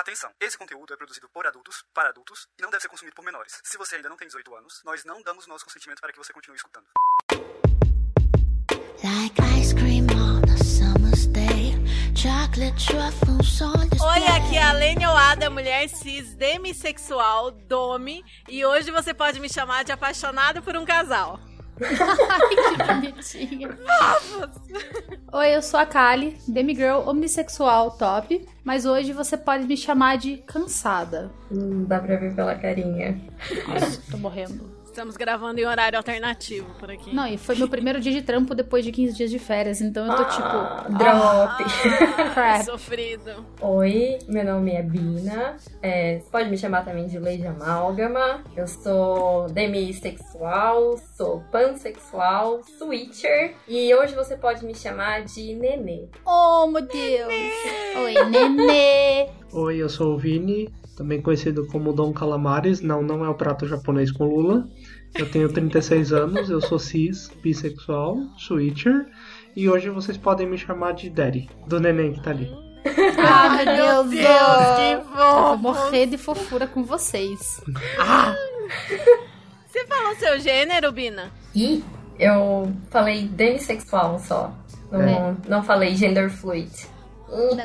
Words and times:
Atenção, 0.00 0.32
esse 0.40 0.56
conteúdo 0.56 0.94
é 0.94 0.96
produzido 0.96 1.28
por 1.28 1.46
adultos, 1.46 1.84
para 1.92 2.08
adultos, 2.08 2.48
e 2.58 2.62
não 2.62 2.70
deve 2.70 2.80
ser 2.80 2.88
consumido 2.88 3.14
por 3.14 3.22
menores. 3.22 3.60
Se 3.62 3.76
você 3.76 3.96
ainda 3.96 4.08
não 4.08 4.16
tem 4.16 4.26
18 4.26 4.56
anos, 4.56 4.80
nós 4.82 5.04
não 5.04 5.20
damos 5.20 5.46
nosso 5.46 5.62
consentimento 5.62 6.00
para 6.00 6.10
que 6.10 6.16
você 6.16 6.32
continue 6.32 6.56
escutando. 6.56 6.86
Like 9.04 9.38
ice 9.60 9.74
cream 9.74 10.06
on 10.16 10.42
a 10.50 10.56
summer's 10.64 11.26
day. 11.26 11.74
Chocolate 12.16 12.82
truffles 12.82 13.60
on 13.60 13.88
display. 13.90 14.22
Oi, 14.22 14.26
aqui 14.28 14.56
é 14.56 14.62
a 14.62 14.72
Lênia 14.72 15.10
Oada, 15.10 15.50
mulher 15.50 15.86
cis, 15.90 16.34
demissexual, 16.34 17.50
dome, 17.50 18.24
e 18.48 18.64
hoje 18.64 18.90
você 18.90 19.12
pode 19.12 19.38
me 19.38 19.50
chamar 19.50 19.84
de 19.84 19.92
apaixonado 19.92 20.62
por 20.62 20.78
um 20.78 20.84
casal. 20.86 21.38
Ai, 21.82 22.56
que 22.56 23.10
bonitinha. 23.10 23.78
Oi, 25.32 25.56
eu 25.56 25.62
sou 25.62 25.78
a 25.80 25.86
Kali, 25.86 26.36
demigirl 26.46 27.08
omnissexual 27.08 27.92
top, 27.92 28.46
mas 28.64 28.84
hoje 28.84 29.12
você 29.12 29.36
pode 29.36 29.66
me 29.66 29.76
chamar 29.76 30.18
de 30.18 30.38
cansada. 30.38 31.30
Não 31.50 31.84
dá 31.84 32.00
pra 32.00 32.16
ver 32.16 32.34
pela 32.34 32.54
carinha. 32.54 33.20
Nossa, 33.68 34.02
tô 34.10 34.18
morrendo. 34.18 34.79
Estamos 35.00 35.16
gravando 35.16 35.58
em 35.58 35.64
horário 35.64 35.96
alternativo 35.96 36.66
por 36.78 36.90
aqui. 36.90 37.14
Não, 37.14 37.26
e 37.26 37.38
foi 37.38 37.54
meu 37.54 37.66
primeiro 37.66 37.98
dia 37.98 38.12
de 38.12 38.20
trampo 38.20 38.54
depois 38.54 38.84
de 38.84 38.92
15 38.92 39.16
dias 39.16 39.30
de 39.30 39.38
férias, 39.38 39.80
então 39.80 40.04
eu 40.04 40.14
tô 40.14 40.22
Ah, 40.24 40.26
tipo. 40.26 40.98
drop. 40.98 41.64
crap. 42.34 42.64
Sofrido. 42.66 43.42
Oi, 43.62 44.18
meu 44.28 44.44
nome 44.44 44.72
é 44.72 44.82
Bina. 44.82 45.56
É, 45.80 46.18
você 46.18 46.28
pode 46.30 46.50
me 46.50 46.58
chamar 46.58 46.84
também 46.84 47.06
de 47.06 47.18
Lady 47.18 47.46
Amálgama. 47.46 48.44
Eu 48.54 48.68
sou 48.68 49.46
demissexual, 49.46 50.98
sou 51.16 51.42
pansexual, 51.50 52.60
switcher. 52.62 53.54
E 53.66 53.94
hoje 53.94 54.14
você 54.14 54.36
pode 54.36 54.66
me 54.66 54.74
chamar 54.74 55.22
de 55.24 55.54
Nenê. 55.54 56.08
Oh, 56.26 56.66
meu 56.66 56.82
Deus! 56.82 57.32
Oi, 57.96 58.24
nenê! 58.28 59.30
Oi, 59.52 59.78
eu 59.78 59.88
sou 59.88 60.14
o 60.14 60.18
Vini, 60.18 60.72
também 60.96 61.20
conhecido 61.20 61.66
como 61.68 61.92
Dom 61.92 62.12
Calamares. 62.12 62.80
Não, 62.80 63.02
não 63.02 63.24
é 63.24 63.28
o 63.28 63.34
prato 63.34 63.66
japonês 63.66 64.12
com 64.12 64.24
lula. 64.24 64.68
Eu 65.14 65.30
tenho 65.30 65.48
36 65.52 66.12
anos, 66.12 66.48
eu 66.50 66.60
sou 66.60 66.78
cis, 66.78 67.28
bissexual, 67.42 68.16
switcher. 68.38 69.06
E 69.56 69.68
hoje 69.68 69.90
vocês 69.90 70.16
podem 70.16 70.46
me 70.46 70.56
chamar 70.56 70.92
de 70.92 71.10
Daddy, 71.10 71.48
do 71.66 71.80
neném 71.80 72.12
que 72.12 72.22
tá 72.22 72.30
ali. 72.30 72.50
Ah, 73.18 73.50
meu 73.64 74.04
Deus! 74.04 74.10
Deus, 74.10 74.76
que 74.76 74.92
Eu 74.92 75.02
fofo. 75.04 75.16
vou 75.16 75.56
morrer 75.58 76.06
de 76.06 76.16
fofura 76.16 76.66
com 76.66 76.82
vocês. 76.84 77.60
Você 79.68 79.86
falou 79.86 80.14
seu 80.16 80.38
gênero, 80.40 80.90
Bina? 80.92 81.30
E 81.54 81.84
eu 82.18 82.72
falei 82.90 83.26
demissexual 83.26 84.18
só. 84.18 84.52
Não, 84.90 85.00
É. 85.00 85.36
não 85.48 85.62
falei 85.62 85.94
gender 85.96 86.30
fluid. 86.30 86.70
Hum, 87.28 87.56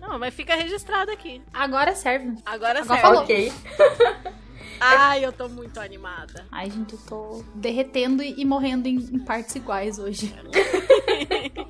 Não, 0.00 0.18
mas 0.18 0.32
fica 0.34 0.54
registrado 0.54 1.10
aqui. 1.10 1.42
Agora 1.52 1.94
serve. 1.94 2.34
Agora, 2.46 2.80
Agora 2.80 2.84
serve. 2.84 3.00
falou. 3.02 3.22
ok. 3.22 3.52
Ai, 4.80 5.24
eu 5.24 5.32
tô 5.32 5.48
muito 5.48 5.78
animada. 5.78 6.46
Ai, 6.50 6.70
gente, 6.70 6.94
eu 6.94 7.00
tô 7.06 7.44
derretendo 7.54 8.22
e 8.22 8.44
morrendo 8.44 8.88
em, 8.88 8.96
em 8.96 9.18
partes 9.18 9.54
iguais 9.54 9.98
hoje. 9.98 10.34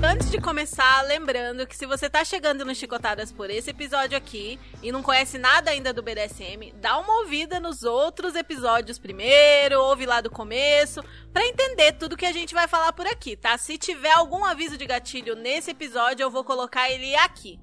Antes 0.00 0.30
de 0.30 0.40
começar, 0.40 1.02
lembrando 1.02 1.66
que 1.66 1.76
se 1.76 1.84
você 1.84 2.08
tá 2.08 2.24
chegando 2.24 2.64
no 2.64 2.72
Chicotadas 2.72 3.32
por 3.32 3.50
esse 3.50 3.70
episódio 3.70 4.16
aqui 4.16 4.56
e 4.80 4.92
não 4.92 5.02
conhece 5.02 5.38
nada 5.38 5.72
ainda 5.72 5.92
do 5.92 6.04
BDSM, 6.04 6.72
dá 6.76 6.98
uma 6.98 7.22
ouvida 7.22 7.58
nos 7.58 7.82
outros 7.82 8.36
episódios 8.36 8.96
primeiro, 8.96 9.82
ouve 9.82 10.06
lá 10.06 10.20
do 10.20 10.30
começo, 10.30 11.02
pra 11.32 11.44
entender 11.44 11.94
tudo 11.94 12.16
que 12.16 12.26
a 12.26 12.32
gente 12.32 12.54
vai 12.54 12.68
falar 12.68 12.92
por 12.92 13.08
aqui, 13.08 13.36
tá? 13.36 13.58
Se 13.58 13.76
tiver 13.76 14.12
algum 14.12 14.44
aviso 14.44 14.78
de 14.78 14.86
gatilho 14.86 15.34
nesse 15.34 15.72
episódio, 15.72 16.22
eu 16.22 16.30
vou 16.30 16.44
colocar 16.44 16.88
ele 16.88 17.16
aqui. 17.16 17.58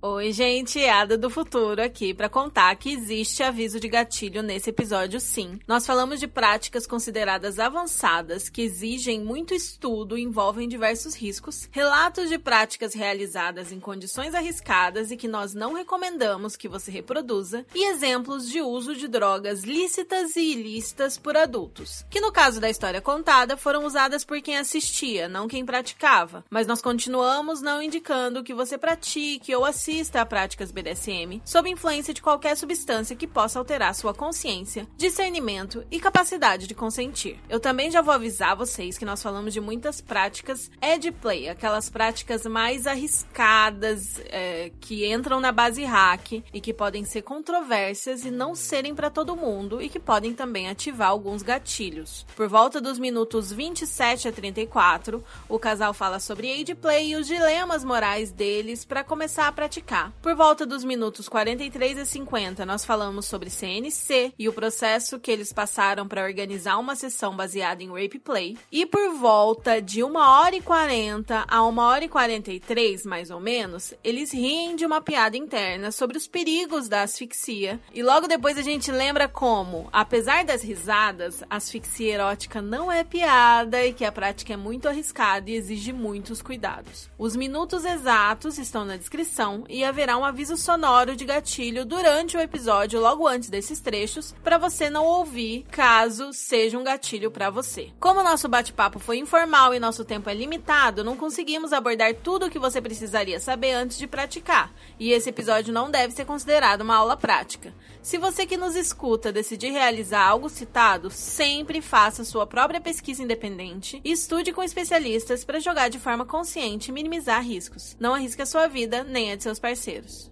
Oi, 0.00 0.30
gente, 0.30 0.78
Ada 0.86 1.18
do 1.18 1.28
Futuro 1.28 1.82
aqui 1.82 2.14
para 2.14 2.28
contar 2.28 2.72
que 2.76 2.92
existe 2.92 3.42
aviso 3.42 3.80
de 3.80 3.88
gatilho 3.88 4.44
nesse 4.44 4.70
episódio, 4.70 5.18
sim. 5.18 5.58
Nós 5.66 5.84
falamos 5.84 6.20
de 6.20 6.28
práticas 6.28 6.86
consideradas 6.86 7.58
avançadas 7.58 8.48
que 8.48 8.62
exigem 8.62 9.20
muito 9.20 9.52
estudo 9.52 10.16
e 10.16 10.22
envolvem 10.22 10.68
diversos 10.68 11.16
riscos, 11.16 11.68
relatos 11.72 12.28
de 12.28 12.38
práticas 12.38 12.94
realizadas 12.94 13.72
em 13.72 13.80
condições 13.80 14.36
arriscadas 14.36 15.10
e 15.10 15.16
que 15.16 15.26
nós 15.26 15.52
não 15.52 15.72
recomendamos 15.72 16.54
que 16.54 16.68
você 16.68 16.92
reproduza, 16.92 17.66
e 17.74 17.90
exemplos 17.90 18.48
de 18.48 18.62
uso 18.62 18.94
de 18.94 19.08
drogas 19.08 19.64
lícitas 19.64 20.36
e 20.36 20.52
ilícitas 20.52 21.18
por 21.18 21.36
adultos, 21.36 22.06
que 22.08 22.20
no 22.20 22.30
caso 22.30 22.60
da 22.60 22.70
história 22.70 23.00
contada 23.00 23.56
foram 23.56 23.84
usadas 23.84 24.24
por 24.24 24.40
quem 24.40 24.58
assistia, 24.58 25.28
não 25.28 25.48
quem 25.48 25.66
praticava. 25.66 26.44
Mas 26.48 26.68
nós 26.68 26.80
continuamos 26.80 27.60
não 27.60 27.82
indicando 27.82 28.44
que 28.44 28.54
você 28.54 28.78
pratique 28.78 29.52
ou 29.56 29.64
assista 29.64 29.87
a 29.88 30.26
práticas 30.26 30.70
BDSM 30.70 31.40
sob 31.46 31.70
influência 31.70 32.12
de 32.12 32.20
qualquer 32.20 32.54
substância 32.56 33.16
que 33.16 33.26
possa 33.26 33.58
alterar 33.58 33.94
sua 33.94 34.12
consciência, 34.12 34.86
discernimento 34.98 35.82
e 35.90 35.98
capacidade 35.98 36.66
de 36.66 36.74
consentir. 36.74 37.40
Eu 37.48 37.58
também 37.58 37.90
já 37.90 38.02
vou 38.02 38.12
avisar 38.12 38.54
vocês 38.54 38.98
que 38.98 39.06
nós 39.06 39.22
falamos 39.22 39.54
de 39.54 39.62
muitas 39.62 40.02
práticas 40.02 40.70
ed 40.82 41.10
play, 41.12 41.48
aquelas 41.48 41.88
práticas 41.88 42.44
mais 42.44 42.86
arriscadas 42.86 44.20
é, 44.26 44.70
que 44.78 45.10
entram 45.10 45.40
na 45.40 45.52
base 45.52 45.84
hack 45.84 46.32
e 46.52 46.60
que 46.60 46.74
podem 46.74 47.06
ser 47.06 47.22
controversas 47.22 48.26
e 48.26 48.30
não 48.30 48.54
serem 48.54 48.94
para 48.94 49.08
todo 49.08 49.36
mundo 49.36 49.80
e 49.80 49.88
que 49.88 49.98
podem 49.98 50.34
também 50.34 50.68
ativar 50.68 51.08
alguns 51.08 51.42
gatilhos. 51.42 52.26
Por 52.36 52.46
volta 52.46 52.78
dos 52.78 52.98
minutos 52.98 53.50
27 53.50 54.28
a 54.28 54.32
34, 54.32 55.24
o 55.48 55.58
casal 55.58 55.94
fala 55.94 56.20
sobre 56.20 56.52
age 56.52 56.74
play 56.74 57.12
e 57.12 57.16
os 57.16 57.26
dilemas 57.26 57.82
morais 57.82 58.30
deles 58.30 58.84
para 58.84 59.02
começar 59.02 59.48
a 59.48 59.52
praticar. 59.52 59.77
Por 60.20 60.34
volta 60.34 60.66
dos 60.66 60.84
minutos 60.84 61.28
43 61.28 61.98
a 61.98 62.04
50, 62.04 62.66
nós 62.66 62.84
falamos 62.84 63.26
sobre 63.26 63.50
CNC 63.50 64.34
e 64.38 64.48
o 64.48 64.52
processo 64.52 65.18
que 65.18 65.30
eles 65.30 65.52
passaram 65.52 66.06
para 66.06 66.24
organizar 66.24 66.78
uma 66.78 66.96
sessão 66.96 67.36
baseada 67.36 67.82
em 67.82 67.88
rape 67.88 68.18
play. 68.18 68.56
E 68.72 68.84
por 68.84 69.14
volta 69.14 69.80
de 69.80 70.02
1 70.02 70.16
hora 70.16 70.56
e 70.56 70.60
40 70.60 71.44
a 71.46 71.64
1 71.64 71.78
hora 71.78 72.04
e 72.04 72.08
43, 72.08 73.06
mais 73.06 73.30
ou 73.30 73.40
menos, 73.40 73.94
eles 74.02 74.32
riem 74.32 74.74
de 74.74 74.84
uma 74.84 75.00
piada 75.00 75.36
interna 75.36 75.92
sobre 75.92 76.16
os 76.16 76.26
perigos 76.26 76.88
da 76.88 77.02
asfixia. 77.02 77.80
E 77.94 78.02
logo 78.02 78.26
depois 78.26 78.58
a 78.58 78.62
gente 78.62 78.90
lembra 78.90 79.28
como, 79.28 79.88
apesar 79.92 80.44
das 80.44 80.62
risadas, 80.62 81.42
asfixia 81.48 82.14
erótica 82.14 82.60
não 82.60 82.90
é 82.90 83.04
piada 83.04 83.84
e 83.84 83.92
que 83.92 84.04
a 84.04 84.12
prática 84.12 84.54
é 84.54 84.56
muito 84.56 84.88
arriscada 84.88 85.50
e 85.50 85.54
exige 85.54 85.92
muitos 85.92 86.42
cuidados. 86.42 87.08
Os 87.18 87.36
minutos 87.36 87.84
exatos 87.84 88.58
estão 88.58 88.84
na 88.84 88.96
descrição 88.96 89.64
e 89.68 89.84
haverá 89.84 90.16
um 90.16 90.24
aviso 90.24 90.56
sonoro 90.56 91.14
de 91.14 91.24
gatilho 91.24 91.84
durante 91.84 92.36
o 92.36 92.40
episódio 92.40 93.00
logo 93.00 93.26
antes 93.26 93.50
desses 93.50 93.80
trechos 93.80 94.34
para 94.42 94.58
você 94.58 94.88
não 94.88 95.04
ouvir 95.04 95.66
caso 95.70 96.32
seja 96.32 96.78
um 96.78 96.84
gatilho 96.84 97.30
para 97.30 97.50
você. 97.50 97.90
Como 98.00 98.22
nosso 98.22 98.48
bate-papo 98.48 98.98
foi 98.98 99.18
informal 99.18 99.74
e 99.74 99.80
nosso 99.80 100.04
tempo 100.04 100.30
é 100.30 100.34
limitado, 100.34 101.04
não 101.04 101.16
conseguimos 101.16 101.72
abordar 101.72 102.14
tudo 102.14 102.46
o 102.46 102.50
que 102.50 102.58
você 102.58 102.80
precisaria 102.80 103.38
saber 103.38 103.72
antes 103.72 103.98
de 103.98 104.06
praticar, 104.06 104.72
e 104.98 105.12
esse 105.12 105.28
episódio 105.28 105.72
não 105.72 105.90
deve 105.90 106.14
ser 106.14 106.24
considerado 106.24 106.80
uma 106.80 106.96
aula 106.96 107.16
prática. 107.16 107.74
Se 108.00 108.16
você 108.16 108.46
que 108.46 108.56
nos 108.56 108.74
escuta 108.74 109.30
decidir 109.30 109.70
realizar 109.70 110.22
algo 110.26 110.48
citado, 110.48 111.10
sempre 111.10 111.82
faça 111.82 112.24
sua 112.24 112.46
própria 112.46 112.80
pesquisa 112.80 113.22
independente 113.22 114.00
e 114.02 114.12
estude 114.12 114.52
com 114.52 114.62
especialistas 114.62 115.44
para 115.44 115.60
jogar 115.60 115.88
de 115.88 115.98
forma 115.98 116.24
consciente 116.24 116.90
e 116.90 116.92
minimizar 116.92 117.42
riscos. 117.42 117.96
Não 118.00 118.14
arrisque 118.14 118.40
a 118.40 118.46
sua 118.46 118.66
vida 118.66 119.04
nem 119.04 119.32
a 119.32 119.36
de 119.36 119.42
seus 119.42 119.57
parceiros. 119.58 120.30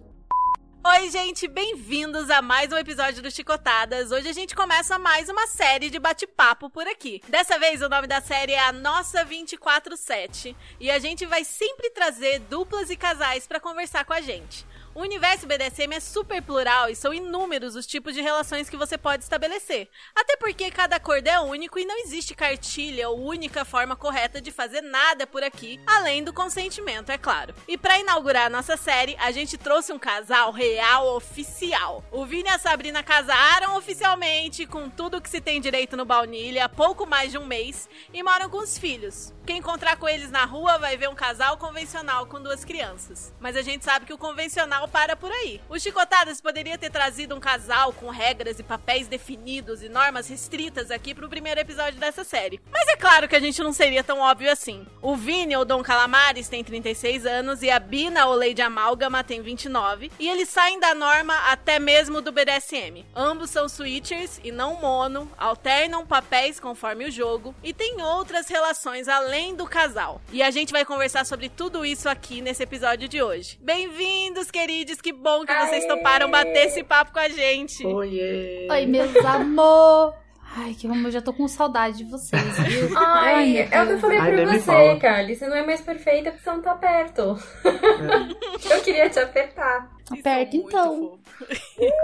Oi, 0.89 1.09
gente, 1.09 1.49
bem-vindos 1.49 2.29
a 2.29 2.41
mais 2.41 2.71
um 2.71 2.77
episódio 2.77 3.21
do 3.21 3.29
Chicotadas. 3.29 4.09
Hoje 4.09 4.29
a 4.29 4.33
gente 4.33 4.55
começa 4.55 4.97
mais 4.97 5.27
uma 5.27 5.45
série 5.45 5.89
de 5.89 5.99
bate-papo 5.99 6.69
por 6.69 6.87
aqui. 6.87 7.21
Dessa 7.27 7.59
vez 7.59 7.81
o 7.81 7.89
nome 7.89 8.07
da 8.07 8.21
série 8.21 8.53
é 8.53 8.59
a 8.59 8.71
Nossa 8.71 9.25
247 9.25 10.55
e 10.79 10.89
a 10.89 10.97
gente 10.97 11.25
vai 11.25 11.43
sempre 11.43 11.89
trazer 11.89 12.39
duplas 12.39 12.89
e 12.89 12.95
casais 12.95 13.45
para 13.45 13.59
conversar 13.59 14.05
com 14.05 14.13
a 14.13 14.21
gente. 14.21 14.65
O 14.97 15.01
universo 15.01 15.45
BDSM 15.45 15.93
é 15.93 15.99
super 15.99 16.41
plural 16.41 16.89
e 16.89 16.95
são 16.95 17.13
inúmeros 17.13 17.75
os 17.75 17.85
tipos 17.85 18.15
de 18.15 18.21
relações 18.21 18.67
que 18.67 18.75
você 18.75 18.97
pode 18.97 19.21
estabelecer. 19.21 19.91
Até 20.15 20.35
porque 20.37 20.71
cada 20.71 20.95
acordo 20.95 21.27
é 21.27 21.39
único 21.39 21.77
e 21.77 21.85
não 21.85 21.99
existe 21.99 22.33
cartilha 22.33 23.07
ou 23.07 23.23
única 23.23 23.63
forma 23.63 23.95
correta 23.95 24.41
de 24.41 24.49
fazer 24.49 24.81
nada 24.81 25.27
por 25.27 25.43
aqui, 25.43 25.79
além 25.85 26.23
do 26.23 26.33
consentimento, 26.33 27.11
é 27.11 27.17
claro. 27.19 27.53
E 27.67 27.77
para 27.77 27.99
inaugurar 27.99 28.47
a 28.47 28.49
nossa 28.49 28.75
série, 28.75 29.15
a 29.19 29.29
gente 29.29 29.55
trouxe 29.55 29.93
um 29.93 29.99
casal 29.99 30.51
real 30.51 31.15
oficial. 31.15 32.03
O 32.11 32.25
Vini 32.25 32.49
e 32.49 32.53
a 32.53 32.57
Sabrina 32.57 33.03
casaram 33.03 33.77
oficialmente 33.77 34.65
com 34.65 34.89
tudo 34.89 35.21
que 35.21 35.29
se 35.29 35.39
tem 35.39 35.61
direito 35.61 35.95
no 35.95 36.05
Baunilha 36.05 36.65
há 36.65 36.69
pouco 36.69 37.05
mais 37.05 37.31
de 37.31 37.37
um 37.37 37.45
mês 37.45 37.87
e 38.11 38.23
moram 38.23 38.49
com 38.49 38.57
os 38.57 38.79
filhos. 38.79 39.31
Quem 39.45 39.59
encontrar 39.59 39.95
com 39.97 40.09
eles 40.09 40.31
na 40.31 40.43
rua 40.43 40.79
vai 40.79 40.97
ver 40.97 41.07
um 41.07 41.15
casal 41.15 41.55
convencional 41.55 42.25
com 42.25 42.41
duas 42.41 42.65
crianças. 42.65 43.31
Mas 43.39 43.55
a 43.55 43.61
gente 43.61 43.85
sabe 43.85 44.07
que 44.07 44.13
o 44.13 44.17
convencional 44.17 44.86
para 44.87 45.15
por 45.15 45.31
aí. 45.31 45.61
O 45.69 45.79
Chicotadas 45.79 46.39
poderia 46.39 46.77
ter 46.77 46.89
trazido 46.89 47.35
um 47.35 47.39
casal 47.39 47.91
com 47.93 48.09
regras 48.09 48.59
e 48.59 48.63
papéis 48.63 49.07
definidos 49.07 49.83
e 49.83 49.89
normas 49.89 50.27
restritas 50.27 50.89
aqui 50.89 51.13
pro 51.13 51.29
primeiro 51.29 51.59
episódio 51.59 51.99
dessa 51.99 52.23
série. 52.23 52.61
Mas 52.71 52.87
é 52.87 52.95
claro 52.95 53.27
que 53.27 53.35
a 53.35 53.39
gente 53.39 53.61
não 53.61 53.73
seria 53.73 54.03
tão 54.03 54.19
óbvio 54.19 54.51
assim. 54.51 54.85
O 55.01 55.15
Vini, 55.15 55.55
ou 55.55 55.65
Dom 55.65 55.83
Calamares, 55.83 56.47
tem 56.47 56.63
36 56.63 57.25
anos 57.25 57.61
e 57.61 57.69
a 57.69 57.79
Bina, 57.79 58.25
ou 58.25 58.35
Lady 58.35 58.61
Amálgama, 58.61 59.23
tem 59.23 59.41
29. 59.41 60.11
E 60.19 60.29
eles 60.29 60.49
saem 60.49 60.79
da 60.79 60.93
norma 60.93 61.35
até 61.51 61.79
mesmo 61.79 62.21
do 62.21 62.31
BDSM. 62.31 63.05
Ambos 63.15 63.49
são 63.49 63.67
switchers 63.67 64.39
e 64.43 64.51
não 64.51 64.79
mono, 64.79 65.29
alternam 65.37 66.05
papéis 66.05 66.59
conforme 66.59 67.05
o 67.05 67.11
jogo 67.11 67.53
e 67.63 67.73
tem 67.73 68.01
outras 68.01 68.47
relações 68.47 69.07
além 69.07 69.55
do 69.55 69.65
casal. 69.65 70.21
E 70.31 70.41
a 70.41 70.51
gente 70.51 70.71
vai 70.71 70.85
conversar 70.85 71.25
sobre 71.25 71.49
tudo 71.49 71.85
isso 71.85 72.07
aqui 72.07 72.41
nesse 72.41 72.63
episódio 72.63 73.07
de 73.07 73.21
hoje. 73.21 73.59
Bem-vindos, 73.61 74.49
queridos! 74.49 74.76
Que 74.85 75.13
bom 75.13 75.45
que 75.45 75.53
vocês 75.53 75.83
Aê! 75.83 75.87
toparam 75.87 76.29
bater 76.29 76.67
esse 76.67 76.83
papo 76.83 77.13
com 77.13 77.19
a 77.19 77.29
gente. 77.29 77.85
Oiê! 77.85 78.67
Oi, 78.69 78.85
meus 78.85 79.15
amor. 79.17 80.13
Ai, 80.55 80.73
que 80.73 80.87
eu 80.87 81.11
já 81.11 81.21
tô 81.21 81.31
com 81.31 81.47
saudade 81.47 81.97
de 81.97 82.03
vocês, 82.05 82.41
viu? 82.59 82.89
Ai, 82.97 83.53
meu 83.53 83.67
é 83.71 83.83
o 83.83 83.87
que 83.87 83.93
eu 83.93 83.99
falei 83.99 84.17
Ai, 84.17 84.31
pra 84.31 84.45
você. 84.45 84.95
Carly. 84.99 85.35
Você 85.35 85.47
não 85.47 85.55
é 85.55 85.65
mais 85.65 85.81
perfeita 85.81 86.31
porque 86.31 86.43
você 86.43 86.51
não 86.51 86.61
tá 86.61 86.75
perto. 86.75 87.39
eu 88.71 88.81
queria 88.81 89.09
te 89.09 89.19
apertar. 89.19 89.89
Aperta, 90.11 90.57
então. 90.57 91.19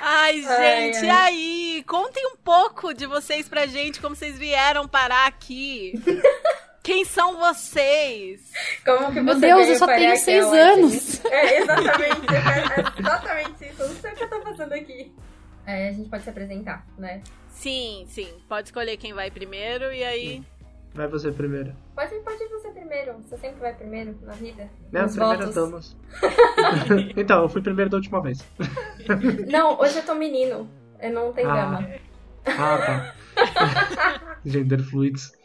Ai, 0.00 0.44
Ai, 0.46 0.92
gente, 0.92 1.04
e 1.04 1.10
ai. 1.10 1.32
aí? 1.32 1.84
Contem 1.86 2.26
um 2.26 2.36
pouco 2.36 2.92
de 2.92 3.06
vocês 3.06 3.48
pra 3.48 3.66
gente, 3.66 4.00
como 4.00 4.14
vocês 4.16 4.38
vieram 4.38 4.86
parar 4.86 5.26
aqui. 5.26 5.92
Quem 6.86 7.04
são 7.04 7.36
vocês? 7.40 8.52
Como 8.84 9.12
que 9.12 9.20
Meu 9.20 9.34
você 9.34 9.40
Deus, 9.40 9.68
eu 9.70 9.76
só 9.76 9.86
tenho 9.86 10.16
seis 10.16 10.44
anos. 10.46 11.24
É, 11.24 11.58
exatamente. 11.58 12.26
É 12.32 13.00
exatamente 13.00 13.64
isso. 13.64 13.82
Eu 13.82 13.88
não 13.88 13.94
sei 13.96 14.12
o 14.12 14.14
que 14.14 14.22
eu 14.22 14.30
tô 14.30 14.40
fazendo 14.42 14.72
aqui. 14.72 15.12
É, 15.66 15.88
a 15.88 15.92
gente 15.92 16.08
pode 16.08 16.22
se 16.22 16.30
apresentar, 16.30 16.86
né? 16.96 17.22
Sim, 17.48 18.06
sim. 18.08 18.28
Pode 18.48 18.68
escolher 18.68 18.96
quem 18.98 19.12
vai 19.12 19.32
primeiro 19.32 19.92
e 19.92 20.04
aí. 20.04 20.44
Vai 20.94 21.08
você 21.08 21.32
primeiro. 21.32 21.74
Pode, 21.92 22.14
pode 22.20 22.40
ir 22.44 22.48
você 22.50 22.68
primeiro. 22.68 23.14
Você 23.14 23.36
sempre 23.36 23.60
vai 23.62 23.74
primeiro 23.74 24.16
na 24.22 24.34
vida. 24.34 24.70
Né, 24.92 25.02
Nos 25.02 25.16
votos. 25.16 25.54
damas. 25.56 25.96
então, 27.16 27.42
eu 27.42 27.48
fui 27.48 27.62
primeiro 27.62 27.90
da 27.90 27.96
última 27.96 28.22
vez. 28.22 28.46
Não, 29.50 29.76
hoje 29.80 29.98
eu 29.98 30.04
tô 30.04 30.14
menino. 30.14 30.70
Eu 31.00 31.12
não 31.12 31.32
tenho 31.32 31.50
Ah. 31.50 31.56
dama. 31.56 31.88
Ah, 32.46 32.78
tá. 33.34 34.30
Gender 34.46 34.80
fluids. 34.80 35.35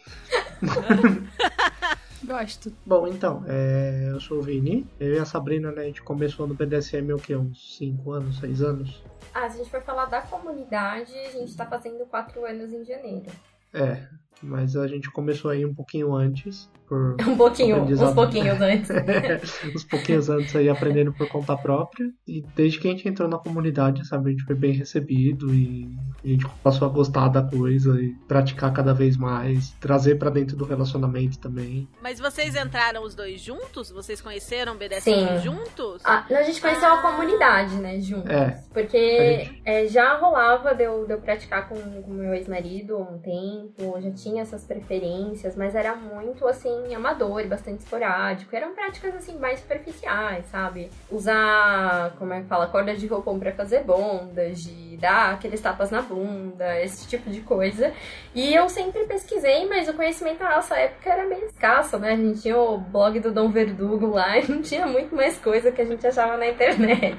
Gosto. 2.23 2.71
Bom, 2.85 3.07
então, 3.07 3.43
é, 3.47 4.09
eu 4.11 4.19
sou 4.19 4.39
o 4.39 4.41
Vini. 4.41 4.87
Eu 4.99 5.15
e 5.15 5.19
a 5.19 5.25
Sabrina, 5.25 5.71
né, 5.71 5.81
a 5.81 5.85
gente 5.85 6.01
começou 6.01 6.47
no 6.47 6.53
BDSM 6.53 7.11
o 7.13 7.17
quê? 7.17 7.35
Uns 7.35 7.77
5 7.77 8.11
anos, 8.11 8.39
6 8.39 8.61
anos? 8.61 9.03
Ah, 9.33 9.49
se 9.49 9.55
a 9.55 9.57
gente 9.63 9.71
for 9.71 9.81
falar 9.81 10.05
da 10.05 10.21
comunidade, 10.21 11.13
a 11.13 11.31
gente 11.31 11.55
tá 11.55 11.65
fazendo 11.65 12.05
quatro 12.05 12.45
anos 12.45 12.71
em 12.71 12.85
janeiro. 12.85 13.31
É, 13.73 14.07
mas 14.41 14.75
a 14.75 14.87
gente 14.87 15.09
começou 15.09 15.49
aí 15.51 15.65
um 15.65 15.73
pouquinho 15.73 16.13
antes, 16.13 16.69
por 16.91 17.15
Um 17.25 17.37
pouquinho, 17.37 17.83
uns 17.83 18.13
pouquinhos 18.13 18.59
antes. 18.59 18.89
uns 19.73 19.85
pouquinhos 19.85 20.29
antes 20.29 20.53
aí 20.53 20.67
aprendendo 20.67 21.13
por 21.13 21.25
conta 21.29 21.55
própria. 21.55 22.11
E 22.27 22.43
desde 22.53 22.79
que 22.79 22.87
a 22.89 22.91
gente 22.91 23.07
entrou 23.07 23.29
na 23.29 23.37
comunidade, 23.37 24.05
sabe, 24.05 24.27
a 24.27 24.31
gente 24.31 24.43
foi 24.43 24.55
bem 24.55 24.73
recebido 24.73 25.53
e 25.53 25.89
a 26.21 26.27
gente 26.27 26.45
passou 26.61 26.85
a 26.85 26.91
gostar 26.91 27.29
da 27.29 27.41
coisa 27.41 27.97
e 28.01 28.09
praticar 28.27 28.73
cada 28.73 28.93
vez 28.93 29.15
mais, 29.15 29.71
trazer 29.79 30.15
pra 30.15 30.29
dentro 30.29 30.57
do 30.57 30.65
relacionamento 30.65 31.39
também. 31.39 31.87
Mas 32.01 32.19
vocês 32.19 32.55
entraram 32.57 33.03
os 33.03 33.15
dois 33.15 33.39
juntos? 33.39 33.89
Vocês 33.89 34.19
conheceram 34.19 34.73
o 34.73 34.77
BDSM 34.77 35.39
Sim. 35.39 35.43
juntos? 35.43 36.01
Ah, 36.03 36.25
a 36.29 36.43
gente 36.43 36.59
conheceu 36.59 36.91
a 36.91 36.97
comunidade, 37.01 37.75
né, 37.75 38.01
juntos. 38.01 38.29
É. 38.29 38.61
Porque 38.73 39.45
gente- 39.45 39.61
é, 39.63 39.87
já 39.87 40.17
rolava 40.17 40.75
de 40.75 40.83
eu, 40.83 41.05
de 41.05 41.13
eu 41.13 41.21
praticar 41.21 41.69
com 41.69 41.75
o 41.75 42.13
meu 42.13 42.33
ex-marido 42.33 42.97
há 42.97 42.99
um 42.99 43.19
tempo, 43.19 44.01
já 44.01 44.11
tinha 44.11 44.41
essas 44.41 44.65
preferências, 44.65 45.55
mas 45.55 45.73
era 45.73 45.95
muito, 45.95 46.45
assim, 46.47 46.80
amador, 46.93 47.41
e 47.41 47.47
bastante 47.47 47.79
esporádico. 47.79 48.55
Eram 48.55 48.73
práticas, 48.73 49.15
assim, 49.15 49.37
mais 49.37 49.59
superficiais, 49.59 50.45
sabe? 50.47 50.89
Usar, 51.09 52.13
como 52.17 52.33
é 52.33 52.41
que 52.41 52.47
fala, 52.47 52.67
corda 52.67 52.95
de 52.95 53.07
roupão 53.07 53.39
pra 53.39 53.51
fazer 53.51 53.83
bondage, 53.83 54.97
dar 54.99 55.33
aqueles 55.33 55.61
tapas 55.61 55.91
na 55.91 56.01
bunda, 56.01 56.79
esse 56.81 57.07
tipo 57.07 57.29
de 57.29 57.41
coisa. 57.41 57.93
E 58.33 58.53
eu 58.53 58.69
sempre 58.69 59.05
pesquisei, 59.05 59.67
mas 59.67 59.87
o 59.87 59.93
conhecimento 59.93 60.43
na 60.43 60.55
nossa 60.55 60.77
época 60.77 61.09
era 61.09 61.27
bem 61.27 61.45
escasso, 61.45 61.97
né? 61.97 62.13
A 62.13 62.17
gente 62.17 62.41
tinha 62.41 62.57
o 62.57 62.77
blog 62.77 63.19
do 63.19 63.31
Dom 63.31 63.49
Verdugo 63.49 64.07
lá 64.07 64.37
e 64.37 64.49
não 64.49 64.61
tinha 64.61 64.85
muito 64.85 65.15
mais 65.15 65.37
coisa 65.37 65.71
que 65.71 65.81
a 65.81 65.85
gente 65.85 66.05
achava 66.05 66.37
na 66.37 66.47
internet. 66.47 67.17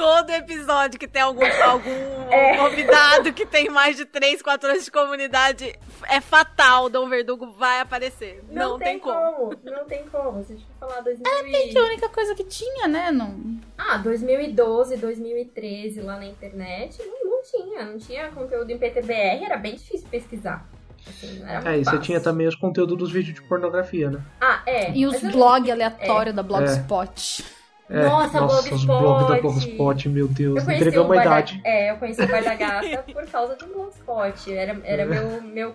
Todo 0.00 0.30
episódio 0.30 0.98
que 0.98 1.06
tem 1.06 1.20
algum, 1.20 1.44
algum 1.62 1.90
É. 2.30 2.56
convidado 2.56 3.32
que 3.34 3.44
tem 3.44 3.68
mais 3.68 3.98
de 3.98 4.06
3, 4.06 4.40
4 4.40 4.70
anos 4.70 4.84
de 4.86 4.90
comunidade 4.90 5.78
é 6.08 6.20
fatal. 6.22 6.88
Dom 6.88 7.06
Verdugo 7.06 7.50
vai 7.52 7.80
aparecer. 7.80 8.42
Não, 8.50 8.78
tem, 8.78 8.98
como. 8.98 9.54
Não 9.62 9.84
tem 9.84 10.04
como. 10.10 10.42
Se 10.42 10.54
a 10.54 10.56
gente 10.56 10.66
for 10.78 10.88
falar 10.88 11.02
2000 11.02 11.22
Que 11.70 11.78
a 11.78 11.82
única 11.82 12.08
coisa 12.08 12.34
que 12.34 12.44
tinha, 12.44 12.88
né? 12.88 13.10
Não... 13.10 13.60
Ah, 13.76 13.98
2012, 13.98 14.96
2013 14.96 16.00
lá 16.00 16.16
na 16.16 16.24
internet, 16.24 16.98
não, 17.04 17.30
não 17.30 17.42
tinha. 17.42 17.84
Não 17.84 17.98
tinha 17.98 18.28
conteúdo 18.30 18.70
em 18.70 18.78
PTBR, 18.78 19.44
era 19.44 19.58
bem 19.58 19.74
difícil 19.74 20.08
pesquisar. 20.10 20.66
Assim, 21.06 21.40
não 21.40 21.48
era 21.48 21.74
É, 21.74 21.78
e 21.78 21.84
você 21.84 21.98
tinha 21.98 22.20
também 22.20 22.46
os 22.46 22.54
conteúdos 22.54 22.96
dos 22.96 23.12
vídeos 23.12 23.34
de 23.34 23.42
pornografia, 23.42 24.10
né? 24.10 24.20
Ah, 24.40 24.62
é. 24.64 24.92
E 24.92 25.06
os 25.06 25.20
blogs 25.20 25.70
aleatórios 25.70 26.34
da 26.34 26.42
Blogspot. 26.42 27.42
É, 27.56 27.59
Nossa, 27.90 28.44
os 28.44 28.64
Blogspot. 28.64 28.86
blogs 28.86 29.28
da 29.28 29.40
Blogspot, 29.40 30.08
meu 30.08 30.28
Deus, 30.28 30.58
Eu 30.58 30.64
conheci 30.64 30.84
entregou 30.84 31.02
o 31.02 31.06
uma 31.06 31.14
guarda... 31.14 31.30
idade. 31.30 31.60
É, 31.64 31.90
eu 31.90 31.96
conheci 31.96 32.22
o 32.22 32.26
guarda-gata 32.26 33.04
por 33.12 33.26
causa 33.26 33.56
do 33.56 33.66
Blogspot. 33.66 34.52
Era, 34.54 34.80
era 34.84 35.04
meu, 35.04 35.42
meu 35.42 35.74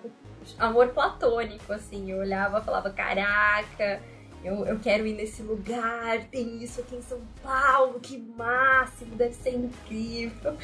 amor 0.58 0.88
platônico, 0.88 1.72
assim. 1.72 2.10
Eu 2.10 2.18
olhava 2.18 2.58
e 2.58 2.62
falava, 2.62 2.88
caraca, 2.90 4.00
eu, 4.46 4.64
eu 4.64 4.78
quero 4.78 5.06
ir 5.06 5.14
nesse 5.14 5.42
lugar, 5.42 6.20
tem 6.30 6.62
isso 6.62 6.80
aqui 6.80 6.94
em 6.94 7.02
São 7.02 7.18
Paulo, 7.42 7.98
que 8.00 8.16
máximo, 8.16 9.16
deve 9.16 9.34
ser 9.34 9.50
incrível. 9.50 10.56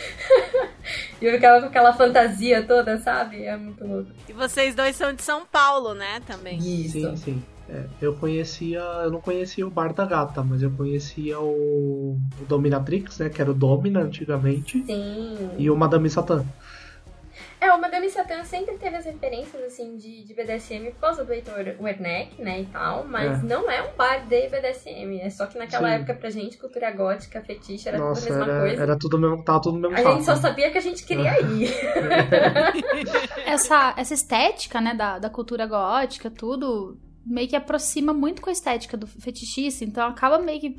e 1.21 1.27
eu 1.27 1.33
ficava 1.33 1.61
com 1.61 1.67
aquela 1.67 1.93
fantasia 1.93 2.63
toda, 2.63 2.99
sabe? 2.99 3.45
É 3.45 3.57
muito 3.57 3.85
louco. 3.85 4.11
E 4.29 4.33
vocês 4.33 4.75
dois 4.75 4.95
são 4.95 5.13
de 5.13 5.23
São 5.23 5.45
Paulo, 5.45 5.95
né? 5.95 6.21
Também. 6.27 6.59
Isso. 6.59 6.93
Sim, 6.93 7.17
sim. 7.17 7.43
É, 7.75 7.85
eu 8.03 8.15
conhecia, 8.17 8.81
eu 8.81 9.11
não 9.11 9.21
conhecia 9.21 9.67
o 9.67 9.71
Bar 9.71 9.95
da 9.95 10.05
Gata, 10.05 10.43
mas 10.43 10.63
eu 10.63 10.71
conhecia 10.71 11.41
o, 11.41 12.19
o 12.41 12.45
Dominatrix, 12.47 13.19
né, 13.19 13.31
que 13.31 13.41
era 13.41 13.51
o 13.51 13.55
Domina 13.55 14.01
antigamente, 14.01 14.85
Sim. 14.85 15.51
e 15.57 15.71
o 15.71 15.77
Madame 15.77 16.11
Satã. 16.11 16.45
É, 17.59 17.73
o 17.73 17.81
Madame 17.81 18.11
Satã 18.11 18.43
sempre 18.45 18.77
teve 18.77 18.97
as 18.97 19.07
referências, 19.07 19.63
assim, 19.63 19.97
de, 19.97 20.25
de 20.25 20.35
BDSM 20.35 20.91
por 20.91 21.01
causa 21.01 21.25
do 21.25 21.33
Heitor 21.33 21.55
Werneck, 21.81 22.43
né, 22.43 22.61
e 22.63 22.67
tal, 22.67 23.05
mas 23.07 23.43
É. 23.43 23.47
não 23.47 23.71
é 23.71 23.81
um 23.83 23.97
bar 23.97 24.27
de 24.27 24.49
BDSM, 24.49 25.21
é 25.21 25.31
só 25.31 25.47
que 25.47 25.57
naquela 25.57 25.89
Sim. 25.89 25.95
época 25.95 26.13
pra 26.15 26.29
gente, 26.29 26.59
cultura 26.59 26.91
gótica, 26.91 27.41
fetiche, 27.41 27.89
era 27.89 27.97
Nossa, 27.99 28.21
tudo 28.23 28.33
a 28.35 28.37
mesma 28.39 28.53
era, 28.53 28.61
coisa. 28.67 28.83
era 28.83 28.99
tudo 28.99 29.19
mesmo, 29.19 29.45
tava 29.45 29.61
tudo 29.63 29.79
no 29.79 29.89
mesmo 29.89 29.95
A 29.97 30.03
saco. 30.03 30.15
gente 30.17 30.25
só 30.27 30.37
sabia 30.37 30.71
que 30.71 30.77
a 30.79 30.81
gente 30.83 31.05
queria 31.07 31.41
ir. 31.41 31.71
Essa, 33.47 33.95
essa 33.97 34.13
estética, 34.15 34.81
né, 34.81 34.93
da, 34.95 35.19
da 35.19 35.31
cultura 35.31 35.67
gótica, 35.67 36.31
tudo, 36.31 36.99
meio 37.25 37.49
que 37.49 37.57
aproxima 37.57 38.13
muito 38.13 38.43
com 38.43 38.49
a 38.51 38.53
estética 38.53 38.97
do 38.97 39.07
fetichista, 39.07 39.85
então 39.85 40.07
acaba 40.09 40.39
meio 40.39 40.61
que 40.61 40.77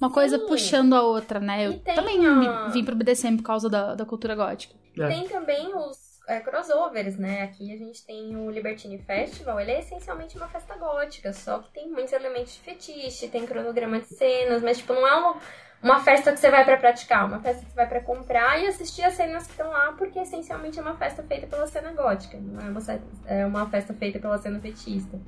uma 0.00 0.10
coisa 0.10 0.38
Sim. 0.38 0.46
puxando 0.46 0.92
a 0.94 1.02
outra, 1.02 1.40
né? 1.40 1.66
Eu 1.66 1.72
E 1.72 1.78
também 1.78 2.24
a- 2.26 2.34
me- 2.36 2.72
vim 2.72 2.84
pro 2.84 2.94
BDSM 2.94 3.36
por 3.38 3.42
causa 3.44 3.68
da, 3.68 3.94
da 3.94 4.04
cultura 4.04 4.34
gótica. 4.34 4.74
É. 4.98 5.08
Tem 5.08 5.26
também 5.28 5.74
os, 5.74 6.20
é, 6.28 6.40
crossovers, 6.40 7.16
né? 7.16 7.42
Aqui 7.42 7.72
a 7.72 7.76
gente 7.78 8.04
tem 8.04 8.36
o 8.36 8.50
Libertine 8.50 8.98
Festival, 8.98 9.58
ele 9.60 9.70
é 9.72 9.78
essencialmente 9.80 10.36
uma 10.36 10.48
festa 10.48 10.74
gótica, 10.76 11.32
só 11.32 11.60
que 11.60 11.70
tem 11.72 11.88
muitos 11.90 12.12
elementos 12.12 12.52
de 12.54 12.60
fetiche, 12.60 13.28
tem 13.28 13.46
cronograma 13.46 14.00
de 14.00 14.08
cenas, 14.08 14.62
mas 14.62 14.78
tipo, 14.78 14.92
não 14.92 15.06
é 15.06 15.14
uma, 15.14 15.36
uma 15.82 16.00
festa 16.00 16.32
que 16.32 16.40
você 16.40 16.50
vai 16.50 16.64
para 16.64 16.76
praticar, 16.76 17.26
uma 17.26 17.38
festa 17.40 17.62
que 17.64 17.70
você 17.70 17.76
vai 17.76 17.86
para 17.88 18.00
comprar 18.00 18.60
e 18.60 18.66
assistir 18.66 19.02
as 19.02 19.14
cenas 19.14 19.44
que 19.44 19.52
estão 19.52 19.68
lá, 19.70 19.92
porque 19.92 20.18
essencialmente 20.18 20.78
é 20.78 20.82
uma 20.82 20.96
festa 20.96 21.22
feita 21.22 21.46
pela 21.46 21.66
cena 21.66 21.92
gótica, 21.92 22.38
não 22.40 22.60
é 22.60 22.70
uma, 22.70 22.80
é 23.26 23.46
uma 23.46 23.66
festa 23.68 23.94
feita 23.94 24.18
pela 24.18 24.38
cena 24.38 24.58
fetista. 24.58 25.18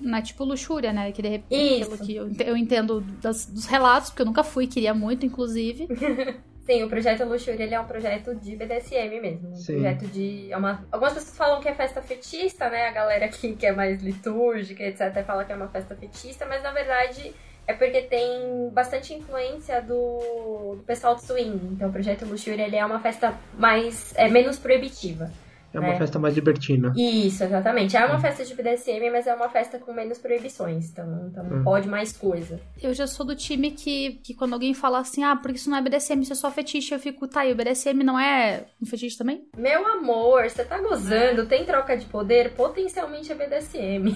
Não 0.00 0.18
é 0.18 0.22
tipo 0.22 0.44
luxúria, 0.44 0.92
né? 0.92 1.10
Que 1.12 1.22
de 1.22 1.28
repente, 1.28 1.80
Isso. 1.80 1.90
pelo 1.90 2.04
que 2.04 2.14
eu, 2.16 2.30
eu 2.46 2.56
entendo 2.56 3.00
das- 3.00 3.46
dos 3.46 3.66
relatos, 3.66 4.10
porque 4.10 4.22
eu 4.22 4.26
nunca 4.26 4.44
fui, 4.44 4.66
queria 4.66 4.94
muito, 4.94 5.24
inclusive. 5.26 5.88
Sim, 6.64 6.82
o 6.82 6.88
projeto 6.88 7.24
Luxúria 7.24 7.62
ele 7.64 7.74
é 7.74 7.78
um 7.80 7.84
projeto 7.84 8.34
de 8.36 8.56
BDSM 8.56 9.20
mesmo. 9.20 9.50
Um 9.50 9.54
Sim. 9.54 9.74
projeto 9.74 10.06
de. 10.06 10.50
É 10.50 10.56
uma... 10.56 10.82
Algumas 10.90 11.12
pessoas 11.12 11.36
falam 11.36 11.60
que 11.60 11.68
é 11.68 11.74
festa 11.74 12.00
fetista, 12.00 12.70
né? 12.70 12.88
A 12.88 12.90
galera 12.90 13.28
que, 13.28 13.54
que 13.54 13.66
é 13.66 13.72
mais 13.72 14.02
litúrgica, 14.02 14.82
etc., 14.82 15.22
fala 15.26 15.44
que 15.44 15.52
é 15.52 15.56
uma 15.56 15.68
festa 15.68 15.94
fetista, 15.94 16.46
mas 16.46 16.62
na 16.62 16.70
verdade 16.72 17.34
é 17.66 17.72
porque 17.74 18.02
tem 18.02 18.68
bastante 18.72 19.14
influência 19.14 19.80
do, 19.82 20.74
do 20.76 20.82
pessoal 20.86 21.14
do 21.14 21.22
swing. 21.22 21.58
Então 21.72 21.88
o 21.88 21.92
projeto 21.92 22.24
Luxúria 22.24 22.64
ele 22.64 22.76
é 22.76 22.84
uma 22.84 23.00
festa 23.00 23.34
mais. 23.58 24.12
é 24.16 24.28
menos 24.28 24.58
proibitiva. 24.58 25.30
É 25.72 25.80
uma 25.80 25.92
É. 25.92 25.98
festa 25.98 26.20
mais 26.20 26.36
libertina. 26.36 26.92
Isso, 26.96 27.42
exatamente. 27.42 27.96
É 27.96 28.04
uma 28.06 28.20
festa 28.20 28.44
de 28.44 28.54
BDSM, 28.54 29.10
mas 29.10 29.26
é 29.26 29.34
uma 29.34 29.48
festa 29.48 29.76
com 29.76 29.92
menos 29.92 30.18
proibições. 30.18 30.88
Então, 30.90 31.26
então 31.28 31.44
Hum. 31.44 31.64
pode 31.64 31.88
mais 31.88 32.16
coisa. 32.16 32.60
Eu 32.80 32.94
já 32.94 33.08
sou 33.08 33.26
do 33.26 33.34
time 33.34 33.72
que, 33.72 34.20
que 34.22 34.34
quando 34.34 34.52
alguém 34.52 34.72
fala 34.72 35.00
assim, 35.00 35.24
ah, 35.24 35.34
porque 35.34 35.56
isso 35.58 35.68
não 35.68 35.76
é 35.76 35.82
BDSM, 35.82 36.20
isso 36.22 36.32
é 36.32 36.36
só 36.36 36.48
fetiche, 36.48 36.94
eu 36.94 37.00
fico, 37.00 37.26
tá, 37.26 37.44
e 37.44 37.50
o 37.52 37.56
BDSM 37.56 38.04
não 38.04 38.16
é 38.20 38.66
um 38.80 38.86
fetiche 38.86 39.18
também? 39.18 39.48
Meu 39.58 39.84
amor, 39.84 40.48
você 40.48 40.64
tá 40.64 40.78
gozando, 40.78 41.44
tem 41.46 41.64
troca 41.64 41.96
de 41.96 42.06
poder, 42.06 42.52
potencialmente 42.52 43.32
é 43.32 43.34
BDSM. 43.34 44.14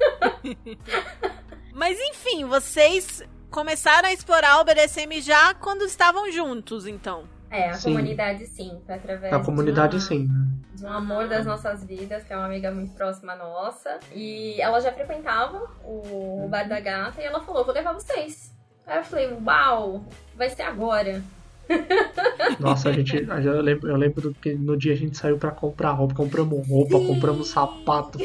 Mas 1.72 1.98
enfim, 2.00 2.44
vocês 2.44 3.22
começaram 3.50 4.08
a 4.08 4.12
explorar 4.12 4.60
o 4.60 4.64
BDSM 4.64 5.20
já 5.20 5.54
quando 5.54 5.82
estavam 5.84 6.30
juntos, 6.30 6.86
então. 6.86 7.24
É, 7.50 7.70
a 7.70 7.74
Sim. 7.74 7.90
comunidade 7.94 8.46
sim, 8.46 8.80
foi 8.86 8.94
através 8.94 9.32
A 9.32 9.40
comunidade, 9.40 9.90
de, 9.90 9.96
uma- 9.96 10.08
sim. 10.08 10.28
de 10.72 10.84
um 10.84 10.92
amor 10.92 11.26
das 11.26 11.44
nossas 11.44 11.82
vidas, 11.84 12.22
que 12.22 12.32
é 12.32 12.36
uma 12.36 12.46
amiga 12.46 12.70
muito 12.70 12.94
próxima 12.94 13.34
nossa. 13.34 13.98
E 14.14 14.60
ela 14.60 14.80
já 14.80 14.92
frequentava 14.92 15.68
o, 15.84 16.46
Bar 16.48 16.68
da 16.68 16.78
Gata 16.78 17.20
e 17.20 17.24
ela 17.24 17.40
falou, 17.40 17.64
vou 17.64 17.74
levar 17.74 17.92
vocês. 17.92 18.54
Aí 18.86 18.98
eu 18.98 19.04
falei, 19.04 19.36
uau, 19.44 20.04
vai 20.36 20.48
ser 20.48 20.62
agora. 20.62 21.22
Nossa, 22.58 22.88
a 22.88 22.92
gente. 22.92 23.16
Eu 23.16 23.60
lembro, 23.60 23.88
eu 23.88 23.96
lembro 23.96 24.20
do 24.20 24.34
que 24.34 24.54
no 24.54 24.76
dia 24.76 24.92
a 24.92 24.96
gente 24.96 25.16
saiu 25.16 25.38
pra 25.38 25.50
comprar 25.52 25.92
roupa. 25.92 26.14
Compramos 26.14 26.66
roupa, 26.68 26.98
compramos 26.98 27.48
sapato. 27.48 28.18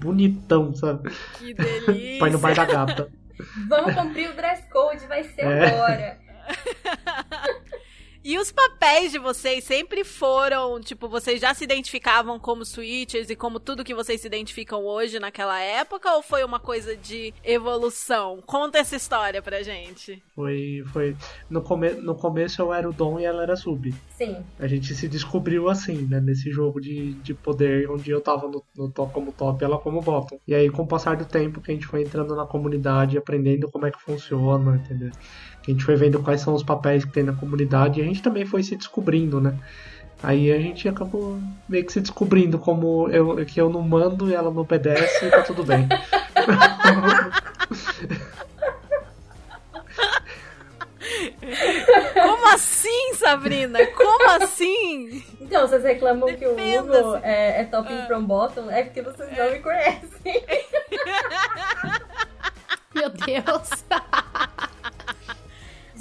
Bonitão, 0.00 0.74
sabe? 0.74 1.10
Que 1.38 1.54
delícia. 1.54 2.18
Pai 2.20 2.30
no 2.30 2.38
bar 2.38 2.54
da 2.54 2.64
gata. 2.64 3.08
Vamos 3.68 3.94
cumprir 3.94 4.30
o 4.30 4.34
dress 4.34 4.62
code, 4.70 5.06
vai 5.06 5.22
ser 5.24 5.42
É. 5.42 5.66
agora. 5.66 6.18
E 8.28 8.36
os 8.40 8.50
papéis 8.50 9.12
de 9.12 9.20
vocês 9.20 9.62
sempre 9.62 10.02
foram, 10.02 10.80
tipo, 10.80 11.08
vocês 11.08 11.40
já 11.40 11.54
se 11.54 11.62
identificavam 11.62 12.40
como 12.40 12.64
switchers 12.64 13.30
e 13.30 13.36
como 13.36 13.60
tudo 13.60 13.84
que 13.84 13.94
vocês 13.94 14.20
se 14.20 14.26
identificam 14.26 14.84
hoje 14.84 15.20
naquela 15.20 15.60
época? 15.60 16.12
Ou 16.12 16.22
foi 16.22 16.42
uma 16.42 16.58
coisa 16.58 16.96
de 16.96 17.32
evolução? 17.44 18.42
Conta 18.44 18.78
essa 18.78 18.96
história 18.96 19.40
pra 19.40 19.62
gente. 19.62 20.20
Foi. 20.34 20.82
foi 20.92 21.16
no, 21.48 21.62
come, 21.62 21.90
no 21.90 22.16
começo 22.16 22.60
eu 22.60 22.74
era 22.74 22.90
o 22.90 22.92
Dom 22.92 23.20
e 23.20 23.24
ela 23.24 23.44
era 23.44 23.52
a 23.52 23.56
Sub. 23.56 23.94
Sim, 24.16 24.38
A 24.58 24.66
gente 24.66 24.92
se 24.92 25.06
descobriu 25.06 25.68
assim, 25.68 26.06
né? 26.06 26.20
Nesse 26.20 26.50
jogo 26.50 26.80
de, 26.80 27.12
de 27.12 27.32
poder, 27.32 27.88
onde 27.88 28.10
eu 28.10 28.20
tava 28.20 28.48
no, 28.48 28.60
no 28.76 28.90
top 28.90 29.14
como 29.14 29.30
top 29.30 29.62
e 29.62 29.64
ela 29.64 29.78
como 29.78 30.00
bottom. 30.00 30.40
E 30.48 30.52
aí, 30.52 30.68
com 30.68 30.82
o 30.82 30.86
passar 30.86 31.16
do 31.16 31.26
tempo, 31.26 31.60
que 31.60 31.70
a 31.70 31.74
gente 31.74 31.86
foi 31.86 32.02
entrando 32.02 32.34
na 32.34 32.44
comunidade, 32.44 33.16
aprendendo 33.16 33.70
como 33.70 33.86
é 33.86 33.90
que 33.92 34.00
funciona, 34.00 34.76
entendeu? 34.82 35.12
Que 35.62 35.70
a 35.70 35.74
gente 35.74 35.84
foi 35.84 35.96
vendo 35.96 36.22
quais 36.22 36.40
são 36.40 36.54
os 36.54 36.62
papéis 36.62 37.04
que 37.04 37.12
tem 37.12 37.22
na 37.22 37.34
comunidade 37.34 38.00
e 38.00 38.02
a 38.02 38.06
gente 38.06 38.15
também 38.22 38.44
foi 38.44 38.62
se 38.62 38.76
descobrindo, 38.76 39.40
né? 39.40 39.58
Aí 40.22 40.50
a 40.50 40.58
gente 40.58 40.88
acabou 40.88 41.38
meio 41.68 41.84
que 41.84 41.92
se 41.92 42.00
descobrindo 42.00 42.58
como 42.58 43.08
eu, 43.10 43.44
que 43.44 43.60
eu 43.60 43.68
não 43.68 43.82
mando 43.82 44.30
e 44.30 44.34
ela 44.34 44.50
não 44.50 44.62
obedece 44.62 45.26
e 45.26 45.30
tá 45.30 45.42
tudo 45.42 45.62
bem. 45.62 45.86
Como 52.14 52.48
assim, 52.54 53.14
Sabrina? 53.14 53.86
Como 53.86 54.30
assim? 54.42 55.22
Então, 55.40 55.66
vocês 55.66 55.82
reclamam 55.84 56.34
que 56.34 56.46
o. 56.46 56.52
Hugo 56.52 57.16
é, 57.22 57.60
é 57.60 57.64
top 57.64 57.88
from 58.06 58.24
bottom, 58.24 58.70
é 58.70 58.82
porque 58.82 59.02
vocês 59.02 59.36
não 59.36 59.50
me 59.52 59.60
conhecem. 59.62 60.44
Meu 62.94 63.10
Deus. 63.10 63.70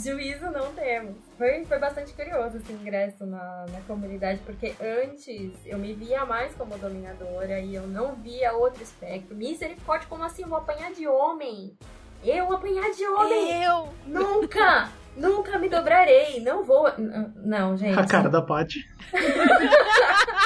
Juízo 0.05 0.45
não 0.51 0.71
temos. 0.73 1.15
Foi, 1.37 1.65
foi 1.65 1.79
bastante 1.79 2.13
curioso 2.13 2.57
esse 2.57 2.71
ingresso 2.71 3.25
na, 3.25 3.65
na 3.71 3.81
comunidade, 3.87 4.39
porque 4.45 4.73
antes 4.81 5.53
eu 5.65 5.77
me 5.77 5.93
via 5.93 6.25
mais 6.25 6.53
como 6.55 6.77
dominadora 6.77 7.59
e 7.59 7.75
eu 7.75 7.87
não 7.87 8.15
via 8.15 8.53
outro 8.53 8.83
espectro. 8.83 9.35
Misericórdia, 9.35 10.07
como 10.07 10.23
assim? 10.23 10.43
Eu 10.43 10.49
vou 10.49 10.57
apanhar 10.59 10.91
de 10.91 11.07
homem? 11.07 11.75
Eu 12.23 12.51
apanhar 12.53 12.91
de 12.91 13.05
homem? 13.07 13.63
Eu. 13.63 13.89
Nunca! 14.05 14.89
Nunca 15.15 15.57
me 15.57 15.69
dobrarei. 15.69 16.41
Não 16.41 16.65
vou. 16.65 16.89
N- 16.97 17.31
Não, 17.37 17.77
gente. 17.77 17.97
A 17.97 18.05
cara 18.05 18.29
da 18.29 18.41
Paty. 18.41 18.85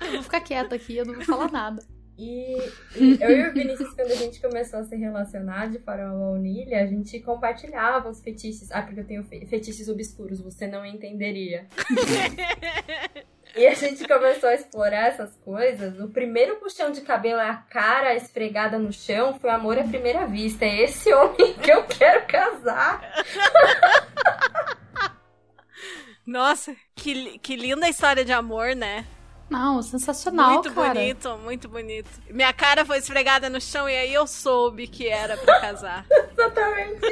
Eu 0.00 0.12
vou 0.12 0.22
ficar 0.22 0.40
quieta 0.40 0.74
aqui, 0.74 0.96
eu 0.96 1.04
não 1.04 1.14
vou 1.14 1.24
falar 1.24 1.50
nada. 1.50 1.82
E, 2.18 2.56
eu 3.20 3.30
e 3.30 3.48
o 3.48 3.52
Vinícius, 3.52 3.92
quando 3.94 4.10
a 4.10 4.14
gente 4.14 4.40
começou 4.40 4.80
a 4.80 4.84
se 4.84 4.96
relacionar 4.96 5.66
de 5.68 5.78
forma 5.78 6.08
baunilha, 6.08 6.82
a 6.82 6.86
gente 6.86 7.20
compartilhava 7.20 8.08
os 8.08 8.22
fetiches. 8.22 8.72
Ah, 8.72 8.80
porque 8.80 9.00
eu 9.00 9.04
tenho 9.06 9.22
fe- 9.24 9.44
fetiches 9.44 9.86
obscuros, 9.88 10.40
você 10.40 10.66
não 10.66 10.84
entenderia. 10.86 11.66
e 13.54 13.66
a 13.66 13.74
gente 13.74 14.08
começou 14.08 14.48
a 14.48 14.54
explorar 14.54 15.08
essas 15.08 15.36
coisas. 15.44 16.00
O 16.00 16.08
primeiro 16.08 16.56
puxão 16.56 16.90
de 16.90 17.02
cabelo 17.02 17.38
é 17.40 17.50
a 17.50 17.56
cara 17.56 18.14
esfregada 18.14 18.78
no 18.78 18.90
chão, 18.92 19.38
foi 19.38 19.50
amor 19.50 19.78
à 19.78 19.84
primeira 19.84 20.26
vista. 20.26 20.64
É 20.64 20.84
esse 20.84 21.12
homem 21.12 21.52
que 21.62 21.70
eu 21.70 21.84
quero 21.84 22.26
casar. 22.26 23.12
Nossa, 26.26 26.74
que, 26.94 27.38
que 27.40 27.56
linda 27.56 27.88
história 27.88 28.24
de 28.24 28.32
amor, 28.32 28.74
né? 28.74 29.06
Não, 29.48 29.80
sensacional, 29.80 30.54
muito 30.54 30.72
cara. 30.72 30.94
bonito, 30.94 31.38
muito 31.38 31.68
bonito. 31.68 32.10
Minha 32.30 32.52
cara 32.52 32.84
foi 32.84 32.98
esfregada 32.98 33.48
no 33.48 33.60
chão 33.60 33.88
e 33.88 33.96
aí 33.96 34.12
eu 34.12 34.26
soube 34.26 34.86
que 34.88 35.06
era 35.06 35.36
pra 35.36 35.60
casar. 35.60 36.04
Exatamente. 36.32 37.06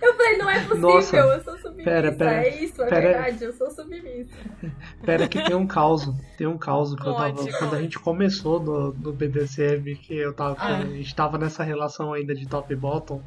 Eu 0.00 0.14
falei, 0.14 0.38
não 0.38 0.48
é 0.48 0.60
possível, 0.60 0.80
Nossa. 0.80 1.16
eu 1.16 1.44
sou 1.44 1.58
submissa. 1.58 1.90
Pera, 1.90 2.12
pera, 2.12 2.46
é 2.46 2.62
isso, 2.62 2.82
é 2.82 2.88
pera. 2.88 3.00
verdade, 3.00 3.44
eu 3.44 3.52
sou 3.52 3.70
submissa. 3.70 4.32
Pera 5.04 5.28
que 5.28 5.42
tem 5.42 5.54
um 5.54 5.66
caos. 5.66 6.08
Tem 6.38 6.46
um 6.46 6.56
caos 6.56 6.94
que 6.94 7.06
eu 7.06 7.14
tava. 7.14 7.32
Conte, 7.32 7.58
Quando 7.58 7.74
a 7.74 7.82
gente 7.82 7.98
começou 7.98 8.60
no, 8.60 8.92
no 8.92 9.12
BDSM, 9.12 9.96
que 9.96 10.14
eu 10.16 10.32
tava. 10.32 10.56
Ah. 10.58 10.78
A 10.78 10.84
gente 10.84 11.14
tava 11.14 11.36
nessa 11.38 11.62
relação 11.64 12.12
ainda 12.12 12.34
de 12.34 12.46
top 12.46 12.72
e 12.72 12.76
bottom. 12.76 13.22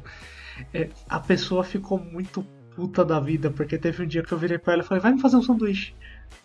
é, 0.72 0.88
a 1.08 1.20
pessoa 1.20 1.62
ficou 1.62 1.98
muito 1.98 2.44
puta 2.78 3.04
da 3.04 3.18
vida, 3.18 3.50
porque 3.50 3.76
teve 3.76 4.04
um 4.04 4.06
dia 4.06 4.22
que 4.22 4.30
eu 4.30 4.38
virei 4.38 4.56
pra 4.56 4.74
ela 4.74 4.82
e 4.84 4.86
falei, 4.86 5.02
vai 5.02 5.10
me 5.12 5.20
fazer 5.20 5.36
um 5.36 5.42
sanduíche. 5.42 5.92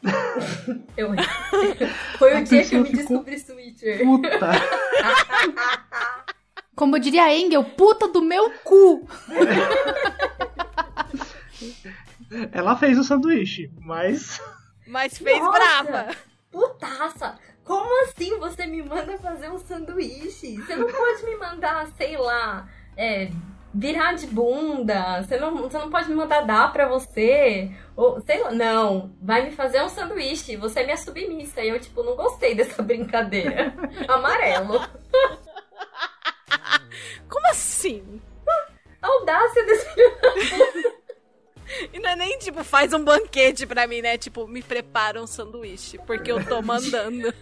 Eu... 0.98 1.12
Foi 2.18 2.34
A 2.34 2.40
o 2.40 2.44
dia 2.44 2.66
que 2.66 2.76
eu 2.76 2.82
me 2.82 2.90
ficou- 2.90 3.24
descobri 3.24 3.40
switcher. 3.40 4.04
Puta! 4.04 4.50
Como 6.76 6.98
diria 6.98 7.26
a 7.26 7.38
Engel, 7.38 7.64
puta 7.64 8.08
do 8.08 8.20
meu 8.24 8.50
cu. 8.64 9.08
ela 12.52 12.76
fez 12.78 12.98
o 12.98 13.04
sanduíche, 13.04 13.72
mas. 13.80 14.42
Mas 14.88 15.16
fez 15.20 15.40
Nossa! 15.40 15.84
brava. 15.84 16.16
Putaça! 16.52 17.38
Como 17.64 18.06
assim 18.06 18.40
você 18.40 18.66
me 18.66 18.82
manda 18.82 19.20
fazer 19.20 19.52
um 19.52 19.60
sanduíche? 19.60 20.56
Você 20.58 20.76
não 20.76 20.88
pode 20.92 21.24
me 21.26 21.36
mandar, 21.38 21.88
sei 21.96 22.18
lá, 22.18 22.68
é, 22.98 23.30
virar 23.74 24.14
de 24.14 24.28
bunda. 24.28 25.22
Você 25.22 25.38
não, 25.38 25.56
você 25.58 25.78
não 25.78 25.90
pode 25.90 26.10
me 26.10 26.16
mandar 26.16 26.42
dar 26.42 26.72
pra 26.72 26.88
você. 26.88 27.72
Ou, 27.96 28.22
sei 28.22 28.42
lá, 28.42 28.52
não. 28.52 29.16
Vai 29.22 29.44
me 29.44 29.52
fazer 29.52 29.82
um 29.82 29.90
sanduíche. 29.90 30.56
Você 30.58 30.82
é 30.82 30.84
minha 30.84 30.98
submissa. 30.98 31.62
E 31.62 31.70
eu, 31.70 31.80
tipo, 31.80 32.04
não 32.04 32.16
gostei 32.16 32.54
dessa 32.56 32.84
brincadeira. 32.84 33.74
Amarelo. 34.08 34.80
Como 37.28 37.48
assim? 37.48 38.22
A 39.02 39.08
audácia 39.08 39.66
desse 39.66 39.88
E 41.92 42.00
não 42.00 42.12
é 42.12 42.16
nem 42.16 42.38
tipo, 42.38 42.64
faz 42.64 42.94
um 42.94 43.04
banquete 43.04 43.66
pra 43.66 43.88
mim, 43.88 44.02
né? 44.02 44.16
Tipo, 44.18 44.48
me 44.48 44.62
prepara 44.62 45.22
um 45.22 45.26
sanduíche, 45.26 45.98
porque 46.06 46.32
eu 46.32 46.46
tô 46.46 46.62
mandando. 46.62 47.34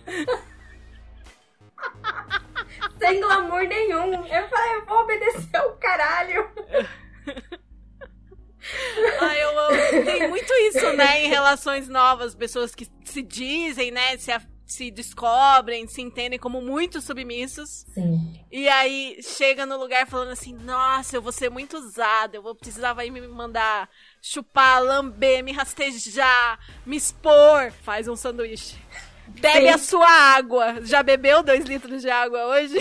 sem 3.00 3.20
glamour 3.20 3.68
nenhum. 3.68 4.26
Eu 4.26 4.48
falei, 4.50 4.76
eu 4.76 4.86
vou 4.86 5.00
obedecer 5.00 5.60
o 5.66 5.74
caralho. 5.78 6.50
Ai, 9.22 9.42
eu 9.44 9.60
amo. 9.60 10.06
Tem 10.06 10.28
muito 10.30 10.54
isso, 10.54 10.94
né, 10.94 11.26
em 11.26 11.30
relações 11.30 11.88
novas, 11.88 12.36
pessoas 12.36 12.74
que 12.76 12.88
se 13.04 13.22
dizem, 13.22 13.92
né, 13.92 14.18
se, 14.18 14.32
a- 14.32 14.42
se 14.66 14.90
descobrem, 14.92 15.88
se 15.88 16.02
entendem 16.02 16.40
como 16.40 16.62
muito 16.62 17.02
submissos. 17.02 17.86
Sim. 17.94 18.40
E 18.52 18.68
aí 18.70 19.18
chega 19.22 19.66
no 19.66 19.78
lugar 19.78 20.08
falando 20.08 20.32
assim: 20.32 20.54
Nossa, 20.54 21.16
eu 21.18 21.22
vou 21.22 21.32
ser 21.32 21.50
muito 21.50 21.78
usada, 21.78 22.38
eu 22.38 22.42
vou 22.44 22.56
precisar 22.56 22.94
vai 22.94 23.10
me 23.10 23.22
mandar 23.28 23.90
chupar, 24.22 24.82
lamber, 24.84 25.44
me 25.44 25.52
rastejar, 25.52 26.60
me 26.86 26.96
expor. 26.98 27.72
Faz 27.84 28.08
um 28.08 28.16
sanduíche. 28.16 28.78
Bebe 29.40 29.68
Sim. 29.68 29.70
a 29.70 29.78
sua 29.78 30.10
água. 30.10 30.82
Já 30.82 31.02
bebeu 31.04 31.44
dois 31.44 31.66
litros 31.66 32.02
de 32.02 32.10
água 32.10 32.46
hoje? 32.48 32.78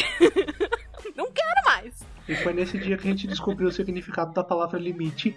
Não 1.15 1.31
quero 1.31 1.65
mais. 1.65 1.95
E 2.29 2.35
foi 2.37 2.53
nesse 2.53 2.79
dia 2.79 2.97
que 2.97 3.09
a 3.09 3.11
gente 3.11 3.27
descobriu 3.27 3.69
o 3.69 3.73
significado 3.73 4.33
da 4.33 4.45
palavra 4.45 4.79
limite. 4.79 5.37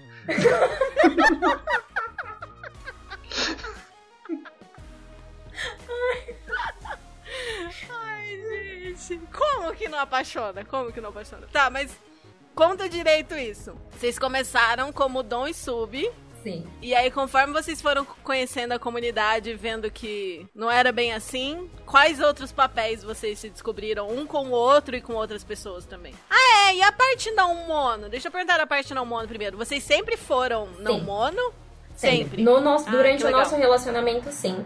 Ai, 7.90 8.94
gente. 8.96 9.20
Como 9.32 9.74
que 9.76 9.88
não 9.90 10.00
apaixona? 10.00 10.64
Como 10.66 10.92
que 10.92 11.02
não 11.02 11.10
apaixona? 11.10 11.48
Tá, 11.52 11.70
mas 11.70 11.92
conta 12.54 12.88
direito 12.88 13.36
isso. 13.36 13.76
Vocês 13.92 14.20
começaram 14.20 14.92
como 14.94 15.24
Dom 15.24 15.48
e 15.48 15.54
Sub. 15.54 16.10
Sim. 16.44 16.68
E 16.82 16.94
aí, 16.94 17.10
conforme 17.10 17.54
vocês 17.54 17.82
foram 17.82 18.06
conhecendo 18.22 18.74
a 18.74 18.80
comunidade, 18.80 19.54
vendo 19.54 19.90
que 19.90 20.46
não 20.54 20.70
era 20.70 20.92
bem 20.92 21.14
assim, 21.14 21.70
quais 21.86 22.20
outros 22.20 22.52
papéis 22.52 23.02
vocês 23.02 23.40
se 23.40 23.50
descobriram, 23.50 24.10
um 24.10 24.26
com 24.26 24.48
o 24.48 24.52
outro 24.52 24.94
e 24.96 25.02
com 25.02 25.14
outras 25.14 25.44
pessoas 25.44 25.86
também? 25.86 26.14
Ah, 26.30 26.70
é, 26.70 26.76
e 26.76 26.84
a 26.84 26.92
parte 26.92 27.32
não 27.32 27.66
mono? 27.66 28.10
Deixa 28.10 28.28
eu 28.28 28.32
perguntar 28.32 28.60
a 28.60 28.68
parte 28.68 28.94
não 28.94 29.06
mono 29.06 29.28
primeiro. 29.28 29.58
Vocês 29.58 29.82
sempre 29.84 30.18
foram 30.18 30.68
não 30.80 31.00
Sim. 31.00 31.06
mono? 31.06 31.54
Sempre. 31.96 32.44
No 32.44 32.60
nosso, 32.60 32.90
Ah, 32.90 32.92
durante 32.92 33.24
o 33.24 33.32
nosso 33.32 33.56
relacionamento, 33.56 34.30
sim. 34.32 34.66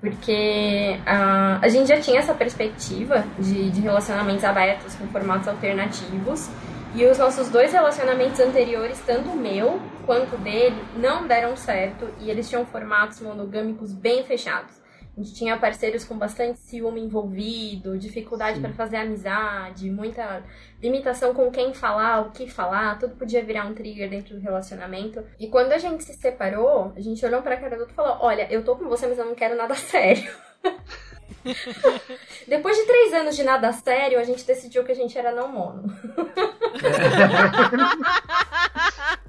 Porque 0.00 0.96
a, 1.04 1.58
a 1.60 1.68
gente 1.68 1.88
já 1.88 2.00
tinha 2.00 2.20
essa 2.20 2.32
perspectiva 2.32 3.24
de, 3.38 3.70
de 3.70 3.80
relacionamentos 3.80 4.44
abertos 4.44 4.94
com 4.94 5.06
formatos 5.08 5.48
alternativos. 5.48 6.48
E 6.94 7.04
os 7.04 7.18
nossos 7.18 7.48
dois 7.50 7.72
relacionamentos 7.72 8.40
anteriores, 8.40 8.98
tanto 9.04 9.28
o 9.30 9.36
meu 9.36 9.80
quanto 10.08 10.38
dele, 10.38 10.82
não 10.96 11.28
deram 11.28 11.54
certo. 11.54 12.08
E 12.18 12.30
eles 12.30 12.48
tinham 12.48 12.64
formatos 12.64 13.20
monogâmicos 13.20 13.92
bem 13.92 14.24
fechados. 14.24 14.80
A 15.14 15.20
gente 15.20 15.34
tinha 15.34 15.58
parceiros 15.58 16.02
com 16.02 16.16
bastante 16.16 16.60
ciúme 16.60 17.02
envolvido, 17.02 17.98
dificuldade 17.98 18.58
para 18.58 18.72
fazer 18.72 18.96
amizade, 18.96 19.90
muita 19.90 20.42
limitação 20.80 21.34
com 21.34 21.50
quem 21.50 21.74
falar, 21.74 22.22
o 22.22 22.30
que 22.30 22.48
falar, 22.48 22.98
tudo 22.98 23.16
podia 23.16 23.44
virar 23.44 23.66
um 23.66 23.74
trigger 23.74 24.08
dentro 24.08 24.36
do 24.36 24.40
relacionamento. 24.40 25.22
E 25.38 25.48
quando 25.48 25.72
a 25.72 25.78
gente 25.78 26.04
se 26.04 26.14
separou, 26.14 26.94
a 26.96 27.00
gente 27.00 27.22
olhou 27.26 27.42
pra 27.42 27.58
cara 27.58 27.76
do 27.76 27.80
outro 27.80 27.92
e 27.92 27.96
falou: 27.96 28.16
Olha, 28.20 28.50
eu 28.50 28.64
tô 28.64 28.76
com 28.76 28.88
você, 28.88 29.06
mas 29.06 29.18
eu 29.18 29.26
não 29.26 29.34
quero 29.34 29.56
nada 29.56 29.74
sério. 29.76 30.32
Depois 32.48 32.76
de 32.76 32.84
três 32.84 33.12
anos 33.12 33.36
de 33.36 33.42
nada 33.42 33.72
sério, 33.72 34.18
a 34.18 34.24
gente 34.24 34.46
decidiu 34.46 34.84
que 34.84 34.92
a 34.92 34.94
gente 34.94 35.18
era 35.18 35.32
não 35.32 35.48
mono. 35.48 35.82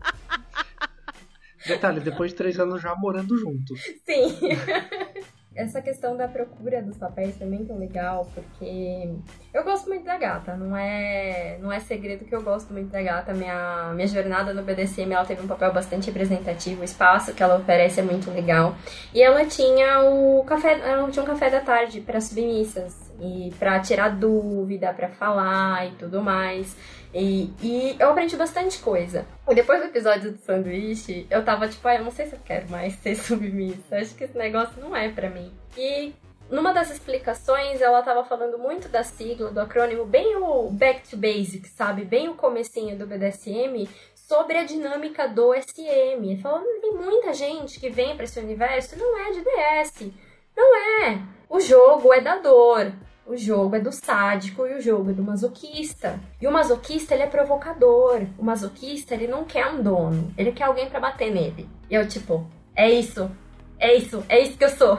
Detalhe, 1.70 2.00
depois 2.00 2.32
de 2.32 2.38
três 2.38 2.60
anos 2.60 2.82
já 2.82 2.96
morando 2.96 3.38
juntos. 3.38 3.80
Sim. 4.06 4.38
Essa 5.56 5.82
questão 5.82 6.16
da 6.16 6.26
procura 6.26 6.82
dos 6.82 6.96
papéis 6.96 7.36
também 7.36 7.66
tão 7.66 7.78
legal, 7.78 8.32
porque 8.34 9.10
eu 9.54 9.64
gosto 9.64 9.90
muito 9.90 10.06
da 10.06 10.18
gata, 10.18 10.56
não 10.56 10.78
é, 10.78 11.58
não 11.60 11.70
é 11.70 11.82
segredo 11.82 12.24
que 12.24 12.34
eu 12.34 12.42
gosto 12.42 12.72
muito 12.72 12.90
da 12.92 13.02
gata. 13.02 13.34
Minha, 13.34 13.92
minha 13.94 14.08
jornada 14.08 14.54
no 14.54 14.64
BDSM 14.64 15.12
ela 15.12 15.26
teve 15.26 15.44
um 15.44 15.48
papel 15.48 15.74
bastante 15.74 16.08
representativo, 16.08 16.80
o 16.80 16.84
espaço 16.86 17.34
que 17.34 17.44
ela 17.44 17.58
oferece 17.58 18.00
é 18.00 18.04
muito 18.04 18.32
legal. 18.32 18.74
E 19.14 19.22
ela 19.22 19.44
tinha 19.46 20.00
o 20.02 20.46
café, 20.46 20.80
ela 20.80 21.10
tinha 21.12 21.24
um 21.24 21.28
café 21.28 21.50
da 21.50 21.60
tarde 21.60 22.00
para 22.00 22.22
submissas 22.22 22.96
e 23.20 23.54
para 23.60 23.80
tirar 23.82 24.10
dúvida, 24.10 24.94
para 24.94 25.10
falar 25.10 25.88
e 25.88 25.92
tudo 25.96 26.22
mais. 26.22 26.78
E, 27.14 27.52
e 27.62 27.96
eu 28.00 28.12
aprendi 28.12 28.36
bastante 28.36 28.80
coisa. 28.80 29.26
E 29.50 29.56
depois 29.56 29.82
do 29.82 29.88
episódio 29.88 30.32
do 30.32 30.38
sanduíche, 30.40 31.26
eu 31.30 31.44
tava 31.44 31.68
tipo, 31.68 31.88
ah, 31.88 31.96
eu 31.96 32.04
não 32.04 32.12
sei 32.12 32.28
se 32.28 32.34
eu 32.34 32.40
quero 32.46 32.70
mais 32.70 32.94
ser 33.02 33.16
submissa. 33.16 33.98
Acho 33.98 34.16
que 34.16 34.24
esse 34.24 34.38
negócio 34.38 34.80
não 34.80 34.96
é 34.96 35.10
pra 35.10 35.30
mim. 35.30 35.52
E 35.78 36.14
numa 36.50 36.74
das 36.74 36.90
explicações, 36.90 37.82
ela 37.82 38.02
tava 38.02 38.24
falando 38.24 38.58
muito 38.58 38.90
da 38.90 39.04
sigla, 39.04 39.52
do 39.52 39.60
acrônimo, 39.60 40.06
bem 40.06 40.36
o 40.36 40.70
back 40.70 41.08
to 41.08 41.18
basics, 41.18 41.72
sabe? 41.72 42.04
Bem 42.04 42.28
o 42.28 42.36
comecinho 42.36 42.98
do 42.98 43.06
BDSM, 43.06 43.88
sobre 44.16 44.58
a 44.58 44.64
dinâmica 44.64 45.28
do 45.28 45.54
SM. 45.54 46.42
Falando 46.42 46.66
que 46.66 46.82
tem 46.82 46.94
muita 46.94 47.34
gente 47.34 47.80
que 47.80 47.90
vem 47.90 48.16
pra 48.16 48.26
esse 48.26 48.40
universo 48.40 48.98
não 48.98 49.18
é 49.18 49.32
de 49.32 49.42
DS. 49.42 50.12
Não 50.56 51.04
é. 51.04 51.22
O 51.50 51.60
jogo 51.60 52.14
é 52.14 52.22
da 52.22 52.38
dor. 52.38 52.94
O 53.30 53.38
jogo 53.38 53.76
é 53.76 53.80
do 53.80 53.92
sádico 53.92 54.66
e 54.66 54.74
o 54.74 54.82
jogo 54.82 55.12
é 55.12 55.14
do 55.14 55.22
masoquista. 55.22 56.20
E 56.42 56.48
o 56.48 56.52
masoquista, 56.52 57.14
ele 57.14 57.22
é 57.22 57.28
provocador. 57.28 58.24
O 58.40 58.44
masoquista, 58.44 59.14
ele 59.14 59.28
não 59.28 59.46
quer 59.46 59.68
um 59.68 59.84
dono. 59.84 60.34
Ele 60.36 60.52
quer 60.52 60.64
alguém 60.64 60.90
pra 60.90 61.00
bater 61.00 61.32
nele. 61.32 61.70
E 61.88 61.94
eu, 61.94 62.08
tipo, 62.08 62.50
é 62.76 62.90
isso. 62.90 63.30
É 63.78 63.94
isso. 63.94 64.26
É 64.28 64.40
isso 64.40 64.58
que 64.58 64.66
eu 64.66 64.70
sou. 64.70 64.98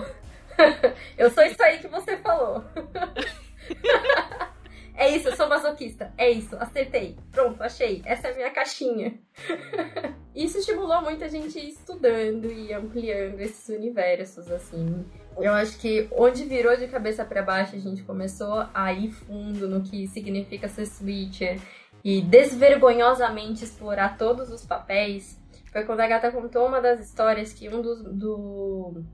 eu 1.18 1.28
sou 1.32 1.42
isso 1.42 1.60
aí 1.60 1.80
que 1.80 1.88
você 1.88 2.16
falou. 2.18 2.62
é 4.94 5.08
isso, 5.08 5.28
eu 5.28 5.34
sou 5.34 5.48
masoquista. 5.48 6.14
É 6.16 6.30
isso, 6.30 6.54
acertei. 6.60 7.16
Pronto, 7.32 7.60
achei. 7.60 8.00
Essa 8.04 8.28
é 8.28 8.30
a 8.30 8.36
minha 8.36 8.50
caixinha. 8.50 9.18
isso 10.36 10.56
estimulou 10.56 11.02
muito 11.02 11.24
a 11.24 11.28
gente 11.28 11.58
estudando 11.58 12.46
e 12.46 12.72
ampliando 12.72 13.40
esses 13.40 13.68
universos, 13.76 14.48
assim. 14.52 15.04
Eu 15.42 15.52
acho 15.52 15.78
que 15.78 16.08
onde 16.12 16.44
virou 16.44 16.76
de 16.76 16.86
cabeça 16.88 17.24
para 17.24 17.42
baixo, 17.42 17.76
a 17.76 17.78
gente 17.78 18.02
começou 18.02 18.66
a 18.74 18.92
ir 18.92 19.10
fundo 19.10 19.68
no 19.68 19.82
que 19.82 20.06
significa 20.08 20.68
ser 20.68 20.86
switcher 20.86 21.58
e 22.04 22.20
desvergonhosamente 22.22 23.64
explorar 23.64 24.16
todos 24.16 24.50
os 24.50 24.64
papéis. 24.64 25.38
Foi 25.72 25.84
quando 25.84 26.00
a 26.00 26.06
gata 26.06 26.30
contou 26.32 26.66
uma 26.66 26.80
das 26.80 27.00
histórias 27.00 27.52
que 27.52 27.68
um 27.68 27.80
dos. 27.80 28.02
Do... 28.02 29.04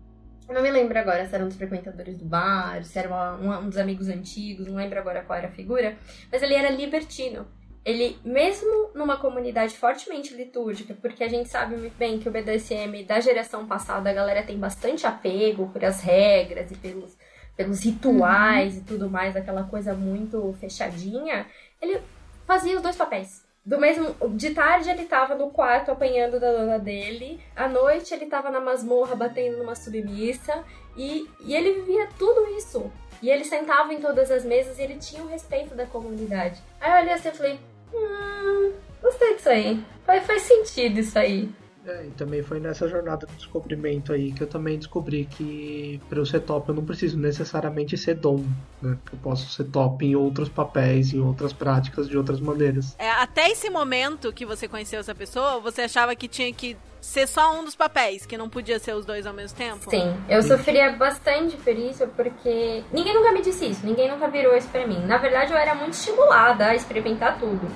Não 0.48 0.62
me 0.62 0.70
lembro 0.70 0.96
agora 0.98 1.26
se 1.26 1.34
era 1.34 1.44
um 1.44 1.48
dos 1.48 1.56
frequentadores 1.56 2.16
do 2.18 2.24
bar, 2.24 2.82
se 2.84 2.98
era 2.98 3.08
uma- 3.08 3.36
um, 3.36 3.64
um 3.64 3.68
dos 3.68 3.76
amigos 3.78 4.08
antigos, 4.08 4.66
não 4.68 4.76
lembro 4.76 4.98
agora 4.98 5.22
qual 5.22 5.36
era 5.38 5.48
a 5.48 5.50
figura, 5.50 5.96
mas 6.30 6.40
ele 6.42 6.54
era 6.54 6.70
libertino. 6.70 7.46
Ele, 7.86 8.18
mesmo 8.24 8.90
numa 8.96 9.16
comunidade 9.16 9.76
fortemente 9.76 10.34
litúrgica, 10.34 10.92
porque 11.00 11.22
a 11.22 11.28
gente 11.28 11.48
sabe 11.48 11.76
muito 11.76 11.96
bem 11.96 12.18
que 12.18 12.28
o 12.28 12.32
BDSM 12.32 13.04
da 13.04 13.20
geração 13.20 13.64
passada, 13.64 14.10
a 14.10 14.12
galera 14.12 14.42
tem 14.42 14.58
bastante 14.58 15.06
apego 15.06 15.68
por 15.68 15.84
as 15.84 16.00
regras 16.00 16.68
e 16.72 16.76
pelos, 16.76 17.16
pelos 17.56 17.84
rituais 17.84 18.76
e 18.76 18.80
tudo 18.80 19.08
mais, 19.08 19.36
aquela 19.36 19.62
coisa 19.62 19.94
muito 19.94 20.52
fechadinha, 20.58 21.46
ele 21.80 22.00
fazia 22.44 22.74
os 22.74 22.82
dois 22.82 22.96
papéis. 22.96 23.46
Do 23.64 23.78
mesmo, 23.78 24.16
de 24.30 24.50
tarde 24.50 24.90
ele 24.90 25.04
tava 25.04 25.36
no 25.36 25.50
quarto 25.50 25.92
apanhando 25.92 26.40
da 26.40 26.50
dona 26.50 26.80
dele, 26.80 27.40
à 27.54 27.68
noite 27.68 28.12
ele 28.12 28.26
tava 28.26 28.50
na 28.50 28.60
masmorra 28.60 29.14
batendo 29.14 29.58
numa 29.58 29.76
submissa, 29.76 30.64
e, 30.96 31.30
e 31.40 31.54
ele 31.54 31.82
vivia 31.82 32.08
tudo 32.18 32.48
isso. 32.56 32.90
E 33.22 33.30
ele 33.30 33.44
sentava 33.44 33.94
em 33.94 34.00
todas 34.00 34.28
as 34.32 34.44
mesas 34.44 34.76
e 34.80 34.82
ele 34.82 34.96
tinha 34.96 35.22
o 35.22 35.28
respeito 35.28 35.74
da 35.76 35.86
comunidade. 35.86 36.60
Aí 36.80 36.90
eu 36.90 36.96
olhei 36.98 37.12
assim 37.12 37.28
e 37.28 37.32
falei, 37.32 37.60
hum, 37.92 38.72
gostei 39.02 39.34
disso 39.34 39.48
aí. 39.48 39.84
Faz, 40.04 40.26
faz 40.26 40.42
sentido 40.42 41.00
isso 41.00 41.18
aí. 41.18 41.48
É, 41.86 42.06
e 42.06 42.10
também 42.10 42.42
foi 42.42 42.58
nessa 42.58 42.88
jornada 42.88 43.26
de 43.26 43.34
descobrimento 43.34 44.12
aí 44.12 44.32
que 44.32 44.42
eu 44.42 44.46
também 44.48 44.76
descobri 44.76 45.24
que 45.24 46.00
para 46.08 46.18
eu 46.18 46.26
ser 46.26 46.40
top 46.40 46.68
eu 46.68 46.74
não 46.74 46.84
preciso 46.84 47.16
necessariamente 47.16 47.96
ser 47.96 48.14
dom, 48.14 48.44
né? 48.82 48.98
Eu 49.12 49.18
posso 49.22 49.48
ser 49.52 49.64
top 49.64 50.04
em 50.04 50.16
outros 50.16 50.48
papéis, 50.48 51.12
em 51.12 51.20
outras 51.20 51.52
práticas, 51.52 52.08
de 52.08 52.18
outras 52.18 52.40
maneiras. 52.40 52.96
É, 52.98 53.08
até 53.10 53.50
esse 53.50 53.70
momento 53.70 54.32
que 54.32 54.44
você 54.44 54.66
conheceu 54.66 54.98
essa 54.98 55.14
pessoa, 55.14 55.60
você 55.60 55.82
achava 55.82 56.16
que 56.16 56.26
tinha 56.26 56.52
que 56.52 56.76
ser 57.06 57.28
só 57.28 57.54
um 57.54 57.64
dos 57.64 57.76
papéis, 57.76 58.26
que 58.26 58.36
não 58.36 58.48
podia 58.48 58.78
ser 58.78 58.94
os 58.94 59.06
dois 59.06 59.26
ao 59.26 59.32
mesmo 59.32 59.56
tempo? 59.56 59.88
Sim, 59.88 60.14
eu 60.28 60.42
sofria 60.42 60.90
bastante 60.90 61.56
por 61.56 61.72
isso, 61.72 62.06
porque 62.08 62.82
ninguém 62.92 63.14
nunca 63.14 63.30
me 63.32 63.40
disse 63.40 63.64
isso, 63.64 63.86
ninguém 63.86 64.10
nunca 64.10 64.28
virou 64.28 64.56
isso 64.56 64.68
pra 64.68 64.86
mim. 64.86 64.98
Na 65.06 65.16
verdade, 65.16 65.52
eu 65.52 65.58
era 65.58 65.74
muito 65.74 65.92
estimulada 65.92 66.66
a 66.66 66.74
experimentar 66.74 67.38
tudo. 67.38 67.66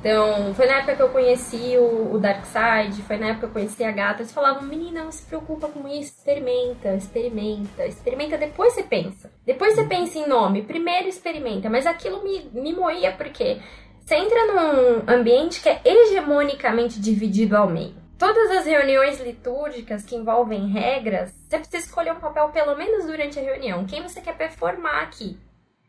Então, 0.00 0.54
foi 0.54 0.66
na 0.66 0.74
época 0.74 0.96
que 0.96 1.02
eu 1.02 1.08
conheci 1.08 1.76
o, 1.76 2.14
o 2.14 2.18
Darkseid, 2.18 3.02
foi 3.02 3.18
na 3.18 3.26
época 3.26 3.40
que 3.40 3.44
eu 3.46 3.50
conheci 3.50 3.84
a 3.84 3.90
gata. 3.90 4.22
Eles 4.22 4.32
falavam, 4.32 4.62
menina, 4.62 5.04
não 5.04 5.12
se 5.12 5.24
preocupa 5.24 5.68
com 5.68 5.86
isso, 5.88 6.14
experimenta, 6.16 6.94
experimenta, 6.94 7.84
experimenta, 7.84 8.38
depois 8.38 8.72
você 8.72 8.84
pensa. 8.84 9.30
Depois 9.44 9.74
você 9.74 9.84
pensa 9.84 10.18
em 10.18 10.26
nome, 10.26 10.62
primeiro 10.62 11.08
experimenta. 11.08 11.68
Mas 11.68 11.84
aquilo 11.84 12.22
me, 12.22 12.48
me 12.52 12.72
moía 12.72 13.12
porque 13.12 13.58
você 14.04 14.14
entra 14.14 14.46
num 14.46 15.12
ambiente 15.12 15.60
que 15.60 15.68
é 15.68 15.80
hegemonicamente 15.84 17.00
dividido 17.00 17.56
ao 17.56 17.68
meio. 17.68 18.07
Todas 18.18 18.50
as 18.50 18.66
reuniões 18.66 19.20
litúrgicas 19.20 20.04
que 20.04 20.16
envolvem 20.16 20.66
regras, 20.66 21.30
você 21.48 21.58
precisa 21.58 21.86
escolher 21.86 22.12
um 22.12 22.18
papel 22.18 22.48
pelo 22.48 22.76
menos 22.76 23.06
durante 23.06 23.38
a 23.38 23.42
reunião. 23.42 23.86
Quem 23.86 24.02
você 24.02 24.20
quer 24.20 24.36
performar 24.36 25.04
aqui? 25.04 25.38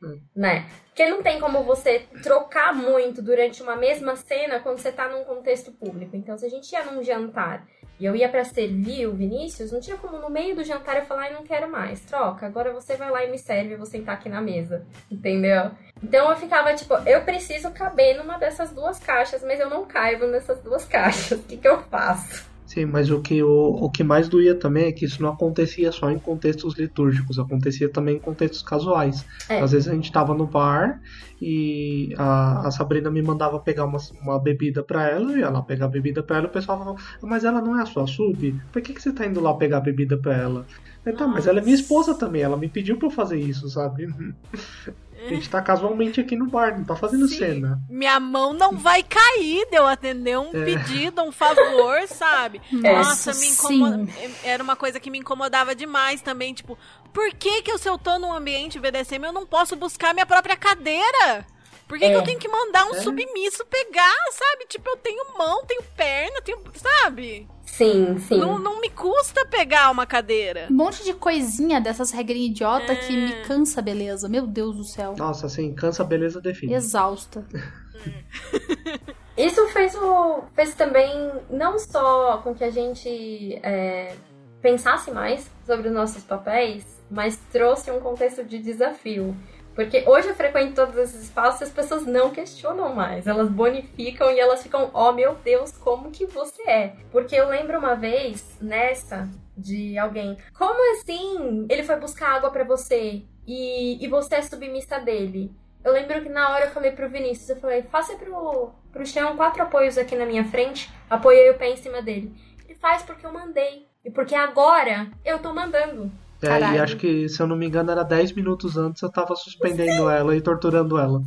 Hum. 0.02 0.22
Né? 0.36 0.70
Porque 0.86 1.10
não 1.10 1.24
tem 1.24 1.40
como 1.40 1.64
você 1.64 2.08
trocar 2.22 2.74
muito 2.74 3.22
durante 3.22 3.64
uma 3.64 3.76
mesma 3.76 4.16
cena 4.16 4.60
quando 4.60 4.78
você 4.78 4.92
tá 4.92 5.10
num 5.10 5.24
contexto 5.24 5.72
público. 5.72 6.16
Então, 6.16 6.38
se 6.38 6.46
a 6.46 6.50
gente 6.50 6.72
ia 6.72 6.86
num 6.86 7.02
jantar 7.02 7.66
e 8.00 8.06
eu 8.06 8.16
ia 8.16 8.30
pra 8.30 8.44
servir 8.44 9.08
o 9.08 9.14
Vinícius, 9.14 9.72
não 9.72 9.82
tinha 9.82 9.98
como 9.98 10.18
no 10.18 10.30
meio 10.30 10.56
do 10.56 10.64
jantar 10.64 10.96
eu 10.96 11.06
falar, 11.06 11.24
ai, 11.24 11.34
não 11.34 11.44
quero 11.44 11.70
mais, 11.70 12.00
troca, 12.02 12.46
agora 12.46 12.72
você 12.72 12.96
vai 12.96 13.12
lá 13.12 13.24
e 13.26 13.32
me 13.32 13.38
serve, 13.38 13.74
eu 13.74 13.78
vou 13.78 13.86
sentar 13.86 14.16
aqui 14.16 14.30
na 14.30 14.42
mesa, 14.42 14.86
entendeu? 15.12 15.72
Então 16.02 16.30
eu 16.30 16.38
ficava 16.38 16.74
tipo, 16.74 16.94
eu 17.06 17.22
preciso 17.22 17.72
caber 17.72 18.18
numa 18.18 18.38
dessas 18.38 18.72
duas 18.72 19.00
caixas, 19.00 19.44
mas 19.44 19.60
eu 19.60 19.70
não 19.70 19.86
caibo 19.86 20.26
nessas 20.28 20.62
duas 20.62 20.86
caixas, 20.88 21.40
o 21.40 21.44
que 21.44 21.58
que 21.58 21.68
eu 21.68 21.82
faço? 21.84 22.48
Sim, 22.70 22.86
mas 22.86 23.10
o 23.10 23.20
que, 23.20 23.42
o, 23.42 23.50
o 23.50 23.90
que 23.90 24.04
mais 24.04 24.30
doía 24.30 24.54
também 24.54 24.86
é 24.86 24.92
que 24.92 25.04
isso 25.04 25.24
não 25.24 25.30
acontecia 25.30 25.92
só 25.92 26.12
em 26.12 26.20
contextos 26.20 26.78
litúrgicos, 26.78 27.40
acontecia 27.40 27.92
também 27.92 28.18
em 28.18 28.20
contextos 28.20 28.62
casuais. 28.62 29.26
É. 29.50 29.60
Às 29.60 29.72
vezes 29.72 29.88
a 29.88 29.96
gente 29.96 30.12
tava 30.12 30.36
no 30.36 30.46
bar 30.46 31.00
e 31.42 32.14
a, 32.16 32.68
a 32.68 32.72
Sabrina 32.72 33.10
me 33.10 33.24
mandava 33.24 33.60
pegar 33.60 33.86
uma, 33.86 33.98
uma 34.22 34.40
bebida 34.40 34.84
pra 34.84 35.10
ela, 35.10 35.32
e 35.36 35.42
ela 35.42 35.66
pegar 35.66 35.86
a 35.86 35.90
bebida 35.90 36.22
pra 36.22 36.38
ela, 36.38 36.46
o 36.46 36.52
pessoal 36.52 36.78
falava, 36.78 37.00
"Ah, 37.00 37.28
mas 37.28 37.44
ela 37.44 37.60
não 37.60 37.76
é 37.80 37.82
a 37.82 37.88
sua 37.88 38.06
sub? 38.06 38.54
Por 38.72 38.82
que, 38.84 38.94
que 38.94 39.02
você 39.02 39.12
tá 39.12 39.26
indo 39.26 39.42
lá 39.42 39.56
pegar 39.58 39.78
a 39.78 39.82
bebida 39.82 40.16
pra 40.22 40.38
ela? 40.38 40.64
Eu, 41.04 41.16
tá, 41.16 41.28
mas 41.28 41.48
ela 41.48 41.58
é 41.60 41.64
minha 41.64 41.74
esposa 41.76 42.14
também, 42.14 42.44
ela 42.44 42.56
me 42.56 42.70
pediu 42.70 43.00
pra 43.00 43.08
eu 43.08 43.12
fazer 43.12 43.40
isso, 43.40 43.68
sabe? 43.70 44.06
A 45.26 45.30
gente 45.30 45.50
tá 45.50 45.62
casualmente 45.62 46.22
aqui 46.22 46.36
no 46.36 46.48
bar, 46.48 46.78
não 46.78 46.86
tá 46.86 46.96
fazendo 46.96 47.28
Sim. 47.28 47.38
cena. 47.38 47.82
Minha 47.90 48.20
mão 48.20 48.54
não 48.54 48.78
vai 48.78 49.04
cair 49.04 49.68
de 49.70 49.76
eu 49.78 49.86
atender 49.86 50.38
um 50.40 50.50
É. 50.54 50.64
pedido, 50.66 51.22
um 51.22 51.32
favor, 51.32 52.02
sabe? 52.08 52.62
Nossa, 52.72 53.34
me 53.34 53.48
incomoda. 53.48 54.08
Era 54.44 54.64
uma 54.64 54.76
coisa 54.76 55.00
que 55.00 55.12
me 55.12 55.18
incomodava 55.20 55.76
demais 55.76 56.22
também. 56.22 56.54
Tipo, 56.54 56.78
por 57.14 57.32
que 57.34 57.62
que 57.62 57.78
se 57.78 57.90
eu 57.90 57.98
tô 57.98 58.18
num 58.18 58.32
ambiente 58.34 58.80
BDSM 58.80 59.24
eu 59.26 59.34
não 59.34 59.46
posso 59.46 59.76
buscar 59.76 60.14
minha 60.14 60.26
própria 60.26 60.56
cadeira? 60.56 61.46
Por 61.88 61.98
que, 61.98 62.06
que 62.06 62.12
É. 62.14 62.16
eu 62.18 62.24
tenho 62.24 62.38
que 62.40 62.48
mandar 62.48 62.86
um 62.86 62.94
É. 62.96 63.02
submisso 63.02 63.66
pegar, 63.66 64.14
sabe? 64.32 64.66
Tipo, 64.68 64.90
eu 64.92 64.98
tenho 64.98 65.38
mão, 65.38 65.66
tenho 65.66 65.82
perna, 65.98 66.40
tenho. 66.44 66.60
Sabe? 66.76 67.48
Sim, 67.72 68.18
sim. 68.20 68.38
Não, 68.38 68.60
não 68.60 68.82
me 68.82 68.90
custa 68.90 69.46
pegar 69.46 69.90
uma 69.92 70.06
cadeira. 70.06 70.68
Um 70.70 70.76
monte 70.76 71.04
de 71.04 71.14
coisinha 71.14 71.80
dessas 71.80 72.12
regrinhas 72.12 72.52
idiota 72.52 72.96
que 72.96 73.14
É. 73.14 73.18
me 73.18 73.34
cansa, 73.46 73.82
beleza. 73.82 74.28
Meu 74.28 74.46
Deus 74.46 74.76
do 74.76 74.84
céu. 74.84 75.16
Nossa, 75.18 75.46
assim, 75.46 75.74
cansa, 75.74 76.04
beleza, 76.04 76.42
define. 76.42 76.74
Exausta. 76.74 77.46
Isso 79.38 79.66
fez, 79.70 79.96
o, 79.96 80.44
fez 80.54 80.74
também 80.74 81.32
não 81.50 81.80
só 81.80 82.40
com 82.44 82.54
que 82.54 82.64
a 82.64 82.70
gente 82.70 83.56
é, 83.64 84.14
pensasse 84.62 85.12
mais 85.12 85.50
sobre 85.66 85.88
os 85.88 85.94
nossos 85.94 86.24
papéis, 86.24 86.86
mas 87.10 87.38
trouxe 87.52 87.90
um 87.92 88.02
contexto 88.02 88.44
de 88.44 88.60
desafio. 88.60 89.34
Porque 89.80 90.04
hoje 90.06 90.28
eu 90.28 90.36
frequento 90.36 90.76
todos 90.76 90.98
esses 90.98 91.24
espaços 91.24 91.62
e 91.62 91.64
as 91.64 91.70
pessoas 91.70 92.06
não 92.06 92.32
questionam 92.32 92.94
mais. 92.94 93.26
Elas 93.26 93.48
bonificam 93.48 94.30
e 94.30 94.38
elas 94.38 94.62
ficam, 94.62 94.92
oh 94.94 95.14
meu 95.14 95.36
Deus, 95.36 95.72
como 95.72 96.12
que 96.12 96.26
você 96.26 96.62
é? 96.70 96.96
Porque 97.14 97.34
eu 97.34 97.48
lembro 97.48 97.80
uma 97.80 97.96
vez 97.96 98.58
nessa 98.60 99.30
de 99.58 99.98
alguém, 99.98 100.38
como 100.54 100.98
assim? 100.98 101.66
Ele 101.70 101.84
foi 101.84 101.96
buscar 101.96 102.36
água 102.36 102.52
pra 102.52 102.66
você 102.66 103.24
e, 103.48 104.04
e 104.04 104.08
você 104.10 104.36
é 104.36 104.42
submissa 104.42 105.00
dele. 105.00 105.50
Eu 105.82 105.94
lembro 105.94 106.22
que 106.22 106.28
na 106.28 106.50
hora 106.50 106.66
eu 106.66 106.72
falei 106.72 106.92
pro 106.92 107.08
Vinícius, 107.08 107.48
eu 107.48 107.56
falei, 107.56 107.82
faça 107.84 108.18
pro, 108.18 108.72
pro 108.92 109.06
chão 109.06 109.38
quatro 109.38 109.64
apoios 109.64 109.98
aqui 109.98 110.14
na 110.14 110.26
minha 110.26 110.44
frente, 110.44 110.92
apoiei 111.10 111.52
o 111.52 111.58
pé 111.58 111.70
em 111.70 111.78
cima 111.78 112.02
dele. 112.02 112.36
Ele 112.66 112.76
faz 112.76 113.02
porque 113.02 113.26
eu 113.26 113.32
mandei. 113.32 113.88
E 114.04 114.12
porque 114.12 114.36
agora 114.36 115.10
eu 115.24 115.40
tô 115.40 115.54
mandando. 115.54 116.12
É, 116.42 116.76
e 116.76 116.80
acho 116.80 116.96
que, 116.96 117.28
se 117.28 117.42
eu 117.42 117.48
não 117.48 117.56
me 117.56 117.66
engano, 117.66 117.92
era 117.92 118.04
10 118.04 118.32
minutos 118.32 118.78
antes 118.78 119.02
eu 119.02 119.12
tava 119.12 119.36
suspendendo 119.36 120.10
ela 120.10 120.36
e 120.36 120.42
torturando 120.42 120.98
ela. 120.98 121.22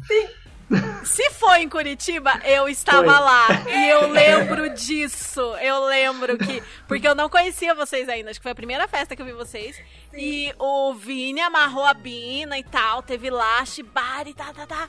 Se 1.05 1.31
foi 1.33 1.63
em 1.63 1.69
Curitiba, 1.69 2.41
eu 2.45 2.69
estava 2.69 3.05
Foi. 3.05 3.25
lá. 3.25 3.47
E 3.69 3.89
eu 3.91 4.09
lembro 4.09 4.71
disso. 4.71 5.41
Eu 5.61 5.85
lembro 5.85 6.39
que. 6.39 6.63
Porque 6.89 7.07
eu 7.07 7.15
não 7.15 7.29
conhecia 7.29 7.75
vocês 7.75 8.09
ainda. 8.09 8.31
Acho 8.31 8.41
que 8.41 8.43
foi 8.43 8.53
a 8.53 8.55
primeira 8.55 8.89
festa 8.89 9.15
que 9.15 9.21
eu 9.21 9.27
vi 9.27 9.33
vocês. 9.33 9.79
E 10.15 10.53
o 10.59 10.95
Vini 10.95 11.41
amarrou 11.41 11.85
a 11.85 11.93
Bina 11.93 12.59
e 12.59 12.65
tal. 12.65 13.03
Teve 13.03 13.29
lá, 13.29 13.63
Shibari, 13.65 14.33
tá, 14.33 14.53
tá, 14.53 14.67
tá. 14.67 14.89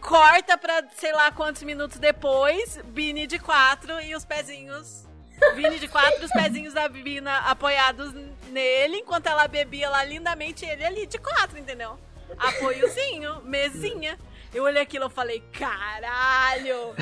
Corta 0.00 0.56
pra 0.56 0.82
sei 0.96 1.12
lá 1.12 1.30
quantos 1.30 1.62
minutos 1.62 1.98
depois. 1.98 2.80
Bini 2.86 3.26
de 3.26 3.38
quatro 3.38 4.00
e 4.00 4.14
os 4.14 4.24
pezinhos. 4.24 5.09
Vini 5.54 5.78
de 5.78 5.88
quatro, 5.88 6.24
os 6.24 6.30
pezinhos 6.32 6.74
da 6.74 6.88
Bina 6.88 7.38
apoiados 7.38 8.12
nele, 8.50 8.98
enquanto 8.98 9.26
ela 9.26 9.46
bebia 9.48 9.88
lá 9.88 10.04
lindamente, 10.04 10.64
ele 10.64 10.84
ali 10.84 11.06
de 11.06 11.18
quatro, 11.18 11.58
entendeu? 11.58 11.98
Apoiozinho, 12.38 13.42
mesinha. 13.44 14.18
Eu 14.52 14.64
olhei 14.64 14.82
aquilo 14.82 15.06
e 15.06 15.10
falei, 15.10 15.42
caralho! 15.52 16.92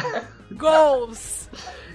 Goals! 0.52 1.48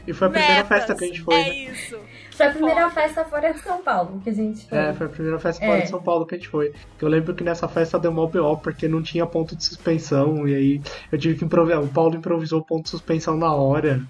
E 0.08 0.12
foi 0.13 0.27
a 0.27 0.32
primeira 0.32 0.56
metas, 0.56 0.67
festa 0.77 0.95
que 0.95 1.03
a 1.03 1.08
gente 1.08 1.21
foi. 1.21 1.36
É 1.36 1.38
né? 1.45 1.56
isso. 1.56 1.99
Foi 2.32 2.45
a 2.47 2.49
primeira 2.49 2.89
Foda. 2.89 2.93
festa 3.01 3.25
fora 3.25 3.53
de 3.53 3.60
São 3.60 3.84
Paulo 3.84 4.21
que 4.21 4.29
a 4.29 4.34
gente 4.34 4.67
foi. 4.67 4.77
É, 4.77 4.93
foi 4.93 5.06
a 5.06 5.10
primeira 5.10 5.39
festa 5.39 5.63
É. 5.63 5.67
fora 5.67 5.82
de 5.82 5.89
São 5.89 6.01
Paulo 6.01 6.25
que 6.25 6.36
a 6.36 6.38
gente 6.38 6.49
foi. 6.49 6.73
Eu 6.99 7.08
lembro 7.08 7.36
que 7.36 7.43
nessa 7.43 7.67
festa 7.67 7.99
deu 7.99 8.12
mó 8.12 8.25
BO 8.25 8.58
porque 8.58 8.88
não 8.88 9.01
tinha 9.03 9.25
ponto 9.25 9.56
de 9.56 9.63
suspensão. 9.63 10.47
E 10.47 10.56
aí 10.56 10.82
eu 11.12 11.17
tive 11.19 11.38
que 11.38 11.45
improvisar. 11.45 11.82
O 11.82 11.88
Paulo 11.88 12.15
improvisou 12.15 12.60
o 12.60 12.65
ponto 12.65 12.86
de 12.86 12.89
suspensão 12.89 13.38
na 13.38 13.53
hora. 13.53 14.01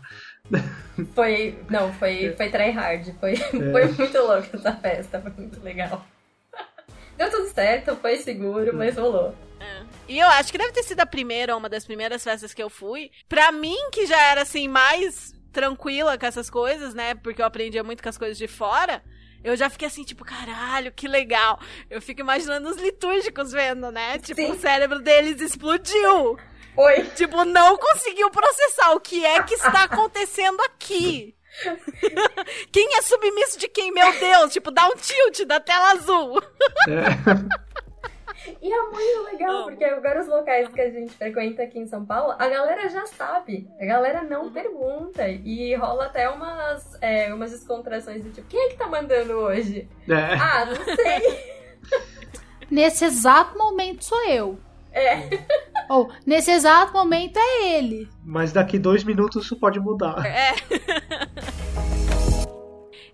Foi. 1.15 1.57
Não, 1.69 1.93
foi, 1.93 2.33
foi 2.35 2.49
tryhard. 2.49 3.15
Foi, 3.19 3.35
foi 3.49 3.87
muito 3.87 4.17
louco 4.19 4.55
essa 4.55 4.73
festa. 4.73 5.21
Foi 5.21 5.31
muito 5.31 5.61
legal. 5.63 6.05
Deu 7.17 7.29
tudo 7.29 7.47
certo, 7.49 7.95
foi 7.95 8.17
seguro, 8.17 8.75
mas 8.75 8.97
rolou. 8.97 9.35
É. 9.59 9.83
E 10.07 10.19
eu 10.19 10.27
acho 10.27 10.51
que 10.51 10.57
deve 10.57 10.73
ter 10.73 10.83
sido 10.83 10.99
a 10.99 11.05
primeira, 11.05 11.55
uma 11.55 11.69
das 11.69 11.85
primeiras 11.85 12.23
festas 12.23 12.53
que 12.53 12.61
eu 12.61 12.69
fui. 12.69 13.11
Pra 13.29 13.51
mim, 13.51 13.77
que 13.91 14.05
já 14.05 14.21
era 14.21 14.41
assim, 14.41 14.67
mais 14.67 15.33
tranquila 15.51 16.17
com 16.17 16.25
essas 16.25 16.49
coisas, 16.49 16.93
né? 16.93 17.15
Porque 17.15 17.41
eu 17.41 17.45
aprendia 17.45 17.83
muito 17.83 18.03
com 18.03 18.09
as 18.09 18.17
coisas 18.17 18.37
de 18.37 18.47
fora. 18.47 19.01
Eu 19.43 19.55
já 19.57 19.69
fiquei 19.69 19.87
assim, 19.87 20.03
tipo, 20.03 20.23
caralho, 20.23 20.91
que 20.91 21.07
legal. 21.07 21.59
Eu 21.89 22.01
fico 22.01 22.21
imaginando 22.21 22.69
os 22.69 22.77
litúrgicos 22.77 23.51
vendo, 23.51 23.91
né? 23.91 24.17
Tipo, 24.17 24.41
Sim. 24.41 24.51
o 24.51 24.59
cérebro 24.59 24.99
deles 24.99 25.39
explodiu. 25.41 26.37
Oi. 26.75 27.03
Tipo, 27.15 27.45
não 27.45 27.77
conseguiu 27.77 28.29
processar 28.31 28.93
o 28.93 28.99
que 28.99 29.25
é 29.25 29.43
que 29.43 29.53
está 29.53 29.83
acontecendo 29.83 30.59
aqui. 30.61 31.35
quem 32.71 32.97
é 32.97 33.01
submisso 33.01 33.59
de 33.59 33.67
quem? 33.67 33.91
Meu 33.91 34.11
Deus, 34.19 34.51
tipo, 34.51 34.71
dá 34.71 34.87
um 34.87 34.95
tilt 34.95 35.45
da 35.45 35.59
tela 35.59 35.91
azul. 35.91 36.41
É. 36.89 37.63
E 38.61 38.73
é 38.73 38.81
muito 38.81 39.23
legal, 39.31 39.63
porque 39.63 39.85
agora 39.85 40.19
os 40.19 40.27
locais 40.27 40.67
que 40.67 40.81
a 40.81 40.89
gente 40.89 41.13
frequenta 41.13 41.63
aqui 41.63 41.79
em 41.79 41.87
São 41.87 42.05
Paulo, 42.05 42.35
a 42.37 42.47
galera 42.49 42.89
já 42.89 43.05
sabe. 43.05 43.69
A 43.79 43.85
galera 43.85 44.23
não 44.23 44.51
pergunta. 44.51 45.27
E 45.27 45.73
rola 45.75 46.05
até 46.05 46.27
umas, 46.29 46.97
é, 47.01 47.33
umas 47.33 47.51
descontrações 47.51 48.23
do 48.23 48.31
tipo, 48.31 48.47
quem 48.47 48.59
é 48.59 48.69
que 48.69 48.77
tá 48.77 48.87
mandando 48.87 49.33
hoje? 49.33 49.87
É. 50.09 50.33
Ah, 50.33 50.65
não 50.65 50.75
sei. 50.75 51.63
Nesse 52.69 53.05
exato 53.05 53.57
momento 53.57 54.03
sou 54.03 54.25
eu. 54.25 54.59
É. 54.91 55.29
Ou, 55.93 56.09
nesse 56.25 56.49
exato 56.49 56.91
momento 56.91 57.37
é 57.37 57.77
ele. 57.77 58.09
Mas 58.25 58.51
daqui 58.51 58.79
dois 58.79 59.03
minutos 59.03 59.45
isso 59.45 59.55
pode 59.55 59.79
mudar. 59.79 60.25
É. 60.25 60.55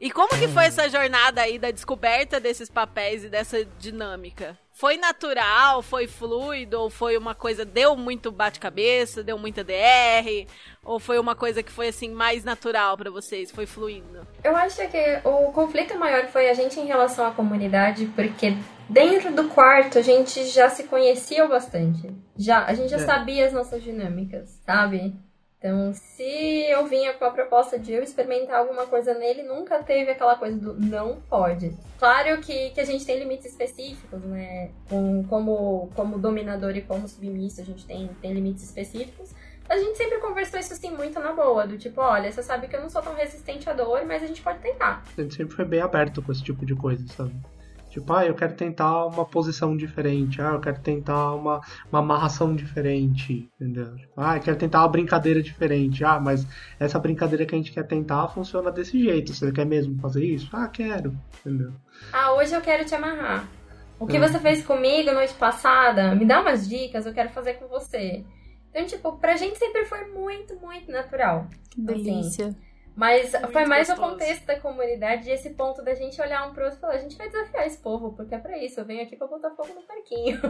E 0.02 0.10
como 0.10 0.30
que 0.30 0.48
foi 0.48 0.66
essa 0.66 0.90
jornada 0.90 1.42
aí 1.42 1.60
da 1.60 1.72
descoberta 1.72 2.40
desses 2.40 2.70
papéis 2.70 3.24
e 3.26 3.30
dessa 3.30 3.66
dinâmica? 3.78 4.58
Foi 4.72 4.96
natural, 4.96 5.82
foi 5.82 6.08
fluido, 6.08 6.80
ou 6.80 6.90
foi 6.90 7.18
uma 7.18 7.36
coisa, 7.36 7.66
deu 7.66 7.98
muito 7.98 8.32
bate-cabeça, 8.32 9.22
deu 9.22 9.38
muita 9.38 9.62
DR? 9.62 10.48
Ou 10.86 11.00
foi 11.02 11.20
uma 11.20 11.36
coisa 11.36 11.62
que 11.62 11.70
foi 11.70 11.90
assim, 11.90 12.10
mais 12.12 12.46
natural 12.46 12.96
pra 12.96 13.12
vocês, 13.12 13.52
foi 13.52 13.66
fluindo? 13.66 14.26
Eu 14.42 14.56
acho 14.56 14.78
que 14.88 15.20
o 15.26 15.52
conflito 15.52 15.98
maior 16.00 16.28
foi 16.28 16.50
a 16.50 16.54
gente 16.54 16.80
em 16.80 16.86
relação 16.86 17.28
à 17.28 17.32
comunidade, 17.32 18.06
porque 18.16 18.56
dentro 18.88 19.34
do 19.34 19.50
quarto 19.50 20.00
a 20.00 20.02
gente 20.02 20.46
já 20.46 20.70
se 20.70 20.84
conhecia 20.86 21.46
bastante. 21.46 22.10
Já, 22.38 22.64
a 22.64 22.74
gente 22.74 22.90
já 22.90 22.96
É. 22.98 23.06
sabia 23.06 23.46
as 23.48 23.52
nossas 23.52 23.84
dinâmicas, 23.84 24.62
sabe? 24.66 25.14
Então, 25.60 25.94
se 25.94 26.24
eu 26.70 26.88
vinha 26.88 27.14
com 27.14 27.26
a 27.26 27.32
proposta 27.32 27.78
de 27.78 27.92
eu 27.92 28.02
experimentar 28.02 28.60
alguma 28.60 28.88
coisa 28.88 29.14
nele, 29.14 29.44
nunca 29.44 29.84
teve 29.84 30.10
aquela 30.12 30.36
coisa 30.36 30.58
do 30.58 30.80
não 30.80 31.20
pode. 31.30 31.76
Claro 31.98 32.40
que, 32.40 32.70
que 32.70 32.80
a 32.80 32.86
gente 32.86 33.06
tem 33.06 33.20
limites 33.20 33.48
específicos, 33.48 34.22
né? 34.22 34.72
Com, 34.88 35.22
como, 35.26 35.90
como 35.96 36.18
dominador 36.18 36.78
e 36.78 36.82
como 36.82 37.06
submisso, 37.10 37.60
a 37.60 37.66
gente 37.66 37.86
tem, 37.86 38.10
tem 38.22 38.32
limites 38.32 38.64
específicos. 38.64 39.32
A 39.68 39.78
gente 39.78 39.98
sempre 39.98 40.20
conversou 40.20 40.58
isso 40.62 40.72
assim 40.72 40.92
muito 40.92 41.20
na 41.20 41.34
boa, 41.34 41.68
do 41.68 41.78
tipo, 41.78 42.00
olha, 42.00 42.32
você 42.32 42.42
sabe 42.42 42.70
que 42.70 42.76
eu 42.78 42.82
não 42.82 42.90
sou 42.90 43.02
tão 43.02 43.14
resistente 43.14 43.70
à 43.70 43.74
dor, 43.74 44.06
mas 44.06 44.24
a 44.24 44.28
gente 44.28 44.42
pode 44.42 44.60
tentar. 44.60 45.04
A 45.18 45.22
gente 45.22 45.36
sempre 45.36 45.56
foi 45.58 45.66
bem 45.66 45.82
aberto 45.82 46.22
com 46.22 46.32
esse 46.32 46.42
tipo 46.42 46.66
de 46.66 46.74
coisa, 46.74 47.06
sabe? 47.10 47.36
Tipo, 48.00 48.14
ah, 48.14 48.26
eu 48.26 48.36
quero 48.36 48.56
tentar 48.56 49.06
uma 49.06 49.26
posição 49.26 49.76
diferente, 49.76 50.42
ah, 50.42 50.54
eu 50.54 50.60
quero 50.62 50.80
tentar 50.82 51.34
uma, 51.36 51.60
uma 51.92 52.00
amarração 52.00 52.56
diferente, 52.56 53.50
entendeu? 53.60 53.96
Tipo, 53.96 54.14
ah, 54.22 54.38
eu 54.38 54.42
quero 54.42 54.58
tentar 54.58 54.80
uma 54.82 54.90
brincadeira 54.90 55.42
diferente, 55.42 56.04
ah, 56.04 56.20
mas 56.20 56.46
essa 56.80 57.00
brincadeira 57.00 57.46
que 57.46 57.56
a 57.56 57.58
gente 57.58 57.72
quer 57.72 57.86
tentar 57.88 58.28
funciona 58.30 58.72
desse 58.72 59.00
jeito, 59.02 59.34
você 59.34 59.52
quer 59.52 59.66
mesmo 59.66 60.00
fazer 60.00 60.24
isso? 60.26 60.50
Ah, 60.54 60.68
quero, 60.68 61.16
entendeu? 61.40 61.74
Ah, 62.12 62.34
hoje 62.34 62.56
eu 62.56 62.62
quero 62.62 62.86
te 62.86 62.96
amarrar. 62.96 63.48
O 64.00 64.08
que 64.08 64.18
Hum. 64.18 64.22
você 64.22 64.40
fez 64.40 64.64
comigo 64.66 65.12
noite 65.12 65.34
passada, 65.34 66.16
me 66.16 66.26
dá 66.26 66.42
umas 66.42 66.68
dicas, 66.68 67.06
eu 67.06 67.14
quero 67.14 67.30
fazer 67.30 67.56
com 67.56 67.68
você. 67.68 68.26
Então, 68.70 68.86
tipo, 68.86 69.18
pra 69.20 69.36
gente 69.36 69.58
sempre 69.58 69.86
foi 69.86 70.06
muito, 70.06 70.56
muito 70.60 70.92
natural. 70.92 71.48
Que 71.70 71.82
delícia. 71.82 72.56
Mas 73.00 73.32
Muito 73.32 73.52
foi 73.54 73.64
mais 73.66 73.88
o 73.88 73.94
gostoso. 73.96 74.12
contexto 74.12 74.46
da 74.46 74.60
comunidade 74.60 75.30
e 75.30 75.32
esse 75.32 75.52
ponto 75.52 75.82
da 75.82 75.96
gente 75.96 76.22
olhar 76.22 76.46
um 76.46 76.54
pro 76.54 76.66
outro 76.66 76.78
e 76.78 76.82
falar: 76.82 76.96
a 76.96 76.98
gente 76.98 77.16
vai 77.16 77.30
desafiar 77.30 77.66
esse 77.66 77.78
povo, 77.78 78.12
porque 78.12 78.36
é 78.36 78.38
pra 78.38 78.58
isso. 78.58 78.78
Eu 78.78 78.86
venho 78.86 79.02
aqui 79.04 79.16
pra 79.16 79.26
botar 79.26 79.52
fogo 79.52 79.74
no 79.74 79.82
parquinho. 79.84 80.38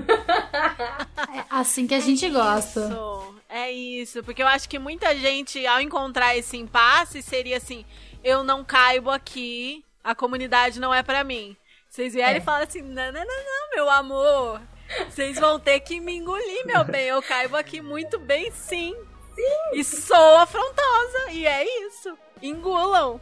É 1.35 1.45
assim 1.49 1.85
que 1.85 1.93
a 1.93 1.99
gente 1.99 2.27
gosta. 2.29 2.79
Isso, 2.79 3.35
é 3.49 3.71
isso, 3.71 4.23
porque 4.23 4.41
eu 4.41 4.47
acho 4.47 4.67
que 4.67 4.79
muita 4.79 5.15
gente, 5.15 5.65
ao 5.67 5.79
encontrar 5.79 6.35
esse 6.35 6.57
impasse, 6.57 7.21
seria 7.21 7.57
assim: 7.57 7.85
eu 8.23 8.43
não 8.43 8.63
caibo 8.63 9.11
aqui, 9.11 9.85
a 10.03 10.15
comunidade 10.15 10.79
não 10.79 10.91
é 10.93 11.03
pra 11.03 11.23
mim. 11.23 11.55
Vocês 11.87 12.13
vierem 12.13 12.35
É. 12.35 12.37
e 12.39 12.41
falam 12.41 12.63
assim: 12.63 12.81
não, 12.81 13.11
não, 13.11 13.25
não, 13.25 13.43
não, 13.45 13.69
meu 13.75 13.89
amor. 13.89 14.61
Vocês 15.07 15.37
vão 15.39 15.59
ter 15.59 15.79
que 15.81 15.99
me 15.99 16.15
engolir, 16.17 16.65
meu 16.65 16.83
bem. 16.83 17.05
Eu 17.05 17.21
caibo 17.21 17.55
aqui 17.57 17.79
muito 17.79 18.17
bem, 18.17 18.49
sim. 18.51 18.95
Sim. 19.35 19.79
E 19.79 19.83
sou 19.83 20.37
afrontosa. 20.37 21.31
E 21.31 21.45
é 21.45 21.63
isso. 21.85 22.17
Engulam. 22.41 23.19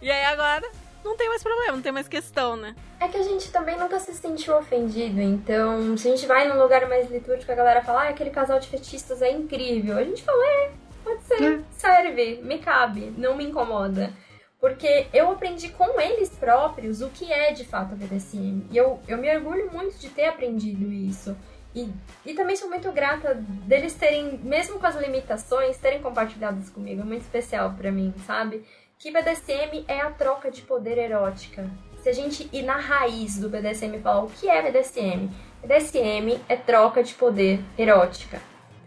E 0.00 0.10
aí 0.10 0.24
agora 0.24 0.68
não 1.04 1.16
tem 1.16 1.28
mais 1.28 1.42
problema, 1.42 1.72
não 1.72 1.82
tem 1.82 1.92
mais 1.92 2.08
questão, 2.08 2.56
né? 2.56 2.74
É 3.00 3.08
que 3.08 3.16
a 3.16 3.22
gente 3.22 3.50
também 3.50 3.78
nunca 3.78 4.00
se 4.00 4.12
sentiu 4.14 4.56
ofendido, 4.56 5.20
então 5.20 5.96
se 5.96 6.08
a 6.08 6.10
gente 6.10 6.26
vai 6.26 6.48
num 6.48 6.60
lugar 6.60 6.88
mais 6.88 7.10
litúrgico, 7.10 7.52
a 7.52 7.54
galera 7.54 7.82
fala, 7.82 8.02
ah, 8.02 8.08
aquele 8.08 8.30
casal 8.30 8.58
de 8.58 8.68
fetistas 8.68 9.22
é 9.22 9.30
incrível. 9.30 9.96
A 9.96 10.04
gente 10.04 10.22
fala, 10.22 10.42
é, 10.44 10.70
pode 11.04 11.22
ser, 11.24 11.64
serve, 11.72 12.40
me 12.42 12.58
cabe, 12.58 13.12
não 13.16 13.36
me 13.36 13.44
incomoda. 13.44 14.12
Porque 14.58 15.06
eu 15.12 15.30
aprendi 15.30 15.68
com 15.68 16.00
eles 16.00 16.30
próprios 16.30 17.02
o 17.02 17.08
que 17.10 17.30
é 17.30 17.52
de 17.52 17.64
fato 17.64 17.92
a 17.92 17.96
BDSM. 17.96 18.66
E 18.70 18.76
eu, 18.76 18.98
eu 19.06 19.18
me 19.18 19.32
orgulho 19.36 19.70
muito 19.70 19.98
de 19.98 20.08
ter 20.08 20.24
aprendido 20.24 20.90
isso. 20.90 21.36
E, 21.76 21.92
e 22.24 22.32
também 22.32 22.56
sou 22.56 22.70
muito 22.70 22.90
grata 22.90 23.34
deles 23.34 23.92
terem, 23.92 24.38
mesmo 24.38 24.80
com 24.80 24.86
as 24.86 24.96
limitações, 24.96 25.76
terem 25.76 26.00
compartilhado 26.00 26.58
isso 26.58 26.72
comigo. 26.72 27.02
É 27.02 27.04
muito 27.04 27.20
especial 27.20 27.74
pra 27.74 27.92
mim, 27.92 28.14
sabe? 28.26 28.64
Que 28.98 29.10
BDSM 29.10 29.84
é 29.86 30.00
a 30.00 30.10
troca 30.10 30.50
de 30.50 30.62
poder 30.62 30.96
erótica. 30.96 31.70
Se 32.02 32.08
a 32.08 32.12
gente 32.14 32.48
ir 32.50 32.62
na 32.62 32.78
raiz 32.78 33.38
do 33.38 33.50
BDSM 33.50 33.94
e 33.94 34.00
falar 34.00 34.24
o 34.24 34.30
que 34.30 34.48
é 34.48 34.62
BDSM, 34.62 35.28
BDSM 35.60 36.40
é 36.48 36.56
troca 36.56 37.02
de 37.02 37.12
poder 37.12 37.60
erótica. 37.76 38.40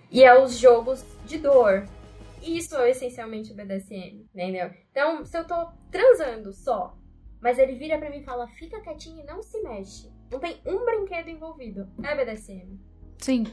E 0.09 0.23
é 0.23 0.41
os 0.41 0.57
jogos 0.57 1.05
de 1.25 1.37
dor. 1.37 1.85
Isso 2.41 2.75
é 2.75 2.89
essencialmente 2.89 3.51
o 3.51 3.55
BDSM, 3.55 4.25
entendeu? 4.33 4.71
Então, 4.89 5.23
se 5.23 5.37
eu 5.37 5.45
tô 5.45 5.67
transando 5.91 6.51
só, 6.53 6.97
mas 7.39 7.59
ele 7.59 7.75
vira 7.75 7.99
pra 7.99 8.09
mim 8.09 8.17
e 8.17 8.23
fala, 8.23 8.47
fica 8.47 8.81
quietinho 8.81 9.21
e 9.21 9.25
não 9.25 9.43
se 9.43 9.61
mexe. 9.61 10.09
Não 10.31 10.39
tem 10.39 10.61
um 10.65 10.85
brinquedo 10.85 11.29
envolvido. 11.29 11.87
É 12.03 12.15
BDSM. 12.15 12.79
Sim. 13.17 13.45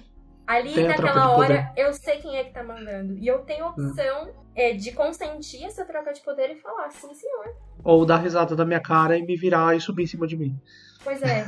Ali 0.47 0.75
Tem 0.75 0.87
naquela 0.87 1.37
hora 1.37 1.73
eu 1.77 1.93
sei 1.93 2.19
quem 2.19 2.37
é 2.37 2.45
que 2.45 2.53
tá 2.53 2.63
mandando. 2.63 3.19
E 3.19 3.27
eu 3.27 3.41
tenho 3.41 3.65
a 3.65 3.71
opção 3.71 4.33
é, 4.55 4.73
de 4.73 4.93
consentir 4.93 5.65
essa 5.65 5.85
troca 5.85 6.13
de 6.13 6.21
poder 6.21 6.51
e 6.51 6.57
falar, 6.57 6.89
sim, 6.91 7.13
senhor. 7.15 7.57
Ou 7.83 8.07
dar 8.07 8.19
risada 8.19 8.55
da 8.55 8.65
minha 8.65 8.81
cara 8.81 9.19
e 9.19 9.23
me 9.27 9.37
virar 9.37 9.77
e 9.77 9.81
subir 9.81 10.05
em 10.05 10.07
cima 10.07 10.27
de 10.27 10.37
mim. 10.37 10.57
Pois 11.03 11.21
é, 11.23 11.45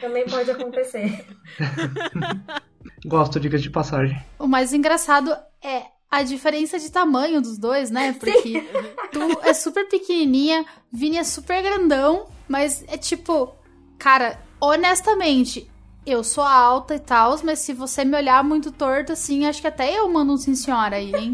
também 0.00 0.26
pode 0.26 0.50
acontecer. 0.50 1.26
Gosto, 3.06 3.40
diga 3.40 3.56
de 3.56 3.70
passagem. 3.70 4.22
O 4.38 4.46
mais 4.46 4.74
engraçado 4.74 5.34
é 5.62 5.84
a 6.10 6.22
diferença 6.22 6.78
de 6.78 6.90
tamanho 6.90 7.40
dos 7.40 7.56
dois, 7.56 7.90
né? 7.90 8.12
Porque 8.12 8.62
tu 9.10 9.40
é 9.42 9.54
super 9.54 9.88
pequenininha, 9.88 10.64
Vini 10.92 11.16
é 11.16 11.24
super 11.24 11.62
grandão, 11.62 12.26
mas 12.46 12.84
é 12.86 12.98
tipo, 12.98 13.54
cara, 13.98 14.38
honestamente, 14.62 15.68
eu 16.06 16.22
sou 16.22 16.44
alta 16.44 16.94
e 16.94 17.00
tal, 17.00 17.36
mas 17.42 17.58
se 17.58 17.72
você 17.72 18.04
me 18.04 18.16
olhar 18.16 18.44
muito 18.44 18.70
torto 18.70 19.12
assim, 19.12 19.44
acho 19.44 19.60
que 19.60 19.66
até 19.66 19.98
eu 19.98 20.08
mando 20.08 20.32
um 20.32 20.36
sim 20.36 20.54
senhora 20.54 20.94
aí, 20.96 21.12
hein? 21.12 21.32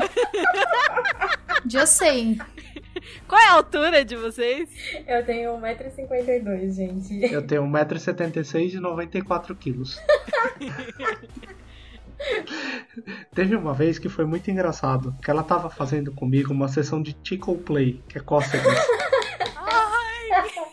Já 1.68 1.84
sei. 1.84 2.38
Qual 3.26 3.40
é 3.40 3.48
a 3.48 3.52
altura 3.52 4.04
de 4.04 4.16
vocês? 4.16 4.70
Eu 5.06 5.24
tenho 5.24 5.52
1,52m, 5.58 6.74
gente. 6.74 7.32
Eu 7.32 7.46
tenho 7.46 7.62
1,76m 7.64 8.74
e 8.74 8.78
94kg. 8.78 9.98
Teve 13.34 13.54
uma 13.54 13.74
vez 13.74 13.98
que 13.98 14.08
foi 14.08 14.24
muito 14.24 14.50
engraçado, 14.50 15.14
que 15.22 15.30
ela 15.30 15.42
tava 15.42 15.68
fazendo 15.70 16.12
comigo 16.12 16.52
uma 16.52 16.66
sessão 16.68 17.00
de 17.02 17.12
tickle 17.12 17.58
play, 17.58 18.02
que 18.08 18.18
é 18.18 18.20
cócegas. 18.20 18.66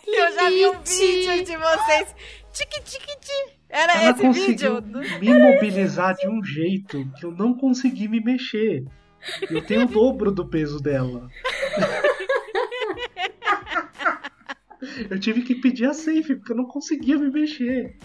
Eu 0.08 0.34
já 0.34 0.50
vi 0.50 0.68
um 0.68 0.82
vídeo 0.82 1.44
de 1.44 1.58
vocês. 1.58 2.16
Tique, 2.56 2.82
tique, 2.86 3.06
tique. 3.20 3.60
Era 3.70 4.02
Ela 4.02 4.12
esse 4.12 4.30
vídeo? 4.30 4.82
me 5.20 5.34
mobilizar 5.38 6.16
de 6.16 6.28
um 6.30 6.42
jeito 6.42 7.06
que 7.20 7.26
eu 7.26 7.32
não 7.32 7.54
consegui 7.54 8.08
me 8.08 8.22
mexer. 8.22 8.86
Eu 9.50 9.62
tenho 9.62 9.82
o 9.84 9.88
dobro 9.88 10.32
do 10.32 10.48
peso 10.48 10.80
dela. 10.80 11.30
Eu 15.10 15.20
tive 15.20 15.42
que 15.42 15.56
pedir 15.56 15.86
a 15.88 15.94
safe, 15.94 16.36
porque 16.36 16.52
eu 16.52 16.58
não 16.58 16.66
conseguia 16.66 17.18
me 17.18 17.32
mexer. 17.32 17.98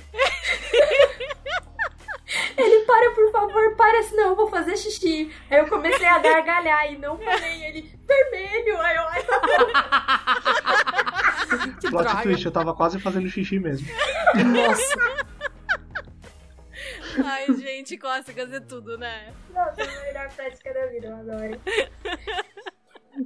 Ele 2.57 2.85
para, 2.85 3.11
por 3.11 3.31
favor, 3.33 3.77
para, 3.77 4.03
senão 4.05 4.31
eu 4.31 4.37
vou 4.37 4.49
fazer 4.49 4.77
xixi. 4.77 5.31
Aí 5.51 5.59
eu 5.59 5.69
comecei 5.69 6.07
a 6.07 6.19
gargalhar 6.19 6.93
e 6.93 6.99
não 6.99 7.17
parei. 7.19 7.65
Ele, 7.65 7.91
vermelho. 8.07 8.81
Aí 8.81 8.97
eu, 8.97 9.03
ai, 9.09 9.23
tá 9.23 9.41
Que 11.81 11.91
Plot 11.91 12.05
droga. 12.05 12.23
twist, 12.23 12.45
eu 12.47 12.53
tava 12.53 12.75
quase 12.75 12.99
fazendo 13.01 13.29
xixi 13.29 13.59
mesmo. 13.59 13.87
Nossa. 14.35 15.31
Ai, 17.25 17.47
gente, 17.55 17.97
cócegas 17.99 18.53
é 18.53 18.61
tudo, 18.61 18.97
né? 18.97 19.33
Nossa, 19.53 19.83
é 19.83 19.85
a 19.99 20.03
melhor 20.05 20.29
prática 20.35 20.73
da 20.73 20.87
vida, 20.87 21.09
eu 21.09 21.17
adoro. 21.17 21.61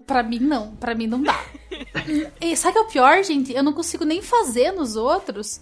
Pra 0.07 0.23
mim, 0.23 0.39
não. 0.41 0.75
Pra 0.77 0.95
mim, 0.95 1.07
não 1.07 1.23
dá. 1.23 1.39
E 2.41 2.57
sabe 2.57 2.71
o 2.71 2.73
que 2.73 2.79
é 2.79 2.83
o 2.83 2.93
pior, 2.93 3.23
gente? 3.23 3.53
Eu 3.53 3.63
não 3.63 3.73
consigo 3.73 4.05
nem 4.05 4.23
fazer 4.23 4.73
nos 4.73 4.97
outros 4.97 5.61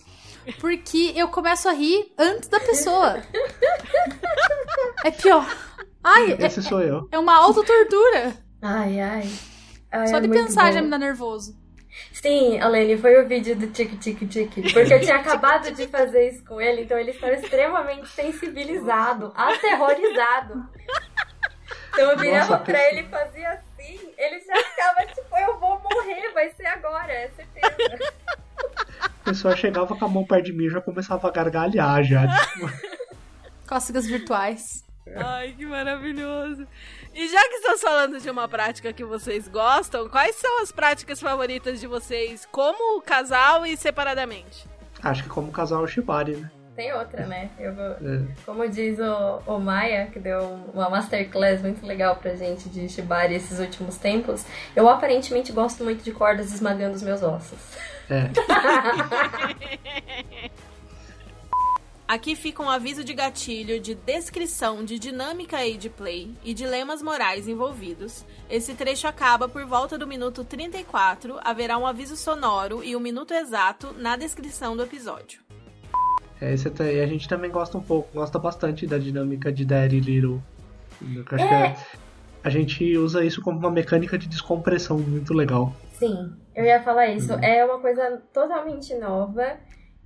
porque 0.60 1.12
eu 1.14 1.28
começo 1.28 1.68
a 1.68 1.72
rir 1.72 2.12
antes 2.18 2.48
da 2.48 2.58
pessoa. 2.60 3.22
É 5.04 5.10
pior. 5.10 5.46
Ai, 6.02 6.32
é, 6.32 6.46
Esse 6.46 6.62
sou 6.62 6.80
eu. 6.80 7.08
é 7.12 7.18
uma 7.18 7.34
autotortura. 7.36 8.34
Ai, 8.60 9.00
ai. 9.00 9.28
Ai, 9.90 10.06
Só 10.08 10.16
é 10.16 10.20
de 10.20 10.28
pensar 10.28 10.66
bom. 10.66 10.72
já 10.72 10.82
me 10.82 10.88
dá 10.90 10.98
nervoso. 10.98 11.56
Sim, 12.12 12.58
Alene, 12.60 12.96
foi 12.96 13.22
o 13.22 13.28
vídeo 13.28 13.56
do 13.56 13.66
tique 13.68 13.96
tique 13.96 14.26
tique. 14.26 14.62
Porque 14.72 14.94
eu 14.94 15.00
tinha 15.00 15.16
acabado 15.20 15.70
de 15.72 15.86
fazer 15.88 16.28
isso 16.30 16.44
com 16.44 16.60
ele, 16.60 16.82
então 16.82 16.98
ele 16.98 17.10
estava 17.10 17.34
extremamente 17.34 18.08
sensibilizado, 18.08 19.32
aterrorizado. 19.34 20.68
Então 21.92 22.10
eu 22.10 22.18
virava 22.18 22.52
Nossa, 22.52 22.64
pra 22.64 22.88
ele 22.88 23.00
e 23.00 23.08
fazia 23.08 23.50
assim, 23.50 24.00
ele 24.16 24.40
já 24.40 24.56
ficava 24.56 25.06
tipo, 25.06 25.36
eu 25.36 25.58
vou 25.58 25.80
morrer, 25.80 26.32
vai 26.32 26.50
ser 26.50 26.66
agora, 26.66 27.12
é 27.12 27.28
certeza. 27.30 28.12
A 29.00 29.24
pessoa 29.24 29.56
chegava 29.56 29.94
com 29.94 30.04
a 30.04 30.08
mão 30.08 30.24
perto 30.24 30.46
de 30.46 30.52
mim 30.52 30.66
e 30.66 30.70
já 30.70 30.80
começava 30.80 31.28
a 31.28 31.30
gargalhar 31.30 32.02
já. 32.02 32.26
Tipo, 32.26 32.70
Cócegas 33.68 34.06
virtuais. 34.06 34.84
Ai, 35.16 35.54
que 35.56 35.66
maravilhoso. 35.66 36.66
E 37.14 37.28
já 37.28 37.40
que 37.48 37.54
estamos 37.56 37.80
falando 37.82 38.18
de 38.20 38.30
uma 38.30 38.48
prática 38.48 38.92
que 38.92 39.04
vocês 39.04 39.46
gostam, 39.46 40.08
quais 40.08 40.34
são 40.36 40.62
as 40.62 40.72
práticas 40.72 41.20
favoritas 41.20 41.78
de 41.80 41.86
vocês 41.86 42.46
como 42.50 43.00
casal 43.02 43.66
e 43.66 43.76
separadamente? 43.76 44.66
acho 45.02 45.24
que 45.24 45.28
como 45.28 45.50
casal 45.50 45.80
é 45.80 45.84
o 45.84 45.88
Shibari, 45.88 46.36
né? 46.36 46.50
Tem 46.76 46.92
outra, 46.94 47.26
né? 47.26 47.50
Eu 47.58 47.74
vou, 47.74 47.84
É. 47.84 48.22
como 48.46 48.66
diz 48.68 48.98
o, 48.98 49.42
o 49.46 49.58
Maia, 49.58 50.06
que 50.06 50.18
deu 50.18 50.40
uma 50.72 50.88
masterclass 50.88 51.60
muito 51.60 51.84
legal 51.84 52.16
pra 52.16 52.34
gente 52.34 52.68
de 52.70 52.88
Shibari 52.88 53.34
esses 53.34 53.58
últimos 53.58 53.96
tempos, 53.98 54.46
eu 54.74 54.88
aparentemente 54.88 55.52
gosto 55.52 55.84
muito 55.84 56.02
de 56.02 56.12
cordas 56.12 56.52
esmagando 56.54 56.94
os 56.94 57.02
meus 57.02 57.22
ossos. 57.22 57.58
É. 58.08 58.30
Aqui 62.12 62.36
fica 62.36 62.62
um 62.62 62.68
aviso 62.68 63.02
de 63.02 63.14
gatilho 63.14 63.80
de 63.80 63.94
descrição 63.94 64.84
de 64.84 64.98
dinâmica 64.98 65.64
e 65.64 65.78
de 65.78 65.88
play 65.88 66.30
e 66.44 66.52
dilemas 66.52 67.00
morais 67.02 67.48
envolvidos. 67.48 68.22
Esse 68.50 68.74
trecho 68.74 69.08
acaba 69.08 69.48
por 69.48 69.64
volta 69.64 69.96
do 69.96 70.06
minuto 70.06 70.44
34. 70.44 71.38
Haverá 71.42 71.78
um 71.78 71.86
aviso 71.86 72.14
sonoro 72.14 72.84
e 72.84 72.94
o 72.94 73.00
minuto 73.00 73.32
exato 73.32 73.94
na 73.96 74.14
descrição 74.14 74.76
do 74.76 74.82
episódio. 74.82 75.40
É, 76.38 76.52
esse 76.52 76.68
até- 76.68 76.96
e 76.96 77.00
a 77.00 77.06
gente 77.06 77.26
também 77.26 77.50
gosta 77.50 77.78
um 77.78 77.82
pouco, 77.82 78.10
gosta 78.12 78.38
bastante 78.38 78.86
da 78.86 78.98
dinâmica 78.98 79.50
de 79.50 79.64
Daddy 79.64 80.00
Little. 80.00 80.42
Acho 81.30 81.48
que 81.48 81.54
é- 81.54 81.76
a 82.44 82.50
gente 82.50 82.94
usa 82.98 83.24
isso 83.24 83.40
como 83.40 83.58
uma 83.58 83.70
mecânica 83.70 84.18
de 84.18 84.28
descompressão 84.28 84.98
muito 84.98 85.32
legal. 85.32 85.74
Sim, 85.94 86.30
eu 86.54 86.62
ia 86.62 86.82
falar 86.82 87.06
isso. 87.06 87.32
É 87.34 87.64
uma 87.64 87.80
coisa 87.80 88.20
totalmente 88.34 88.94
nova 88.96 89.56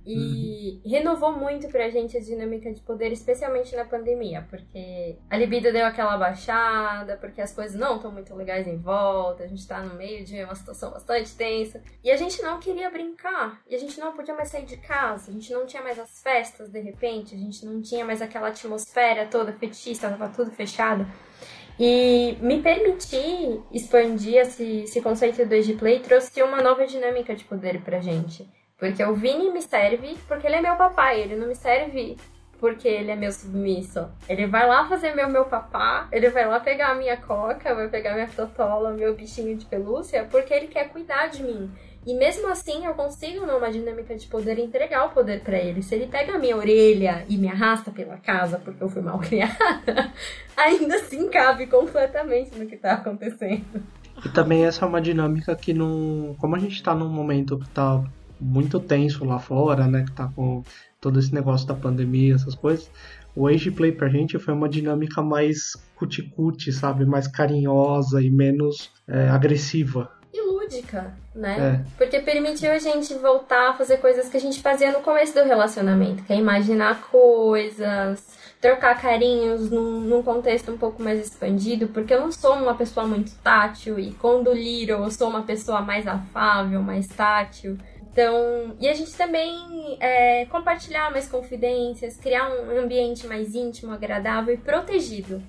e 0.07 0.81
renovou 0.85 1.33
muito 1.33 1.67
pra 1.67 1.89
gente 1.89 2.15
a 2.15 2.19
dinâmica 2.19 2.71
de 2.71 2.81
poder, 2.81 3.11
especialmente 3.11 3.75
na 3.75 3.83
pandemia, 3.83 4.47
porque 4.49 5.17
a 5.29 5.37
libido 5.37 5.71
deu 5.71 5.85
aquela 5.85 6.17
baixada, 6.17 7.17
porque 7.17 7.41
as 7.41 7.53
coisas 7.53 7.77
não 7.77 7.97
estão 7.97 8.11
muito 8.11 8.33
legais 8.33 8.67
em 8.67 8.77
volta, 8.77 9.43
a 9.43 9.47
gente 9.47 9.67
tá 9.67 9.81
no 9.81 9.95
meio 9.95 10.23
de 10.23 10.41
uma 10.43 10.55
situação 10.55 10.91
bastante 10.91 11.35
tensa. 11.35 11.81
E 12.03 12.09
a 12.09 12.15
gente 12.15 12.41
não 12.41 12.59
queria 12.59 12.89
brincar, 12.89 13.61
e 13.67 13.75
a 13.75 13.79
gente 13.79 13.99
não 13.99 14.13
podia 14.13 14.33
mais 14.33 14.49
sair 14.49 14.65
de 14.65 14.77
casa, 14.77 15.29
a 15.29 15.33
gente 15.33 15.51
não 15.51 15.65
tinha 15.65 15.83
mais 15.83 15.99
as 15.99 16.21
festas 16.21 16.69
de 16.69 16.79
repente, 16.79 17.35
a 17.35 17.37
gente 17.37 17.65
não 17.65 17.81
tinha 17.81 18.05
mais 18.05 18.21
aquela 18.21 18.47
atmosfera 18.47 19.25
toda 19.25 19.51
fetichista, 19.51 20.09
tava 20.09 20.29
tudo 20.29 20.51
fechado. 20.51 21.05
E 21.79 22.35
me 22.41 22.61
permitir 22.61 23.61
expandir 23.71 24.37
esse, 24.37 24.81
esse 24.81 24.99
conceito 24.99 25.45
do 25.45 25.77
play 25.77 25.99
trouxe 25.99 26.41
uma 26.41 26.61
nova 26.61 26.87
dinâmica 26.87 27.35
de 27.35 27.43
poder 27.43 27.81
pra 27.81 27.99
gente. 27.99 28.49
Porque 28.77 29.03
o 29.03 29.15
Vini 29.15 29.49
me 29.51 29.61
serve 29.61 30.15
porque 30.27 30.45
ele 30.45 30.57
é 30.57 30.61
meu 30.61 30.75
papai, 30.75 31.21
ele 31.21 31.35
não 31.35 31.47
me 31.47 31.55
serve 31.55 32.15
porque 32.59 32.87
ele 32.87 33.11
é 33.11 33.15
meu 33.15 33.31
submisso. 33.31 34.07
Ele 34.27 34.47
vai 34.47 34.67
lá 34.67 34.87
fazer 34.87 35.15
meu 35.15 35.29
meu 35.29 35.45
papá, 35.45 36.07
ele 36.11 36.29
vai 36.29 36.45
lá 36.47 36.59
pegar 36.59 36.89
a 36.89 36.95
minha 36.95 37.17
coca, 37.17 37.73
vai 37.73 37.87
pegar 37.87 38.13
minha 38.13 38.27
totola, 38.27 38.91
meu 38.91 39.15
bichinho 39.15 39.55
de 39.55 39.65
pelúcia, 39.65 40.27
porque 40.29 40.53
ele 40.53 40.67
quer 40.67 40.89
cuidar 40.89 41.27
de 41.27 41.43
mim. 41.43 41.71
E 42.05 42.13
mesmo 42.13 42.47
assim 42.49 42.85
eu 42.85 42.93
consigo, 42.93 43.45
numa 43.45 43.69
dinâmica 43.69 44.15
de 44.15 44.25
poder, 44.27 44.57
entregar 44.57 45.05
o 45.05 45.09
poder 45.09 45.41
para 45.41 45.57
ele. 45.57 45.83
Se 45.83 45.93
ele 45.93 46.07
pega 46.07 46.35
a 46.35 46.39
minha 46.39 46.55
orelha 46.55 47.25
e 47.27 47.35
me 47.35 47.49
arrasta 47.49 47.91
pela 47.91 48.17
casa 48.17 48.57
porque 48.63 48.81
eu 48.81 48.89
fui 48.89 49.01
mal 49.01 49.19
criada, 49.19 50.11
ainda 50.55 50.95
assim 50.95 51.29
cabe 51.29 51.67
completamente 51.67 52.57
no 52.57 52.65
que 52.65 52.77
tá 52.77 52.93
acontecendo. 52.93 53.83
E 54.25 54.29
também 54.29 54.65
essa 54.65 54.85
é 54.85 54.87
uma 54.87 55.01
dinâmica 55.01 55.55
que 55.55 55.73
não. 55.73 56.35
Como 56.39 56.55
a 56.55 56.59
gente 56.59 56.81
tá 56.81 56.95
num 56.95 57.09
momento 57.09 57.59
que 57.59 57.69
tá 57.69 58.01
muito 58.39 58.79
tenso 58.79 59.25
lá 59.25 59.39
fora, 59.39 59.87
né? 59.87 60.03
Que 60.03 60.11
tá 60.11 60.27
com 60.35 60.63
todo 60.99 61.19
esse 61.19 61.33
negócio 61.33 61.67
da 61.67 61.73
pandemia, 61.73 62.35
essas 62.35 62.55
coisas. 62.55 62.89
O 63.35 63.47
Age 63.47 63.69
Play 63.69 63.91
pra 63.91 64.09
gente 64.09 64.39
foi 64.39 64.53
uma 64.53 64.67
dinâmica 64.67 65.21
mais 65.21 65.73
cuticute, 65.95 66.71
sabe? 66.71 67.05
Mais 67.05 67.27
carinhosa 67.27 68.21
e 68.21 68.31
menos 68.31 68.91
é, 69.07 69.29
agressiva. 69.29 70.11
E 70.33 70.41
lúdica, 70.41 71.13
né? 71.35 71.83
É. 71.85 71.97
Porque 71.97 72.19
permitiu 72.19 72.71
a 72.71 72.79
gente 72.79 73.13
voltar 73.13 73.69
a 73.69 73.73
fazer 73.73 73.97
coisas 73.97 74.27
que 74.27 74.37
a 74.37 74.39
gente 74.39 74.59
fazia 74.61 74.91
no 74.91 75.01
começo 75.01 75.33
do 75.33 75.43
relacionamento, 75.43 76.23
que 76.23 76.33
é 76.33 76.37
imaginar 76.37 77.01
coisas, 77.09 78.37
trocar 78.59 78.99
carinhos 78.99 79.69
num, 79.69 80.01
num, 80.01 80.23
contexto 80.23 80.71
um 80.71 80.77
pouco 80.77 81.01
mais 81.01 81.19
expandido, 81.19 81.87
porque 81.89 82.13
eu 82.13 82.21
não 82.21 82.31
sou 82.31 82.55
uma 82.55 82.73
pessoa 82.73 83.05
muito 83.05 83.31
tátil, 83.43 83.99
e 83.99 84.11
com 84.13 84.41
o 84.41 84.53
Little 84.53 85.03
eu 85.03 85.11
sou 85.11 85.29
uma 85.29 85.43
pessoa 85.43 85.81
mais 85.81 86.07
afável, 86.07 86.81
mais 86.81 87.07
tátil. 87.07 87.77
Então, 88.17 88.75
e 88.79 88.89
a 88.89 88.95
gente 88.95 89.15
também 89.15 89.95
é, 89.99 90.47
compartilhar 90.47 91.11
mais 91.11 91.29
confidências, 91.29 92.17
criar 92.17 92.49
um 92.49 92.79
ambiente 92.79 93.27
mais 93.27 93.53
íntimo, 93.53 93.91
agradável 93.91 94.55
e 94.55 94.57
protegido 94.57 95.39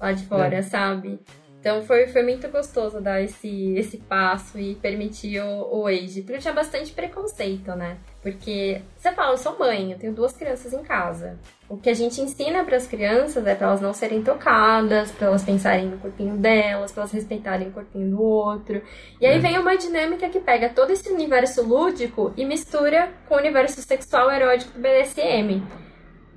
lá 0.00 0.10
de 0.10 0.26
fora, 0.26 0.56
é. 0.56 0.62
sabe? 0.62 1.20
Então 1.60 1.82
foi, 1.82 2.06
foi 2.06 2.22
muito 2.22 2.48
gostoso 2.48 3.00
dar 3.00 3.20
esse, 3.20 3.74
esse 3.74 3.96
passo 3.96 4.58
e 4.58 4.76
permitir 4.76 5.40
o, 5.40 5.80
o 5.80 5.86
age. 5.86 6.22
Porque 6.22 6.36
eu 6.36 6.40
tinha 6.40 6.54
bastante 6.54 6.92
preconceito, 6.92 7.74
né? 7.74 7.96
Porque 8.22 8.80
você 8.96 9.10
fala, 9.12 9.32
eu 9.32 9.38
sou 9.38 9.58
mãe, 9.58 9.90
eu 9.90 9.98
tenho 9.98 10.12
duas 10.12 10.32
crianças 10.32 10.72
em 10.72 10.82
casa. 10.82 11.36
O 11.68 11.76
que 11.76 11.90
a 11.90 11.94
gente 11.94 12.20
ensina 12.20 12.62
para 12.62 12.76
as 12.76 12.86
crianças 12.86 13.44
é 13.44 13.54
para 13.56 13.66
elas 13.66 13.80
não 13.80 13.92
serem 13.92 14.22
tocadas, 14.22 15.10
para 15.10 15.26
elas 15.26 15.42
pensarem 15.42 15.86
no 15.86 15.98
corpinho 15.98 16.36
delas, 16.36 16.92
para 16.92 17.02
elas 17.02 17.12
respeitarem 17.12 17.68
o 17.68 17.72
corpinho 17.72 18.10
do 18.10 18.22
outro. 18.22 18.80
E 19.20 19.26
aí 19.26 19.36
é. 19.36 19.38
vem 19.40 19.58
uma 19.58 19.76
dinâmica 19.76 20.28
que 20.28 20.38
pega 20.38 20.68
todo 20.68 20.92
esse 20.92 21.10
universo 21.10 21.62
lúdico 21.62 22.32
e 22.36 22.44
mistura 22.44 23.10
com 23.28 23.34
o 23.34 23.38
universo 23.38 23.82
sexual 23.82 24.30
erótico 24.30 24.72
do 24.72 24.80
BDSM. 24.80 25.62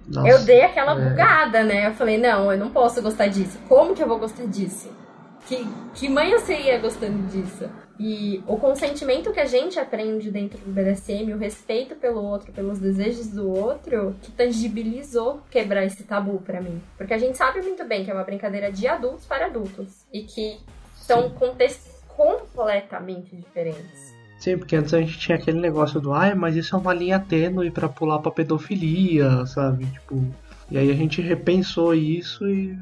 Nossa, 0.07 0.27
eu 0.27 0.43
dei 0.43 0.63
aquela 0.63 0.99
é. 0.99 1.09
bugada, 1.09 1.63
né? 1.63 1.87
Eu 1.87 1.93
falei, 1.93 2.17
não, 2.17 2.51
eu 2.51 2.57
não 2.57 2.71
posso 2.71 3.01
gostar 3.03 3.27
disso. 3.27 3.59
Como 3.69 3.93
que 3.93 4.01
eu 4.01 4.07
vou 4.07 4.17
gostar 4.17 4.45
disso? 4.47 4.89
Que, 5.47 5.67
que 5.95 6.07
mãe 6.07 6.31
eu 6.31 6.39
seria 6.39 6.77
gostando 6.79 7.27
disso? 7.27 7.69
E 7.99 8.43
o 8.47 8.57
consentimento 8.57 9.31
que 9.31 9.39
a 9.39 9.45
gente 9.45 9.79
aprende 9.79 10.31
dentro 10.31 10.57
do 10.59 10.71
BDSM, 10.71 11.33
o 11.33 11.37
respeito 11.37 11.95
pelo 11.95 12.23
outro, 12.23 12.51
pelos 12.51 12.79
desejos 12.79 13.27
do 13.27 13.49
outro, 13.49 14.15
que 14.21 14.31
tangibilizou 14.31 15.41
quebrar 15.51 15.85
esse 15.85 16.03
tabu 16.03 16.39
para 16.39 16.61
mim. 16.61 16.81
Porque 16.97 17.13
a 17.13 17.17
gente 17.17 17.37
sabe 17.37 17.61
muito 17.61 17.85
bem 17.85 18.03
que 18.03 18.09
é 18.09 18.13
uma 18.13 18.23
brincadeira 18.23 18.71
de 18.71 18.87
adultos 18.87 19.25
para 19.25 19.45
adultos 19.45 20.05
e 20.11 20.23
que 20.23 20.57
são 20.95 21.29
contextos 21.29 22.01
completamente 22.07 23.35
diferentes. 23.35 24.15
Sim, 24.39 24.57
porque 24.57 24.75
antes 24.75 24.93
a 24.93 24.99
gente 24.99 25.19
tinha 25.19 25.37
aquele 25.37 25.59
negócio 25.59 26.01
do, 26.01 26.11
ai, 26.11 26.33
mas 26.33 26.55
isso 26.55 26.75
é 26.75 26.79
uma 26.79 26.93
linha 26.93 27.19
tênue 27.19 27.69
para 27.69 27.87
pular 27.87 28.17
pra 28.17 28.31
pedofilia, 28.31 29.45
sabe? 29.45 29.85
Tipo, 29.85 30.25
e 30.71 30.77
aí 30.77 30.89
a 30.89 30.95
gente 30.95 31.21
repensou 31.21 31.93
isso 31.93 32.47
e 32.47 32.75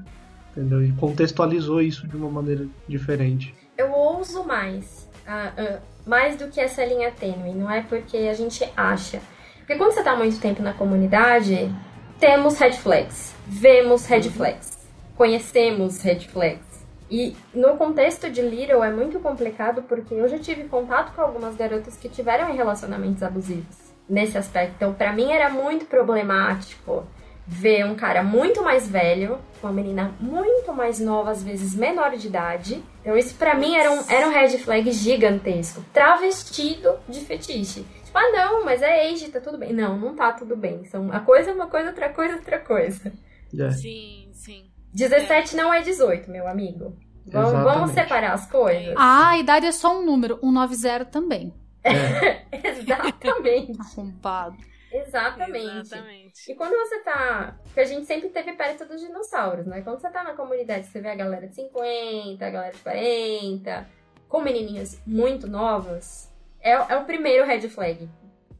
entendeu? 0.51 0.83
E 0.83 0.91
contextualizou 0.93 1.81
isso 1.81 2.07
de 2.07 2.15
uma 2.15 2.29
maneira 2.29 2.67
diferente. 2.87 3.55
Eu 3.77 3.91
ouso 3.91 4.43
mais, 4.43 5.07
uh, 5.27 5.77
uh, 5.77 5.81
mais 6.05 6.35
do 6.35 6.47
que 6.47 6.59
essa 6.59 6.83
linha 6.83 7.11
tênue, 7.11 7.53
não 7.53 7.69
é 7.69 7.81
porque 7.81 8.17
a 8.17 8.33
gente 8.33 8.67
acha. 8.75 9.21
Porque 9.59 9.75
quando 9.75 9.93
você 9.93 9.99
está 9.99 10.15
muito 10.15 10.39
tempo 10.39 10.61
na 10.61 10.73
comunidade, 10.73 11.73
temos 12.19 12.57
red 12.57 12.73
flags, 12.73 13.33
vemos 13.47 14.05
red 14.05 14.21
uhum. 14.21 14.31
flags, 14.31 14.89
conhecemos 15.15 16.01
red 16.01 16.21
flags. 16.21 16.69
E 17.09 17.35
no 17.53 17.75
contexto 17.75 18.29
de 18.29 18.41
Little 18.41 18.83
é 18.83 18.91
muito 18.91 19.19
complicado 19.19 19.81
porque 19.83 20.13
eu 20.13 20.27
já 20.27 20.37
tive 20.37 20.65
contato 20.65 21.15
com 21.15 21.21
algumas 21.21 21.55
garotas 21.55 21.97
que 21.97 22.07
tiveram 22.07 22.53
relacionamentos 22.53 23.23
abusivos 23.23 23.89
nesse 24.07 24.37
aspecto. 24.37 24.73
Então, 24.75 24.93
para 24.93 25.13
mim 25.13 25.31
era 25.31 25.49
muito 25.49 25.85
problemático 25.85 27.05
ver 27.49 27.83
um 27.83 27.95
cara 27.95 28.21
muito 28.21 28.61
mais 28.61 28.87
velho, 28.87 29.39
uma 29.61 29.71
menina 29.71 30.13
muito 30.19 30.71
mais 30.71 30.99
nova, 30.99 31.31
às 31.31 31.43
vezes 31.43 31.73
menor 31.73 32.15
de 32.15 32.27
idade. 32.27 32.83
Então 33.01 33.17
isso 33.17 33.33
para 33.35 33.55
mim 33.55 33.75
era 33.75 33.91
um, 33.91 34.03
era 34.07 34.27
um 34.27 34.31
red 34.31 34.57
flag 34.59 34.89
gigantesco. 34.91 35.83
Travestido 35.91 36.97
de 37.09 37.21
fetiche. 37.21 37.83
Tipo, 38.05 38.17
ah 38.17 38.31
não, 38.31 38.63
mas 38.63 38.83
é 38.83 39.09
age, 39.09 39.29
tá 39.29 39.41
tudo 39.41 39.57
bem. 39.57 39.73
Não, 39.73 39.97
não 39.97 40.15
tá 40.15 40.31
tudo 40.31 40.55
bem. 40.55 40.85
São, 40.85 41.01
uma 41.01 41.21
coisa 41.21 41.49
é 41.49 41.53
uma 41.53 41.67
coisa, 41.67 41.89
outra 41.89 42.09
coisa 42.09 42.33
é 42.33 42.37
outra 42.37 42.59
coisa. 42.59 43.11
Yeah. 43.51 43.75
Sim, 43.75 44.29
sim. 44.31 44.65
17 44.93 45.55
é. 45.55 45.57
não 45.57 45.73
é 45.73 45.81
18, 45.81 46.29
meu 46.29 46.47
amigo. 46.47 46.95
Vamos, 47.25 47.51
vamos, 47.51 47.91
separar 47.91 48.33
as 48.33 48.49
coisas. 48.49 48.93
Ah, 48.95 49.29
a 49.29 49.39
idade 49.39 49.65
é 49.65 49.71
só 49.71 49.99
um 49.99 50.05
número. 50.05 50.39
190 50.41 51.05
também. 51.05 51.53
É. 51.83 52.45
Exatamente. 52.69 53.79
Arrombado. 53.79 54.57
Exatamente. 54.91 55.79
Exatamente. 55.79 56.51
E 56.51 56.55
quando 56.55 56.71
você 56.71 56.99
tá. 56.99 57.57
Porque 57.63 57.79
a 57.79 57.85
gente 57.85 58.05
sempre 58.05 58.29
teve 58.29 58.53
perto 58.53 58.85
dos 58.85 58.99
dinossauros, 59.01 59.65
né? 59.65 59.81
Quando 59.81 59.99
você 59.99 60.09
tá 60.09 60.23
na 60.23 60.33
comunidade, 60.33 60.87
você 60.87 60.99
vê 60.99 61.09
a 61.09 61.15
galera 61.15 61.47
de 61.47 61.55
50, 61.55 62.45
a 62.45 62.49
galera 62.49 62.73
de 62.73 62.81
40, 62.81 63.87
com 64.27 64.41
menininhas 64.41 65.01
muito 65.05 65.47
novas, 65.47 66.31
é, 66.61 66.71
é 66.71 66.97
o 66.97 67.05
primeiro 67.05 67.45
red 67.45 67.67
flag. 67.69 68.09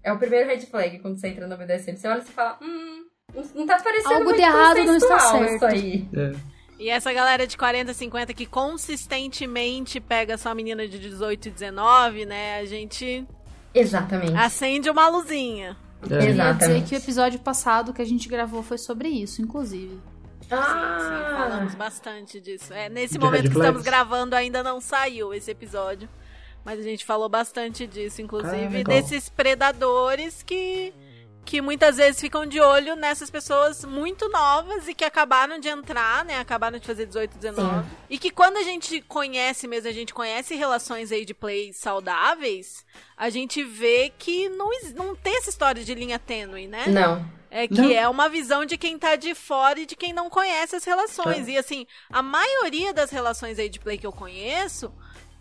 É 0.04 0.12
o 0.14 0.18
primeiro 0.18 0.48
red 0.48 0.62
flag 0.62 1.00
quando 1.00 1.20
você 1.20 1.28
entra 1.28 1.48
no 1.48 1.58
BDSM. 1.58 1.98
Você 1.98 2.08
olha 2.08 2.20
e 2.20 2.26
fala, 2.26 2.58
hum, 2.62 3.06
não 3.54 3.66
tá 3.66 3.80
parecendo 3.82 4.14
Algo 4.14 4.26
muito 4.26 4.38
de 4.38 4.44
errado 4.44 4.84
não 4.84 4.96
está 4.96 5.20
certo. 5.20 5.56
isso 5.56 5.66
aí. 5.66 6.10
É. 6.16 6.60
E 6.80 6.90
essa 6.90 7.12
galera 7.12 7.46
de 7.46 7.58
40, 7.58 7.94
50 7.94 8.34
que 8.34 8.46
consistentemente 8.46 10.00
pega 10.00 10.38
só 10.38 10.56
menina 10.56 10.88
de 10.88 10.98
18 10.98 11.50
e 11.50 11.52
19, 11.52 12.26
né? 12.26 12.60
A 12.60 12.66
gente. 12.66 13.28
Exatamente. 13.74 14.34
Acende 14.34 14.90
uma 14.90 15.10
luzinha. 15.10 15.76
É. 16.04 16.20
Queria 16.20 16.54
dizer 16.54 16.84
que 16.84 16.96
o 16.96 16.98
episódio 16.98 17.40
passado 17.40 17.94
que 17.94 18.02
a 18.02 18.06
gente 18.06 18.30
gravou 18.30 18.64
foi 18.64 18.78
sobre 18.78 19.10
isso, 19.10 19.42
inclusive. 19.42 20.00
Ah. 20.50 20.98
Sim, 21.00 21.06
sim, 21.06 21.38
falamos 21.38 21.76
bastante 21.76 22.40
disso. 22.40 22.74
É, 22.74 22.90
nesse 22.90 23.14
de 23.14 23.20
momento 23.20 23.52
que 23.52 23.58
estamos 23.58 23.84
gravando, 23.84 24.36
ainda 24.36 24.64
não 24.64 24.80
saiu 24.80 25.34
esse 25.34 25.52
episódio. 25.52 26.10
Mas 26.64 26.80
a 26.80 26.84
gente 26.84 27.06
falou 27.06 27.30
bastante 27.30 27.88
disso, 27.88 28.22
inclusive, 28.22 28.82
ah, 28.82 28.84
desses 28.84 29.30
predadores 29.30 30.44
que 30.44 30.94
que 31.50 31.62
muitas 31.62 31.98
vezes 31.98 32.22
ficam 32.22 32.46
de 32.46 32.62
olho 32.62 32.96
nessas 32.96 33.32
pessoas 33.32 33.84
muito 33.84 34.30
novas 34.30 34.88
e 34.88 34.94
que 34.94 35.04
acabaram 35.04 35.58
de 35.58 35.68
entrar, 35.68 36.24
né? 36.24 36.38
Acabaram 36.38 36.78
de 36.78 36.86
fazer 36.86 37.08
18, 37.08 37.40
19. 37.40 37.68
Sim. 37.68 37.90
E 38.08 38.20
que 38.20 38.30
quando 38.30 38.58
a 38.58 38.62
gente 38.62 39.02
conhece 39.02 39.68
mesmo, 39.68 39.90
a 39.90 39.92
gente 39.92 40.14
conhece 40.14 40.54
relações 40.54 41.12
aí 41.12 41.26
de 41.26 41.34
play 41.34 41.74
saudáveis, 41.74 42.86
a 43.18 43.32
gente 43.32 43.64
vê 43.64 44.14
que 44.16 44.48
não, 44.48 44.70
não 44.96 45.16
tem 45.16 45.38
essa 45.38 45.50
história 45.50 45.84
de 45.84 45.96
linha 45.96 46.20
tênue, 46.20 46.68
né? 46.68 46.86
Não. 46.86 47.26
É 47.50 47.68
que 47.68 47.82
não. 47.82 47.90
é 47.90 48.08
uma 48.08 48.30
visão 48.30 48.64
de 48.64 48.78
quem 48.78 49.00
tá 49.00 49.16
de 49.16 49.34
fora 49.34 49.80
e 49.80 49.88
de 49.88 49.96
quem 49.96 50.14
não 50.14 50.30
conhece 50.30 50.76
as 50.76 50.84
relações. 50.84 51.48
É. 51.48 51.54
E 51.54 51.58
assim, 51.58 51.88
a 52.12 52.22
maioria 52.22 52.94
das 52.94 53.10
relações 53.10 53.58
aí 53.58 53.70
de 53.70 53.80
play 53.80 53.98
que 53.98 54.06
eu 54.06 54.14
conheço 54.14 54.94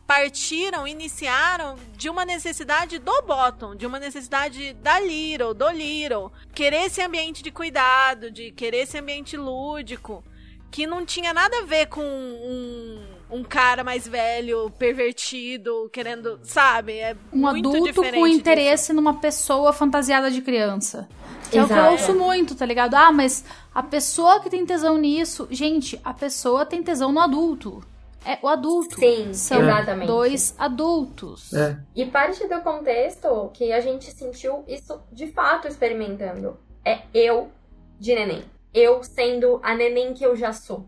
partiram, 0.09 0.89
iniciaram 0.89 1.77
de 1.95 2.09
uma 2.09 2.25
necessidade 2.25 2.99
do 2.99 3.23
bottom, 3.27 3.77
de 3.77 3.87
uma 3.87 3.99
necessidade 3.99 4.73
da 4.73 4.99
Little, 4.99 5.53
do 5.53 5.69
Little. 5.69 6.33
Querer 6.55 6.87
esse 6.87 7.03
ambiente 7.03 7.43
de 7.43 7.51
cuidado, 7.51 8.31
de 8.31 8.51
querer 8.51 8.85
esse 8.85 8.97
ambiente 8.99 9.37
lúdico, 9.37 10.25
que 10.71 10.87
não 10.87 11.05
tinha 11.05 11.35
nada 11.35 11.59
a 11.59 11.65
ver 11.67 11.89
com 11.89 12.01
um, 12.01 13.05
um 13.31 13.45
cara 13.45 13.85
mais 13.85 14.09
velho, 14.09 14.71
pervertido, 14.79 15.91
querendo, 15.93 16.41
sabe? 16.43 16.95
É 16.95 17.15
um 17.31 17.47
adulto 17.47 18.03
com 18.03 18.27
interesse 18.27 18.85
disso. 18.85 18.95
numa 18.95 19.21
pessoa 19.21 19.75
fantasiada 19.75 20.31
de 20.31 20.41
criança. 20.41 21.07
Que 21.51 21.59
Exato. 21.59 21.73
é 21.75 21.77
o 21.77 21.83
que 21.83 21.87
eu 21.87 21.93
ouço 21.93 22.15
muito, 22.15 22.55
tá 22.55 22.65
ligado? 22.65 22.95
Ah, 22.95 23.13
mas 23.13 23.45
a 23.75 23.83
pessoa 23.83 24.41
que 24.41 24.49
tem 24.49 24.65
tesão 24.65 24.97
nisso. 24.97 25.47
Gente, 25.51 26.01
a 26.03 26.15
pessoa 26.15 26.65
tem 26.65 26.83
tesão 26.83 27.13
no 27.13 27.21
adulto 27.21 27.85
é 28.25 28.39
o 28.43 28.49
adulto. 28.49 28.99
Sim, 28.99 29.33
São 29.33 29.63
exatamente. 29.63 30.07
dois 30.09 30.55
adultos. 30.59 31.53
É. 31.53 31.79
E 31.95 32.07
parte 32.07 32.47
do 32.47 32.61
contexto 32.63 33.51
que 33.55 33.73
a 33.73 33.81
gente 33.81 34.11
sentiu 34.11 34.65
isso 34.67 35.01
de 35.13 35.29
fato 35.33 35.67
experimentando 35.69 36.57
é 36.85 37.01
eu 37.15 37.51
de 37.99 38.15
neném. 38.15 38.45
Eu 38.75 39.03
sendo 39.03 39.61
a 39.63 39.75
neném 39.75 40.13
que 40.15 40.25
eu 40.25 40.37
já 40.37 40.53
sou. 40.53 40.87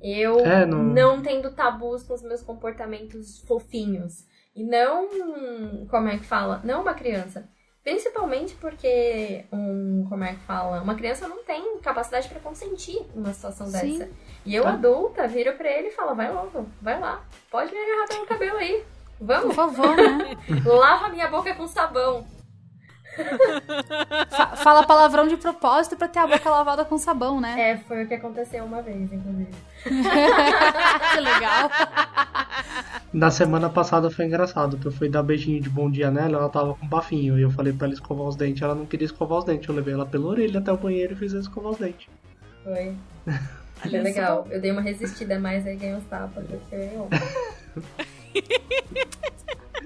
Eu 0.00 0.38
É, 0.40 0.64
não- 0.64 0.82
não 0.82 1.22
tendo 1.22 1.50
tabus 1.52 2.02
com 2.04 2.14
os 2.14 2.22
meus 2.22 2.42
comportamentos 2.42 3.40
fofinhos. 3.40 4.26
E 4.54 4.64
não, 4.64 5.08
como 5.90 6.08
é 6.08 6.18
que 6.18 6.24
fala? 6.24 6.60
Não 6.64 6.82
uma 6.82 6.94
criança. 6.94 7.48
Principalmente 7.88 8.54
porque 8.56 9.44
um, 9.50 10.04
como 10.10 10.22
é 10.22 10.34
que 10.34 10.40
fala? 10.40 10.82
Uma 10.82 10.94
criança 10.94 11.26
não 11.26 11.42
tem 11.42 11.78
capacidade 11.78 12.28
pra 12.28 12.38
consentir 12.38 13.00
numa 13.14 13.32
situação 13.32 13.66
Sim. 13.68 13.98
dessa. 13.98 14.10
E 14.44 14.54
eu, 14.54 14.62
Tá. 14.64 14.70
adulta, 14.70 15.26
viro 15.26 15.54
pra 15.54 15.70
ele 15.70 15.88
e 15.88 15.92
falo, 15.92 16.14
vai 16.14 16.30
logo, 16.30 16.66
vai 16.82 17.00
lá. 17.00 17.22
Pode 17.50 17.72
me 17.72 17.78
agarrar 17.78 18.08
pelo 18.08 18.26
cabelo 18.26 18.58
aí. 18.58 18.84
Por 19.18 19.26
Vamos, 19.26 19.54
favor, 19.56 19.96
né? 19.96 20.36
lava 20.66 21.08
minha 21.08 21.28
boca 21.28 21.54
com 21.54 21.66
sabão. 21.66 22.26
Fa- 24.30 24.54
fala 24.56 24.86
palavrão 24.86 25.26
de 25.26 25.36
propósito 25.36 25.96
pra 25.96 26.06
ter 26.08 26.20
a 26.20 26.26
boca 26.26 26.48
lavada 26.48 26.84
com 26.84 26.96
sabão, 26.98 27.40
né? 27.40 27.70
É, 27.72 27.76
foi 27.78 28.04
o 28.04 28.06
que 28.08 28.14
aconteceu 28.14 28.64
uma 28.64 28.80
vez, 28.82 29.10
inclusive. 29.12 29.50
que 29.82 31.20
legal. 31.20 31.70
Na 33.12 33.30
semana 33.30 33.68
passada 33.68 34.10
foi 34.10 34.26
engraçado, 34.26 34.76
que 34.76 34.86
eu 34.86 34.92
fui 34.92 35.08
dar 35.08 35.22
beijinho 35.22 35.60
de 35.60 35.68
bom 35.68 35.90
dia 35.90 36.10
nela, 36.10 36.38
ela 36.38 36.48
tava 36.48 36.74
com 36.74 36.86
bafinho. 36.86 37.38
E 37.38 37.42
eu 37.42 37.50
falei 37.50 37.72
pra 37.72 37.86
ela 37.86 37.94
escovar 37.94 38.26
os 38.26 38.36
dentes, 38.36 38.62
ela 38.62 38.74
não 38.74 38.86
queria 38.86 39.06
escovar 39.06 39.38
os 39.38 39.44
dentes. 39.44 39.68
Eu 39.68 39.74
levei 39.74 39.94
ela 39.94 40.06
pela 40.06 40.26
orelha 40.26 40.60
até 40.60 40.72
o 40.72 40.76
banheiro 40.76 41.14
e 41.14 41.16
fiz 41.16 41.32
ela 41.32 41.40
escovar 41.40 41.72
os 41.72 41.78
dentes. 41.78 42.08
Foi. 42.64 42.94
Foi 43.80 43.90
legal. 44.00 44.46
Eu 44.50 44.60
dei 44.60 44.72
uma 44.72 44.80
resistida, 44.80 45.38
mas 45.38 45.64
aí 45.64 45.76
ganhei 45.76 45.94
uns 45.94 46.04
tapas. 46.04 46.44
Porque 46.44 46.74
eu... 46.74 47.08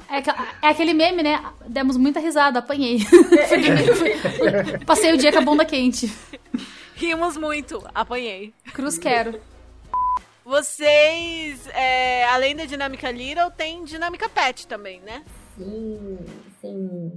É, 0.08 0.66
é 0.66 0.70
aquele 0.70 0.94
meme, 0.94 1.22
né? 1.22 1.42
Demos 1.66 1.96
muita 1.96 2.20
risada, 2.20 2.58
apanhei. 2.58 2.98
Passei 4.86 5.12
o 5.12 5.16
dia 5.16 5.32
com 5.32 5.38
a 5.38 5.42
bunda 5.42 5.64
quente. 5.64 6.12
Rimos 6.94 7.36
muito, 7.36 7.82
apanhei. 7.94 8.52
Cruz 8.72 8.98
quero. 8.98 9.40
Vocês, 10.44 11.68
é, 11.68 12.24
além 12.26 12.56
da 12.56 12.64
dinâmica 12.64 13.10
Little, 13.10 13.50
tem 13.50 13.84
dinâmica 13.84 14.28
Pet 14.28 14.66
também, 14.66 15.00
né? 15.00 15.22
Sim, 15.56 16.18
sim. 16.60 17.12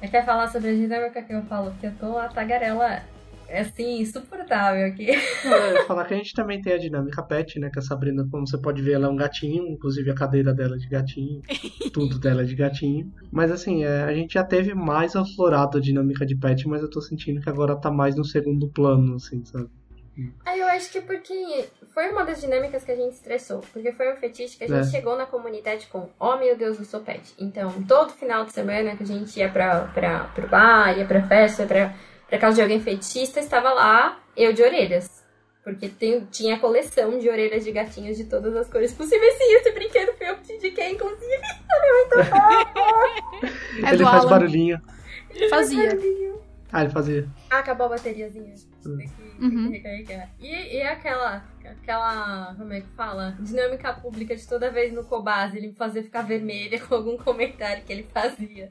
Você 0.00 0.08
quer 0.08 0.24
falar 0.24 0.48
sobre 0.48 0.70
a 0.70 0.74
dinâmica 0.74 1.22
que 1.22 1.32
eu 1.32 1.42
falo? 1.42 1.70
Porque 1.72 1.86
eu 1.86 1.94
tô 2.00 2.16
a 2.16 2.28
tagarela, 2.28 3.02
assim, 3.50 4.00
insuportável 4.00 4.86
aqui. 4.86 5.08
É, 5.44 5.84
falar 5.86 6.06
que 6.06 6.14
a 6.14 6.16
gente 6.16 6.32
também 6.32 6.62
tem 6.62 6.72
a 6.72 6.78
dinâmica 6.78 7.22
pet, 7.22 7.58
né? 7.60 7.68
Que 7.70 7.78
a 7.78 7.82
Sabrina, 7.82 8.26
como 8.30 8.46
você 8.46 8.56
pode 8.56 8.80
ver, 8.80 8.92
ela 8.92 9.06
é 9.06 9.10
um 9.10 9.16
gatinho, 9.16 9.66
inclusive 9.66 10.10
a 10.10 10.14
cadeira 10.14 10.54
dela 10.54 10.76
é 10.76 10.78
de 10.78 10.88
gatinho, 10.88 11.42
tudo 11.92 12.18
dela 12.18 12.42
é 12.42 12.44
de 12.44 12.54
gatinho. 12.54 13.12
Mas 13.30 13.50
assim, 13.50 13.84
é, 13.84 14.04
a 14.04 14.14
gente 14.14 14.34
já 14.34 14.44
teve 14.44 14.74
mais 14.74 15.14
aflorado 15.14 15.76
a 15.76 15.80
dinâmica 15.80 16.24
de 16.24 16.36
pet, 16.36 16.66
mas 16.66 16.80
eu 16.80 16.88
tô 16.88 17.00
sentindo 17.02 17.40
que 17.40 17.50
agora 17.50 17.76
tá 17.76 17.90
mais 17.90 18.16
no 18.16 18.24
segundo 18.24 18.68
plano, 18.68 19.16
assim, 19.16 19.44
sabe? 19.44 19.68
Aí 20.44 20.60
eu 20.60 20.66
acho 20.66 20.90
que 20.92 21.00
porque 21.00 21.64
foi 21.94 22.10
uma 22.10 22.22
das 22.24 22.40
dinâmicas 22.40 22.84
que 22.84 22.92
a 22.92 22.96
gente 22.96 23.14
estressou. 23.14 23.60
Porque 23.72 23.92
foi 23.92 24.12
um 24.12 24.16
fetiche 24.16 24.56
que 24.58 24.64
a 24.64 24.68
gente 24.68 24.88
É. 24.88 24.90
chegou 24.90 25.16
na 25.16 25.24
comunidade 25.26 25.86
com, 25.86 26.08
oh 26.20 26.36
meu 26.36 26.54
Deus, 26.56 26.78
eu 26.78 26.84
sou 26.84 27.00
pet. 27.00 27.32
Então, 27.38 27.70
todo 27.84 28.12
final 28.12 28.44
de 28.44 28.52
semana 28.52 28.94
que 28.96 29.02
a 29.02 29.06
gente 29.06 29.38
ia 29.38 29.48
pra, 29.48 29.86
pra, 29.94 30.24
pro 30.34 30.46
bar, 30.48 30.96
ia 30.98 31.06
pra 31.06 31.22
festa, 31.26 31.64
pra, 31.64 31.94
pra 32.28 32.38
casa 32.38 32.56
de 32.56 32.62
alguém 32.62 32.80
fetichista, 32.80 33.40
estava 33.40 33.72
lá 33.72 34.18
eu 34.36 34.52
de 34.52 34.62
orelhas. 34.62 35.22
Porque 35.64 35.88
tem, 35.88 36.26
tinha 36.26 36.58
coleção 36.58 37.18
de 37.18 37.28
orelhas 37.30 37.64
de 37.64 37.70
gatinhos 37.70 38.16
de 38.16 38.24
todas 38.24 38.54
as 38.56 38.68
cores 38.68 38.92
possíveis. 38.92 39.34
Sim, 39.38 39.54
esse 39.54 39.70
brinquedo 39.72 40.12
foi 40.18 40.28
eu 40.30 40.36
que 40.36 40.42
te 40.44 40.52
indiquei, 40.54 40.90
inclusive. 40.90 41.32
É 43.84 43.88
ele 43.88 43.96
do 43.98 44.04
faz 44.04 44.20
Alan. 44.22 44.28
barulhinho. 44.30 44.80
Fazia. 45.48 45.98
Ah, 46.72 46.82
ele 46.82 46.90
fazia. 46.90 47.28
Ah, 47.50 47.58
acabou 47.58 47.86
a 47.86 47.90
bateriazinha. 47.90 48.54
Hum. 48.86 48.96
Tem 48.96 49.06
que, 49.08 49.14
tem 49.14 49.48
Uhum. 49.50 49.66
que 49.70 49.76
recarregar. 49.76 50.30
E, 50.40 50.76
e 50.78 50.82
aquela, 50.82 51.44
aquela, 51.64 52.54
como 52.56 52.72
é 52.72 52.80
que 52.80 52.88
fala? 52.88 53.36
Dinâmica 53.40 53.92
pública 53.92 54.34
de 54.34 54.48
toda 54.48 54.70
vez 54.70 54.92
no 54.92 55.04
Cobase 55.04 55.56
ele 55.58 55.66
me 55.68 55.74
fazer 55.74 56.02
ficar 56.02 56.22
vermelha 56.22 56.80
com 56.86 56.94
algum 56.94 57.16
comentário 57.18 57.84
que 57.84 57.92
ele 57.92 58.04
fazia 58.04 58.70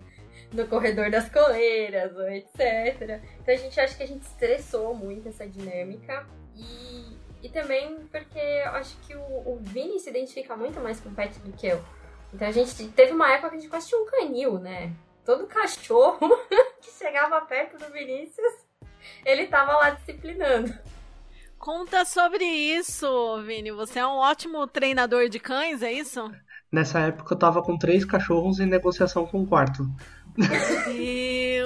no 0.52 0.68
corredor 0.68 1.10
das 1.12 1.30
coleiras, 1.30 2.14
ou 2.16 2.28
etc. 2.30 3.22
Então 3.42 3.54
a 3.54 3.58
gente 3.58 3.80
acha 3.80 3.96
que 3.96 4.04
a 4.04 4.08
gente 4.08 4.24
estressou 4.24 4.94
muito 4.96 5.30
essa 5.30 5.48
dinâmica. 5.48 6.26
E, 6.56 7.06
e 7.44 7.50
também 7.50 7.98
porque 8.12 8.40
eu 8.40 8.72
acho 8.72 8.98
que 9.02 9.16
o, 9.16 9.20
o 9.22 9.60
Vini 9.62 10.00
se 10.00 10.10
identifica 10.10 10.56
muito 10.58 10.80
mais 10.82 11.00
com 11.00 11.10
o 11.10 11.14
pet 11.14 11.40
do 11.40 11.52
que 11.54 11.68
eu. 11.68 11.82
Então 12.34 12.48
a 12.48 12.52
gente 12.52 12.88
teve 12.90 13.12
uma 13.14 13.32
época 13.32 13.52
que 13.52 13.56
a 13.58 13.60
gente 13.60 13.70
quase 13.70 13.88
tinha 13.90 14.02
um 14.02 14.06
canil, 14.06 14.58
né? 14.60 14.92
Todo 15.26 15.48
cachorro 15.48 16.30
que 16.82 16.92
chegava 16.92 17.42
perto 17.42 17.78
do 17.78 17.92
Vinícius, 17.92 18.54
ele 19.26 19.48
tava 19.48 19.74
lá 19.74 19.92
disciplinando. 19.92 20.74
Conta 21.58 22.04
sobre 22.06 22.44
isso, 22.44 23.42
Vini. 23.44 23.72
Você 23.72 24.00
é 24.00 24.08
um 24.08 24.18
ótimo 24.18 24.66
treinador 24.66 25.30
de 25.30 25.40
cães, 25.40 25.84
é 25.84 25.92
isso? 25.92 26.32
Nessa 26.72 27.00
época 27.02 27.34
eu 27.34 27.38
tava 27.38 27.62
com 27.62 27.78
três 27.78 28.04
cachorros 28.04 28.60
em 28.60 28.66
negociação 28.66 29.28
com 29.28 29.44
o 29.44 29.48
quarto. 29.48 29.84
Meu 30.36 31.66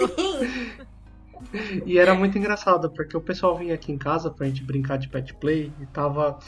E 1.86 1.98
era 1.98 2.14
muito 2.14 2.38
engraçado, 2.38 2.92
porque 2.92 3.16
o 3.16 3.22
pessoal 3.22 3.56
vinha 3.56 3.76
aqui 3.76 3.92
em 3.92 3.98
casa 3.98 4.30
pra 4.30 4.48
gente 4.48 4.64
brincar 4.64 4.98
de 4.98 5.08
pet 5.08 5.34
play 5.36 5.72
e 5.80 5.86
tava 5.86 6.40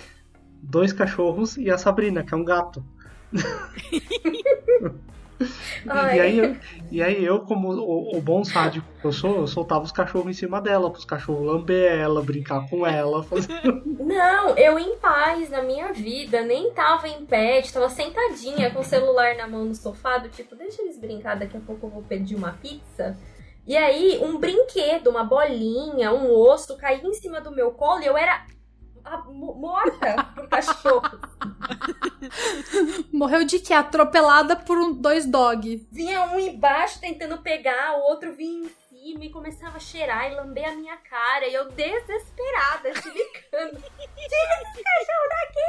dois 0.62 0.92
cachorros 0.92 1.56
e 1.56 1.72
a 1.72 1.78
Sabrina, 1.78 2.24
que 2.24 2.34
é 2.34 2.38
um 2.38 2.44
gato. 2.44 2.84
E 5.86 6.20
aí, 6.20 6.38
eu, 6.38 6.58
e 6.92 7.02
aí 7.02 7.24
eu, 7.24 7.40
como 7.42 7.70
o, 7.70 8.18
o 8.18 8.22
bom 8.22 8.44
sádico 8.44 8.88
que 9.00 9.06
eu 9.06 9.12
sou, 9.12 9.38
eu 9.38 9.48
soltava 9.48 9.84
os 9.84 9.92
cachorros 9.92 10.30
em 10.30 10.34
cima 10.34 10.62
dela, 10.62 10.90
pros 10.90 11.06
cachorros 11.06 11.46
lamber 11.46 11.92
ela, 11.92 12.22
brincar 12.22 12.68
com 12.70 12.86
ela. 12.86 13.24
Fazer... 13.24 13.50
Não, 13.86 14.58
eu 14.58 14.78
em 14.80 14.98
paz 14.98 15.50
na 15.50 15.62
minha 15.62 15.94
vida, 15.94 16.42
nem 16.42 16.72
tava 16.72 17.08
em 17.08 17.26
pé, 17.26 17.62
tava 17.62 17.90
sentadinha 17.90 18.72
com 18.72 18.80
o 18.80 18.84
celular 18.84 19.36
na 19.36 19.48
mão 19.48 19.66
no 19.66 19.76
sofá, 19.76 20.18
do 20.18 20.30
tipo, 20.30 20.56
deixa 20.56 20.82
eles 20.82 20.98
brincar, 20.98 21.36
daqui 21.36 21.58
a 21.58 21.62
pouco 21.62 21.88
eu 21.88 21.92
vou 21.92 22.04
pedir 22.04 22.36
uma 22.36 22.54
pizza. 22.54 23.18
E 23.66 23.76
aí, 23.76 24.20
um 24.24 24.38
brinquedo, 24.38 25.10
uma 25.10 25.26
bolinha, 25.26 26.14
um 26.14 26.32
osso 26.32 26.78
caía 26.78 27.06
em 27.06 27.14
cima 27.14 27.42
do 27.42 27.52
meu 27.52 27.72
colo 27.72 28.02
e 28.02 28.06
eu 28.06 28.18
era 28.18 28.46
morta 29.28 30.24
por 30.36 30.48
cachorro. 30.50 31.20
Morreu 33.12 33.44
de 33.46 33.60
quê? 33.60 33.74
Atropelada 33.74 34.56
por 34.56 34.78
um- 34.78 34.94
dois 34.94 35.26
dog. 35.26 35.88
Vinha 35.92 36.24
um 36.26 36.40
embaixo 36.40 37.00
tentando 37.00 37.38
pegar, 37.40 37.98
o 37.98 38.02
outro 38.10 38.34
vinha 38.34 38.66
em 38.66 38.72
cima 38.90 39.26
e 39.26 39.30
começava 39.30 39.78
a 39.78 39.80
cheirar 39.80 40.32
e 40.32 40.36
lamber 40.36 40.68
a 40.70 40.76
minha 40.76 40.98
cara. 40.98 41.48
E 41.48 41.54
eu 41.54 41.70
desesperada, 41.72 42.94
chilicando. 43.02 43.82
Tira 44.28 44.62
esse 44.64 44.84
cachorro 44.84 45.30
daqui! 45.30 45.68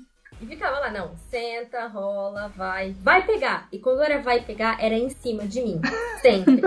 e 0.40 0.46
ficava 0.46 0.78
lá, 0.80 0.90
não, 0.90 1.16
senta, 1.30 1.86
rola, 1.86 2.48
vai, 2.56 2.94
vai 3.00 3.24
pegar. 3.24 3.68
E 3.72 3.78
quando 3.78 4.02
era 4.02 4.20
vai 4.20 4.42
pegar, 4.42 4.76
era 4.80 4.94
em 4.94 5.08
cima 5.08 5.46
de 5.46 5.62
mim. 5.62 5.80
Sempre. 6.20 6.62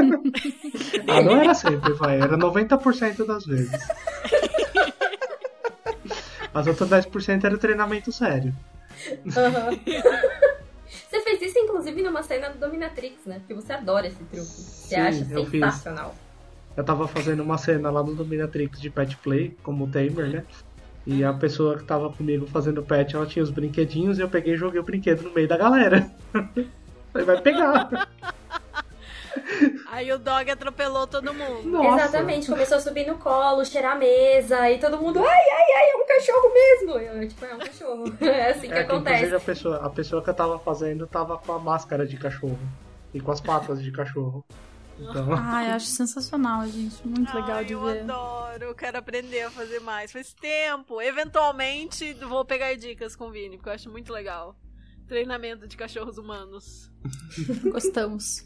Ah, 1.08 1.22
não 1.22 1.42
era 1.42 1.54
sempre, 1.54 1.94
vai, 1.94 2.20
era 2.20 2.38
90% 2.38 3.26
das 3.26 3.46
vezes. 3.46 3.72
As 6.54 6.68
outras 6.68 6.90
10% 6.90 7.44
era 7.44 7.58
treinamento 7.58 8.12
sério. 8.12 8.54
Aham. 9.36 9.72
Você 10.88 11.22
fez 11.22 11.42
isso, 11.42 11.60
inclusive, 11.60 12.02
numa 12.02 12.22
cena 12.24 12.50
do 12.50 12.60
Dominatrix, 12.60 13.26
né? 13.26 13.40
Porque 13.40 13.54
você 13.54 13.74
adora 13.74 14.08
esse 14.08 14.24
truque. 14.26 14.46
Você 14.46 14.96
Sim, 14.96 15.02
acha 15.02 15.28
eu 15.32 15.46
fiz. 15.46 15.64
sensacional. 15.64 16.16
Eu 16.78 16.84
tava 16.84 17.08
fazendo 17.08 17.42
uma 17.42 17.58
cena 17.58 17.90
lá 17.90 18.04
no 18.04 18.14
Dominatrix 18.16 18.80
de 18.80 18.90
pet 18.90 19.18
play, 19.18 19.58
como 19.64 19.88
tamer, 19.90 20.30
né? 20.30 20.46
E 21.06 21.24
a 21.24 21.34
pessoa 21.34 21.78
que 21.78 21.84
tava 21.84 22.12
comigo 22.12 22.46
fazendo 22.48 22.84
pet, 22.84 23.16
ela 23.16 23.26
tinha 23.26 23.42
os 23.42 23.50
brinquedinhos 23.50 24.20
e 24.20 24.22
eu 24.22 24.30
peguei 24.30 24.54
e 24.54 24.58
joguei 24.58 24.80
o 24.80 24.84
brinquedo 24.84 25.24
no 25.24 25.32
meio 25.34 25.48
da 25.48 25.58
galera. 25.58 26.10
Falei, 27.12 27.26
vai 27.26 27.42
pegar. 27.42 28.08
Aí 29.92 30.12
o 30.12 30.18
dog 30.20 30.50
atropelou 30.50 31.08
todo 31.08 31.34
mundo. 31.34 31.68
Nossa. 31.68 32.04
Exatamente, 32.04 32.48
começou 32.48 32.78
a 32.78 32.80
subir 32.80 33.08
no 33.08 33.18
colo, 33.18 33.66
cheirar 33.66 33.94
a 33.94 33.96
mesa, 33.96 34.70
e 34.70 34.78
todo 34.80 34.98
mundo, 34.98 35.20
ai, 35.20 35.26
ai, 35.26 35.74
ai, 35.76 35.90
é 35.92 35.96
um 35.96 36.06
cachorro 36.06 36.54
mesmo. 36.54 36.92
Eu, 37.00 37.28
tipo, 37.28 37.46
é 37.46 37.56
um 37.56 37.60
cachorro. 37.60 38.14
É 38.22 38.52
assim 38.52 38.68
que 38.68 38.74
É, 38.74 38.84
que, 38.84 38.92
acontece. 38.92 39.16
inclusive 39.16 39.36
a 39.36 39.40
pessoa, 39.40 39.76
a 39.78 39.90
pessoa 39.90 40.24
que 40.24 40.30
eu 40.30 40.34
tava 40.34 40.60
fazendo 40.60 41.08
tava 41.08 41.38
com 41.38 41.54
a 41.54 41.60
máscara 41.60 42.06
de 42.06 42.18
cachorro. 42.18 42.60
E 43.14 43.20
com 43.20 43.32
as 43.32 43.42
patas 43.42 43.82
de 43.82 43.92
cachorro. 43.92 44.46
Então, 45.00 45.32
Ai, 45.34 45.72
acho 45.72 45.88
sensacional, 45.88 46.66
gente. 46.68 47.08
Muito 47.08 47.34
legal 47.34 47.58
Ai, 47.58 47.66
de 47.66 47.74
eu 47.74 47.84
ver. 47.84 48.02
adoro, 48.02 48.64
eu 48.66 48.76
quero 48.76 48.98
aprender 48.98 49.44
a 49.44 49.52
fazer 49.52 49.80
mais. 49.80 50.12
Faz 50.12 50.34
tempo. 50.34 51.02
Eventualmente 51.02 52.14
vou 52.16 52.44
pegar 52.46 52.76
dicas 52.76 53.16
com 53.16 53.28
o 53.28 53.32
Vini, 53.32 53.58
porque 53.58 53.70
eu 53.70 53.74
acho 53.74 53.90
muito 53.90 54.12
legal. 54.12 54.56
Treinamento 55.08 55.68
de 55.68 55.76
cachorros 55.78 56.18
humanos. 56.18 56.92
Gostamos. 57.72 58.46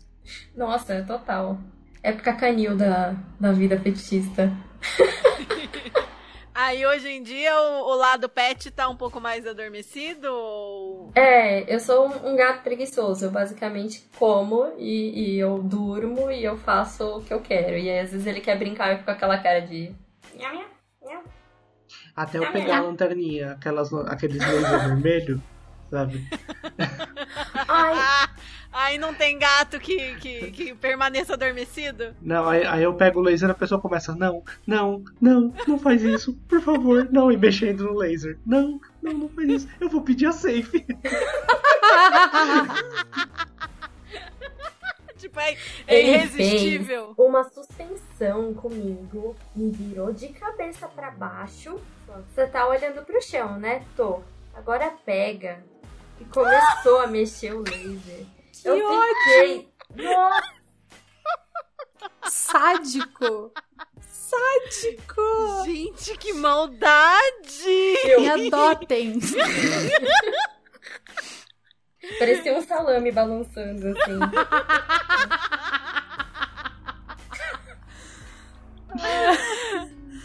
Nossa, 0.56 1.04
total. 1.04 1.60
Época 2.02 2.34
canil 2.36 2.78
da, 2.78 3.16
da 3.40 3.52
vida 3.52 3.80
fetichista. 3.80 4.52
Aí 6.56 6.86
hoje 6.86 7.10
em 7.10 7.24
dia 7.24 7.52
o, 7.60 7.92
o 7.92 7.96
lado 7.96 8.30
pet 8.30 8.70
tá 8.70 8.88
um 8.88 8.96
pouco 8.96 9.20
mais 9.20 9.48
adormecido? 9.48 10.28
Ou... 10.28 11.12
É, 11.16 11.74
eu 11.74 11.80
sou 11.80 12.08
um, 12.08 12.32
um 12.32 12.36
gato 12.36 12.62
preguiçoso. 12.62 13.26
Eu 13.26 13.32
basicamente 13.32 14.08
como 14.18 14.74
e, 14.78 15.36
e 15.36 15.40
eu 15.40 15.58
durmo 15.64 16.30
e 16.30 16.44
eu 16.44 16.58
faço 16.58 17.18
o 17.18 17.24
que 17.24 17.34
eu 17.34 17.42
quero. 17.42 17.78
E 17.78 17.90
aí, 17.90 18.00
às 18.00 18.12
vezes 18.12 18.28
ele 18.28 18.42
quer 18.42 18.58
brincar 18.58 18.90
e 18.90 18.92
eu 18.92 18.98
fico 18.98 19.06
com 19.06 19.12
aquela 19.12 19.38
cara 19.38 19.62
de. 19.62 19.94
Até 22.16 22.38
eu 22.38 22.52
pegar 22.52 22.78
a 22.78 22.82
lanterninha, 22.82 23.54
aquelas, 23.54 23.92
aqueles 23.92 24.38
laser 24.38 24.80
vermelho, 24.88 25.44
sabe? 25.90 26.24
Ai, 27.68 28.30
aí 28.74 28.98
não 28.98 29.14
tem 29.14 29.38
gato 29.38 29.80
que, 29.80 30.16
que, 30.16 30.52
que 30.52 30.74
permaneça 30.76 31.34
adormecido? 31.34 32.16
Não, 32.22 32.50
aí, 32.50 32.66
aí 32.66 32.84
eu 32.84 32.94
pego 32.96 33.20
o 33.20 33.24
laser 33.24 33.50
e 33.50 33.52
a 33.52 33.56
pessoa 33.56 33.80
começa, 33.80 34.16
não, 34.16 34.44
não, 34.66 35.04
não, 35.22 35.54
não 35.68 35.80
faz 35.80 36.02
isso, 36.02 36.34
por 36.50 36.62
favor, 36.62 37.08
não, 37.12 37.32
e 37.32 37.38
mexendo 37.38 37.86
no 37.86 37.94
laser. 37.94 38.38
Não, 38.46 38.82
não, 39.02 39.14
não 39.14 39.30
faz 39.30 39.48
isso. 39.50 39.68
Eu 39.80 39.90
vou 39.90 40.02
pedir 40.02 40.26
a 40.26 40.32
safe. 40.32 40.86
Tipo, 45.24 45.40
é, 45.40 45.56
é 45.88 46.06
irresistível. 46.06 47.14
uma 47.18 47.46
suspensão 47.46 48.54
comigo, 48.54 49.36
me 49.56 49.72
virou 49.72 50.12
de 50.12 50.28
cabeça 50.28 50.86
pra 50.90 51.12
baixo. 51.12 51.80
Você 52.28 52.46
tá 52.48 52.68
olhando 52.68 53.06
pro 53.06 53.22
chão, 53.22 53.58
né? 53.58 53.86
Tô. 53.96 54.20
Agora 54.54 54.94
pega. 55.06 55.64
E 56.20 56.26
começou 56.26 57.00
a 57.00 57.08
mexer 57.08 57.54
o 57.54 57.64
laser. 57.64 58.26
Eu 58.64 58.78
fiquei. 59.16 59.74
Nossa, 59.96 60.54
Sádico! 62.30 63.52
Sádico! 64.02 65.64
Gente, 65.66 66.18
que 66.18 66.34
maldade! 66.34 67.98
Me 68.20 68.30
adotem! 68.30 69.20
parecia 72.20 72.54
um 72.54 72.62
salame 72.62 73.12
balançando 73.12 73.88
assim. 73.90 74.20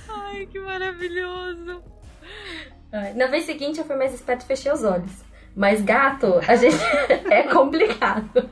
Ai, 0.09 0.47
que 0.47 0.61
maravilhoso. 0.61 1.83
Na 3.15 3.27
vez 3.27 3.45
seguinte 3.45 3.79
eu 3.79 3.85
fui 3.85 3.97
mais 3.97 4.15
esperto 4.15 4.43
e 4.45 4.47
fechei 4.47 4.73
os 4.73 4.85
olhos. 4.85 5.28
Mas 5.59 5.83
gato, 5.83 6.35
a 6.47 6.55
gente 6.55 6.77
é 7.33 7.43
complicado. 7.53 8.49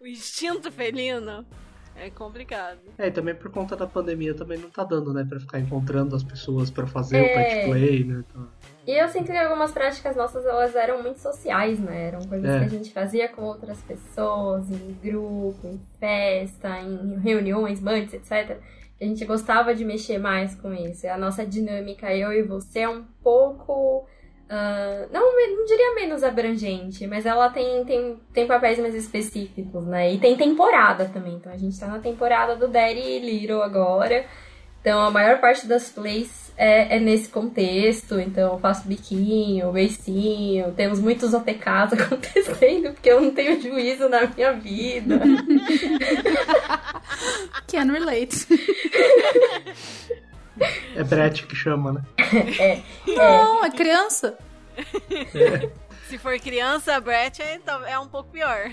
O 0.00 0.06
instinto 0.06 0.70
felino 0.72 1.46
é 1.94 2.10
complicado. 2.10 2.80
É, 2.98 3.06
e 3.06 3.10
também 3.12 3.36
por 3.36 3.52
conta 3.52 3.76
da 3.76 3.86
pandemia 3.86 4.34
também 4.34 4.58
não 4.58 4.68
tá 4.68 4.82
dando, 4.82 5.12
né, 5.14 5.24
pra 5.28 5.38
ficar 5.38 5.60
encontrando 5.60 6.16
as 6.16 6.24
pessoas 6.24 6.70
pra 6.72 6.88
fazer 6.88 7.18
É. 7.18 7.22
o 7.22 7.34
pet 7.34 7.66
play, 7.68 8.04
né? 8.04 8.24
Então, 8.28 8.48
E 8.84 8.90
eu 9.00 9.08
sinto 9.08 9.26
que 9.30 9.36
algumas 9.38 9.70
práticas 9.70 10.16
nossas 10.16 10.44
elas 10.44 10.74
eram 10.74 11.00
muito 11.02 11.20
sociais, 11.20 11.78
né? 11.78 12.08
Eram 12.08 12.20
coisas 12.26 12.50
É. 12.50 12.58
que 12.58 12.64
a 12.64 12.68
gente 12.68 12.92
fazia 12.92 13.28
com 13.28 13.42
outras 13.42 13.80
pessoas, 13.82 14.68
em 14.72 14.98
grupo, 15.00 15.68
em 15.68 15.80
festa, 16.00 16.80
em 16.80 17.16
reuniões, 17.20 17.78
bands, 17.78 18.12
etc. 18.12 18.58
A 19.00 19.04
gente 19.04 19.24
gostava 19.24 19.72
de 19.72 19.84
mexer 19.84 20.18
mais 20.18 20.56
com 20.56 20.74
isso. 20.74 21.06
A 21.06 21.16
nossa 21.16 21.46
dinâmica, 21.46 22.12
eu 22.12 22.32
e 22.32 22.42
você, 22.42 22.80
é 22.80 22.88
um 22.88 23.04
pouco. 23.22 24.08
Ah, 24.52 25.06
não, 25.12 25.32
não 25.32 25.64
diria 25.64 25.94
menos 25.94 26.24
abrangente, 26.24 27.06
mas 27.06 27.24
ela 27.24 27.48
tem, 27.50 27.84
tem, 27.84 28.16
tem 28.32 28.48
papéis 28.48 28.80
mais 28.80 28.96
específicos, 28.96 29.86
né? 29.86 30.12
E 30.12 30.18
tem 30.18 30.36
temporada 30.36 31.04
também. 31.04 31.34
Então 31.34 31.52
a 31.52 31.56
gente 31.56 31.78
tá 31.78 31.86
na 31.86 32.00
temporada 32.00 32.56
do 32.56 32.66
Daddy 32.66 33.20
Little 33.20 33.62
agora. 33.62 34.26
Então 34.80 35.00
a 35.00 35.10
maior 35.10 35.40
parte 35.40 35.68
das 35.68 35.90
plays 35.90 36.52
é, 36.56 36.96
é 36.96 36.98
nesse 36.98 37.28
contexto. 37.28 38.18
Então 38.18 38.54
eu 38.54 38.58
faço 38.58 38.88
biquinho, 38.88 39.70
beicinho, 39.70 40.72
temos 40.72 40.98
muitos 40.98 41.32
OTKs 41.32 41.92
acontecendo, 42.02 42.92
porque 42.92 43.08
eu 43.08 43.20
não 43.20 43.30
tenho 43.30 43.60
juízo 43.60 44.08
na 44.08 44.26
minha 44.26 44.52
vida. 44.54 45.20
Can 47.70 47.92
relate. 47.92 48.48
é 50.96 51.02
Brett 51.04 51.46
que 51.46 51.54
chama, 51.56 51.92
né? 51.92 52.02
Não, 53.06 53.64
é 53.64 53.70
criança. 53.70 54.38
Se 56.08 56.18
for 56.18 56.38
criança, 56.40 56.96
a 56.96 57.00
Brett 57.00 57.40
é, 57.42 57.60
é 57.86 57.98
um 57.98 58.08
pouco 58.08 58.30
pior. 58.30 58.72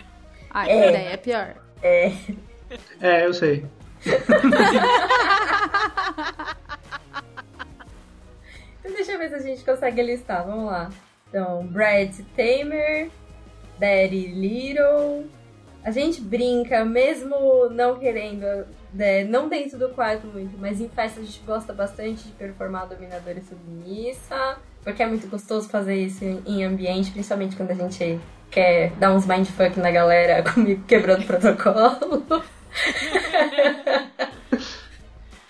Ai, 0.49 0.69
É. 0.71 0.89
ideia 0.89 1.09
é 1.09 1.17
pior. 1.17 1.55
É. 1.81 2.11
É, 3.01 3.25
eu 3.25 3.33
sei. 3.33 3.65
Então 8.79 8.95
deixa 8.95 9.11
eu 9.11 9.19
ver 9.19 9.29
se 9.29 9.35
a 9.35 9.39
gente 9.39 9.63
consegue 9.65 10.01
listar. 10.01 10.45
Vamos 10.45 10.65
lá. 10.67 10.89
Então, 11.27 11.65
Brad 11.67 12.15
Tamer, 12.35 13.09
Daddy 13.77 14.27
Little. 14.27 15.25
A 15.83 15.91
gente 15.91 16.21
brinca, 16.21 16.85
mesmo 16.85 17.69
não 17.69 17.97
querendo, 17.99 18.65
né, 18.97 19.23
não 19.23 19.47
dentro 19.47 19.77
do 19.77 19.89
quarto 19.89 20.25
muito, 20.27 20.57
mas 20.57 20.81
em 20.81 20.89
festa 20.89 21.19
a 21.19 21.23
gente 21.23 21.39
gosta 21.45 21.71
bastante 21.73 22.23
de 22.25 22.31
performar 22.33 22.87
dominadora 22.87 23.37
e 23.37 23.41
submissa, 23.43 24.57
porque 24.83 25.03
é 25.03 25.05
muito 25.05 25.27
gostoso 25.27 25.69
fazer 25.69 25.95
isso 25.95 26.23
em- 26.23 26.63
ambiente, 26.63 27.11
principalmente 27.11 27.55
quando 27.55 27.71
a 27.71 27.75
gente 27.75 28.19
quer 28.49 28.91
dar 28.93 29.11
uns 29.13 29.25
mindfuck 29.27 29.79
na 29.79 29.91
galera 29.91 30.41
comigo 30.51 30.83
quebrando 30.85 31.25
protocolo. 31.25 32.23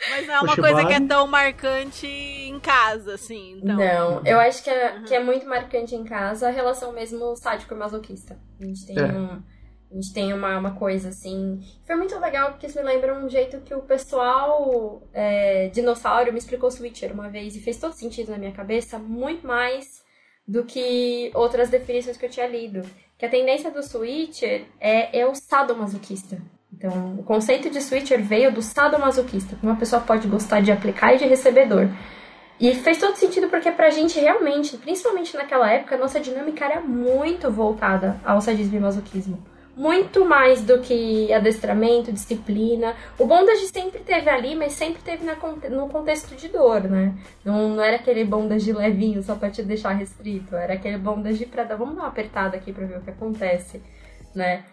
Mas 0.09 0.25
não 0.27 0.33
é 0.35 0.39
uma 0.41 0.53
O 0.53 0.55
coisa 0.55 0.85
que 0.85 0.93
é 0.93 0.99
tão 1.01 1.27
marcante 1.27 2.07
em 2.07 2.59
casa, 2.59 3.13
assim. 3.15 3.59
Então. 3.61 3.75
Não, 3.75 4.21
eu 4.25 4.39
acho 4.39 4.63
que 4.63 4.69
é, 4.69 4.99
que 5.05 5.13
é 5.13 5.19
muito 5.23 5.45
marcante 5.47 5.95
em 5.95 6.03
casa 6.03 6.47
a 6.47 6.51
relação 6.51 6.91
mesmo 6.93 7.35
sádico 7.35 7.73
e 7.73 7.77
masoquista. 7.77 8.37
A 8.61 8.65
gente 8.65 8.85
tem, 8.85 8.97
É. 8.97 9.03
um, 9.05 9.41
a 9.89 9.95
gente 9.95 10.13
tem 10.13 10.33
uma, 10.33 10.57
uma 10.57 10.71
coisa 10.71 11.09
assim. 11.09 11.61
Foi 11.85 11.95
muito 11.95 12.17
legal 12.19 12.51
porque 12.51 12.67
isso 12.67 12.77
me 12.77 12.83
lembra 12.83 13.17
um 13.17 13.29
jeito 13.29 13.61
que 13.61 13.73
o 13.73 13.81
pessoal 13.81 15.01
é, 15.13 15.69
dinossauro 15.69 16.31
me 16.33 16.39
explicou 16.39 16.69
Switcher 16.69 17.13
uma 17.13 17.29
vez 17.29 17.55
e 17.55 17.61
fez 17.61 17.77
todo 17.77 17.93
sentido 17.93 18.31
na 18.31 18.37
minha 18.37 18.51
cabeça, 18.51 18.99
muito 18.99 19.47
mais 19.47 20.05
do 20.47 20.63
que 20.63 21.31
outras 21.33 21.69
definições 21.69 22.17
que 22.17 22.25
eu 22.25 22.29
tinha 22.29 22.47
lido. 22.47 22.81
Que 23.17 23.25
a 23.25 23.29
tendência 23.29 23.71
do 23.71 23.81
Switcher 23.81 24.65
é, 24.79 25.19
é 25.19 25.25
o 25.25 25.33
sadomasoquista. 25.33 26.37
Então, 26.71 27.15
o 27.17 27.23
conceito 27.23 27.69
de 27.69 27.81
Switcher 27.81 28.21
veio 28.21 28.51
do 28.51 28.61
sadomasoquista, 28.61 29.55
que 29.55 29.65
uma 29.65 29.77
pessoa 29.77 30.01
pode 30.01 30.27
gostar 30.27 30.61
de 30.61 30.71
aplicar 30.71 31.15
e 31.15 31.17
de 31.17 31.25
recebedor. 31.25 31.89
E 32.59 32.73
fez 32.75 32.99
todo 32.99 33.15
sentido 33.15 33.49
porque 33.49 33.71
pra 33.71 33.89
gente 33.89 34.19
realmente, 34.19 34.77
principalmente 34.77 35.35
naquela 35.35 35.71
época, 35.71 35.97
nossa 35.97 36.19
dinâmica 36.19 36.65
era 36.65 36.81
muito 36.81 37.49
voltada 37.49 38.19
ao 38.23 38.41
sadismo 38.41 38.75
e 38.77 38.79
masoquismo. 38.79 39.43
Muito 39.77 40.25
mais 40.25 40.63
do 40.63 40.79
que 40.79 41.31
adestramento, 41.31 42.11
disciplina. 42.11 42.95
O 43.19 43.27
bondage 43.27 43.67
sempre 43.67 43.99
teve 43.99 44.27
ali, 44.27 44.55
mas 44.55 44.73
sempre 44.73 45.03
teve 45.03 45.23
na 45.23 45.35
no 45.69 45.87
contexto 45.87 46.35
de 46.35 46.47
dor, 46.47 46.85
né? 46.85 47.13
Não, 47.45 47.69
não 47.69 47.83
era 47.83 47.97
aquele 47.97 48.25
bondage 48.25 48.73
levinho 48.73 49.21
só 49.21 49.35
pra 49.35 49.51
te 49.51 49.61
deixar 49.61 49.91
restrito. 49.91 50.55
Era 50.55 50.73
aquele 50.73 50.97
bondage 50.97 51.45
pra 51.45 51.63
dar, 51.63 51.75
vamos 51.75 51.95
dar 51.95 52.01
uma 52.01 52.07
apertada 52.09 52.57
aqui 52.57 52.73
pra 52.73 52.87
ver 52.87 52.97
o 52.97 53.01
que 53.01 53.11
acontece, 53.11 53.79
né? 54.33 54.65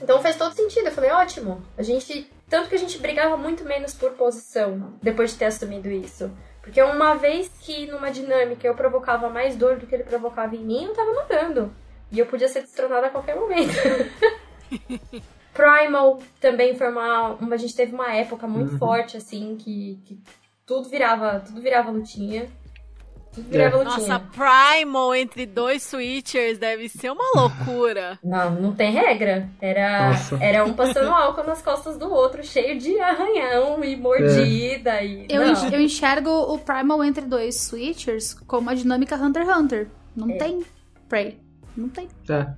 Então 0.00 0.18
fez 0.22 0.34
todo 0.36 0.54
sentido. 0.54 0.86
Eu 0.86 0.92
falei, 0.92 1.10
ótimo. 1.10 1.62
A 1.76 1.82
gente. 1.82 2.26
Tanto 2.48 2.70
que 2.70 2.74
a 2.74 2.78
gente 2.78 2.98
brigava 2.98 3.36
muito 3.36 3.64
menos 3.64 3.92
por 3.92 4.12
posição 4.12 4.94
depois 5.02 5.32
de 5.32 5.36
ter 5.36 5.44
assumido 5.44 5.90
isso. 5.90 6.30
Porque 6.62 6.82
uma 6.82 7.14
vez 7.16 7.50
que 7.60 7.86
numa 7.86 8.10
dinâmica 8.10 8.66
eu 8.66 8.74
provocava 8.74 9.28
mais 9.28 9.56
dor 9.56 9.76
do 9.76 9.86
que 9.86 9.94
ele 9.94 10.04
provocava 10.04 10.56
em 10.56 10.64
mim, 10.64 10.84
eu 10.84 10.94
tava 10.94 11.12
mandando. 11.12 11.74
E 12.12 12.18
eu 12.18 12.26
podia 12.26 12.48
ser 12.48 12.60
destronada 12.60 13.06
a 13.06 13.10
qualquer 13.10 13.34
momento. 13.36 13.72
Primal 15.54 16.18
também 16.40 16.76
foi 16.76 16.88
uma, 16.90 17.30
uma. 17.34 17.54
A 17.54 17.58
gente 17.58 17.74
teve 17.74 17.92
uma 17.94 18.12
época 18.14 18.46
muito 18.46 18.72
Uhum. 18.72 18.78
forte, 18.78 19.16
assim, 19.16 19.56
que, 19.58 19.98
que 20.04 20.18
tudo 20.66 20.88
virava. 20.88 21.40
Tudo 21.40 21.60
virava 21.60 21.90
lutinha. 21.90 22.46
Tudo 23.34 23.48
virava 23.50 23.76
É. 23.76 23.84
lutinha. 23.84 24.08
Nossa, 24.18 24.26
Primal 24.30 25.14
entre 25.14 25.44
dois 25.46 25.82
Switchers 25.82 26.58
deve 26.58 26.88
ser 26.88 27.10
uma 27.10 27.24
loucura. 27.34 28.18
Não, 28.24 28.50
não 28.50 28.72
tem 28.74 28.92
regra. 28.92 29.48
Era, 29.60 30.08
Nossa. 30.10 30.38
era 30.42 30.64
um 30.64 30.72
passando 30.74 31.10
álcool 31.10 31.44
nas 31.44 31.60
costas 31.62 31.96
do 31.98 32.10
outro, 32.10 32.42
cheio 32.44 32.78
de 32.78 32.98
arranhão 33.00 33.82
e 33.84 33.94
mordida. 33.96 35.02
E, 35.02 35.26
Eu, 35.28 35.42
eu 35.42 35.80
enxergo 35.80 36.30
o 36.30 36.58
Primal 36.58 37.04
entre 37.04 37.26
dois 37.26 37.56
Switchers 37.60 38.32
como 38.46 38.68
a 38.70 38.74
dinâmica 38.74 39.16
Hunter 39.16 39.46
x 39.46 39.56
Hunter. 39.56 39.88
Não 40.16 40.28
tem 40.38 40.62
Prey. 41.10 41.38
Não 41.76 41.88
tem. 41.88 42.08
É. 42.28 42.52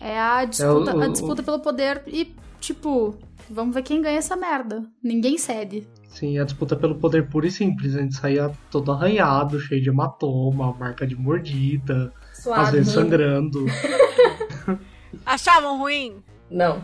É 0.00 0.18
a 0.18 0.44
disputa, 0.44 0.96
o- 0.96 1.00
a 1.02 1.08
disputa 1.08 1.42
pelo 1.42 1.60
poder 1.60 2.02
e, 2.06 2.34
tipo, 2.58 3.16
vamos 3.50 3.74
ver 3.74 3.82
quem 3.82 4.00
ganha 4.00 4.18
essa 4.18 4.34
merda. 4.36 4.82
Ninguém 5.02 5.36
cede. 5.36 5.86
Sim, 6.08 6.38
a 6.38 6.44
disputa 6.44 6.74
pelo 6.74 6.94
poder 6.96 7.28
puro 7.28 7.46
e 7.46 7.50
simples. 7.50 7.94
A 7.94 8.00
gente 8.00 8.16
saía 8.16 8.50
todo 8.70 8.90
arranhado, 8.92 9.60
cheio 9.60 9.82
de 9.82 9.90
hematoma, 9.90 10.72
marca 10.74 11.06
de 11.06 11.14
mordida, 11.14 12.12
Suave. 12.34 12.60
às 12.62 12.70
vezes 12.72 12.92
sangrando. 12.94 13.64
Achavam 15.26 15.78
ruim? 15.78 16.22
Não. 16.50 16.82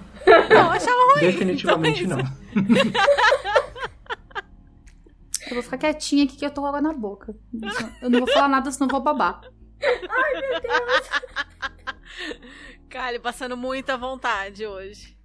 Não, 0.50 0.70
achavam 0.70 1.12
ruim. 1.14 1.20
Definitivamente 1.22 2.04
Então, 2.04 2.18
não. 2.18 2.24
Eu 5.48 5.54
vou 5.54 5.62
ficar 5.62 5.78
quietinha 5.78 6.24
aqui 6.24 6.36
que 6.36 6.44
eu 6.44 6.50
tô 6.50 6.60
com 6.60 6.66
água 6.66 6.80
na 6.80 6.92
boca. 6.92 7.34
Eu 8.02 8.10
não 8.10 8.20
vou 8.20 8.28
falar 8.32 8.48
nada, 8.48 8.70
senão 8.70 8.86
eu 8.88 8.90
vou 8.92 9.00
babar. 9.02 9.40
Cara, 12.88 13.18
passando 13.20 13.56
muita 13.56 13.96
vontade 13.96 14.66
hoje. 14.66 15.16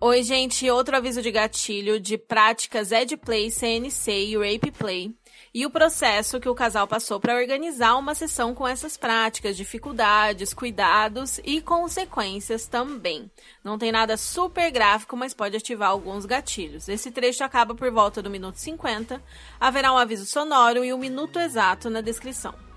Oi, 0.00 0.22
gente. 0.22 0.70
Outro 0.70 0.96
aviso 0.96 1.20
de 1.20 1.32
gatilho 1.32 1.98
de 1.98 2.16
práticas 2.16 2.92
Edplay, 2.92 3.50
CNC 3.50 4.12
e 4.12 4.36
Rape 4.36 4.70
Play. 4.70 5.12
E 5.52 5.66
o 5.66 5.70
processo 5.70 6.38
que 6.38 6.48
o 6.48 6.54
casal 6.54 6.86
passou 6.86 7.18
para 7.18 7.34
organizar 7.34 7.96
uma 7.96 8.14
sessão 8.14 8.54
com 8.54 8.68
essas 8.68 8.96
práticas, 8.96 9.56
dificuldades, 9.56 10.54
cuidados 10.54 11.40
e 11.44 11.60
consequências 11.60 12.68
também. 12.68 13.28
Não 13.64 13.76
tem 13.76 13.90
nada 13.90 14.16
super 14.16 14.70
gráfico, 14.70 15.16
mas 15.16 15.34
pode 15.34 15.56
ativar 15.56 15.90
alguns 15.90 16.24
gatilhos. 16.24 16.88
Esse 16.88 17.10
trecho 17.10 17.42
acaba 17.42 17.74
por 17.74 17.90
volta 17.90 18.22
do 18.22 18.30
minuto 18.30 18.56
50. 18.56 19.20
Haverá 19.58 19.92
um 19.92 19.98
aviso 19.98 20.26
sonoro 20.26 20.84
e 20.84 20.92
um 20.92 20.98
minuto 20.98 21.40
exato 21.40 21.90
na 21.90 22.00
descrição. 22.00 22.67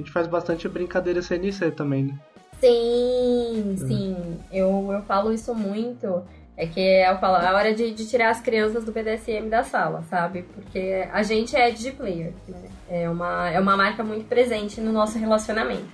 A 0.00 0.02
gente 0.02 0.12
faz 0.12 0.26
bastante 0.26 0.66
brincadeira 0.66 1.20
CNC 1.20 1.72
também, 1.72 2.04
né? 2.04 2.14
Sim, 2.58 3.76
sim. 3.76 4.16
Eu, 4.50 4.88
eu 4.90 5.02
falo 5.02 5.30
isso 5.30 5.54
muito. 5.54 6.22
É 6.56 6.66
que 6.66 6.80
eu 6.80 7.18
falo, 7.18 7.36
é 7.36 7.52
hora 7.52 7.74
de, 7.74 7.90
de 7.90 8.08
tirar 8.08 8.30
as 8.30 8.40
crianças 8.40 8.82
do 8.84 8.92
BDSM 8.92 9.48
da 9.50 9.62
sala, 9.62 10.02
sabe? 10.08 10.42
Porque 10.54 11.06
a 11.12 11.22
gente 11.22 11.54
é 11.54 11.70
DJ 11.70 11.92
player, 11.92 12.32
né? 12.48 12.68
É 12.88 13.10
uma, 13.10 13.50
é 13.50 13.60
uma 13.60 13.76
marca 13.76 14.02
muito 14.02 14.26
presente 14.26 14.80
no 14.80 14.90
nosso 14.90 15.18
relacionamento. 15.18 15.84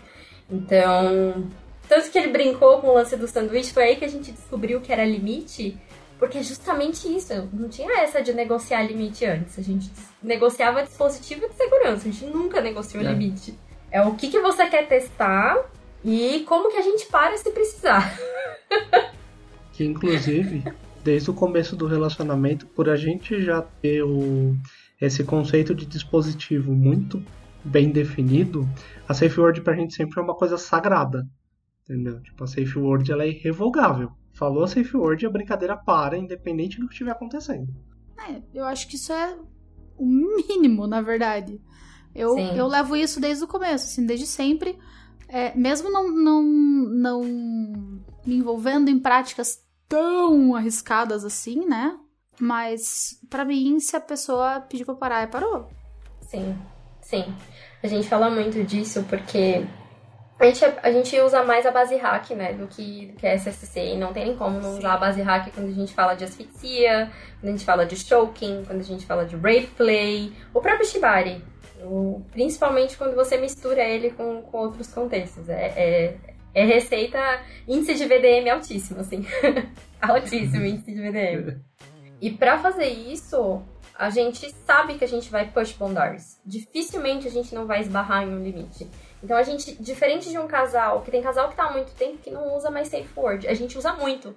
Então, 0.48 1.44
tanto 1.88 2.09
que 2.11 2.16
ele 2.18 2.28
brincou 2.28 2.80
com 2.80 2.88
o 2.88 2.94
lance 2.94 3.16
do 3.16 3.26
sanduíche, 3.26 3.72
foi 3.72 3.82
aí 3.84 3.96
que 3.96 4.04
a 4.04 4.09
gente 4.09 4.30
descobriu 4.30 4.80
que 4.80 4.92
era 4.92 5.04
limite, 5.04 5.76
porque 6.18 6.38
é 6.38 6.42
justamente 6.44 7.12
isso. 7.12 7.48
Não 7.52 7.68
tinha 7.68 8.02
essa 8.02 8.22
de 8.22 8.32
negociar 8.32 8.82
limite 8.84 9.24
antes. 9.24 9.59
A 9.59 9.62
gente 9.62 9.90
negociava 10.22 10.82
dispositivo 10.84 11.48
de 11.48 11.54
segurança, 11.57 12.09
a 12.09 12.12
gente 12.12 12.24
nunca 12.26 12.61
negociou 12.61 13.02
É. 13.04 13.09
limite. 13.12 13.57
É 13.91 14.03
o 14.03 14.14
que, 14.14 14.28
que 14.28 14.41
você 14.41 14.68
quer 14.68 14.89
testar 14.89 15.64
e 16.05 16.45
como 16.47 16.70
que 16.70 16.76
a 16.76 16.82
gente 16.82 17.07
para 17.07 17.37
se 17.37 17.51
precisar. 17.51 18.18
Que 19.72 19.84
inclusive, 19.84 20.64
desde 21.05 21.30
o 21.30 21.34
começo 21.34 21.76
do 21.76 21.87
relacionamento, 21.87 22.66
por 22.66 22.89
a 22.89 22.97
gente 22.97 23.43
já 23.43 23.61
ter 23.61 24.03
o, 24.03 24.57
esse 25.01 25.22
conceito 25.22 25.74
de 25.74 25.84
dispositivo 25.84 26.72
muito 26.72 27.22
bem 27.62 27.91
definido, 27.91 28.68
a 29.09 29.12
safe 29.12 29.39
word 29.39 29.61
pra 29.61 29.74
gente 29.74 29.95
sempre 29.95 30.18
é 30.18 30.22
uma 30.22 30.34
coisa 30.34 30.57
sagrada. 30.57 31.26
Entendeu? 31.82 32.20
Tipo, 32.22 32.45
a 32.45 32.47
safe 32.47 32.78
word 32.78 33.11
ela 33.12 33.24
é 33.24 33.28
irrevogável. 33.28 34.11
Falou 34.32 34.64
a 34.64 34.68
safe 34.68 34.97
word, 34.97 35.24
a 35.24 35.30
brincadeira 35.30 35.76
para, 35.76 36.16
independente 36.16 36.80
do 36.80 36.87
que 36.87 36.95
estiver 36.95 37.12
acontecendo. 37.12 37.72
É, 38.28 38.43
eu 38.55 38.64
acho 38.64 38.89
que 38.89 38.97
isso 38.97 39.12
é 39.12 39.37
o 39.97 40.07
mínimo, 40.07 40.87
na 40.87 41.01
verdade. 41.01 41.61
Eu, 42.16 42.34
Sim. 42.34 42.56
eu 42.56 42.66
levo 42.66 42.96
isso 42.96 43.20
desde 43.20 43.44
o 43.44 43.48
começo, 43.48 43.84
assim, 43.84 44.06
desde 44.06 44.26
sempre. 44.26 44.78
É, 45.28 45.54
mesmo 45.54 45.90
não, 45.90 46.10
não, 46.10 46.42
não 46.42 47.22
me 47.22 48.36
envolvendo 48.36 48.88
em 48.88 48.98
práticas 48.98 49.62
tão 49.88 50.54
arriscadas 50.54 51.24
assim, 51.24 51.66
né? 51.66 51.98
Mas, 52.40 53.20
pra 53.28 53.44
mim, 53.44 53.78
se 53.80 53.96
a 53.96 54.00
pessoa 54.00 54.60
pedir 54.60 54.84
pra 54.84 54.94
parar, 54.94 55.22
é 55.22 55.26
parou. 55.26 55.68
Sim, 56.22 56.56
sim. 57.00 57.24
A 57.82 57.86
gente 57.86 58.08
fala 58.08 58.30
muito 58.30 58.62
disso 58.64 59.04
porque 59.08 59.66
a 60.38 60.44
gente, 60.44 60.64
a 60.64 60.90
gente 60.92 61.18
usa 61.18 61.42
mais 61.44 61.64
a 61.64 61.70
base 61.70 61.96
hack, 61.96 62.30
né, 62.30 62.52
do 62.52 62.66
que, 62.66 63.06
do 63.06 63.14
que 63.14 63.26
a 63.26 63.34
SSC. 63.34 63.94
E 63.94 63.96
não 63.96 64.12
tem 64.12 64.26
nem 64.26 64.36
como 64.36 64.60
não 64.60 64.76
usar 64.76 64.94
a 64.94 64.98
base 64.98 65.22
hack 65.22 65.50
quando 65.54 65.68
a 65.68 65.74
gente 65.74 65.94
fala 65.94 66.14
de 66.14 66.24
asfixia, 66.24 67.10
quando 67.40 67.48
a 67.48 67.56
gente 67.56 67.64
fala 67.64 67.86
de 67.86 67.96
choking, 67.96 68.64
quando 68.66 68.80
a 68.80 68.84
gente 68.84 69.06
fala 69.06 69.24
de 69.24 69.34
rape 69.34 69.68
play, 69.76 70.32
o 70.52 70.60
próprio 70.60 70.86
shibari. 70.86 71.42
Principalmente 72.31 72.97
quando 72.97 73.14
você 73.14 73.37
mistura 73.37 73.83
ele 73.83 74.11
com, 74.11 74.43
com 74.43 74.59
outros 74.59 74.89
contextos. 74.89 75.49
É, 75.49 75.66
é, 75.77 76.16
é 76.55 76.64
receita, 76.64 77.18
índice 77.68 77.95
de 77.95 78.07
VDM 78.07 78.49
altíssimo, 78.51 79.01
assim. 79.01 79.24
altíssimo 80.01 80.64
índice 80.64 80.93
de 80.93 81.01
VDM. 81.01 81.61
E 82.20 82.31
pra 82.31 82.59
fazer 82.59 82.89
isso, 82.89 83.62
a 83.95 84.11
gente 84.11 84.51
sabe 84.64 84.95
que 84.95 85.05
a 85.05 85.09
gente 85.09 85.31
vai 85.31 85.51
push 85.51 85.72
boundaries. 85.72 86.41
Dificilmente 86.45 87.27
a 87.27 87.31
gente 87.31 87.55
não 87.55 87.66
vai 87.66 87.81
esbarrar 87.81 88.22
em 88.22 88.35
um 88.35 88.43
limite. 88.43 88.89
Então 89.22 89.37
a 89.37 89.43
gente, 89.43 89.74
diferente 89.83 90.31
de 90.31 90.39
um 90.39 90.47
casal, 90.47 91.03
que 91.03 91.11
tem 91.11 91.22
casal 91.22 91.49
que 91.49 91.57
tá 91.57 91.64
há 91.64 91.72
muito 91.72 91.93
tempo 91.95 92.18
que 92.18 92.31
não 92.31 92.57
usa 92.57 92.70
mais 92.70 92.89
safe 92.89 93.09
word, 93.16 93.47
a 93.49 93.55
gente 93.55 93.77
usa 93.77 93.93
muito. 93.95 94.35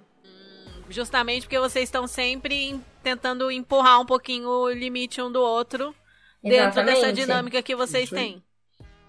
Justamente 0.88 1.42
porque 1.42 1.58
vocês 1.58 1.84
estão 1.84 2.06
sempre 2.06 2.70
em- 2.70 2.84
tentando 3.02 3.50
empurrar 3.50 4.00
um 4.00 4.06
pouquinho 4.06 4.48
o 4.48 4.70
limite 4.70 5.22
um 5.22 5.30
do 5.30 5.40
outro 5.40 5.94
dentro 6.42 6.84
dessa 6.84 7.12
dinâmica 7.12 7.62
que 7.62 7.74
vocês 7.76 8.04
Isso 8.04 8.14
têm. 8.14 8.42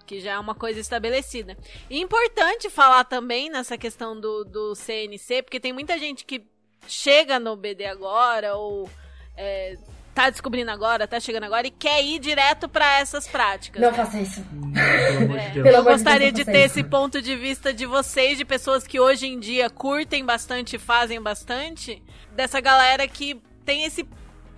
Que 0.05 0.19
já 0.19 0.33
é 0.33 0.39
uma 0.39 0.55
coisa 0.55 0.79
estabelecida. 0.79 1.57
E 1.89 1.99
importante 1.99 2.69
falar 2.69 3.03
também 3.05 3.49
nessa 3.49 3.77
questão 3.77 4.19
do, 4.19 4.43
do 4.43 4.75
CNC, 4.75 5.43
porque 5.43 5.59
tem 5.59 5.71
muita 5.71 5.97
gente 5.97 6.25
que 6.25 6.45
chega 6.87 7.39
no 7.39 7.55
BD 7.55 7.85
agora, 7.85 8.55
ou 8.55 8.89
é, 9.37 9.77
tá 10.13 10.29
descobrindo 10.29 10.71
agora, 10.71 11.07
tá 11.07 11.19
chegando 11.19 11.45
agora, 11.45 11.67
e 11.67 11.71
quer 11.71 12.03
ir 12.03 12.19
direto 12.19 12.67
pra 12.67 12.99
essas 12.99 13.27
práticas. 13.27 13.81
Não 13.81 13.93
faça 13.93 14.19
isso. 14.19 14.41
Hum, 14.51 14.73
Pelo 14.73 15.17
amor 15.25 15.39
de 15.39 15.49
Deus. 15.49 15.53
Pelo 15.53 15.67
Eu 15.67 15.79
amor 15.79 15.83
de 15.83 15.97
gostaria 15.97 16.31
Deus, 16.31 16.45
de 16.45 16.51
ter 16.51 16.51
faça 16.51 16.65
esse 16.65 16.83
ponto 16.83 17.21
de 17.21 17.35
vista 17.35 17.73
de 17.73 17.85
vocês, 17.85 18.37
de 18.37 18.45
pessoas 18.45 18.85
que 18.85 18.99
hoje 18.99 19.27
em 19.27 19.39
dia 19.39 19.69
curtem 19.69 20.25
bastante, 20.25 20.77
fazem 20.77 21.21
bastante, 21.21 22.01
dessa 22.33 22.59
galera 22.59 23.07
que 23.07 23.41
tem 23.63 23.83
esse, 23.83 24.05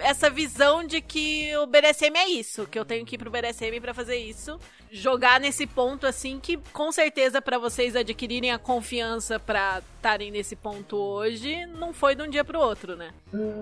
essa 0.03 0.29
visão 0.29 0.85
de 0.85 1.01
que 1.01 1.55
o 1.57 1.65
BDSM 1.65 2.15
é 2.15 2.29
isso, 2.29 2.67
que 2.67 2.77
eu 2.77 2.83
tenho 2.83 3.05
que 3.05 3.15
ir 3.15 3.17
pro 3.17 3.31
BDSM 3.31 3.79
pra 3.81 3.93
fazer 3.93 4.17
isso. 4.17 4.59
Jogar 4.91 5.39
nesse 5.39 5.65
ponto 5.65 6.05
assim 6.05 6.39
que 6.39 6.57
com 6.71 6.91
certeza 6.91 7.41
pra 7.41 7.57
vocês 7.57 7.95
adquirirem 7.95 8.51
a 8.51 8.59
confiança 8.59 9.39
pra 9.39 9.81
estarem 9.95 10.29
nesse 10.29 10.55
ponto 10.55 10.97
hoje, 10.97 11.65
não 11.65 11.93
foi 11.93 12.13
de 12.13 12.21
um 12.21 12.29
dia 12.29 12.43
pro 12.43 12.59
outro, 12.59 12.95
né? 12.95 13.11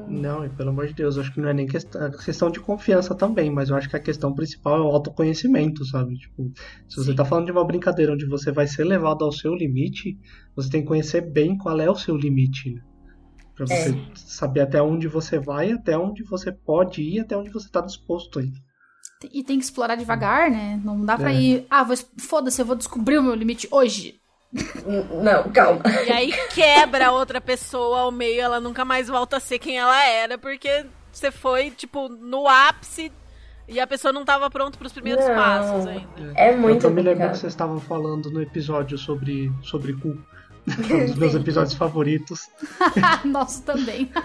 Não, 0.10 0.44
e 0.44 0.50
pelo 0.50 0.72
amor 0.72 0.88
de 0.88 0.94
Deus, 0.94 1.18
acho 1.18 1.32
que 1.32 1.40
não 1.40 1.50
é 1.50 1.54
nem 1.54 1.68
questão, 1.68 2.04
é 2.04 2.10
questão 2.10 2.50
de 2.50 2.60
confiança 2.60 3.16
também, 3.16 3.50
mas 3.50 3.70
eu 3.70 3.76
acho 3.76 3.88
que 3.88 3.96
a 3.96 4.00
questão 4.00 4.34
principal 4.34 4.78
é 4.78 4.82
o 4.82 4.88
autoconhecimento, 4.88 5.86
sabe? 5.86 6.18
Tipo, 6.18 6.52
se 6.90 6.98
você 6.98 7.14
tá 7.14 7.24
falando 7.24 7.46
de 7.46 7.52
uma 7.52 7.64
brincadeira 7.64 8.12
onde 8.12 8.26
você 8.26 8.52
vai 8.52 8.68
ser 8.68 8.84
levado 8.84 9.24
ao 9.24 9.32
seu 9.32 9.54
limite, 9.54 10.18
você 10.56 10.70
tem 10.70 10.82
que 10.82 10.88
conhecer 10.88 11.22
bem 11.22 11.58
qual 11.58 11.80
é 11.80 11.90
o 11.90 11.96
seu 11.96 12.18
limite, 12.18 12.72
né? 12.72 12.82
Pra 13.66 13.68
você 13.68 13.96
saber 14.16 14.62
até 14.62 14.82
onde 14.82 15.08
você 15.08 15.38
vai, 15.38 15.72
até 15.72 15.96
onde 15.96 16.24
você 16.24 16.52
pode 16.52 17.02
ir, 17.04 17.20
até 17.20 17.38
onde 17.38 17.52
você 17.52 17.70
tá 17.70 17.80
disposto 17.82 18.40
a 18.40 18.42
ir. 18.42 18.54
E 19.32 19.44
tem 19.44 19.60
que 19.60 19.64
explorar 19.64 19.96
devagar, 19.96 20.50
né? 20.50 20.82
Não 20.84 21.06
dá 21.06 21.16
pra 21.16 21.32
É. 21.32 21.40
ir. 21.40 21.68
Ah, 21.70 21.84
vou, 21.84 21.96
foda-se, 22.20 22.60
eu 22.60 22.66
vou 22.66 22.76
descobrir 22.76 23.20
o 23.20 23.24
meu 23.24 23.36
limite 23.36 23.68
hoje. 23.70 24.16
Não, 25.24 25.52
calma. 25.52 25.82
E 26.08 26.12
aí 26.12 26.34
quebra 26.54 27.10
a 27.10 27.12
outra 27.12 27.40
pessoa 27.40 28.00
ao 28.00 28.12
meio, 28.12 28.42
ela 28.42 28.60
nunca 28.60 28.84
mais 28.84 29.08
volta 29.08 29.38
a 29.38 29.40
ser 29.40 29.60
quem 29.60 29.78
ela 29.78 30.04
era, 30.06 30.40
porque 30.40 30.86
você 31.12 31.30
foi, 31.30 31.70
tipo, 31.70 32.10
no 32.10 32.48
ápice 32.48 33.12
e 33.68 33.80
a 33.80 33.86
pessoa 33.86 34.12
não 34.12 34.26
tava 34.26 34.50
pronta 34.50 34.78
pros 34.78 34.92
primeiros 34.92 35.26
Não. 35.26 35.36
passos 35.36 35.86
ainda. 35.86 36.34
É 36.36 36.52
eu 36.52 36.58
muito 36.58 36.82
tô 36.82 36.90
me 36.90 37.02
lembrando 37.02 37.32
que 37.34 37.38
vocês 37.38 37.54
estavam 37.54 37.80
falando 37.80 38.32
no 38.32 38.42
episódio 38.42 38.98
sobre, 38.98 39.52
sobre 39.62 39.94
cu. 39.94 40.18
Um 40.68 41.06
dos 41.06 41.16
meus 41.16 41.34
episódios 41.36 41.74
favoritos. 41.74 42.48
Nosso 43.26 43.62
também. 43.64 44.12
É, 44.16 44.20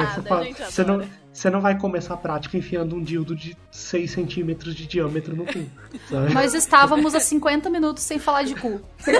Obrigada, 0.00 0.14
você, 0.14 0.22
fala- 0.28 0.44
gente 0.44 0.62
você 0.64 0.84
não, 0.84 1.02
você 1.32 1.50
não 1.50 1.60
vai 1.60 1.78
começar 1.78 2.14
a 2.14 2.16
prática 2.16 2.56
enfiando 2.56 2.94
um 2.96 3.02
dildo 3.02 3.34
de 3.34 3.56
6 3.70 4.10
centímetros 4.10 4.74
de 4.74 4.86
diâmetro 4.86 5.34
no 5.34 5.44
cu. 5.46 5.64
sabe? 6.08 6.34
Nós 6.34 6.54
estávamos 6.54 7.14
há 7.14 7.20
50 7.20 7.70
minutos 7.70 8.02
sem 8.02 8.18
falar 8.18 8.42
de 8.42 8.54
cu. 8.54 8.80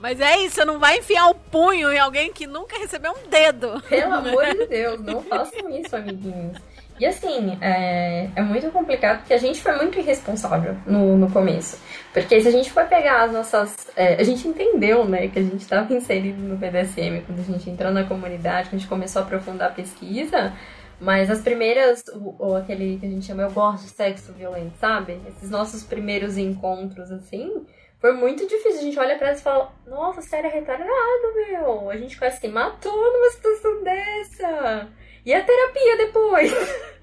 Mas 0.00 0.20
é 0.20 0.38
isso, 0.38 0.54
você 0.56 0.64
não 0.64 0.78
vai 0.78 0.98
enfiar 0.98 1.26
o 1.28 1.34
punho 1.34 1.92
em 1.92 1.98
alguém 1.98 2.32
que 2.32 2.46
nunca 2.46 2.78
recebeu 2.78 3.12
um 3.12 3.28
dedo. 3.28 3.82
Pelo 3.88 4.14
amor 4.14 4.44
de 4.46 4.66
Deus, 4.66 5.00
não 5.00 5.22
façam 5.24 5.68
isso, 5.76 5.96
amiguinhos. 5.96 6.56
E 6.98 7.06
assim, 7.06 7.56
é, 7.60 8.28
é 8.34 8.42
muito 8.42 8.70
complicado 8.70 9.18
porque 9.18 9.34
a 9.34 9.38
gente 9.38 9.60
foi 9.60 9.76
muito 9.76 9.98
irresponsável 9.98 10.76
no, 10.86 11.16
no 11.16 11.30
começo. 11.30 11.80
Porque 12.12 12.40
se 12.40 12.48
a 12.48 12.50
gente 12.50 12.72
for 12.72 12.84
pegar 12.86 13.22
as 13.22 13.32
nossas. 13.32 13.86
é, 13.96 14.14
a 14.14 14.24
gente 14.24 14.46
entendeu, 14.48 15.04
né, 15.04 15.28
que 15.28 15.38
a 15.38 15.42
gente 15.42 15.60
estava 15.60 15.92
inserido 15.92 16.40
no 16.40 16.56
BDSM 16.56 17.22
quando 17.24 17.40
a 17.40 17.44
gente 17.44 17.70
entrou 17.70 17.92
na 17.92 18.04
comunidade, 18.04 18.68
quando 18.68 18.74
a 18.74 18.78
gente 18.78 18.88
começou 18.88 19.22
a 19.22 19.24
aprofundar 19.24 19.70
a 19.70 19.74
pesquisa. 19.74 20.52
Mas 21.00 21.30
as 21.30 21.40
primeiras, 21.40 22.02
o, 22.12 22.34
o 22.44 22.56
aquele 22.56 22.98
que 22.98 23.06
a 23.06 23.08
gente 23.08 23.24
chama 23.24 23.42
Eu 23.42 23.52
Gosto 23.52 23.84
de 23.84 23.90
Sexo 23.90 24.32
Violento, 24.32 24.76
sabe? 24.78 25.20
Esses 25.28 25.48
nossos 25.48 25.84
primeiros 25.84 26.36
encontros, 26.36 27.12
assim, 27.12 27.64
foi 28.00 28.12
muito 28.12 28.46
difícil. 28.46 28.80
A 28.80 28.82
gente 28.82 28.98
olha 28.98 29.16
pra 29.16 29.28
elas 29.28 29.40
e 29.40 29.42
fala: 29.44 29.72
Nossa, 29.86 30.20
sério, 30.22 30.48
é 30.48 30.52
retardado, 30.52 31.34
meu. 31.36 31.90
A 31.90 31.96
gente 31.96 32.18
quase 32.18 32.40
se 32.40 32.48
matou 32.48 32.92
numa 32.92 33.30
situação 33.30 33.82
dessa. 33.84 34.88
E 35.28 35.34
a 35.34 35.44
terapia 35.44 35.96
depois? 35.98 36.50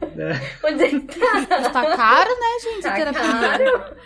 É. 0.02 0.34
Onde 0.68 0.84
é 0.84 0.90
que 0.90 1.00
tá? 1.20 1.70
Tá 1.70 1.96
caro, 1.96 2.32
né, 2.32 2.60
gente? 2.60 2.88
a 2.88 2.90
Tá 2.90 2.96
terapia. 2.96 3.22
caro? 3.22 3.98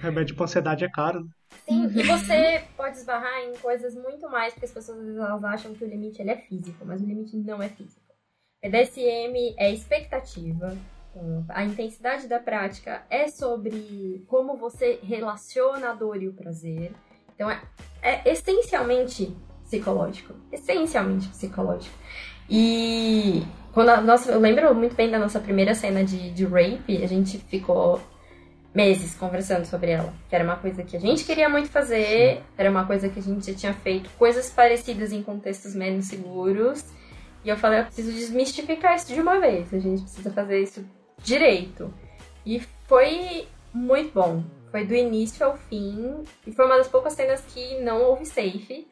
Remédio 0.00 0.34
pra 0.34 0.44
ansiedade 0.44 0.82
é 0.82 0.88
caro. 0.88 1.24
né? 1.24 1.28
Sim, 1.68 1.90
e 1.94 2.02
você 2.02 2.64
pode 2.74 2.96
esbarrar 2.96 3.38
em 3.42 3.54
coisas 3.58 3.94
muito 3.94 4.30
mais, 4.30 4.54
porque 4.54 4.64
as 4.64 4.72
pessoas 4.72 4.98
às 5.00 5.04
vezes 5.04 5.20
elas 5.20 5.44
acham 5.44 5.74
que 5.74 5.84
o 5.84 5.86
limite 5.86 6.22
ele 6.22 6.30
é 6.30 6.38
físico, 6.38 6.82
mas 6.86 7.02
o 7.02 7.04
limite 7.04 7.36
não 7.36 7.62
é 7.62 7.68
físico. 7.68 8.00
BDSM 8.64 9.54
é 9.58 9.70
expectativa, 9.70 10.74
com 11.12 11.44
a 11.50 11.64
intensidade 11.64 12.26
da 12.28 12.38
prática 12.38 13.02
é 13.10 13.28
sobre 13.28 14.24
como 14.26 14.56
você 14.56 14.98
relaciona 15.02 15.90
a 15.90 15.94
dor 15.94 16.22
e 16.22 16.28
o 16.28 16.32
prazer. 16.32 16.92
Então 17.34 17.50
é, 17.50 17.60
é 18.00 18.22
essencialmente 18.32 19.36
psicológico. 19.72 20.34
Essencialmente 20.52 21.28
psicológico. 21.28 21.94
E 22.50 23.42
quando 23.72 23.88
a 23.88 24.00
nossa, 24.00 24.30
eu 24.30 24.40
lembro 24.40 24.74
muito 24.74 24.94
bem 24.94 25.10
da 25.10 25.18
nossa 25.18 25.40
primeira 25.40 25.74
cena 25.74 26.04
de, 26.04 26.30
de 26.30 26.44
rape, 26.44 27.02
a 27.02 27.06
gente 27.06 27.38
ficou 27.38 28.00
meses 28.74 29.14
conversando 29.14 29.64
sobre 29.64 29.92
ela. 29.92 30.12
Que 30.28 30.34
era 30.34 30.44
uma 30.44 30.56
coisa 30.56 30.82
que 30.82 30.96
a 30.96 31.00
gente 31.00 31.24
queria 31.24 31.48
muito 31.48 31.68
fazer, 31.68 32.42
era 32.56 32.70
uma 32.70 32.84
coisa 32.84 33.08
que 33.08 33.18
a 33.18 33.22
gente 33.22 33.50
já 33.50 33.56
tinha 33.56 33.72
feito, 33.72 34.10
coisas 34.18 34.50
parecidas 34.50 35.12
em 35.12 35.22
contextos 35.22 35.74
menos 35.74 36.06
seguros. 36.06 36.84
E 37.44 37.48
eu 37.48 37.56
falei, 37.56 37.80
eu 37.80 37.84
preciso 37.84 38.12
desmistificar 38.12 38.94
isso 38.94 39.12
de 39.12 39.20
uma 39.20 39.40
vez, 39.40 39.72
a 39.74 39.78
gente 39.78 40.02
precisa 40.02 40.30
fazer 40.30 40.60
isso 40.60 40.84
direito. 41.22 41.92
E 42.44 42.60
foi 42.86 43.48
muito 43.72 44.12
bom. 44.12 44.44
Foi 44.70 44.86
do 44.86 44.94
início 44.94 45.44
ao 45.44 45.56
fim. 45.56 46.24
E 46.46 46.52
foi 46.52 46.64
uma 46.64 46.78
das 46.78 46.88
poucas 46.88 47.14
cenas 47.14 47.42
que 47.42 47.80
não 47.80 48.02
houve 48.02 48.24
safe. 48.24 48.86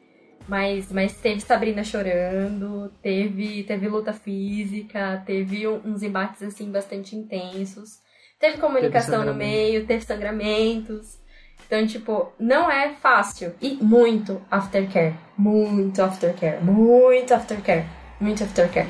Mas, 0.47 0.91
mas 0.91 1.15
teve 1.17 1.39
Sabrina 1.39 1.83
chorando, 1.83 2.91
teve, 3.01 3.63
teve 3.63 3.87
luta 3.87 4.11
física, 4.13 5.21
teve 5.25 5.67
uns 5.67 6.03
embates 6.03 6.41
assim 6.43 6.71
bastante 6.71 7.15
intensos. 7.15 7.99
Teve 8.39 8.57
comunicação 8.57 9.19
Teve 9.19 9.31
no 9.31 9.37
meio, 9.37 9.85
teve 9.85 10.03
sangramentos. 10.03 11.19
Então, 11.67 11.85
tipo, 11.85 12.33
não 12.39 12.69
é 12.69 12.93
fácil. 12.95 13.53
E 13.61 13.75
muito 13.75 14.41
aftercare. 14.49 15.15
Muito 15.37 16.01
aftercare. 16.01 16.61
Muito 16.63 17.33
aftercare. 17.33 17.85
Muito 18.19 18.43
aftercare. 18.43 18.89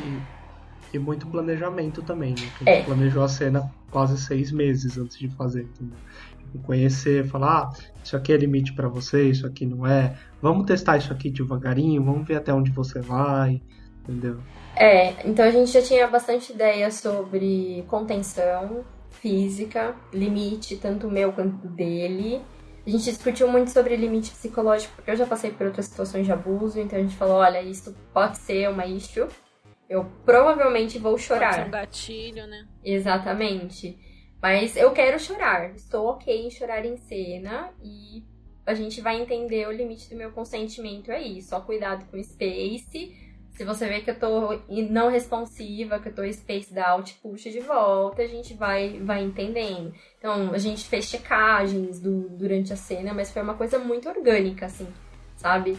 E, 0.93 0.95
e 0.95 0.99
muito 0.99 1.27
planejamento 1.27 2.01
também, 2.01 2.31
né? 2.31 2.49
Que 2.57 2.69
É. 2.69 2.75
gente 2.77 2.85
planejou 2.85 3.23
a 3.23 3.27
cena 3.27 3.71
quase 3.91 4.17
seis 4.19 4.51
meses 4.51 4.97
antes 4.97 5.17
de 5.19 5.27
fazer, 5.29 5.63
entendeu? 5.63 5.97
Conhecer, 6.59 7.25
falar, 7.27 7.63
ah, 7.63 7.69
isso 8.03 8.15
aqui 8.15 8.33
é 8.33 8.37
limite 8.37 8.73
pra 8.73 8.87
você, 8.87 9.29
isso 9.29 9.45
aqui 9.45 9.65
não 9.65 9.85
é. 9.85 10.17
Vamos 10.41 10.65
testar 10.65 10.97
isso 10.97 11.11
aqui 11.11 11.29
devagarinho, 11.29 12.03
vamos 12.03 12.27
ver 12.27 12.35
até 12.35 12.53
onde 12.53 12.71
você 12.71 12.99
vai, 13.01 13.61
entendeu? 14.01 14.39
É, 14.75 15.27
então 15.27 15.45
a 15.45 15.51
gente 15.51 15.71
já 15.71 15.81
tinha 15.81 16.07
bastante 16.07 16.53
ideia 16.53 16.89
sobre 16.91 17.83
contenção 17.87 18.83
física, 19.09 19.95
limite, 20.13 20.77
tanto 20.77 21.09
meu 21.09 21.31
quanto 21.33 21.67
dele. 21.67 22.41
A 22.85 22.89
gente 22.89 23.03
discutiu 23.03 23.47
muito 23.47 23.69
sobre 23.69 23.95
limite 23.95 24.31
psicológico, 24.31 24.95
porque 24.95 25.11
eu 25.11 25.15
já 25.15 25.25
passei 25.27 25.51
por 25.51 25.67
outras 25.67 25.85
situações 25.85 26.25
de 26.25 26.31
abuso, 26.31 26.79
então 26.79 26.97
a 26.97 27.01
gente 27.01 27.15
falou, 27.15 27.35
olha, 27.35 27.61
isso 27.61 27.95
pode 28.13 28.37
ser 28.37 28.69
uma 28.69 28.85
issue. 28.85 29.27
Eu 29.87 30.05
provavelmente 30.25 30.97
vou 30.97 31.11
Pode 31.11 31.21
ser 31.21 31.27
chorar. 31.27 31.67
um 31.67 31.71
gatilho, 31.71 32.47
né? 32.47 32.65
Exatamente. 32.83 33.99
Mas 34.41 34.75
eu 34.75 34.91
quero 34.91 35.19
chorar. 35.19 35.75
Estou 35.75 36.07
ok 36.07 36.47
em 36.47 36.49
chorar 36.49 36.85
em 36.85 36.97
cena 36.97 37.71
e 37.83 38.23
a 38.65 38.73
gente 38.73 39.01
vai 39.01 39.21
entender 39.21 39.67
o 39.67 39.71
limite 39.71 40.09
do 40.09 40.15
meu 40.15 40.31
consentimento 40.31 41.11
aí. 41.11 41.41
Só 41.41 41.61
cuidado 41.61 42.05
com 42.05 42.17
o 42.17 42.23
space. 42.23 43.15
Se 43.51 43.65
você 43.65 43.87
vê 43.87 44.01
que 44.01 44.09
eu 44.09 44.17
tô 44.17 44.59
não 44.89 45.09
responsiva, 45.09 45.99
que 45.99 46.07
eu 46.07 46.15
tô 46.15 46.23
spaced 46.31 46.79
out, 46.79 47.13
puxa 47.21 47.51
de 47.51 47.59
volta, 47.59 48.21
a 48.23 48.27
gente 48.27 48.53
vai, 48.53 48.99
vai 49.01 49.21
entendendo. 49.21 49.93
Então, 50.17 50.51
a 50.53 50.57
gente 50.57 50.87
fez 50.87 51.05
checagens 51.05 51.99
do, 51.99 52.29
durante 52.29 52.71
a 52.71 52.77
cena, 52.77 53.13
mas 53.13 53.29
foi 53.29 53.41
uma 53.41 53.53
coisa 53.53 53.77
muito 53.77 54.07
orgânica, 54.07 54.67
assim, 54.67 54.87
sabe? 55.35 55.77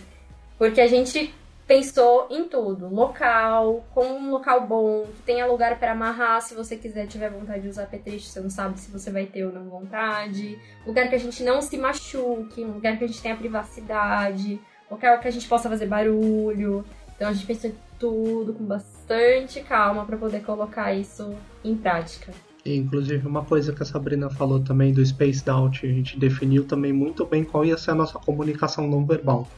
Porque 0.58 0.82
a 0.82 0.86
gente 0.86 1.34
pensou 1.66 2.28
em 2.30 2.48
tudo. 2.48 2.88
Local, 2.88 3.84
com 3.94 4.04
um 4.04 4.30
local 4.30 4.66
bom, 4.66 5.06
que 5.16 5.22
tenha 5.22 5.46
lugar 5.46 5.78
para 5.78 5.92
amarrar 5.92 6.40
se 6.42 6.54
você 6.54 6.76
quiser, 6.76 7.06
tiver 7.06 7.30
vontade 7.30 7.62
de 7.62 7.68
usar 7.68 7.86
petriste, 7.86 8.30
você 8.30 8.40
não 8.40 8.50
sabe 8.50 8.78
se 8.78 8.90
você 8.90 9.10
vai 9.10 9.26
ter 9.26 9.44
ou 9.44 9.52
não 9.52 9.64
vontade. 9.64 10.58
Lugar 10.86 11.08
que 11.08 11.14
a 11.14 11.18
gente 11.18 11.42
não 11.42 11.62
se 11.62 11.76
machuque, 11.76 12.64
lugar 12.64 12.98
que 12.98 13.04
a 13.04 13.06
gente 13.06 13.22
tenha 13.22 13.36
privacidade, 13.36 14.60
local 14.90 15.18
que 15.18 15.28
a 15.28 15.32
gente 15.32 15.48
possa 15.48 15.68
fazer 15.68 15.86
barulho. 15.86 16.84
Então 17.16 17.28
a 17.28 17.32
gente 17.32 17.46
pensou 17.46 17.70
em 17.70 17.74
tudo 17.98 18.52
com 18.52 18.64
bastante 18.64 19.60
calma 19.60 20.04
para 20.04 20.16
poder 20.16 20.42
colocar 20.42 20.92
isso 20.92 21.34
em 21.64 21.76
prática. 21.76 22.32
E, 22.64 22.76
inclusive, 22.76 23.26
uma 23.26 23.44
coisa 23.44 23.72
que 23.72 23.82
a 23.82 23.86
Sabrina 23.86 24.30
falou 24.30 24.60
também 24.60 24.92
do 24.92 25.04
Spaced 25.04 25.48
Out, 25.48 25.84
a 25.84 25.88
gente 25.88 26.18
definiu 26.18 26.64
também 26.64 26.92
muito 26.92 27.26
bem 27.26 27.42
qual 27.42 27.64
ia 27.64 27.76
ser 27.76 27.90
a 27.90 27.94
nossa 27.94 28.18
comunicação 28.18 28.86
não 28.86 29.04
verbal. 29.04 29.48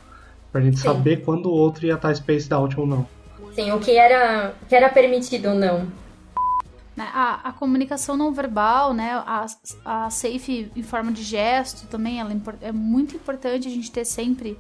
Pra 0.55 0.61
gente 0.61 0.77
Sim. 0.77 0.85
saber 0.85 1.25
quando 1.25 1.47
o 1.47 1.53
outro 1.53 1.85
ia 1.85 1.95
estar 1.95 2.15
Spaced 2.15 2.55
Out 2.55 2.79
ou 2.79 2.87
não. 2.87 3.05
Sim, 3.57 3.73
o 3.73 3.81
que 3.81 3.91
era, 3.91 4.55
o 4.63 4.67
que 4.67 4.77
era 4.77 4.89
permitido 4.89 5.49
ou 5.49 5.55
não. 5.57 5.81
né, 6.97 7.11
A, 7.13 7.49
a 7.49 7.53
comunicação 7.53 8.17
não 8.17 8.33
verbal, 8.33 8.95
né? 8.95 9.15
A, 9.27 9.47
a 9.85 10.11
safe 10.11 10.71
em 10.77 10.83
forma 10.85 11.11
de 11.11 11.25
gesto 11.25 11.89
também 11.89 12.21
ela 12.21 12.33
é 12.33 12.69
é 12.69 12.71
muito 12.71 13.17
importante 13.17 13.67
a 13.67 13.71
gente 13.71 13.91
ter 13.91 14.05
sempre. 14.05 14.57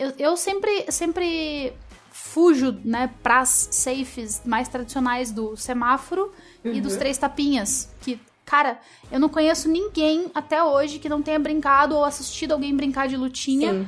Eu, 0.00 0.12
eu 0.18 0.36
sempre, 0.36 0.90
sempre 0.90 1.74
fujo, 2.10 2.76
né, 2.84 3.08
pras 3.22 3.68
safes 3.70 4.42
mais 4.44 4.66
tradicionais 4.66 5.30
do 5.30 5.56
semáforo 5.56 6.32
e 6.64 6.80
dos 6.80 6.96
três 6.96 7.16
tapinhas. 7.16 7.88
Que, 8.00 8.18
cara, 8.44 8.80
eu 9.12 9.20
não 9.20 9.28
conheço 9.28 9.68
ninguém 9.68 10.28
até 10.34 10.60
hoje 10.60 10.98
que 10.98 11.08
não 11.08 11.22
tenha 11.22 11.38
brincado 11.38 11.94
ou 11.94 12.04
assistido 12.04 12.50
alguém 12.50 12.74
brincar 12.74 13.06
de 13.06 13.16
lutinha 13.16 13.74
Sim. 13.74 13.86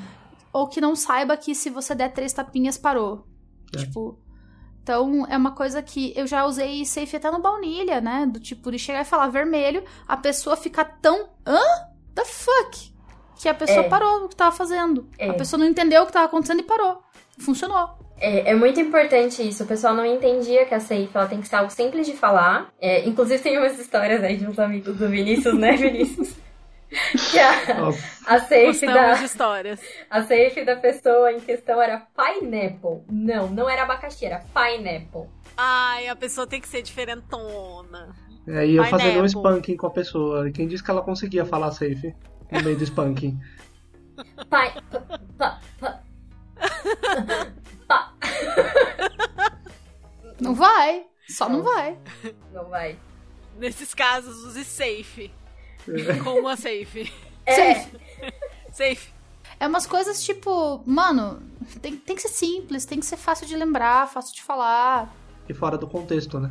Ou 0.53 0.69
que 0.69 0.81
não 0.81 0.95
saiba 0.95 1.37
que 1.37 1.55
se 1.55 1.71
você 1.71 1.95
der 1.95 2.13
três 2.13 2.33
tapinhas, 2.33 2.77
parou. 2.79 3.27
É. 3.75 3.79
Tipo. 3.79 4.19
Então, 4.83 5.25
é 5.29 5.37
uma 5.37 5.53
coisa 5.53 5.81
que 5.81 6.13
eu 6.17 6.27
já 6.27 6.45
usei 6.45 6.85
safe 6.85 7.15
até 7.17 7.31
no 7.31 7.41
baunilha, 7.41 8.01
né? 8.01 8.27
Do 8.27 8.41
tipo, 8.41 8.71
de 8.71 8.79
chegar 8.81 9.03
e 9.03 9.05
falar 9.05 9.29
vermelho, 9.29 9.85
a 10.09 10.17
pessoa 10.17 10.57
ficar 10.57 10.85
tão. 11.01 11.29
Hã? 11.47 11.61
The 12.15 12.25
fuck? 12.25 12.93
Que 13.41 13.49
a 13.49 13.55
pessoa 13.55 13.81
É. 13.87 13.89
parou 13.89 14.25
o 14.25 14.29
que 14.29 14.35
tava 14.37 14.55
fazendo. 14.55 15.09
É. 15.19 15.31
A 15.31 15.35
pessoa 15.35 15.59
não 15.61 15.67
entendeu 15.67 16.03
o 16.03 16.07
que 16.07 16.13
tava 16.13 16.27
acontecendo 16.27 16.61
e 16.61 16.65
parou. 16.65 17.01
Funcionou. 17.39 17.91
É, 18.19 18.51
é 18.51 18.55
muito 18.55 18.81
importante 18.81 19.47
isso. 19.47 19.63
O 19.65 19.67
pessoal 19.67 19.95
não 19.95 20.05
entendia 20.05 20.65
que 20.67 20.75
a 20.75 20.81
safe 20.81 21.09
ela 21.15 21.27
tem 21.27 21.41
que 21.41 21.49
ser 21.49 21.57
algo 21.57 21.71
simples 21.71 22.07
de 22.07 22.13
falar. 22.17 22.73
É, 22.81 23.09
inclusive, 23.09 23.43
tem 23.43 23.59
umas 23.59 23.79
histórias 23.79 24.23
aí 24.23 24.37
de 24.37 24.47
uns 24.47 24.59
amigos 24.59 24.97
do 24.97 25.09
Vinícius, 25.09 25.55
né, 25.59 25.77
Vinícius? 25.77 26.35
que 27.31 27.39
a, 27.39 27.75
Nossa, 27.75 27.99
a 28.27 28.39
safe 28.41 28.67
Gostamos 28.67 28.95
da, 29.21 29.25
histórias. 29.25 29.81
a 30.11 30.23
safe 30.23 30.65
da 30.65 30.77
pessoa 30.77 31.33
em 31.33 31.41
questão 31.41 31.81
era 31.81 32.07
pineapple. 32.17 33.03
Não, 33.11 33.49
não 33.49 33.69
era 33.69 33.83
abacaxi, 33.83 34.27
era 34.27 34.45
pineapple. 34.55 35.29
Ai, 35.57 36.09
a 36.09 36.17
pessoa 36.17 36.47
tem 36.47 36.61
que 36.61 36.69
ser 36.69 36.83
diferentona. 36.83 38.15
é, 38.47 38.67
ia 38.67 38.85
fazendo 38.85 39.23
um 39.23 39.25
spanking 39.27 39.77
com 39.77 39.87
a 39.87 39.91
pessoa. 39.91 40.49
E 40.49 40.53
quem 40.53 40.67
disse 40.69 40.83
que 40.85 40.91
ela 40.91 41.03
conseguia 41.03 41.45
falar 41.47 41.71
safe 41.73 42.15
no 42.51 42.63
meio 42.63 42.77
do 42.77 42.85
spanking? 42.85 43.39
Pi, 44.17 44.83
pa, 44.91 45.01
pa, 45.39 45.61
pa. 45.79 46.03
Pa. 47.89 48.13
Não 50.41 50.55
vai. 50.55 51.05
Só 51.29 51.49
não 51.49 51.63
vai. 51.63 51.97
Não 52.53 52.69
vai. 52.69 52.97
Nesses 53.59 53.95
casos, 53.95 54.45
use 54.45 54.65
safe. 54.65 55.31
Como 56.23 56.49
a 56.49 56.57
safe. 56.57 57.13
É, 57.47 57.75
Safe. 58.73 59.13
É 59.59 59.67
umas 59.67 59.87
coisas 59.87 60.23
tipo, 60.25 60.83
mano, 60.87 61.43
tem, 61.81 61.97
tem 61.97 62.17
que 62.17 62.23
ser 62.23 62.29
simples, 62.29 62.85
tem 62.85 62.99
que 62.99 63.07
ser 63.07 63.17
fácil 63.17 63.47
de 63.47 63.57
lembrar, 63.57 64.09
fácil 64.09 64.35
de 64.35 64.43
falar. 64.43 65.15
E 65.49 65.55
fora 65.55 65.79
do 65.79 65.87
contexto, 65.89 66.41
né? 66.41 66.51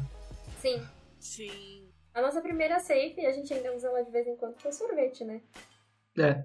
sim. 0.60 0.82
Sim. 1.20 1.88
A 2.14 2.22
nossa 2.22 2.42
primeira 2.42 2.80
safe, 2.80 3.26
a 3.26 3.32
gente 3.32 3.54
ainda 3.54 3.74
usa 3.76 3.88
ela 3.88 4.04
de 4.04 4.12
vez 4.12 4.28
em 4.28 4.36
quando, 4.36 4.56
foi 4.60 4.72
sorvete, 4.72 5.24
né? 5.24 5.40
É. 6.18 6.44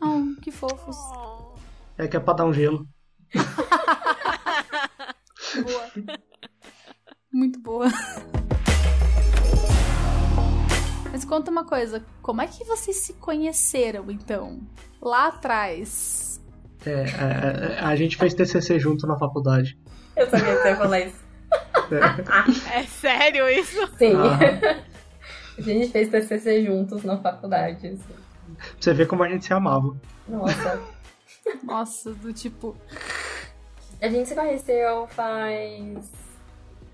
Oh, 0.00 0.40
que 0.40 0.50
fofos. 0.50 0.96
Oh. 1.14 1.54
É 1.98 2.08
que 2.08 2.16
é 2.16 2.20
pra 2.20 2.34
dar 2.34 2.44
um 2.46 2.52
gelo. 2.52 2.86
Boa. 5.62 5.90
Muito 7.32 7.58
boa. 7.60 7.86
Mas 11.12 11.24
conta 11.24 11.50
uma 11.50 11.64
coisa, 11.64 12.04
como 12.22 12.42
é 12.42 12.46
que 12.46 12.64
vocês 12.64 12.96
se 12.98 13.14
conheceram, 13.14 14.10
então? 14.10 14.60
Lá 15.00 15.28
atrás. 15.28 16.40
É, 16.84 17.04
a, 17.80 17.86
a- 17.86 17.88
a 17.90 17.96
gente 17.96 18.16
fez 18.16 18.34
TCC 18.34 18.78
junto 18.78 19.06
na 19.06 19.18
faculdade. 19.18 19.78
Eu 20.16 20.28
sabia 20.30 20.54
que 20.56 20.62
você 20.62 20.68
ia 20.68 20.76
falar 20.76 21.00
isso. 21.00 21.24
É. 21.90 22.78
É 22.80 22.82
sério 22.84 23.48
isso? 23.48 23.86
Sim. 23.96 24.14
Ah. 24.16 24.82
A 25.58 25.60
gente 25.62 25.90
fez 25.90 26.08
TCC 26.10 26.64
juntos 26.64 27.02
na 27.04 27.16
faculdade. 27.18 27.86
assim. 27.86 27.96
Pra 27.98 28.66
você 28.80 28.94
ver 28.94 29.06
como 29.06 29.22
a 29.22 29.28
gente 29.28 29.44
se 29.46 29.52
amava. 29.52 29.96
Nossa. 30.28 30.82
Nossa, 31.62 32.12
do 32.14 32.32
tipo. 32.32 32.76
A 34.00 34.08
gente 34.08 34.28
se 34.28 34.34
conheceu 34.34 35.06
faz 35.08 36.10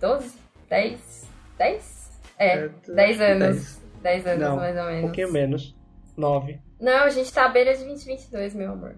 12? 0.01 0.35
10? 0.69 1.27
10? 1.59 2.11
É, 2.39 2.55
É, 2.59 2.69
10 2.89 3.21
anos. 3.21 3.39
dez. 3.57 3.82
10 4.03 4.27
anos, 4.27 4.41
Não, 4.41 4.57
mais 4.57 4.77
ou 4.77 4.83
Um 4.83 4.87
menos. 4.87 5.01
pouquinho 5.03 5.33
menos. 5.33 5.77
Nove. 6.17 6.61
Não, 6.81 7.05
a 7.05 7.11
gente 7.11 7.33
tá 7.33 7.47
à 7.47 7.49
beira 7.49 7.75
de 7.75 7.85
2022, 7.85 8.55
meu 8.55 8.73
amor. 8.73 8.97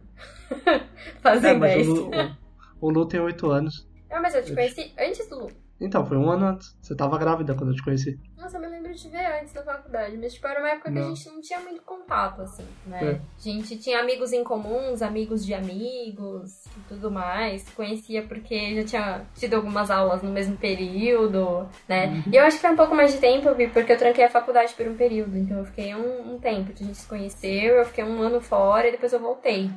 Fazem 1.20 1.50
É, 1.52 1.54
mas 1.54 1.74
10. 1.74 1.88
o 1.88 1.92
Lu, 1.94 2.10
o, 2.10 2.86
o 2.88 2.90
Lu 2.90 3.06
tem 3.06 3.20
oito 3.20 3.50
anos. 3.50 3.88
Não, 4.10 4.20
mas 4.20 4.34
eu 4.34 4.44
te 4.44 4.52
conheci 4.54 4.92
antes 4.98 5.28
do 5.28 5.38
Lu. 5.40 5.50
Então, 5.84 6.04
foi 6.06 6.16
um 6.16 6.30
ano 6.30 6.46
antes. 6.46 6.76
Você 6.80 6.94
tava 6.94 7.18
grávida 7.18 7.54
quando 7.54 7.70
eu 7.70 7.76
te 7.76 7.82
conheci. 7.82 8.18
Nossa, 8.38 8.56
eu 8.56 8.60
me 8.60 8.68
lembro 8.68 8.92
de 8.92 9.08
ver 9.08 9.40
antes 9.40 9.52
da 9.52 9.62
faculdade, 9.62 10.16
mas 10.16 10.34
tipo, 10.34 10.46
era 10.46 10.60
uma 10.60 10.68
época 10.70 10.90
que 10.90 10.98
Não. 10.98 11.06
a 11.06 11.14
gente 11.14 11.28
não 11.30 11.40
tinha 11.40 11.60
muito 11.60 11.82
contato, 11.82 12.42
assim, 12.42 12.64
né? 12.86 13.02
É. 13.02 13.10
A 13.14 13.20
gente 13.40 13.76
tinha 13.78 14.00
amigos 14.00 14.32
em 14.32 14.44
comuns, 14.44 15.02
amigos 15.02 15.44
de 15.44 15.54
amigos 15.54 16.66
e 16.66 16.80
tudo 16.88 17.10
mais. 17.10 17.68
Conhecia 17.70 18.22
porque 18.22 18.74
já 18.76 18.84
tinha 18.84 19.22
tido 19.34 19.54
algumas 19.54 19.90
aulas 19.90 20.22
no 20.22 20.30
mesmo 20.30 20.56
período, 20.56 21.66
né? 21.88 22.22
E 22.30 22.36
eu 22.36 22.44
acho 22.44 22.56
que 22.56 22.62
foi 22.62 22.70
um 22.72 22.76
pouco 22.76 22.94
mais 22.94 23.12
de 23.12 23.18
tempo, 23.18 23.54
Vi, 23.54 23.68
porque 23.68 23.92
eu 23.92 23.98
tranquei 23.98 24.24
a 24.24 24.30
faculdade 24.30 24.74
por 24.74 24.86
um 24.86 24.94
período. 24.96 25.36
Então 25.36 25.58
eu 25.58 25.64
fiquei 25.64 25.94
um, 25.94 26.34
um 26.34 26.38
tempo. 26.38 26.70
A 26.72 26.76
gente 26.84 26.96
se 26.98 27.06
conheceu, 27.06 27.76
eu 27.76 27.84
fiquei 27.84 28.04
um 28.04 28.20
ano 28.22 28.40
fora 28.40 28.88
e 28.88 28.92
depois 28.92 29.12
eu 29.12 29.20
voltei. 29.20 29.70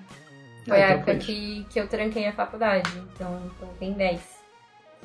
Foi 0.68 0.82
Ah, 0.82 0.88
a 0.88 0.92
então 0.92 0.98
época 1.14 1.16
que, 1.26 1.66
que 1.70 1.80
eu 1.80 1.88
tranquei 1.88 2.28
a 2.28 2.34
faculdade. 2.34 2.90
Então, 3.14 3.42
então 3.56 3.70
tem 3.80 3.94
10. 3.94 4.37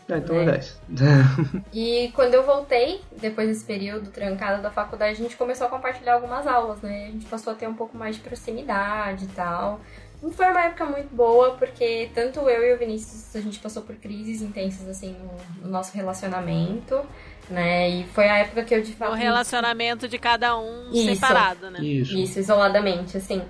Ah, 0.09 0.19
então 0.19 0.37
é 0.37 0.43
É. 0.43 0.45
10. 0.47 0.81
E 1.73 2.13
quando 2.15 2.35
eu 2.35 2.45
voltei, 2.45 3.01
depois 3.21 3.49
desse 3.49 3.65
período 3.65 4.11
trancado 4.11 4.63
da 4.63 4.71
faculdade, 4.71 5.13
a 5.13 5.23
gente 5.23 5.37
começou 5.37 5.67
a 5.67 5.71
compartilhar 5.71 6.15
algumas 6.15 6.47
aulas, 6.47 6.81
né? 6.81 7.07
A 7.07 7.11
gente 7.11 7.27
passou 7.27 7.53
a 7.53 7.57
ter 7.57 7.67
um 7.67 7.75
pouco 7.75 7.97
mais 7.97 8.17
de 8.17 8.23
proximidade 8.23 9.25
e 9.25 9.29
tal. 9.29 9.81
Não 10.23 10.31
foi 10.31 10.47
uma 10.47 10.65
época 10.65 10.85
muito 10.85 11.13
boa, 11.15 11.53
porque 11.57 12.09
tanto 12.15 12.41
eu 12.49 12.65
e 12.65 12.75
o 12.75 12.79
Vinícius, 12.79 13.35
a 13.35 13.41
gente 13.41 13.59
passou 13.59 13.83
por 13.83 13.97
crises 13.97 14.41
intensas, 14.41 14.89
assim, 14.89 15.17
no, 15.19 15.65
no 15.65 15.71
nosso 15.71 15.97
relacionamento, 15.97 17.05
né? 17.51 17.91
E 17.91 18.05
foi 18.09 18.29
a 18.29 18.39
época 18.39 18.63
que 18.63 18.73
eu, 18.73 18.83
de 18.83 18.93
fato... 18.93 19.11
O 19.11 19.17
relacionamento 19.17 20.07
de 20.07 20.19
cada 20.19 20.57
um 20.57 20.93
Isso. 20.93 21.15
separado, 21.17 21.71
né? 21.73 21.81
Isso. 21.81 22.17
Isso, 22.17 22.39
isoladamente, 22.39 23.17
assim. 23.17 23.43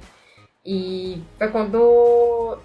E 0.65 1.23
foi 1.37 1.49
quando 1.49 2.59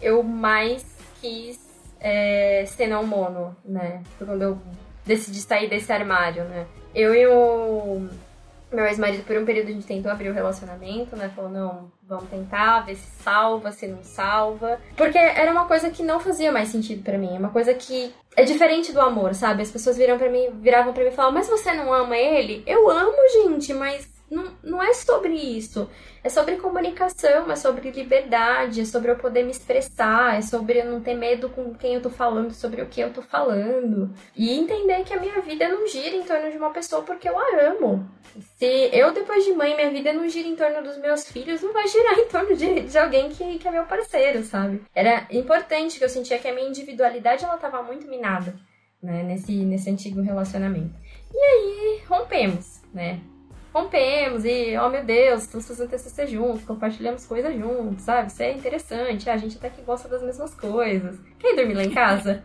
eu 0.00 0.24
mais 0.24 0.84
quis 1.20 1.61
é, 2.02 2.64
ser 2.66 2.88
não 2.88 3.06
mono, 3.06 3.56
né? 3.64 4.02
Foi 4.18 4.26
quando 4.26 4.42
eu 4.42 4.58
decidi 5.06 5.40
sair 5.40 5.68
desse 5.68 5.92
armário, 5.92 6.44
né? 6.44 6.66
Eu 6.94 7.14
e 7.14 7.26
o 7.26 8.08
meu 8.70 8.86
ex-marido, 8.86 9.24
por 9.24 9.36
um 9.36 9.44
período, 9.44 9.68
a 9.68 9.72
gente 9.72 9.86
tentou 9.86 10.10
abrir 10.10 10.28
o 10.28 10.34
relacionamento, 10.34 11.14
né? 11.14 11.30
Falou, 11.34 11.50
não, 11.50 11.92
vamos 12.02 12.28
tentar, 12.28 12.80
ver 12.80 12.96
se 12.96 13.22
salva, 13.22 13.70
se 13.70 13.86
não 13.86 14.02
salva. 14.02 14.80
Porque 14.96 15.18
era 15.18 15.52
uma 15.52 15.66
coisa 15.66 15.90
que 15.90 16.02
não 16.02 16.18
fazia 16.18 16.50
mais 16.50 16.68
sentido 16.68 17.02
pra 17.02 17.18
mim. 17.18 17.34
É 17.34 17.38
uma 17.38 17.50
coisa 17.50 17.72
que 17.74 18.12
é 18.36 18.44
diferente 18.44 18.92
do 18.92 19.00
amor, 19.00 19.34
sabe? 19.34 19.62
As 19.62 19.70
pessoas 19.70 19.96
viram 19.96 20.18
para 20.18 20.30
mim, 20.30 20.50
viravam 20.60 20.92
pra 20.92 21.04
mim 21.04 21.10
e 21.10 21.12
falavam, 21.12 21.38
mas 21.38 21.48
você 21.48 21.72
não 21.72 21.92
ama 21.92 22.16
ele? 22.16 22.62
Eu 22.66 22.90
amo, 22.90 23.16
gente, 23.44 23.72
mas 23.74 24.11
não, 24.32 24.50
não 24.62 24.82
é 24.82 24.94
sobre 24.94 25.34
isso. 25.34 25.88
É 26.24 26.28
sobre 26.28 26.56
comunicação, 26.56 27.50
é 27.50 27.56
sobre 27.56 27.90
liberdade, 27.90 28.80
é 28.80 28.84
sobre 28.84 29.10
eu 29.10 29.16
poder 29.16 29.42
me 29.44 29.50
expressar, 29.50 30.38
é 30.38 30.40
sobre 30.40 30.80
eu 30.80 30.86
não 30.86 31.00
ter 31.00 31.14
medo 31.14 31.50
com 31.50 31.74
quem 31.74 31.94
eu 31.94 32.00
tô 32.00 32.08
falando, 32.08 32.52
sobre 32.52 32.80
o 32.80 32.86
que 32.86 33.00
eu 33.00 33.12
tô 33.12 33.20
falando. 33.20 34.10
E 34.34 34.58
entender 34.58 35.04
que 35.04 35.12
a 35.12 35.20
minha 35.20 35.40
vida 35.42 35.68
não 35.68 35.86
gira 35.86 36.16
em 36.16 36.22
torno 36.22 36.50
de 36.50 36.56
uma 36.56 36.70
pessoa 36.70 37.02
porque 37.02 37.28
eu 37.28 37.38
a 37.38 37.68
amo. 37.68 38.08
Se 38.56 38.88
eu, 38.92 39.12
depois 39.12 39.44
de 39.44 39.52
mãe, 39.52 39.76
minha 39.76 39.90
vida 39.90 40.12
não 40.12 40.26
gira 40.26 40.48
em 40.48 40.56
torno 40.56 40.82
dos 40.82 40.96
meus 40.96 41.28
filhos, 41.30 41.60
não 41.60 41.72
vai 41.72 41.86
girar 41.86 42.16
em 42.18 42.28
torno 42.28 42.56
de, 42.56 42.80
de 42.80 42.98
alguém 42.98 43.28
que, 43.28 43.58
que 43.58 43.68
é 43.68 43.70
meu 43.70 43.84
parceiro, 43.84 44.42
sabe? 44.42 44.82
Era 44.94 45.26
importante 45.30 45.98
que 45.98 46.04
eu 46.04 46.08
sentia 46.08 46.38
que 46.38 46.48
a 46.48 46.54
minha 46.54 46.68
individualidade, 46.68 47.44
ela 47.44 47.58
tava 47.58 47.82
muito 47.82 48.08
minada, 48.08 48.54
né? 49.02 49.22
Nesse, 49.24 49.52
nesse 49.52 49.90
antigo 49.90 50.22
relacionamento. 50.22 50.94
E 51.34 51.38
aí, 51.38 52.02
rompemos, 52.08 52.80
né? 52.94 53.20
Rompemos 53.72 54.44
e, 54.44 54.76
oh 54.78 54.88
meu 54.90 55.04
Deus, 55.04 55.42
estamos 55.42 55.66
fazendo 55.66 55.88
TCC 55.88 56.26
juntos, 56.26 56.64
compartilhamos 56.64 57.24
coisas 57.24 57.54
juntos, 57.54 58.02
sabe? 58.02 58.28
Isso 58.28 58.42
é 58.42 58.52
interessante, 58.52 59.30
a 59.30 59.36
gente 59.36 59.56
até 59.56 59.70
que 59.70 59.82
gosta 59.82 60.08
das 60.08 60.22
mesmas 60.22 60.54
coisas. 60.54 61.18
Quer 61.38 61.54
ir 61.54 61.56
dormir 61.56 61.74
lá 61.74 61.84
em 61.84 61.90
casa? 61.90 62.42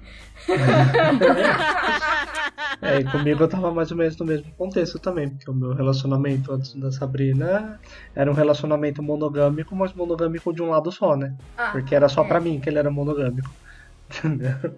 É, 2.82 3.00
e 3.00 3.04
comigo 3.06 3.44
eu 3.44 3.48
tava 3.48 3.72
mais 3.72 3.92
ou 3.92 3.98
menos 3.98 4.16
no 4.18 4.26
mesmo 4.26 4.52
contexto 4.54 5.00
também, 5.00 5.30
porque 5.30 5.50
o 5.50 5.54
meu 5.54 5.74
relacionamento 5.74 6.52
antes 6.52 6.74
da 6.76 6.92
Sabrina 6.92 7.80
era 8.16 8.30
um 8.30 8.34
relacionamento 8.34 9.02
monogâmico, 9.02 9.76
mas 9.76 9.94
monogâmico 9.94 10.54
de 10.54 10.62
um 10.62 10.70
lado 10.70 10.92
só, 10.92 11.16
né? 11.16 11.36
Ah, 11.58 11.72
Porque 11.72 11.96
era 11.96 12.08
só 12.08 12.24
é. 12.24 12.28
pra 12.28 12.40
mim 12.40 12.60
que 12.60 12.70
ele 12.70 12.78
era 12.78 12.92
monogâmico. 12.92 13.50
Entendeu? 14.10 14.76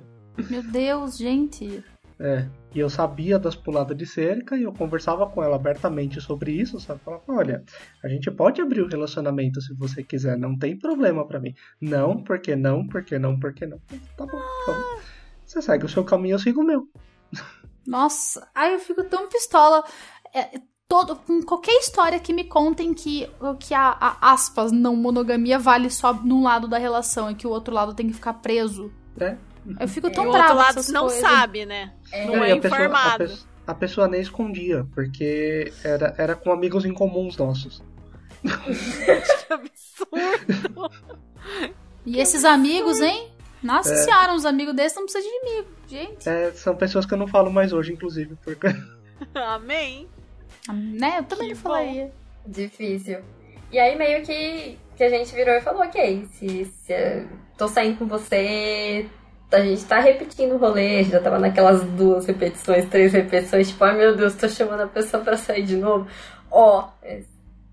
Meu 0.50 0.64
Deus, 0.64 1.18
gente. 1.18 1.84
É. 2.20 2.46
E 2.74 2.80
eu 2.80 2.90
sabia 2.90 3.40
das 3.40 3.56
puladas 3.56 3.98
de 3.98 4.06
cerca 4.06 4.56
e 4.56 4.64
eu 4.64 4.72
conversava 4.72 5.28
com 5.28 5.44
ela 5.44 5.56
abertamente 5.56 6.22
sobre 6.22 6.52
isso, 6.52 6.80
sabe? 6.80 7.00
Falava, 7.04 7.24
olha, 7.28 7.64
a 8.04 8.08
gente 8.08 8.30
pode 8.30 8.62
abrir 8.62 8.82
o 8.82 8.88
relacionamento 8.88 9.60
se 9.60 9.74
você 9.74 10.04
quiser, 10.04 10.38
não 10.38 10.58
tem 10.58 10.78
problema 10.78 11.26
pra 11.26 11.40
mim. 11.40 11.56
Não, 11.82 12.24
porque 12.24 12.56
não, 12.56 12.88
porque 12.88 13.18
não, 13.18 13.40
porque 13.40 13.66
não. 13.66 13.80
Tá 14.16 14.26
bom, 14.26 14.40
então. 14.62 15.00
Você 15.46 15.62
segue 15.64 15.86
o 15.86 15.90
seu 15.90 16.04
caminho, 16.04 16.36
eu 16.36 16.40
sigo 16.40 16.62
o 16.62 16.66
meu. 16.66 16.88
Nossa, 17.88 18.48
ai, 18.54 18.76
eu 18.76 18.80
fico 18.80 19.04
tão 19.04 19.28
pistola. 19.28 19.84
É, 20.32 20.62
todo, 20.88 21.16
com 21.16 21.42
qualquer 21.42 21.74
história 21.80 22.20
que 22.20 22.34
me 22.34 22.44
contem 22.44 22.94
que, 22.94 23.28
que 23.60 23.74
a, 23.74 23.98
a 24.00 24.32
aspas 24.34 24.72
não 24.72 24.96
monogamia 24.96 25.58
vale 25.58 25.90
só 25.90 26.14
num 26.14 26.44
lado 26.44 26.68
da 26.68 26.78
relação 26.78 27.32
e 27.32 27.36
que 27.36 27.48
o 27.48 27.50
outro 27.50 27.74
lado 27.74 27.94
tem 27.94 28.08
que 28.08 28.14
ficar 28.14 28.34
preso. 28.34 28.92
É. 29.20 29.38
Eu 29.80 29.88
fico 29.88 30.08
E 30.08 30.12
tão 30.12 30.28
o 30.28 30.32
brava 30.32 30.54
outro 30.54 30.58
lado 30.82 30.92
não 30.92 31.02
coisas. 31.08 31.20
sabe, 31.22 31.66
né? 31.66 31.94
É, 32.12 32.26
Não 32.26 32.44
é 32.44 32.50
e 32.50 32.52
a 32.54 32.58
pessoa, 32.62 32.80
a, 32.82 32.86
informado. 32.86 33.18
pessoa, 33.20 33.48
a 33.68 33.74
pessoa 33.74 34.08
nem 34.08 34.22
escondia, 34.22 34.86
porque 34.94 35.72
era, 35.84 36.14
era 36.18 36.36
com 36.36 36.52
amigos 36.52 36.86
em 36.86 36.94
comuns 36.94 37.38
nossos. 37.38 37.84
Que 38.42 39.52
absurdo. 39.54 40.92
E 42.06 42.20
esses 42.20 42.46
amigos, 42.46 43.00
hein? 43.02 43.30
Nossa 43.62 43.94
senhora, 43.96 44.34
uns 44.34 44.46
amigos 44.46 44.74
desses 44.74 44.96
não 44.96 45.04
precisam 45.06 45.30
de 45.30 45.36
inimigo, 45.38 45.68
gente. 45.88 46.30
É, 46.30 46.52
são 46.54 46.76
pessoas 46.76 47.06
que 47.06 47.14
eu 47.14 47.18
não 47.18 47.28
falo 47.28 47.52
mais 47.52 47.74
hoje, 47.74 47.92
inclusive, 47.92 48.36
porque 48.44 48.68
Amém. 49.36 50.08
Né? 50.74 51.20
Eu 51.20 51.24
também 51.24 51.50
Que 51.50 51.56
não 51.56 51.62
falaria. 51.62 52.12
Difícil. 52.48 53.20
E 53.72 53.78
aí 53.78 53.98
meio 53.98 54.24
que, 54.26 54.80
que 54.96 55.04
a 55.04 55.10
gente 55.10 55.36
virou 55.36 55.54
e 55.56 55.62
falou, 55.62 55.82
ok, 55.84 56.26
se, 56.32 56.66
se 56.66 57.28
tô 57.58 57.68
saindo 57.68 57.98
com 58.00 58.08
você, 58.08 59.08
a 59.52 59.60
gente 59.62 59.84
tá 59.86 60.00
repetindo 60.00 60.54
o 60.54 60.58
rolê, 60.58 61.04
já 61.04 61.20
tava 61.20 61.40
naquelas 61.40 61.84
duas 61.84 62.26
repetições, 62.26 62.88
três 62.90 63.14
repetições, 63.14 63.70
tipo, 63.70 63.84
ai 63.84 63.98
meu 63.98 64.16
Deus, 64.16 64.36
tô 64.36 64.48
chamando 64.48 64.82
a 64.82 64.88
pessoa 64.88 65.24
pra 65.24 65.38
sair 65.38 65.64
de 65.64 65.76
novo. 65.76 66.08
Ó, 66.52 66.88
é, 67.02 67.22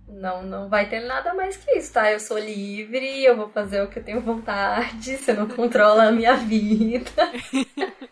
não, 0.09 0.43
não 0.43 0.69
vai 0.69 0.89
ter 0.89 1.01
nada 1.01 1.35
mais 1.35 1.57
que 1.57 1.71
isso, 1.73 1.93
tá? 1.93 2.11
Eu 2.11 2.21
sou 2.21 2.39
livre, 2.39 3.25
eu 3.25 3.37
vou 3.37 3.49
fazer 3.49 3.83
o 3.83 3.89
que 3.89 3.99
eu 3.99 4.05
tenho 4.05 4.21
vontade, 4.21 5.17
você 5.17 5.33
não 5.33 5.47
controla 5.47 6.05
a 6.05 6.13
minha 6.13 6.35
vida. 6.37 7.11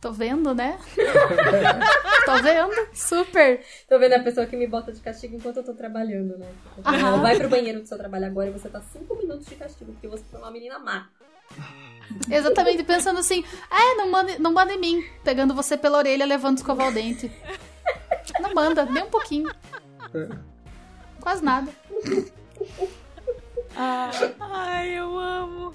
Tô 0.00 0.12
vendo, 0.12 0.54
né? 0.54 0.78
Tô 2.26 2.42
vendo. 2.42 2.88
Super. 2.92 3.64
Tô 3.88 3.98
vendo 3.98 4.12
a 4.12 4.20
pessoa 4.20 4.46
que 4.46 4.54
me 4.54 4.66
bota 4.66 4.92
de 4.92 5.00
castigo 5.00 5.36
enquanto 5.36 5.56
eu 5.56 5.64
tô 5.64 5.72
trabalhando, 5.72 6.36
né? 6.36 6.46
Aham. 6.84 7.22
Vai 7.22 7.38
pro 7.38 7.48
banheiro 7.48 7.80
do 7.80 7.86
seu 7.86 7.96
trabalho 7.96 8.26
agora 8.26 8.50
e 8.50 8.52
você 8.52 8.68
tá 8.68 8.82
cinco 8.82 9.16
minutos 9.16 9.46
de 9.46 9.56
castigo, 9.56 9.92
porque 9.92 10.06
você 10.06 10.22
foi 10.30 10.40
uma 10.40 10.50
menina 10.50 10.78
má. 10.78 11.08
Exatamente, 12.30 12.84
pensando 12.84 13.18
assim, 13.18 13.44
é, 13.70 13.94
não 13.96 14.10
manda, 14.10 14.38
não 14.38 14.52
manda 14.52 14.72
em 14.72 14.78
mim, 14.78 15.04
pegando 15.22 15.54
você 15.54 15.76
pela 15.76 15.98
orelha, 15.98 16.26
levando 16.26 16.58
escovar 16.58 16.88
o 16.88 16.92
dente. 16.92 17.30
Não 18.40 18.54
manda, 18.54 18.84
nem 18.84 19.02
um 19.02 19.10
pouquinho. 19.10 19.50
Quase 21.20 21.44
nada. 21.44 21.70
Ai, 23.76 24.90
eu 24.98 25.18
amo. 25.18 25.72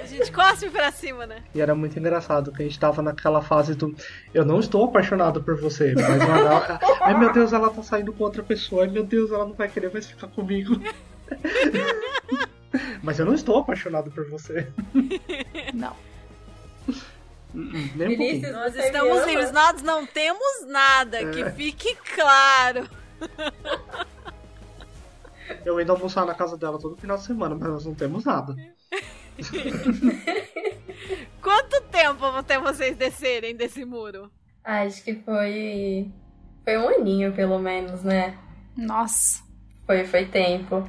A 0.00 0.06
gente 0.06 0.32
cospe 0.32 0.70
pra 0.70 0.90
cima, 0.90 1.26
né? 1.26 1.42
E 1.54 1.60
era 1.60 1.74
muito 1.74 1.98
engraçado 1.98 2.50
que 2.52 2.62
a 2.62 2.64
gente 2.64 2.78
tava 2.78 3.02
naquela 3.02 3.42
fase 3.42 3.74
do 3.74 3.94
eu 4.32 4.44
não 4.44 4.58
estou 4.58 4.84
apaixonado 4.84 5.42
por 5.42 5.60
você, 5.60 5.92
mas 5.94 6.22
ela, 6.22 6.80
ai 7.00 7.18
meu 7.18 7.32
Deus, 7.32 7.52
ela 7.52 7.68
tá 7.68 7.82
saindo 7.82 8.12
com 8.12 8.24
outra 8.24 8.42
pessoa, 8.42 8.84
ai 8.84 8.88
meu 8.88 9.04
Deus, 9.04 9.30
ela 9.30 9.44
não 9.44 9.52
vai 9.52 9.68
querer 9.68 9.92
mais 9.92 10.06
ficar 10.06 10.28
comigo. 10.28 10.80
mas 13.02 13.18
eu 13.18 13.26
não 13.26 13.34
estou 13.34 13.58
apaixonado 13.58 14.10
por 14.10 14.28
você. 14.28 14.66
Não. 15.74 15.94
Nem 17.54 18.06
um. 18.06 18.08
Vinícius, 18.08 18.52
Nós 18.52 18.74
estamos 18.74 19.26
livres, 19.26 19.52
nós 19.52 19.82
não 19.82 20.06
temos 20.06 20.66
nada, 20.68 21.18
É. 21.18 21.30
que 21.30 21.50
fique 21.50 21.94
claro. 22.14 22.88
Eu 25.64 25.78
indo 25.80 25.92
almoçar 25.92 26.24
na 26.24 26.34
casa 26.34 26.56
dela 26.56 26.78
todo 26.78 26.96
final 26.96 27.16
de 27.18 27.24
semana, 27.24 27.54
mas 27.54 27.68
nós 27.68 27.84
não 27.84 27.94
temos 27.94 28.24
nada. 28.24 28.56
Quanto 31.42 31.80
tempo 31.90 32.24
até 32.24 32.58
vocês 32.58 32.96
descerem 32.96 33.54
desse 33.54 33.84
muro? 33.84 34.30
Acho 34.64 35.04
que 35.04 35.14
foi. 35.16 36.10
Foi 36.64 36.78
um 36.78 36.88
aninho, 36.88 37.32
pelo 37.34 37.58
menos, 37.58 38.02
né? 38.02 38.38
Nossa. 38.76 39.42
Foi, 39.84 40.04
foi 40.04 40.24
tempo. 40.26 40.88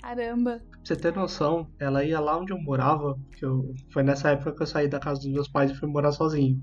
Caramba. 0.00 0.62
Pra 0.84 0.94
você 0.94 0.96
ter 0.96 1.14
noção, 1.14 1.68
ela 1.78 2.02
ia 2.04 2.18
lá 2.18 2.36
onde 2.36 2.52
eu 2.52 2.58
morava, 2.60 3.16
que 3.38 3.44
eu, 3.44 3.72
foi 3.92 4.02
nessa 4.02 4.30
época 4.30 4.52
que 4.52 4.62
eu 4.62 4.66
saí 4.66 4.88
da 4.88 4.98
casa 4.98 5.20
dos 5.20 5.30
meus 5.32 5.48
pais 5.48 5.70
e 5.70 5.74
fui 5.76 5.88
morar 5.88 6.10
sozinho. 6.10 6.56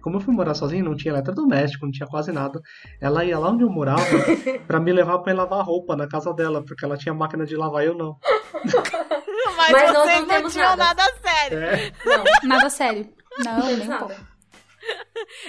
Como 0.00 0.16
eu 0.16 0.20
fui 0.20 0.32
morar 0.34 0.54
sozinho, 0.54 0.84
não 0.84 0.94
tinha 0.94 1.12
eletrodoméstico, 1.12 1.84
não 1.84 1.90
tinha 1.90 2.06
quase 2.06 2.30
nada. 2.30 2.60
Ela 3.00 3.24
ia 3.24 3.38
lá 3.38 3.50
onde 3.50 3.64
eu 3.64 3.70
morava 3.70 4.04
pra 4.66 4.78
me 4.78 4.92
levar 4.92 5.18
pra 5.20 5.32
ir 5.32 5.36
lavar 5.36 5.64
roupa 5.64 5.96
na 5.96 6.06
casa 6.06 6.32
dela, 6.32 6.62
porque 6.64 6.84
ela 6.84 6.96
tinha 6.96 7.14
máquina 7.14 7.44
de 7.46 7.56
lavar 7.56 7.82
e 7.82 7.86
eu 7.86 7.96
não. 7.96 8.16
Mas, 9.56 9.72
Mas 9.72 9.92
nós 9.92 10.04
vocês 10.04 10.20
não 10.20 10.26
não, 10.26 10.34
temos 10.34 10.52
tinham 10.52 10.76
nada. 10.76 10.84
nada, 10.84 11.02
sério. 11.22 11.58
É, 11.58 11.92
Não, 12.04 12.24
Nada 12.44 12.70
sério. 12.70 13.08
Não, 13.44 13.58
não 13.58 13.76
nem 13.76 13.86
pouco. 13.98 14.14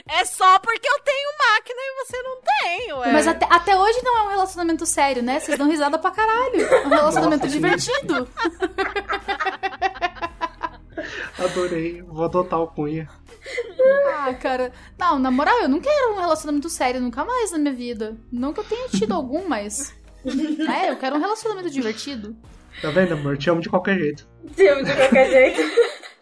É 0.07 0.23
só 0.25 0.59
porque 0.59 0.87
eu 0.87 0.99
tenho 0.99 1.29
máquina 1.37 1.79
e 1.79 2.05
você 2.05 2.21
não 2.21 2.37
tem, 2.41 2.93
ué. 2.93 3.11
Mas 3.11 3.27
até, 3.27 3.45
até 3.49 3.75
hoje 3.75 3.99
não 4.03 4.17
é 4.17 4.21
um 4.23 4.29
relacionamento 4.29 4.85
sério, 4.85 5.23
né? 5.23 5.39
Vocês 5.39 5.57
dão 5.57 5.69
risada 5.69 5.97
pra 5.97 6.11
caralho. 6.11 6.61
É 6.61 6.85
um 6.85 6.89
relacionamento 6.89 7.45
Nossa, 7.45 7.53
divertido. 7.53 8.27
Adorei. 11.37 12.01
Vou 12.01 12.25
adotar 12.25 12.61
o 12.61 12.67
Cunha. 12.67 13.09
Ah, 14.17 14.33
cara. 14.33 14.71
Não, 14.97 15.19
na 15.19 15.29
moral, 15.29 15.59
eu 15.61 15.69
não 15.69 15.79
quero 15.79 16.13
um 16.13 16.19
relacionamento 16.19 16.69
sério 16.69 17.01
nunca 17.01 17.23
mais 17.23 17.51
na 17.51 17.57
minha 17.57 17.73
vida. 17.73 18.17
Não 18.31 18.53
que 18.53 18.59
eu 18.59 18.63
tenha 18.63 18.89
tido 18.89 19.13
algum, 19.13 19.47
mas. 19.47 19.93
É, 20.25 20.89
eu 20.89 20.97
quero 20.97 21.17
um 21.17 21.19
relacionamento 21.19 21.69
divertido. 21.69 22.35
Tá 22.81 22.89
vendo, 22.89 23.13
amor? 23.13 23.37
Te 23.37 23.49
amo 23.49 23.61
de 23.61 23.69
qualquer 23.69 23.97
jeito. 23.97 24.27
Te 24.55 24.67
amo 24.67 24.83
de 24.83 24.93
qualquer 24.93 25.29
jeito. 25.29 25.61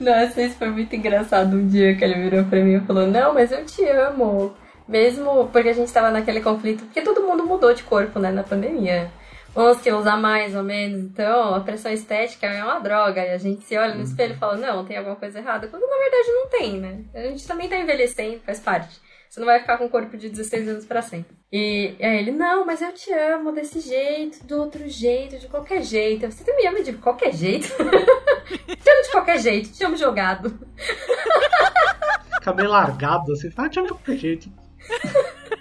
Nossa, 0.00 0.42
isso 0.42 0.56
foi 0.56 0.70
muito 0.70 0.94
engraçado 0.94 1.56
um 1.56 1.66
dia 1.66 1.94
que 1.94 2.04
ele 2.04 2.14
virou 2.14 2.44
pra 2.44 2.60
mim 2.60 2.76
e 2.76 2.80
falou: 2.80 3.06
Não, 3.06 3.34
mas 3.34 3.52
eu 3.52 3.64
te 3.64 3.84
amo. 3.84 4.54
Mesmo 4.88 5.48
porque 5.52 5.68
a 5.68 5.72
gente 5.72 5.92
tava 5.92 6.10
naquele 6.10 6.40
conflito, 6.40 6.84
porque 6.84 7.02
todo 7.02 7.22
mundo 7.22 7.44
mudou 7.44 7.74
de 7.74 7.82
corpo, 7.82 8.20
né, 8.20 8.30
na 8.30 8.44
pandemia. 8.44 9.10
Uns 9.56 9.80
quilos 9.80 10.06
a 10.06 10.16
mais 10.16 10.54
ou 10.54 10.62
menos, 10.62 11.00
então 11.00 11.54
a 11.54 11.60
pressão 11.60 11.90
estética 11.90 12.46
é 12.46 12.62
uma 12.62 12.78
droga. 12.78 13.24
E 13.24 13.30
a 13.30 13.38
gente 13.38 13.64
se 13.64 13.76
olha 13.76 13.94
no 13.94 14.02
espelho 14.02 14.34
e 14.34 14.36
fala: 14.36 14.56
Não, 14.56 14.84
tem 14.84 14.96
alguma 14.96 15.16
coisa 15.16 15.38
errada. 15.38 15.66
Quando 15.66 15.88
na 15.88 15.96
verdade 15.96 16.28
não 16.28 16.46
tem, 16.48 16.78
né? 16.78 17.00
A 17.14 17.22
gente 17.22 17.46
também 17.46 17.68
tá 17.68 17.76
envelhecendo, 17.76 18.40
faz 18.44 18.60
parte. 18.60 19.05
Você 19.36 19.40
não 19.40 19.48
vai 19.48 19.60
ficar 19.60 19.76
com 19.76 19.84
um 19.84 19.88
corpo 19.90 20.16
de 20.16 20.30
16 20.30 20.66
anos 20.66 20.86
pra 20.86 21.02
sempre. 21.02 21.36
E 21.52 21.94
aí 22.00 22.20
ele, 22.20 22.30
não, 22.30 22.64
mas 22.64 22.80
eu 22.80 22.90
te 22.90 23.12
amo 23.12 23.52
desse 23.52 23.80
jeito, 23.80 24.42
do 24.46 24.56
outro 24.58 24.88
jeito, 24.88 25.38
de 25.38 25.46
qualquer 25.46 25.82
jeito. 25.82 26.24
Você 26.24 26.56
me 26.56 26.66
ama 26.66 26.82
de 26.82 26.94
qualquer 26.94 27.34
jeito? 27.34 27.68
te 27.76 28.90
amo 28.90 29.02
de 29.02 29.10
qualquer 29.10 29.38
jeito, 29.38 29.70
te 29.70 29.84
amo 29.84 29.94
jogado. 29.94 30.58
Fica 32.38 32.54
meio 32.54 32.70
largado, 32.70 33.30
assim. 33.32 33.50
Ah, 33.58 33.68
te 33.68 33.78
amo 33.78 33.88
de 33.88 33.92
qualquer 33.92 34.16
jeito. 34.16 34.50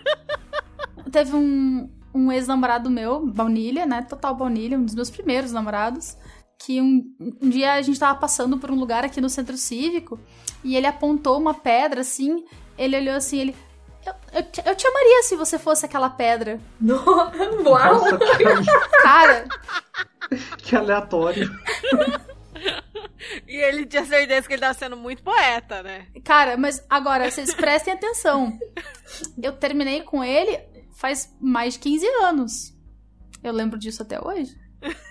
Teve 1.12 1.36
um, 1.36 1.90
um 2.14 2.32
ex-namorado 2.32 2.90
meu, 2.90 3.26
baunilha, 3.26 3.86
né? 3.86 4.04
Total 4.04 4.34
baunilha, 4.34 4.78
um 4.78 4.86
dos 4.86 4.96
meus 4.96 5.10
primeiros 5.10 5.52
namorados. 5.52 6.16
Que 6.58 6.80
um, 6.80 7.14
um 7.42 7.50
dia 7.50 7.74
a 7.74 7.82
gente 7.82 8.00
tava 8.00 8.18
passando 8.18 8.58
por 8.58 8.72
um 8.72 8.80
lugar 8.80 9.04
aqui 9.04 9.20
no 9.20 9.28
centro 9.28 9.58
cívico 9.58 10.18
e 10.64 10.78
ele 10.78 10.88
apontou 10.88 11.38
uma 11.38 11.54
pedra 11.54 12.00
assim. 12.00 12.46
Ele 12.78 12.98
olhou 12.98 13.16
assim, 13.16 13.40
ele. 13.42 13.56
Eu, 14.06 14.14
eu, 14.34 14.44
te, 14.44 14.62
eu 14.66 14.76
te 14.76 14.86
amaria 14.88 15.24
se 15.24 15.36
você 15.36 15.58
fosse 15.58 15.86
aquela 15.86 16.10
pedra. 16.10 16.60
No- 16.80 17.04
Uau! 17.66 17.94
Nossa, 17.94 18.18
cara, 19.02 19.46
Cara, 19.46 19.46
que 20.58 20.76
aleatório. 20.76 21.50
E 23.48 23.56
ele 23.58 23.86
tinha 23.86 24.06
certeza 24.06 24.48
que 24.48 24.54
ele 24.54 24.62
tava 24.62 24.74
sendo 24.76 24.96
muito 24.96 25.24
poeta, 25.24 25.82
né? 25.82 26.08
cara, 26.24 26.56
mas 26.58 26.86
agora 26.90 27.30
vocês 27.32 27.54
prestem 27.54 27.94
atenção. 27.94 28.58
Eu 29.42 29.54
terminei 29.54 30.02
com 30.04 30.24
ele 30.24 30.60
faz 30.94 31.34
mais 31.42 31.74
de 31.74 31.80
15 31.80 32.06
anos. 32.24 32.74
Eu 33.44 33.52
lembro 33.54 33.78
disso 33.80 34.02
até 34.04 34.20
hoje. 34.24 34.56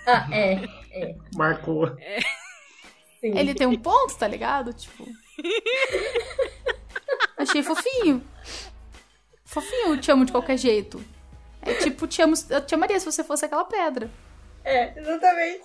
Ah, 0.07 0.27
é, 0.31 1.15
Marcou. 1.35 1.87
sim. 3.19 3.37
Ele 3.37 3.53
tem 3.53 3.67
um 3.67 3.77
ponto, 3.77 4.17
tá 4.17 4.27
ligado? 4.27 4.73
Tipo. 4.73 5.05
Achei 7.37 7.63
fofinho. 7.63 8.25
Fofinho, 9.43 9.97
te 9.97 10.11
amo 10.11 10.25
de 10.25 10.31
qualquer 10.31 10.57
jeito. 10.57 11.03
É 11.61 11.73
tipo, 11.75 12.07
te 12.07 12.21
amo, 12.21 12.33
eu 12.49 12.61
te 12.61 12.75
amaria 12.75 12.99
se 12.99 13.05
você 13.05 13.23
fosse 13.23 13.45
aquela 13.45 13.65
pedra. 13.65 14.09
É, 14.63 14.99
exatamente. 14.99 15.63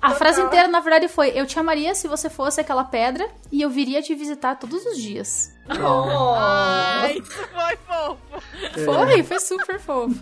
A 0.00 0.10
frase 0.10 0.40
inteira, 0.40 0.68
na 0.68 0.80
verdade, 0.80 1.08
foi: 1.08 1.32
Eu 1.34 1.46
te 1.46 1.58
amaria 1.58 1.94
se 1.94 2.08
você 2.08 2.28
fosse 2.28 2.60
aquela 2.60 2.84
pedra 2.84 3.28
e 3.50 3.62
eu 3.62 3.70
viria 3.70 4.02
te 4.02 4.14
visitar 4.14 4.56
todos 4.56 4.84
os 4.84 4.98
dias. 4.98 5.52
Oh. 5.68 6.34
Ai, 6.36 7.18
isso 7.18 7.48
foi 7.48 7.76
fofo. 7.76 8.18
É. 8.62 8.84
Foi, 8.84 9.22
foi 9.22 9.40
super 9.40 9.80
fofo. 9.80 10.14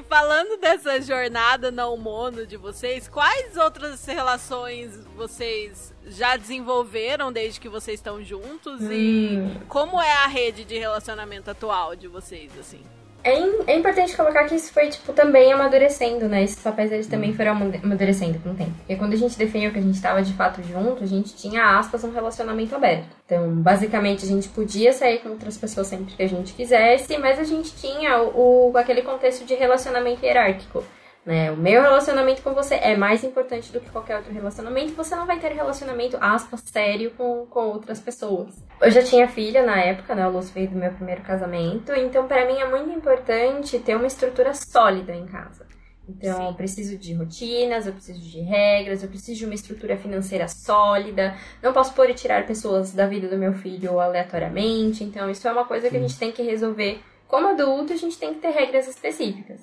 E 0.00 0.02
falando 0.02 0.58
dessa 0.58 0.98
jornada 1.02 1.70
não 1.70 1.94
mono 1.94 2.46
de 2.46 2.56
vocês, 2.56 3.06
quais 3.06 3.54
outras 3.58 4.02
relações 4.06 4.96
vocês 5.14 5.92
já 6.06 6.38
desenvolveram 6.38 7.30
desde 7.30 7.60
que 7.60 7.68
vocês 7.68 8.00
estão 8.00 8.24
juntos? 8.24 8.80
E 8.80 9.38
como 9.68 10.00
é 10.00 10.10
a 10.10 10.26
rede 10.26 10.64
de 10.64 10.78
relacionamento 10.78 11.50
atual 11.50 11.94
de 11.94 12.08
vocês, 12.08 12.50
assim? 12.58 12.80
É, 13.22 13.38
im- 13.38 13.64
é 13.66 13.76
importante 13.76 14.16
colocar 14.16 14.44
que 14.44 14.54
isso 14.54 14.72
foi, 14.72 14.88
tipo, 14.88 15.12
também 15.12 15.52
amadurecendo, 15.52 16.26
né? 16.28 16.42
Esses 16.42 16.62
papéis 16.62 16.90
eles 16.90 17.06
também 17.06 17.34
foram 17.34 17.52
amade- 17.52 17.80
amadurecendo 17.82 18.38
com 18.38 18.50
o 18.50 18.54
tempo. 18.54 18.72
Porque 18.78 18.96
quando 18.96 19.12
a 19.12 19.16
gente 19.16 19.36
definiu 19.36 19.70
que 19.72 19.78
a 19.78 19.82
gente 19.82 20.00
tava 20.00 20.22
de 20.22 20.32
fato 20.32 20.62
junto, 20.62 21.04
a 21.04 21.06
gente 21.06 21.34
tinha, 21.36 21.78
aspas, 21.78 22.02
um 22.02 22.12
relacionamento 22.12 22.74
aberto. 22.74 23.04
Então, 23.26 23.48
basicamente, 23.56 24.24
a 24.24 24.28
gente 24.28 24.48
podia 24.48 24.92
sair 24.92 25.18
com 25.18 25.28
outras 25.30 25.58
pessoas 25.58 25.86
sempre 25.88 26.14
que 26.14 26.22
a 26.22 26.28
gente 26.28 26.54
quisesse, 26.54 27.16
mas 27.18 27.38
a 27.38 27.44
gente 27.44 27.74
tinha 27.76 28.22
o, 28.22 28.70
o- 28.72 28.78
aquele 28.78 29.02
contexto 29.02 29.44
de 29.44 29.54
relacionamento 29.54 30.24
hierárquico. 30.24 30.82
Né? 31.24 31.50
O 31.50 31.56
meu 31.56 31.82
relacionamento 31.82 32.42
com 32.42 32.54
você 32.54 32.76
é 32.76 32.96
mais 32.96 33.22
importante 33.22 33.70
do 33.70 33.80
que 33.80 33.90
qualquer 33.90 34.16
outro 34.16 34.32
relacionamento. 34.32 34.94
Você 34.94 35.14
não 35.14 35.26
vai 35.26 35.38
ter 35.38 35.52
relacionamento, 35.52 36.16
aspas, 36.20 36.60
sério 36.60 37.10
com, 37.10 37.46
com 37.46 37.60
outras 37.60 38.00
pessoas. 38.00 38.64
Eu 38.80 38.90
já 38.90 39.02
tinha 39.02 39.28
filha 39.28 39.64
na 39.64 39.78
época, 39.78 40.14
né? 40.14 40.26
O 40.26 40.30
Lúcio 40.30 40.54
veio 40.54 40.70
do 40.70 40.76
meu 40.76 40.92
primeiro 40.92 41.20
casamento. 41.22 41.92
Então, 41.92 42.26
pra 42.26 42.46
mim, 42.46 42.58
é 42.58 42.68
muito 42.68 42.90
importante 42.90 43.78
ter 43.78 43.96
uma 43.96 44.06
estrutura 44.06 44.54
sólida 44.54 45.14
em 45.14 45.26
casa. 45.26 45.66
Então, 46.08 46.38
Sim. 46.38 46.46
eu 46.46 46.54
preciso 46.54 46.98
de 46.98 47.14
rotinas, 47.14 47.86
eu 47.86 47.92
preciso 47.92 48.18
de 48.18 48.40
regras, 48.40 49.02
eu 49.02 49.08
preciso 49.08 49.38
de 49.38 49.44
uma 49.44 49.54
estrutura 49.54 49.96
financeira 49.96 50.48
sólida. 50.48 51.36
Não 51.62 51.72
posso 51.72 51.92
pôr 51.94 52.08
e 52.10 52.14
tirar 52.14 52.46
pessoas 52.46 52.92
da 52.92 53.06
vida 53.06 53.28
do 53.28 53.36
meu 53.36 53.52
filho 53.52 54.00
aleatoriamente. 54.00 55.04
Então, 55.04 55.30
isso 55.30 55.46
é 55.46 55.52
uma 55.52 55.66
coisa 55.66 55.88
que 55.90 55.96
a 55.96 56.00
gente 56.00 56.18
tem 56.18 56.32
que 56.32 56.42
resolver 56.42 57.00
como 57.28 57.48
adulto, 57.48 57.92
a 57.92 57.96
gente 57.96 58.18
tem 58.18 58.34
que 58.34 58.40
ter 58.40 58.50
regras 58.50 58.88
específicas. 58.88 59.60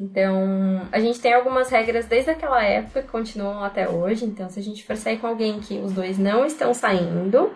Então, 0.00 0.82
a 0.92 1.00
gente 1.00 1.20
tem 1.20 1.34
algumas 1.34 1.70
regras 1.70 2.06
desde 2.06 2.30
aquela 2.30 2.62
época 2.62 3.02
que 3.02 3.08
continuam 3.08 3.64
até 3.64 3.88
hoje. 3.88 4.24
Então, 4.24 4.48
se 4.48 4.60
a 4.60 4.62
gente 4.62 4.84
for 4.84 4.96
sair 4.96 5.18
com 5.18 5.26
alguém 5.26 5.58
que 5.58 5.78
os 5.78 5.92
dois 5.92 6.18
não 6.18 6.44
estão 6.44 6.72
saindo, 6.72 7.50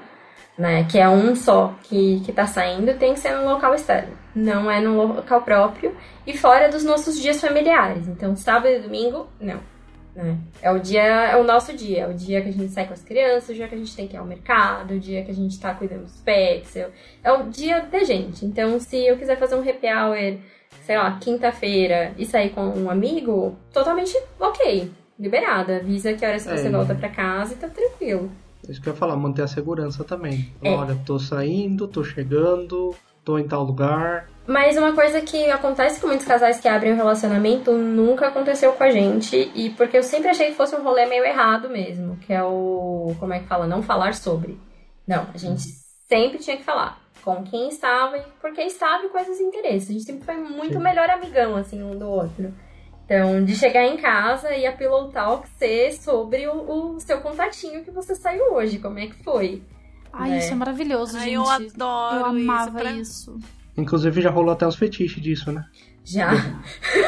né, 0.58 0.84
que 0.90 0.98
é 0.98 1.08
um 1.08 1.34
só 1.36 1.74
que, 1.84 2.20
que 2.24 2.32
tá 2.32 2.46
saindo, 2.46 2.94
tem 2.98 3.14
que 3.14 3.20
ser 3.20 3.32
no 3.36 3.44
local 3.48 3.74
externo. 3.74 4.12
Não 4.34 4.70
é 4.70 4.80
no 4.80 4.96
local 5.14 5.42
próprio 5.42 5.94
e 6.26 6.36
fora 6.36 6.68
dos 6.68 6.84
nossos 6.84 7.18
dias 7.20 7.40
familiares. 7.40 8.08
Então, 8.08 8.34
sábado 8.34 8.68
e 8.68 8.80
domingo, 8.80 9.28
não. 9.40 9.60
né? 10.14 10.36
É 10.60 10.70
o 10.70 10.78
dia, 10.78 11.02
é 11.02 11.36
o 11.36 11.44
nosso 11.44 11.74
dia, 11.74 12.02
é 12.02 12.08
o 12.08 12.12
dia 12.14 12.42
que 12.42 12.48
a 12.48 12.52
gente 12.52 12.72
sai 12.72 12.86
com 12.86 12.92
as 12.92 13.02
crianças, 13.02 13.50
o 13.50 13.54
dia 13.54 13.68
que 13.68 13.74
a 13.74 13.78
gente 13.78 13.94
tem 13.96 14.08
que 14.08 14.14
ir 14.14 14.18
ao 14.18 14.26
mercado, 14.26 14.94
o 14.94 15.00
dia 15.00 15.24
que 15.24 15.30
a 15.30 15.34
gente 15.34 15.58
tá 15.60 15.72
cuidando 15.74 16.02
dos 16.02 16.20
pets, 16.20 16.76
é 16.76 16.86
o- 16.86 17.40
é 17.40 17.42
dia 17.44 17.80
da 17.82 18.02
gente. 18.04 18.44
Então, 18.44 18.78
se 18.80 19.06
eu 19.06 19.16
quiser 19.16 19.38
fazer 19.38 19.54
um 19.54 19.60
happy 19.60 19.86
hour 19.86 20.38
sei 20.82 20.96
lá, 20.96 21.18
quinta-feira 21.20 22.12
e 22.18 22.26
sair 22.26 22.50
com 22.50 22.62
um 22.62 22.90
amigo, 22.90 23.56
totalmente 23.72 24.16
ok. 24.38 24.90
Liberada. 25.18 25.76
Avisa 25.76 26.12
que 26.14 26.24
horas 26.26 26.44
que 26.44 26.56
você 26.56 26.66
É. 26.68 26.70
volta 26.70 26.94
pra 26.94 27.08
casa 27.08 27.54
e 27.54 27.56
tá 27.56 27.68
tranquilo. 27.68 28.30
Isso 28.68 28.80
que 28.80 28.88
eu 28.88 28.92
ia 28.92 28.98
falar, 28.98 29.16
manter 29.16 29.42
a 29.42 29.48
segurança 29.48 30.04
também. 30.04 30.52
É. 30.62 30.70
Olha, 30.70 30.96
tô 31.04 31.18
saindo, 31.18 31.88
tô 31.88 32.02
chegando, 32.04 32.94
tô 33.24 33.38
em 33.38 33.46
tal 33.46 33.62
lugar. 33.64 34.28
Mas 34.46 34.76
uma 34.76 34.92
coisa 34.92 35.20
que 35.20 35.50
acontece 35.50 36.00
com 36.00 36.08
muitos 36.08 36.26
casais 36.26 36.60
que 36.60 36.66
abrem 36.68 36.92
um 36.92 36.96
relacionamento 36.96 37.72
nunca 37.72 38.26
aconteceu 38.28 38.72
com 38.72 38.82
a 38.82 38.90
gente. 38.90 39.50
E 39.54 39.70
porque 39.70 39.96
eu 39.98 40.02
sempre 40.02 40.28
achei 40.30 40.48
que 40.48 40.56
fosse 40.56 40.74
um 40.74 40.82
rolê 40.82 41.06
meio 41.06 41.24
errado 41.24 41.68
mesmo. 41.68 42.16
Que 42.16 42.32
é 42.32 42.42
o. 42.42 43.14
Como 43.20 43.32
é 43.32 43.38
que 43.40 43.46
fala? 43.46 43.66
Não 43.66 43.82
falar 43.82 44.14
sobre. 44.14 44.58
Não, 45.06 45.26
a 45.32 45.38
gente 45.38 45.62
sempre 46.08 46.38
tinha 46.38 46.56
que 46.56 46.64
falar 46.64 47.01
com 47.24 47.42
quem 47.44 47.68
estava 47.68 48.18
e 48.18 48.22
por 48.40 48.52
que 48.52 48.62
estava 48.62 49.04
e 49.06 49.08
quais 49.08 49.28
os 49.28 49.40
interesses. 49.40 49.90
A 49.90 49.92
gente 49.92 50.04
sempre 50.04 50.24
foi 50.24 50.36
muito 50.36 50.74
Sim. 50.74 50.82
melhor 50.82 51.08
amigão, 51.10 51.56
assim, 51.56 51.82
um 51.82 51.96
do 51.98 52.08
outro. 52.08 52.52
Então, 53.04 53.44
de 53.44 53.54
chegar 53.56 53.84
em 53.86 53.96
casa 53.96 54.54
e 54.54 54.64
a 54.66 54.72
Pillow 54.72 55.10
Talk 55.10 55.48
ser 55.58 55.92
sobre 55.92 56.46
o, 56.48 56.94
o 56.94 57.00
seu 57.00 57.20
contatinho 57.20 57.84
que 57.84 57.90
você 57.90 58.14
saiu 58.14 58.54
hoje, 58.54 58.78
como 58.78 58.98
é 58.98 59.06
que 59.06 59.22
foi. 59.22 59.62
Ai, 60.12 60.32
É. 60.34 60.38
isso 60.38 60.52
é 60.52 60.56
maravilhoso, 60.56 61.16
Ai, 61.16 61.24
gente. 61.24 61.34
eu 61.34 61.48
adoro 61.48 62.16
Eu 62.20 62.26
amava 62.26 62.68
isso. 62.70 62.76
pra- 62.78 62.92
isso. 62.92 63.38
Inclusive 63.76 64.20
já 64.20 64.30
rolou 64.30 64.52
até 64.52 64.66
uns 64.66 64.76
fetiches 64.76 65.22
disso, 65.22 65.50
né? 65.50 65.64
Já. 66.04 66.32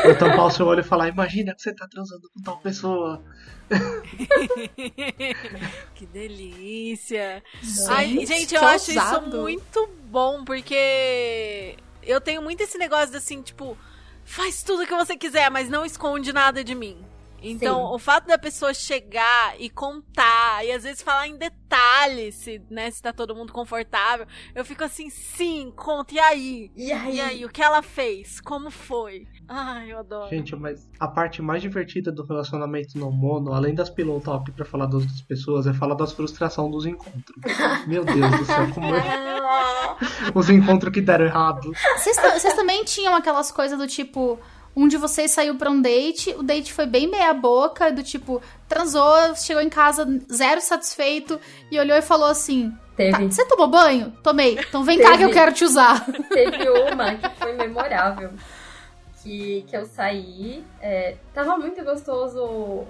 Eu 0.05 0.17
tampar 0.17 0.47
o 0.47 0.51
seu 0.51 0.67
olho 0.67 0.81
e 0.81 0.85
falar, 0.85 1.09
imagina 1.09 1.55
que 1.55 1.63
você 1.63 1.75
tá 1.75 1.87
transando 1.89 2.31
com 2.31 2.43
tal 2.43 2.59
pessoa. 2.59 3.23
que 5.95 6.07
delícia. 6.07 7.43
Gente, 7.61 7.91
Ai, 7.91 8.27
gente, 8.27 8.55
eu 8.55 8.65
acho 8.65 8.93
isso 8.93 9.23
muito 9.23 9.89
bom, 10.07 10.45
porque 10.45 11.77
eu 12.03 12.21
tenho 12.21 12.43
muito 12.43 12.63
esse 12.63 12.79
negócio 12.79 13.11
de 13.11 13.17
assim, 13.17 13.43
tipo, 13.43 13.77
faz 14.25 14.63
tudo 14.63 14.87
que 14.87 14.95
você 14.95 15.17
quiser, 15.17 15.51
mas 15.51 15.69
não 15.69 15.85
esconde 15.85 16.33
nada 16.33 16.63
de 16.63 16.75
mim. 16.75 17.05
Então, 17.45 17.89
Sim. 17.89 17.95
o 17.95 17.99
fato 17.99 18.27
da 18.27 18.39
pessoa 18.39 18.73
chegar 18.73 19.55
e 19.61 19.69
contar, 19.71 20.65
e 20.65 20.73
às 20.73 20.83
vezes 20.83 21.03
falar 21.03 21.29
em 21.29 21.37
detalhes, 21.37 22.35
se, 22.37 22.63
né, 22.71 22.91
se 22.91 23.03
tá 23.03 23.13
todo 23.13 23.35
mundo 23.35 23.53
confortável, 23.53 24.27
eu 24.55 24.65
fico 24.65 24.83
assim, 24.85 25.11
sim, 25.11 25.73
conta, 25.77 26.15
e 26.15 26.19
aí? 26.19 26.71
E 26.75 26.93
aí? 26.93 27.17
E 27.17 27.21
aí, 27.21 27.45
o 27.45 27.49
que 27.49 27.63
ela 27.63 27.83
fez? 27.83 28.41
Como 28.41 28.71
foi? 28.71 29.27
Ai, 29.47 29.93
eu 29.93 29.99
adoro. 29.99 30.31
Gente, 30.31 30.57
mas 30.57 30.89
a 30.99 31.07
parte 31.07 31.43
mais 31.43 31.61
divertida 31.61 32.11
do 32.11 32.25
relacionamento 32.25 32.97
no 32.99 33.11
mono, 33.11 33.53
além 33.53 33.75
das 33.75 33.91
pillow 33.91 34.21
talk 34.21 34.51
pra 34.53 34.65
falar 34.65 34.87
das 34.87 35.03
outras 35.03 35.21
pessoas, 35.23 35.67
é 35.67 35.75
falar 35.75 35.95
das 35.95 36.13
frustrações 36.13 36.71
dos 36.71 36.87
encontros. 36.87 37.37
Meu 37.87 38.05
Deus 38.05 38.31
do 38.39 38.45
céu, 38.47 38.71
como 38.73 38.87
é. 38.95 39.97
Os 40.35 40.49
encontros 40.49 40.93
que 40.93 41.01
deram 41.01 41.27
errado. 41.27 41.73
Vocês, 41.97 42.17
ta- 42.17 42.39
vocês 42.39 42.55
também 42.55 42.85
tinham 42.85 43.15
aquelas 43.15 43.51
coisas 43.53 43.79
do 43.79 43.87
tipo. 43.87 44.39
Um 44.77 44.89
de 44.89 44.97
vocês 44.97 45.31
saiu 45.31 45.55
pra 45.57 45.71
um 45.71 45.81
date, 45.81 46.31
o 46.31 46.43
date 46.43 46.73
foi 46.73 46.87
bem 46.87 47.07
meia 47.07 47.33
boca, 47.33 47.93
do 47.93 48.03
tipo, 48.03 48.43
transou, 48.69 49.35
chegou 49.37 49.63
em 49.63 49.69
casa 49.69 50.07
zero 50.33 50.61
satisfeito 50.61 51.39
e 51.71 51.79
olhou 51.79 51.97
e 51.97 52.03
falou 52.03 52.29
assim: 52.29 52.71
"Tá, 52.71 52.77
Teve, 52.97 53.27
Você 53.27 53.45
tomou 53.47 53.69
banho? 53.69 54.13
Tomei. 54.23 54.59
Então 54.59 54.83
vem 54.83 54.99
cá 54.99 55.13
Teve. 55.13 55.19
que 55.19 55.25
eu 55.25 55.31
quero 55.31 55.53
te 55.53 55.65
usar. 55.65 56.05
teve 56.29 56.69
uma 56.69 57.15
que 57.15 57.29
foi 57.39 57.53
memorável. 57.53 58.31
Que, 59.23 59.65
que 59.69 59.77
eu 59.77 59.87
saí. 59.87 60.63
é, 60.83 61.17
tava 61.33 61.57
muito 61.57 61.83
gostoso 61.83 62.43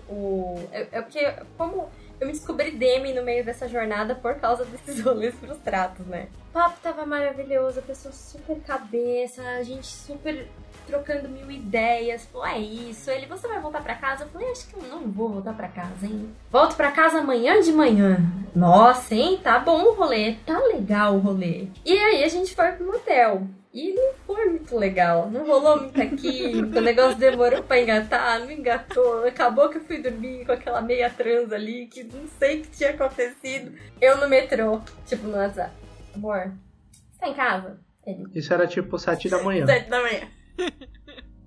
o. 0.09 0.59
É, 0.73 0.89
é 0.91 1.03
porque, 1.03 1.33
como 1.57 1.89
eu 2.21 2.27
me 2.27 2.33
descobri 2.33 2.71
Demi 2.71 3.13
no 3.13 3.23
meio 3.23 3.45
dessa 3.45 3.69
jornada 3.69 4.15
por 4.15 4.35
causa 4.37 4.65
desses 4.65 5.01
rolês 5.05 5.35
frustrados, 5.35 6.07
né? 6.07 6.29
O 6.51 6.53
papo 6.53 6.79
tava 6.83 7.05
maravilhoso, 7.05 7.79
a 7.79 7.83
pessoa 7.83 8.13
super 8.13 8.59
cabeça, 8.61 9.43
a 9.43 9.63
gente 9.63 9.87
super 9.87 10.49
trocando 10.87 11.29
mil 11.29 11.51
ideias. 11.51 12.25
Falou, 12.27 12.47
é 12.47 12.59
isso. 12.59 13.11
Ele, 13.11 13.27
você 13.27 13.47
vai 13.49 13.61
voltar 13.61 13.83
pra 13.83 13.95
casa? 13.95 14.25
Eu 14.25 14.29
falei, 14.29 14.51
acho 14.51 14.69
que 14.69 14.77
eu 14.77 14.83
não 14.83 15.11
vou 15.11 15.29
voltar 15.29 15.55
pra 15.55 15.69
casa, 15.69 16.07
hein? 16.07 16.31
Volto 16.51 16.77
pra 16.77 16.93
casa 16.93 17.19
amanhã 17.19 17.61
de 17.61 17.73
manhã. 17.73 18.19
Nossa, 18.55 19.15
hein? 19.15 19.41
Tá 19.43 19.59
bom 19.59 19.83
o 19.83 19.95
rolê. 19.95 20.37
Tá 20.47 20.59
legal 20.59 21.17
o 21.17 21.21
rolê. 21.21 21.69
E 21.85 21.93
aí 21.93 22.25
a 22.25 22.29
gente 22.29 22.55
foi 22.55 22.73
pro 22.73 22.87
motel. 22.87 23.47
E 23.73 23.93
não 23.93 24.15
foi 24.25 24.51
muito 24.51 24.77
legal. 24.79 25.29
Não 25.29 25.45
rolou 25.45 25.81
muita 25.81 26.07
química. 26.07 26.79
O 26.79 26.83
negócio 26.83 27.19
demorou 27.19 27.61
pra 27.65 27.81
engatar, 27.81 28.39
não 28.39 28.51
engatou. 28.51 29.27
Acabou 29.27 29.69
que 29.69 29.79
eu 29.79 29.85
fui 29.85 29.99
dormir 29.99 30.47
com 30.47 30.53
aquela 30.53 30.81
meia 30.81 31.11
transa 31.11 31.57
ali, 31.57 31.89
que 31.89 32.05
não 32.05 32.29
sei 32.39 32.61
o 32.61 32.63
que 32.63 32.71
tinha 32.71 32.91
acontecido. 32.91 33.73
Eu 34.01 34.19
no 34.19 34.29
metrô, 34.29 34.81
tipo 35.05 35.27
no 35.27 35.37
WhatsApp. 35.37 35.73
Amor, 36.15 36.53
você 36.93 37.19
tá 37.19 37.29
em 37.29 37.35
casa? 37.35 37.81
Ele, 38.07 38.25
Isso 38.33 38.55
era 38.55 38.65
tipo 38.69 38.97
sete 38.97 39.29
da 39.29 39.43
manhã. 39.43 39.67
Sete 39.67 39.91
da 39.91 40.01
manhã. 40.01 40.21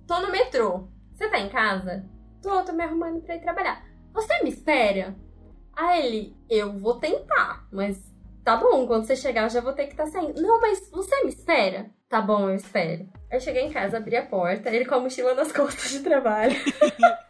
Tô 0.06 0.20
no 0.20 0.30
metrô. 0.30 0.88
Você 1.14 1.28
tá 1.28 1.38
em 1.38 1.48
casa? 1.48 2.04
Tô, 2.42 2.62
tô 2.64 2.72
me 2.72 2.82
arrumando 2.82 3.20
pra 3.22 3.36
ir 3.36 3.40
trabalhar. 3.40 3.84
Você 4.14 4.42
me 4.42 4.50
espera? 4.50 5.14
Aí 5.76 6.06
ele, 6.06 6.36
eu 6.50 6.72
vou 6.78 6.98
tentar, 6.98 7.66
mas 7.70 8.02
tá 8.44 8.56
bom, 8.56 8.86
quando 8.86 9.04
você 9.04 9.14
chegar 9.14 9.42
eu 9.42 9.50
já 9.50 9.60
vou 9.60 9.72
ter 9.72 9.84
que 9.86 9.92
estar 9.92 10.04
tá 10.04 10.10
saindo. 10.10 10.40
Não, 10.40 10.60
mas 10.60 10.90
você 10.90 11.22
me 11.22 11.28
espera? 11.28 11.90
Tá 12.08 12.20
bom, 12.20 12.48
eu 12.48 12.56
espero. 12.56 13.06
Aí 13.30 13.36
eu 13.36 13.40
cheguei 13.40 13.64
em 13.64 13.70
casa, 13.70 13.98
abri 13.98 14.16
a 14.16 14.24
porta, 14.24 14.70
ele 14.70 14.86
com 14.86 14.94
a 14.94 15.00
mochila 15.00 15.34
nas 15.34 15.52
costas 15.52 15.90
de 15.90 16.00
trabalho. 16.00 16.56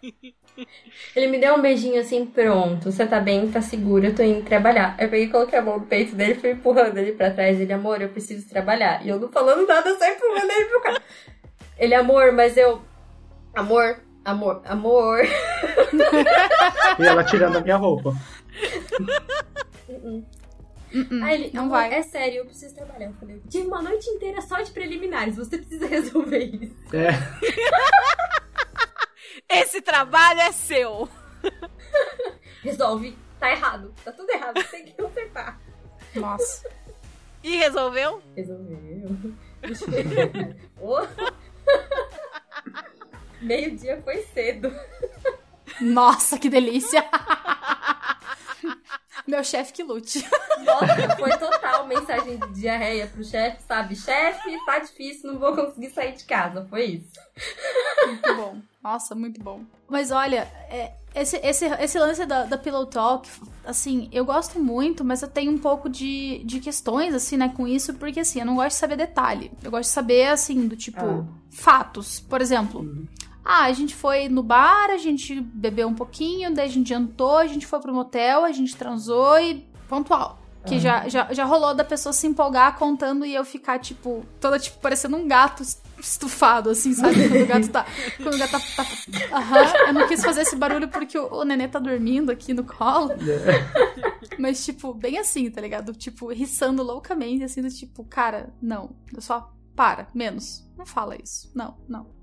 ele 1.16 1.26
me 1.26 1.38
deu 1.38 1.56
um 1.56 1.60
beijinho 1.60 2.00
assim, 2.00 2.24
pronto, 2.24 2.92
você 2.92 3.06
tá 3.06 3.20
bem, 3.20 3.50
tá 3.50 3.60
seguro, 3.60 4.06
eu 4.06 4.14
tô 4.14 4.22
indo 4.22 4.44
trabalhar. 4.44 4.96
Eu 4.98 5.08
peguei 5.08 5.26
e 5.26 5.30
coloquei 5.30 5.58
a 5.58 5.62
mão 5.62 5.80
no 5.80 5.86
peito 5.86 6.14
dele, 6.14 6.36
fui 6.36 6.52
empurrando 6.52 6.96
ele 6.96 7.12
pra 7.12 7.32
trás. 7.32 7.60
Ele, 7.60 7.72
amor, 7.72 8.00
eu 8.00 8.08
preciso 8.08 8.48
trabalhar. 8.48 9.04
E 9.04 9.08
eu 9.08 9.18
não 9.18 9.28
falando 9.28 9.66
nada, 9.66 9.94
só 9.98 10.06
empurrando 10.06 10.50
ele 10.50 10.64
pro 10.66 10.80
carro. 10.82 11.02
Ele, 11.78 11.94
amor, 11.94 12.32
mas 12.32 12.56
eu. 12.56 12.82
Amor, 13.54 14.00
amor, 14.24 14.62
amor. 14.64 15.20
E 16.98 17.04
ela 17.06 17.22
tirando 17.24 17.56
a 17.56 17.60
minha 17.60 17.76
roupa. 17.76 18.10
Uh-uh. 19.88 20.24
Hum, 20.94 21.22
Aí 21.22 21.34
ele, 21.34 21.50
não 21.54 21.64
amor, 21.64 21.76
vai. 21.78 21.94
é 21.94 22.02
sério, 22.02 22.38
eu 22.38 22.44
preciso 22.46 22.74
trabalhar. 22.74 23.06
Eu 23.06 23.12
falei, 23.14 23.40
tive 23.48 23.66
uma 23.68 23.80
noite 23.82 24.08
inteira 24.10 24.40
só 24.40 24.60
de 24.62 24.70
preliminares, 24.72 25.36
você 25.36 25.58
precisa 25.58 25.86
resolver 25.88 26.38
isso. 26.44 26.74
É. 26.96 27.10
Esse 29.62 29.80
trabalho 29.80 30.40
é 30.40 30.52
seu. 30.52 31.08
Resolve, 32.62 33.16
tá 33.38 33.50
errado, 33.50 33.94
tá 34.04 34.10
tudo 34.12 34.30
errado, 34.30 34.62
tem 34.70 34.84
que 34.84 34.92
consertar. 34.92 35.60
Nossa. 36.14 36.68
E 37.42 37.56
resolveu? 37.56 38.20
Resolveu. 38.34 39.16
Ô. 40.80 40.98
Meio-dia 43.40 44.00
foi 44.02 44.22
cedo. 44.34 44.72
Nossa, 45.80 46.38
que 46.38 46.48
delícia. 46.48 47.04
Meu 49.26 49.44
chefe 49.44 49.74
que 49.74 49.82
lute. 49.82 50.26
Nossa, 50.64 51.16
foi 51.16 51.30
total 51.36 51.86
mensagem 51.86 52.38
de 52.38 52.60
diarreia 52.60 53.06
pro 53.06 53.22
chefe, 53.22 53.62
sabe? 53.62 53.94
Chefe, 53.94 54.58
tá 54.64 54.78
difícil, 54.78 55.32
não 55.32 55.38
vou 55.38 55.54
conseguir 55.54 55.90
sair 55.90 56.12
de 56.12 56.24
casa. 56.24 56.66
Foi 56.70 56.84
isso. 56.84 57.12
Muito 58.06 58.34
bom. 58.34 58.62
Nossa, 58.82 59.14
muito 59.14 59.40
bom. 59.42 59.64
Mas 59.86 60.10
olha, 60.10 60.50
é, 60.70 60.94
esse, 61.20 61.36
esse, 61.38 61.64
esse 61.66 61.98
lance 61.98 62.24
da, 62.26 62.44
da 62.44 62.56
Pillow 62.58 62.86
Talk, 62.86 63.28
assim, 63.64 64.08
eu 64.12 64.24
gosto 64.24 64.58
muito, 64.58 65.04
mas 65.04 65.22
eu 65.22 65.28
tenho 65.28 65.52
um 65.52 65.58
pouco 65.58 65.88
de, 65.88 66.42
de 66.44 66.60
questões, 66.60 67.14
assim, 67.14 67.36
né, 67.36 67.52
com 67.56 67.66
isso, 67.66 67.94
porque, 67.94 68.20
assim, 68.20 68.40
eu 68.40 68.46
não 68.46 68.56
gosto 68.56 68.70
de 68.70 68.74
saber 68.74 68.96
detalhe. 68.96 69.50
Eu 69.62 69.70
gosto 69.70 69.84
de 69.84 69.94
saber, 69.94 70.26
assim, 70.28 70.66
do 70.66 70.76
tipo, 70.76 71.00
Ah. 71.04 71.24
fatos. 71.50 72.20
Por 72.20 72.40
exemplo, 72.40 73.06
ah, 73.44 73.64
a 73.64 73.72
gente 73.72 73.94
foi 73.94 74.28
no 74.28 74.42
bar, 74.42 74.90
a 74.90 74.98
gente 74.98 75.40
bebeu 75.40 75.88
um 75.88 75.94
pouquinho, 75.94 76.54
daí 76.54 76.66
a 76.66 76.70
gente 76.70 76.88
jantou, 76.88 77.38
a 77.38 77.46
gente 77.46 77.66
foi 77.66 77.80
pro 77.80 77.94
motel, 77.94 78.44
a 78.44 78.52
gente 78.52 78.76
transou 78.76 79.38
e 79.40 79.66
pontual. 79.88 80.38
Que 80.68 80.78
já, 80.80 81.08
já, 81.08 81.32
já 81.32 81.44
rolou 81.44 81.74
da 81.74 81.84
pessoa 81.84 82.12
se 82.12 82.26
empolgar 82.26 82.76
contando 82.76 83.24
e 83.24 83.34
eu 83.34 83.44
ficar, 83.44 83.78
tipo, 83.78 84.24
toda, 84.40 84.58
tipo, 84.58 84.78
parecendo 84.78 85.16
um 85.16 85.26
gato 85.26 85.62
estufado, 85.98 86.70
assim, 86.70 86.92
sabe? 86.94 87.28
Quando 87.28 87.42
o 87.42 87.46
gato 87.46 87.68
tá. 87.68 87.86
Quando 88.16 88.34
o 88.34 88.38
gato 88.38 88.50
tá. 88.52 88.60
tá- 88.76 89.36
Aham, 89.38 89.72
eu 89.88 89.92
não 89.94 90.06
quis 90.08 90.22
fazer 90.22 90.42
esse 90.42 90.54
barulho 90.56 90.88
porque 90.88 91.18
o, 91.18 91.26
o 91.32 91.44
nenê 91.44 91.66
tá 91.68 91.78
dormindo 91.78 92.30
aqui 92.30 92.52
no 92.54 92.64
colo. 92.64 93.10
Mas, 94.38 94.64
tipo, 94.64 94.94
bem 94.94 95.18
assim, 95.18 95.50
tá 95.50 95.60
ligado? 95.60 95.92
Tipo, 95.92 96.28
riçando 96.32 96.82
loucamente, 96.82 97.42
assim, 97.44 97.62
do 97.62 97.70
tipo, 97.70 98.04
cara, 98.04 98.52
não. 98.62 98.90
Eu 99.14 99.20
só 99.20 99.52
para, 99.74 100.08
menos. 100.14 100.64
Não 100.76 100.86
fala 100.86 101.16
isso. 101.20 101.50
Não, 101.54 101.76
não. 101.88 102.17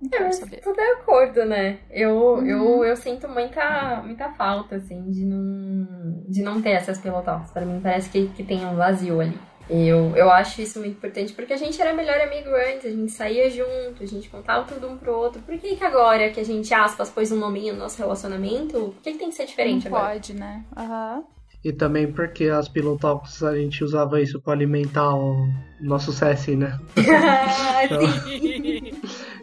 Não 0.00 0.26
É, 0.26 0.32
saber. 0.32 0.60
tô 0.60 0.72
de 0.72 0.80
acordo, 0.80 1.44
né? 1.44 1.78
Eu, 1.90 2.42
eu, 2.46 2.84
eu 2.84 2.96
sinto 2.96 3.28
muita, 3.28 4.02
muita 4.04 4.30
falta, 4.30 4.76
assim, 4.76 5.10
de 5.10 5.24
não, 5.26 6.22
de 6.28 6.42
não 6.42 6.62
ter 6.62 6.70
essas 6.70 6.98
pilotos. 6.98 7.50
Pra 7.50 7.64
mim 7.66 7.80
parece 7.82 8.08
que, 8.08 8.28
que 8.28 8.42
tem 8.42 8.64
um 8.64 8.76
vazio 8.76 9.20
ali. 9.20 9.38
Eu, 9.68 10.16
eu 10.16 10.28
acho 10.32 10.60
isso 10.60 10.80
muito 10.80 10.96
importante, 10.96 11.32
porque 11.32 11.52
a 11.52 11.56
gente 11.56 11.80
era 11.80 11.92
melhor 11.92 12.20
amigo 12.20 12.48
antes, 12.72 12.86
a 12.86 12.90
gente 12.90 13.12
saía 13.12 13.48
junto, 13.48 14.02
a 14.02 14.06
gente 14.06 14.28
contava 14.28 14.64
tudo 14.64 14.88
um 14.88 14.96
pro 14.96 15.14
outro. 15.16 15.40
Por 15.42 15.56
que 15.58 15.76
que 15.76 15.84
agora 15.84 16.28
que 16.30 16.40
a 16.40 16.44
gente, 16.44 16.74
aspas, 16.74 17.08
pôs 17.08 17.30
um 17.30 17.36
nominho 17.38 17.74
no 17.74 17.78
nosso 17.80 17.96
relacionamento, 17.96 18.72
por 18.94 19.02
que, 19.02 19.12
que 19.12 19.18
tem 19.18 19.28
que 19.28 19.34
ser 19.36 19.46
diferente 19.46 19.88
não 19.88 19.96
agora? 19.96 20.14
pode, 20.14 20.34
né? 20.34 20.64
Aham. 20.76 21.22
E 21.62 21.72
também 21.72 22.10
porque 22.10 22.46
as 22.46 22.68
pillow 22.68 22.98
talks 22.98 23.42
a 23.44 23.54
gente 23.54 23.84
usava 23.84 24.20
isso 24.20 24.40
pra 24.40 24.54
alimentar 24.54 25.14
o 25.14 25.46
nosso 25.80 26.10
CS, 26.10 26.48
né? 26.56 26.76
Ah, 26.96 27.82
sim. 27.86 28.79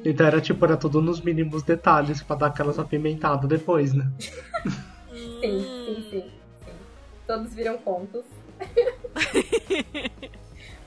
Então 0.09 0.25
era 0.25 0.39
tipo, 0.39 0.63
era 0.63 0.77
tudo 0.77 1.01
nos 1.01 1.19
mínimos 1.21 1.63
detalhes 1.63 2.23
pra 2.23 2.35
dar 2.35 2.47
aquelas 2.47 2.79
apimentadas 2.79 3.47
depois, 3.49 3.93
né? 3.93 4.09
Sim, 5.11 5.39
sim, 5.41 5.85
sim, 5.85 6.07
sim. 6.09 6.31
Todos 7.27 7.53
viram 7.53 7.77
contos. 7.79 8.23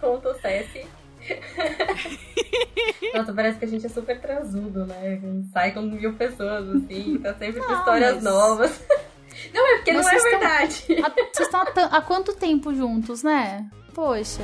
Conto 0.00 0.34
Cessi. 0.40 0.86
Nossa, 3.14 3.32
parece 3.34 3.58
que 3.58 3.64
a 3.64 3.68
gente 3.68 3.86
é 3.86 3.88
super 3.88 4.20
transudo, 4.20 4.86
né? 4.86 5.20
Sai 5.52 5.72
com 5.72 5.82
mil 5.82 6.14
pessoas, 6.14 6.68
assim, 6.76 7.18
tá 7.18 7.34
sempre 7.34 7.60
com 7.60 7.72
histórias 7.72 8.14
mas- 8.14 8.24
novas. 8.24 8.80
Não, 9.54 9.72
é 9.72 9.76
porque 9.76 9.92
Mas 9.92 10.06
não 10.06 10.12
é 10.12 10.16
estão- 10.16 10.30
verdade. 10.30 10.84
Vocês 11.32 11.48
estão 11.48 11.60
há, 11.60 11.96
há 11.96 12.02
quanto 12.02 12.34
tempo 12.34 12.74
juntos, 12.74 13.22
né? 13.22 13.68
Poxa. 13.94 14.42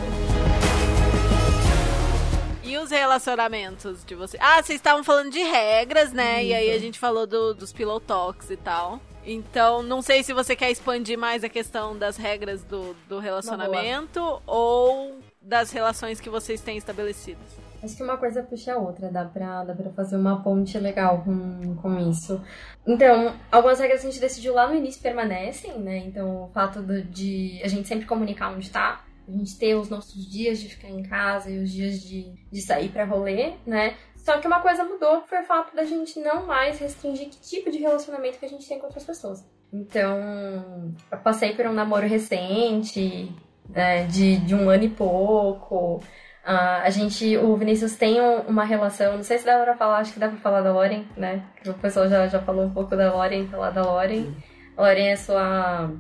E 2.67 2.77
os 2.79 2.91
relacionamentos 2.91 4.05
de 4.05 4.15
vocês? 4.15 4.43
Ah, 4.43 4.61
vocês 4.63 4.79
estavam 4.79 5.05
falando 5.05 5.31
de 5.31 5.39
regras, 5.39 6.13
né? 6.13 6.45
E 6.45 6.53
aí 6.53 6.69
a 6.71 6.75
Isso. 6.75 6.85
gente 6.85 6.99
falou 6.99 7.27
do- 7.27 7.55
dos 7.55 7.73
pillow 7.73 8.01
talks 8.01 8.51
e 8.51 8.57
tal. 8.57 9.01
Então, 9.25 9.83
não 9.83 10.03
sei 10.03 10.23
se 10.23 10.33
você 10.33 10.55
quer 10.57 10.71
expandir 10.71 11.17
mais 11.19 11.45
a 11.45 11.49
questão 11.49 11.97
das 11.97 12.17
regras 12.17 12.63
do, 12.65 12.95
do 13.09 13.19
relacionamento 13.19 14.41
ou 14.47 15.19
das 15.41 15.71
relações 15.71 16.21
que 16.21 16.29
vocês 16.31 16.61
têm 16.61 16.77
estabelecidas. 16.77 17.43
Acho 17.83 17.97
que 17.97 18.03
uma 18.03 18.17
coisa 18.17 18.43
puxa 18.43 18.73
a 18.73 18.79
outra, 18.79 19.11
dá 19.11 19.25
pra, 19.25 19.63
dá 19.63 19.75
pra 19.75 19.91
fazer 19.91 20.17
uma 20.17 20.43
ponte 20.43 20.77
legal 20.79 21.23
com, 21.23 21.77
com 21.77 22.11
isso. 22.11 22.41
Então, 22.87 23.35
algumas 23.53 23.79
regras 23.79 24.01
que 24.01 24.07
a 24.09 24.11
gente 24.11 24.21
decidiu 24.21 24.55
lá 24.55 24.67
no 24.67 24.75
início 24.75 25.01
permanecem, 25.01 25.79
né? 25.79 25.99
Então, 25.99 26.45
o 26.45 26.51
fato 26.53 26.81
do- 26.83 27.03
de 27.03 27.61
a 27.63 27.69
gente 27.69 27.87
sempre 27.87 28.07
comunicar 28.07 28.51
onde 28.53 28.71
tá, 28.71 29.05
a 29.29 29.33
gente 29.33 29.59
ter 29.59 29.75
os 29.75 29.89
nossos 29.89 30.25
dias 30.31 30.59
de 30.61 30.69
ficar 30.69 30.89
em 30.89 31.03
casa 31.03 31.51
e 31.51 31.59
os 31.63 31.71
dias 31.71 32.01
de, 32.01 32.33
de 32.51 32.61
sair 32.63 32.89
pra 32.91 33.05
rolê, 33.05 33.53
né? 33.67 33.95
Só 34.15 34.39
que 34.39 34.47
uma 34.47 34.61
coisa 34.61 34.83
mudou, 34.85 35.23
foi 35.29 35.41
o 35.41 35.45
fato 35.47 35.75
da 35.75 35.85
gente 35.85 36.19
não 36.21 36.47
mais 36.47 36.79
restringir 36.79 37.29
que 37.29 37.41
tipo 37.41 37.71
de 37.71 37.79
relacionamento 37.79 38.39
que 38.39 38.47
a 38.47 38.49
gente 38.49 38.67
tem 38.67 38.79
com 38.79 38.87
outras 38.87 39.05
pessoas. 39.05 39.45
Então, 39.73 40.93
eu 41.11 41.19
passei 41.19 41.55
por 41.55 41.67
um 41.67 41.73
namoro 41.73 42.07
recente, 42.07 43.33
né, 43.69 44.05
de, 44.07 44.37
de 44.39 44.55
um 44.55 44.69
ano 44.69 44.85
e 44.85 44.89
pouco. 44.91 46.03
Ah, 46.45 46.83
a 46.83 46.91
gente, 46.91 47.37
o 47.37 47.57
Vinícius 47.57 47.97
tem 47.97 48.21
um- 48.21 48.43
uma 48.43 48.65
relação, 48.65 49.17
não 49.17 49.23
sei 49.25 49.39
se 49.39 49.45
dá 49.45 49.59
pra 49.63 49.77
falar, 49.77 49.99
acho 49.99 50.13
que 50.13 50.21
dá 50.21 50.29
pra 50.29 50.39
falar 50.39 50.61
da 50.61 50.73
Loren, 50.73 51.05
né? 51.17 51.43
O 51.67 51.75
pessoal 51.75 52.09
já, 52.09 52.27
já 52.29 52.41
falou 52.41 52.65
um 52.67 52.71
pouco 52.73 52.95
da 52.97 53.13
Loren, 53.13 53.49
falar 53.49 53.71
da 53.71 53.83
Loren. 53.83 54.33
A 54.77 54.83
Loren 54.83 55.09
é 55.09 55.17
sua. 55.17 55.91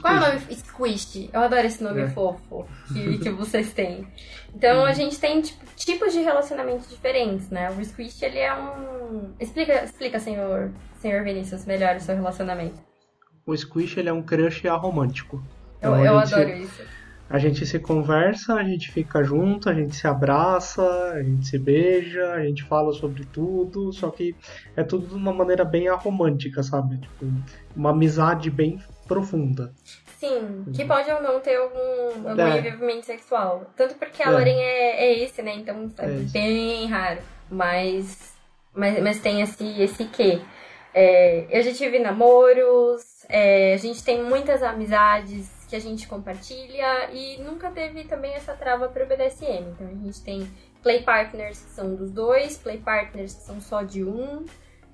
Qual 0.00 0.14
é 0.14 0.18
o 0.18 0.20
nome? 0.20 0.40
Squish. 0.54 1.30
Eu 1.32 1.40
adoro 1.40 1.66
esse 1.66 1.82
nome 1.82 2.02
É. 2.02 2.08
fofo 2.08 2.66
que, 2.92 3.18
que 3.18 3.30
vocês 3.30 3.72
têm. 3.72 4.06
Então 4.54 4.84
a 4.84 4.92
gente 4.92 5.18
tem 5.18 5.40
tipo, 5.42 5.64
tipos 5.76 6.12
de 6.12 6.20
relacionamento 6.20 6.88
diferentes, 6.88 7.50
né? 7.50 7.70
O 7.70 7.84
Squish, 7.84 8.22
ele 8.22 8.38
é 8.38 8.54
um. 8.54 9.32
Explica, 9.40 9.84
explica 9.84 10.18
senhor, 10.20 10.70
senhor 11.00 11.22
Vinícius, 11.24 11.64
melhor 11.66 11.96
o 11.96 12.00
seu 12.00 12.14
relacionamento. 12.14 12.80
O 13.46 13.56
Squish 13.56 13.96
ele 13.98 14.08
é 14.08 14.12
um 14.12 14.22
crush 14.22 14.66
aromântico. 14.66 15.36
Eu, 15.82 15.90
Então, 15.90 15.94
a 15.94 16.04
eu 16.06 16.20
gente 16.20 16.34
adoro 16.34 16.50
isso. 16.56 16.82
A 17.28 17.38
gente 17.38 17.64
se 17.64 17.78
conversa, 17.78 18.54
a 18.54 18.62
gente 18.62 18.92
fica 18.92 19.24
junto, 19.24 19.70
a 19.70 19.74
gente 19.74 19.96
se 19.96 20.06
abraça, 20.06 20.82
a 21.14 21.22
gente 21.22 21.46
se 21.46 21.58
beija, 21.58 22.32
a 22.32 22.44
gente 22.44 22.62
fala 22.64 22.92
sobre 22.92 23.24
tudo, 23.24 23.90
só 23.94 24.10
que 24.10 24.36
é 24.76 24.84
tudo 24.84 25.06
de 25.08 25.14
uma 25.14 25.32
maneira 25.32 25.64
bem 25.64 25.88
aromântica, 25.88 26.62
sabe? 26.62 26.98
Tipo, 26.98 27.26
uma 27.74 27.90
amizade 27.90 28.50
bem 28.50 28.78
profunda. 29.06 29.72
Sim, 30.18 30.64
que 30.74 30.84
pode 30.84 31.10
ou 31.10 31.20
não 31.22 31.40
ter 31.40 31.56
algum, 31.56 32.28
algum 32.28 32.40
É. 32.42 32.58
envolvimento 32.58 33.04
sexual. 33.06 33.66
Tanto 33.76 33.94
porque 33.96 34.22
a 34.22 34.26
É. 34.28 34.30
Loren 34.30 34.56
é, 34.58 35.04
é 35.06 35.18
esse, 35.22 35.42
né? 35.42 35.54
Então 35.56 35.90
é, 35.98 36.04
É 36.04 36.08
bem 36.32 36.86
raro. 36.86 37.20
Mas, 37.50 38.32
mas, 38.72 38.98
mas 39.02 39.20
tem 39.20 39.42
esse, 39.42 39.82
esse 39.82 40.04
quê. 40.06 40.40
É, 40.94 41.46
eu 41.50 41.62
já 41.62 41.72
tive 41.72 41.98
namoros, 41.98 43.24
é, 43.28 43.74
a 43.74 43.76
gente 43.76 44.02
tem 44.04 44.22
muitas 44.22 44.62
amizades 44.62 45.50
que 45.68 45.76
a 45.76 45.80
gente 45.80 46.06
compartilha 46.06 47.10
e 47.12 47.38
nunca 47.42 47.70
teve 47.70 48.04
também 48.04 48.32
essa 48.34 48.54
trava 48.54 48.88
pro 48.88 49.04
BDSM. 49.06 49.72
Então 49.72 49.86
a 49.88 49.94
gente 50.04 50.22
tem 50.22 50.48
play 50.82 51.02
partners 51.02 51.60
que 51.62 51.70
são 51.70 51.94
dos 51.94 52.12
dois, 52.12 52.56
play 52.56 52.78
partners 52.78 53.34
que 53.34 53.42
são 53.42 53.60
só 53.60 53.82
de 53.82 54.04
um. 54.04 54.44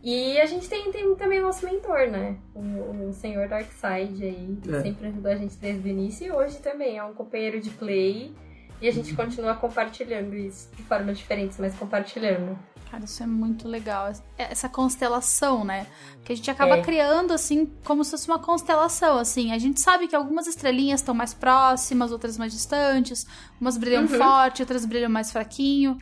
E 0.03 0.41
a 0.41 0.47
gente 0.47 0.67
tem, 0.69 0.91
tem 0.91 1.15
também 1.15 1.41
o 1.41 1.43
nosso 1.43 1.65
mentor, 1.67 2.09
né? 2.09 2.37
O, 2.55 3.09
o 3.09 3.13
senhor 3.13 3.49
Darkseid 3.49 4.23
aí, 4.25 4.59
que 4.63 4.75
É. 4.75 4.83
sempre 4.83 5.09
ajudou 5.09 5.31
a 5.31 5.37
gente 5.37 5.57
desde 5.57 5.87
o 5.87 5.91
início 5.91 6.27
e 6.27 6.31
hoje 6.33 6.59
também 6.59 6.97
é 6.97 7.05
um 7.05 7.13
companheiro 7.13 7.61
de 7.61 7.71
play. 7.71 8.35
E 8.81 8.89
a 8.89 8.91
gente 8.91 9.15
continua 9.15 9.55
compartilhando 9.55 10.35
isso 10.35 10.71
de 10.75 10.83
formas 10.85 11.19
diferentes, 11.19 11.59
mas 11.59 11.75
compartilhando. 11.75 12.59
Cara, 12.91 13.05
isso 13.05 13.23
é 13.23 13.27
muito 13.27 13.69
legal. 13.69 14.09
É- 14.39 14.51
Essa 14.51 14.71
constelação, 14.71 15.65
né? 15.65 15.87
Que 16.25 16.33
a 16.33 16.37
gente 16.37 16.51
acaba 16.51 16.79
É. 16.79 16.83
criando, 16.83 17.35
assim, 17.35 17.67
como 17.85 18.03
se 18.03 18.13
fosse 18.13 18.27
uma 18.27 18.39
constelação, 18.39 19.19
assim. 19.19 19.53
A 19.53 19.59
gente 19.59 19.79
sabe 19.81 20.09
que 20.09 20.17
algumas 20.17 20.47
estrelinhas 20.47 21.01
estão 21.01 21.15
mais 21.15 21.35
próximas, 21.35 22.11
outras 22.11 22.39
mais 22.39 22.53
distantes. 22.55 23.27
Umas 23.61 23.77
brilham 23.77 24.03
Uhum. 24.05 24.09
forte, 24.09 24.63
outras 24.63 24.87
brilham 24.87 25.11
mais 25.11 25.31
fraquinho. 25.31 25.99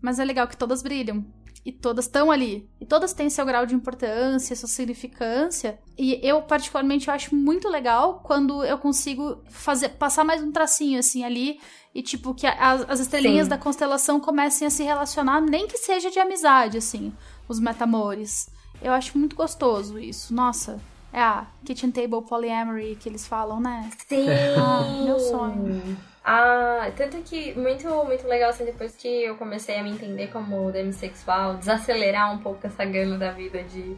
Mas 0.00 0.18
é 0.18 0.24
legal 0.24 0.48
que 0.48 0.56
todas 0.56 0.82
brilham. 0.82 1.22
E 1.64 1.72
todas 1.72 2.04
estão 2.04 2.30
ali. 2.30 2.68
E 2.80 2.84
todas 2.84 3.12
têm 3.14 3.30
seu 3.30 3.44
grau 3.46 3.64
de 3.64 3.74
importância, 3.74 4.54
sua 4.54 4.68
significância. 4.68 5.78
E 5.96 6.20
eu, 6.22 6.42
particularmente, 6.42 7.08
eu 7.08 7.14
acho 7.14 7.34
muito 7.34 7.68
legal 7.68 8.20
quando 8.22 8.62
eu 8.64 8.76
consigo 8.76 9.38
fazer 9.48 9.90
passar 9.90 10.24
mais 10.24 10.42
um 10.42 10.52
tracinho, 10.52 10.98
assim, 10.98 11.24
ali. 11.24 11.58
E, 11.94 12.02
tipo, 12.02 12.34
que 12.34 12.46
a- 12.46 12.52
as, 12.72 12.90
as 12.90 13.00
estrelinhas 13.00 13.46
Sim. 13.46 13.50
da 13.50 13.56
constelação 13.58 14.20
comecem 14.20 14.66
a 14.66 14.70
se 14.70 14.82
relacionar, 14.82 15.40
nem 15.40 15.66
que 15.66 15.78
seja 15.78 16.10
de 16.10 16.18
amizade, 16.18 16.76
assim, 16.76 17.12
os 17.48 17.58
metamores. 17.60 18.50
Eu 18.82 18.92
acho 18.92 19.16
muito 19.16 19.34
gostoso 19.34 19.98
isso. 19.98 20.34
Nossa, 20.34 20.78
é 21.12 21.20
a 21.22 21.46
Kitchen 21.64 21.90
Table 21.92 22.22
Polyamory 22.28 22.96
que 23.00 23.08
eles 23.08 23.26
falam, 23.26 23.58
né? 23.60 23.88
Sim! 24.06 24.26
Ah, 24.58 25.02
meu 25.04 25.18
sonho. 25.18 25.96
Ah, 26.24 26.90
tanto 26.96 27.18
que 27.18 27.52
muito, 27.52 27.86
muito 28.04 28.26
legal 28.26 28.48
assim, 28.48 28.64
depois 28.64 28.96
que 28.96 29.06
eu 29.24 29.36
comecei 29.36 29.76
a 29.76 29.82
me 29.82 29.90
entender 29.90 30.28
como 30.28 30.72
demissexual, 30.72 31.56
desacelerar 31.58 32.32
um 32.32 32.38
pouco 32.38 32.66
essa 32.66 32.82
gana 32.86 33.18
da 33.18 33.30
vida 33.30 33.62
de 33.62 33.94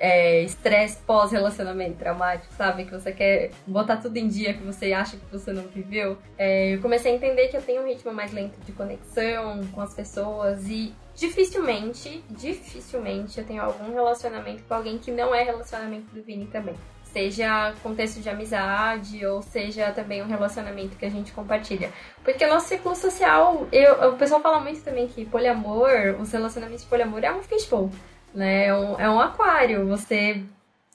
é, 0.00 0.42
estresse 0.42 0.98
pós-relacionamento 1.06 1.98
traumático, 1.98 2.52
sabe? 2.54 2.86
Que 2.86 2.90
você 2.90 3.12
quer 3.12 3.50
botar 3.66 3.98
tudo 3.98 4.16
em 4.16 4.26
dia 4.26 4.54
que 4.54 4.64
você 4.64 4.92
acha 4.92 5.16
que 5.16 5.26
você 5.30 5.52
não 5.52 5.62
viveu. 5.64 6.18
É, 6.36 6.74
eu 6.74 6.80
comecei 6.80 7.12
a 7.12 7.14
entender 7.14 7.48
que 7.48 7.56
eu 7.56 7.62
tenho 7.62 7.82
um 7.82 7.86
ritmo 7.86 8.12
mais 8.12 8.32
lento 8.32 8.58
de 8.64 8.72
conexão 8.72 9.60
com 9.72 9.80
as 9.80 9.94
pessoas 9.94 10.66
e 10.66 10.92
dificilmente, 11.14 12.24
dificilmente 12.30 13.38
eu 13.38 13.46
tenho 13.46 13.62
algum 13.62 13.92
relacionamento 13.92 14.64
com 14.64 14.74
alguém 14.74 14.98
que 14.98 15.10
não 15.10 15.34
é 15.34 15.42
relacionamento 15.42 16.06
do 16.14 16.22
Vini 16.22 16.46
também. 16.46 16.74
Seja 17.12 17.74
contexto 17.82 18.20
de 18.20 18.28
amizade 18.28 19.26
ou 19.26 19.42
seja 19.42 19.90
também 19.90 20.22
um 20.22 20.26
relacionamento 20.26 20.96
que 20.96 21.04
a 21.04 21.10
gente 21.10 21.32
compartilha. 21.32 21.90
Porque 22.22 22.46
nosso 22.46 22.68
ciclo 22.68 22.94
social, 22.94 23.66
eu, 23.72 24.10
o 24.10 24.16
pessoal 24.16 24.40
fala 24.40 24.60
muito 24.60 24.82
também 24.82 25.08
que 25.08 25.24
poliamor, 25.24 26.16
os 26.20 26.30
relacionamentos 26.30 26.84
de 26.84 26.90
poliamor 26.90 27.24
é 27.24 27.32
um 27.32 27.42
fishbowl, 27.42 27.90
né? 28.32 28.66
É 28.66 28.74
um, 28.74 29.00
é 29.00 29.10
um 29.10 29.20
aquário. 29.20 29.86
Você 29.88 30.44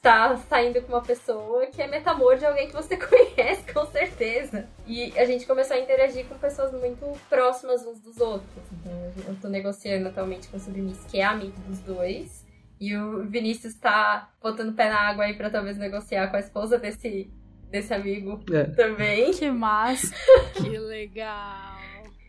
tá 0.05 0.37
saindo 0.47 0.79
com 0.83 0.89
uma 0.93 1.01
pessoa 1.01 1.65
que 1.65 1.81
é 1.81 1.87
metamor 1.87 2.37
de 2.37 2.45
alguém 2.45 2.67
que 2.67 2.73
você 2.73 2.95
conhece, 2.95 3.73
com 3.73 3.87
certeza. 3.87 4.67
E 4.85 5.11
a 5.17 5.25
gente 5.25 5.47
começou 5.47 5.75
a 5.75 5.79
interagir 5.79 6.27
com 6.27 6.37
pessoas 6.37 6.71
muito 6.71 7.11
próximas 7.27 7.83
uns 7.83 7.99
dos 7.99 8.19
outros. 8.19 8.63
Então, 8.71 9.11
eu 9.27 9.35
tô 9.41 9.47
negociando 9.47 10.07
atualmente 10.07 10.47
com 10.47 10.57
o 10.57 10.59
Submiss, 10.59 11.03
que 11.09 11.19
é 11.19 11.23
amigo 11.23 11.59
dos 11.67 11.79
dois. 11.79 12.44
E 12.79 12.95
o 12.95 13.23
Vinícius 13.25 13.73
tá 13.75 14.29
botando 14.41 14.73
pé 14.75 14.89
na 14.89 14.99
água 14.99 15.23
aí 15.25 15.33
pra 15.33 15.49
talvez 15.49 15.77
negociar 15.77 16.27
com 16.27 16.37
a 16.37 16.39
esposa 16.39 16.77
desse, 16.77 17.29
desse 17.71 17.93
amigo 17.93 18.39
É. 18.51 18.65
também. 18.65 19.31
Que 19.31 19.49
massa. 19.49 20.13
Que 20.53 20.77
legal. 20.77 21.75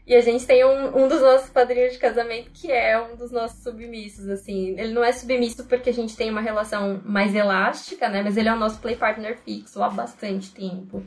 E 0.07 0.15
a 0.15 0.21
gente 0.21 0.47
tem 0.47 0.65
um, 0.65 1.05
um 1.05 1.09
dos 1.09 1.21
nossos 1.21 1.51
padrinhos 1.51 1.93
de 1.95 1.99
casamento 1.99 2.51
que 2.55 2.71
é 2.71 2.97
um 3.01 3.17
dos 3.17 3.33
nossos 3.33 3.61
submissos, 3.65 4.29
assim. 4.29 4.79
Ele 4.79 4.93
não 4.93 5.03
é 5.03 5.11
submisso 5.11 5.65
porque 5.65 5.91
a 5.91 5.93
gente 5.93 6.17
tem 6.17 6.31
uma 6.31 6.41
relação 6.41 7.01
mais 7.05 7.35
elástica, 7.35 8.09
né? 8.09 8.23
Mas 8.23 8.37
ele 8.37 8.49
é 8.49 8.53
o 8.55 8.59
nosso 8.59 8.79
play 8.79 8.95
partner 8.95 9.37
fixo 9.39 9.83
há 9.83 9.91
bastante 9.91 10.53
tempo. 10.53 11.03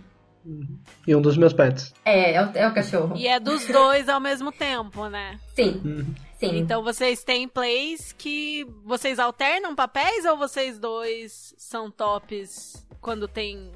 E 1.08 1.16
um 1.16 1.22
dos 1.22 1.38
meus 1.38 1.54
pets. 1.54 1.94
É, 2.04 2.34
é 2.34 2.44
o, 2.46 2.50
é 2.56 2.68
o 2.68 2.74
cachorro. 2.74 3.16
E 3.16 3.26
é 3.28 3.40
dos 3.40 3.66
dois 3.68 4.10
ao 4.10 4.20
mesmo 4.20 4.52
tempo, 4.52 5.08
né? 5.08 5.40
Sim, 5.56 5.82
Uhum. 5.86 6.06
Sim. 6.40 6.58
Então 6.58 6.84
vocês 6.84 7.24
têm 7.24 7.48
plays 7.48 8.14
que 8.14 8.66
vocês 8.84 9.20
alternam 9.20 9.76
papéis 9.76 10.26
ou 10.26 10.38
vocês 10.38 10.80
dois 10.80 11.54
são 11.58 11.92
tops 11.92 12.86
quando 13.02 13.28
tem. 13.28 13.72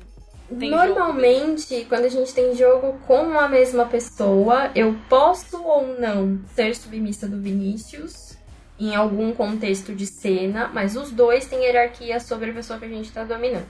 tem 0.60 0.70
Normalmente, 0.70 1.86
quando 1.90 2.06
a 2.06 2.10
gente 2.10 2.34
tem 2.34 2.56
jogo 2.56 3.00
com 3.06 3.40
a 3.40 3.48
mesma 3.48 3.86
pessoa, 3.86 4.72
eu 4.76 4.96
posso 5.10 5.62
ou 5.62 6.00
não 6.00 6.40
ser 6.56 6.76
submissa 6.76 7.28
do 7.28 7.40
Vinícius 7.40 8.38
em 8.80 8.96
algum 8.96 9.34
contexto 9.34 9.94
de 9.94 10.06
cena, 10.06 10.70
mas 10.74 10.96
os 10.96 11.12
dois 11.12 11.46
têm 11.46 11.64
hierarquia 11.64 12.20
sobre 12.20 12.52
a 12.52 12.54
pessoa 12.54 12.80
que 12.80 12.86
a 12.86 12.90
gente 12.90 13.12
tá 13.12 13.24
dominando. 13.24 13.68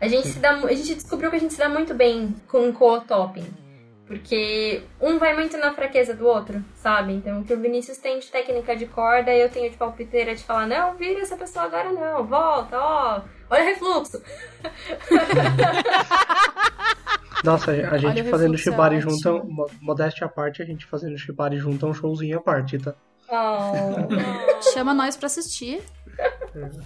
A 0.00 0.08
gente, 0.08 0.28
se 0.28 0.38
dá, 0.40 0.54
a 0.54 0.72
gente 0.74 0.94
descobriu 0.94 1.30
que 1.30 1.36
a 1.36 1.38
gente 1.38 1.52
se 1.52 1.58
dá 1.58 1.68
muito 1.68 1.94
bem 1.94 2.34
com 2.48 2.72
co-topping. 2.72 3.46
Porque 4.06 4.82
um 5.00 5.18
vai 5.18 5.34
muito 5.34 5.56
na 5.56 5.72
fraqueza 5.72 6.14
do 6.14 6.26
outro, 6.26 6.62
sabe? 6.74 7.12
Então, 7.14 7.40
o 7.40 7.44
que 7.44 7.54
o 7.54 7.60
Vinícius 7.60 7.96
tem 7.98 8.18
de 8.18 8.26
técnica 8.26 8.74
de 8.76 8.86
corda, 8.86 9.32
eu 9.34 9.48
tenho 9.48 9.70
de 9.70 9.76
palpiteira 9.76 10.34
de 10.34 10.42
falar: 10.42 10.66
não, 10.66 10.94
vira 10.96 11.20
essa 11.20 11.36
pessoa 11.36 11.64
agora 11.66 11.92
não, 11.92 12.24
volta, 12.26 12.76
ó, 12.78 13.22
olha 13.48 13.62
o 13.62 13.66
refluxo. 13.66 14.20
Nossa, 17.44 17.72
a 17.72 17.74
Olha, 17.74 17.98
gente 17.98 18.20
o 18.22 18.30
fazendo 18.30 18.56
shibari 18.56 19.00
junto, 19.00 19.28
é 19.28 19.32
um- 19.32 19.66
modéstia 19.80 20.26
à 20.26 20.28
parte, 20.28 20.62
a 20.62 20.64
gente 20.64 20.86
fazendo 20.86 21.18
shibari 21.18 21.58
junto 21.58 21.84
é 21.84 21.88
um 21.88 21.94
showzinho 21.94 22.38
à 22.38 22.40
parte, 22.40 22.78
tá? 22.78 22.94
Oh. 23.28 24.62
Chama 24.72 24.94
nós 24.94 25.16
pra 25.16 25.26
assistir. 25.26 25.82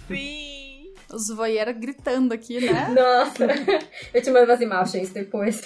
Sim. 0.07 0.66
Os 1.11 1.27
voyeurs 1.29 1.77
gritando 1.77 2.33
aqui, 2.33 2.59
né? 2.59 2.89
Nossa, 2.93 3.47
eu 4.13 4.21
te 4.21 4.29
mando 4.29 4.51
as 4.51 4.61
imagens 4.61 5.11
depois. 5.11 5.61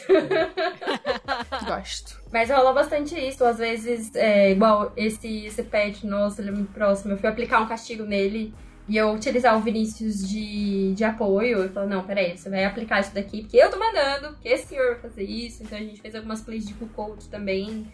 Gosto. 1.66 2.22
Mas 2.32 2.50
rola 2.50 2.74
bastante 2.74 3.16
isso, 3.16 3.44
às 3.44 3.58
vezes, 3.58 4.14
é, 4.16 4.52
igual 4.52 4.94
esse, 4.96 5.46
esse 5.46 5.64
pet 5.64 6.06
nosso, 6.06 6.42
ele 6.42 6.50
é 6.50 6.54
muito 6.54 6.72
próximo, 6.72 7.14
eu 7.14 7.18
fui 7.18 7.28
aplicar 7.28 7.62
um 7.62 7.68
castigo 7.68 8.04
nele 8.04 8.54
e 8.88 8.98
eu 8.98 9.12
utilizar 9.12 9.58
o 9.58 9.62
Vinícius 9.62 10.28
de, 10.28 10.94
de 10.94 11.04
apoio, 11.04 11.60
eu 11.60 11.70
falo, 11.70 11.88
não, 11.88 12.04
peraí, 12.04 12.38
você 12.38 12.50
vai 12.50 12.66
aplicar 12.66 13.00
isso 13.00 13.14
daqui, 13.14 13.42
porque 13.42 13.58
eu 13.58 13.70
tô 13.70 13.78
mandando, 13.78 14.34
porque 14.34 14.50
esse 14.50 14.68
senhor 14.68 14.94
vai 14.94 15.02
fazer 15.02 15.24
isso, 15.24 15.64
então 15.64 15.78
a 15.78 15.82
gente 15.82 16.02
fez 16.02 16.16
algumas 16.16 16.42
plays 16.42 16.66
de 16.66 16.74
coach 16.74 17.30
também. 17.30 17.92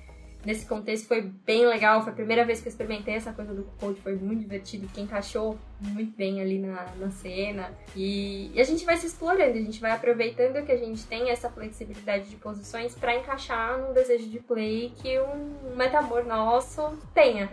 Nesse 0.48 0.66
contexto 0.66 1.10
foi 1.10 1.22
bem 1.22 1.68
legal, 1.68 2.02
foi 2.02 2.14
a 2.14 2.16
primeira 2.16 2.46
vez 2.46 2.62
que 2.62 2.70
eu 2.70 2.72
experimentei 2.72 3.16
essa 3.16 3.34
coisa 3.34 3.54
do 3.54 3.64
coach, 3.82 4.00
foi 4.00 4.16
muito 4.16 4.40
divertido, 4.40 4.86
porque 4.86 5.02
encaixou 5.02 5.60
muito 5.82 6.16
bem 6.16 6.40
ali 6.40 6.58
na, 6.58 6.86
na 6.96 7.12
cena. 7.12 7.70
E, 7.94 8.50
e 8.54 8.62
a 8.62 8.64
gente 8.64 8.86
vai 8.86 8.96
se 8.96 9.08
explorando, 9.08 9.58
a 9.58 9.62
gente 9.62 9.82
vai 9.82 9.92
aproveitando 9.92 10.66
que 10.66 10.72
a 10.72 10.78
gente 10.78 11.06
tem 11.06 11.32
essa 11.32 11.50
flexibilidade 11.50 12.30
de 12.30 12.38
posições 12.38 12.96
pra 12.96 13.14
encaixar 13.14 13.78
num 13.78 13.92
desejo 13.92 14.30
de 14.30 14.40
play 14.40 14.94
que 14.96 15.20
um 15.20 15.76
metamor 15.76 16.24
nosso 16.24 16.98
tenha. 17.14 17.50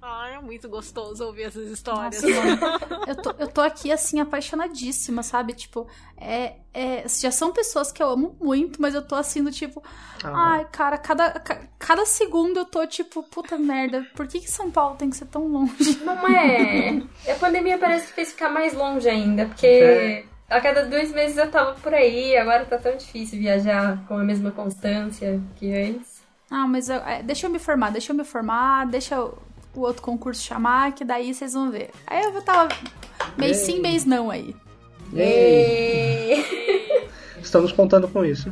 Ai, 0.00 0.34
é 0.34 0.40
muito 0.40 0.68
gostoso 0.68 1.24
ouvir 1.24 1.44
essas 1.44 1.68
histórias. 1.70 2.22
Nossa, 2.22 2.76
eu, 3.06 3.14
tô, 3.16 3.30
eu 3.38 3.46
tô 3.48 3.60
aqui, 3.60 3.92
assim, 3.92 4.18
apaixonadíssima, 4.20 5.22
sabe? 5.22 5.52
Tipo, 5.54 5.86
é, 6.16 6.54
é, 6.74 7.04
já 7.08 7.30
são 7.30 7.52
pessoas 7.52 7.92
que 7.92 8.02
eu 8.02 8.08
amo 8.10 8.36
muito, 8.40 8.82
mas 8.82 8.94
eu 8.94 9.02
tô 9.02 9.14
assim, 9.14 9.42
do 9.44 9.52
tipo... 9.52 9.82
Ah, 10.24 10.54
Ai, 10.54 10.66
cara, 10.72 10.98
cada, 10.98 11.30
ca- 11.38 11.62
cada 11.78 12.04
segundo 12.04 12.58
eu 12.58 12.64
tô 12.64 12.84
tipo, 12.86 13.22
puta 13.22 13.56
merda, 13.56 14.04
por 14.16 14.26
que, 14.26 14.40
que 14.40 14.50
São 14.50 14.70
Paulo 14.70 14.96
tem 14.96 15.08
que 15.10 15.16
ser 15.16 15.26
tão 15.26 15.46
longe? 15.46 15.98
Não 16.04 16.28
é. 16.28 17.02
A 17.30 17.34
pandemia 17.38 17.78
parece 17.78 18.08
que 18.08 18.12
fez 18.14 18.30
ficar 18.32 18.48
mais 18.48 18.74
longe 18.74 19.08
ainda, 19.08 19.46
porque 19.46 19.66
É. 19.66 20.24
a 20.50 20.60
cada 20.60 20.84
dois 20.84 21.12
meses 21.12 21.36
eu 21.36 21.48
tava 21.50 21.74
por 21.74 21.94
aí, 21.94 22.36
agora 22.36 22.64
tá 22.64 22.76
tão 22.78 22.96
difícil 22.96 23.38
viajar 23.38 24.04
com 24.08 24.14
a 24.18 24.24
mesma 24.24 24.50
constância 24.50 25.40
que 25.56 25.72
antes. 25.72 26.22
Ah, 26.50 26.66
mas 26.66 26.88
eu- 26.88 26.96
é, 27.04 27.22
deixa 27.22 27.46
eu 27.46 27.50
me 27.50 27.58
formar, 27.58 27.90
deixa 27.90 28.12
eu 28.12 28.16
me 28.16 28.24
formar, 28.24 28.86
deixa 28.86 29.20
o 29.22 29.38
o 29.74 29.80
outro 29.80 30.02
concurso 30.02 30.42
chamar, 30.42 30.92
que 30.92 31.04
daí 31.04 31.32
vocês 31.32 31.52
vão 31.54 31.70
ver. 31.70 31.90
Aí 32.06 32.22
eu 32.24 32.30
vou 32.30 32.40
estar 32.40 32.68
mês 33.36 33.58
sim, 33.58 33.80
mês 33.80 34.04
não 34.04 34.30
aí. 34.30 34.54
Yay! 35.12 36.40
E... 36.40 37.08
Estamos 37.40 37.72
contando 37.72 38.08
com 38.08 38.24
isso. 38.24 38.50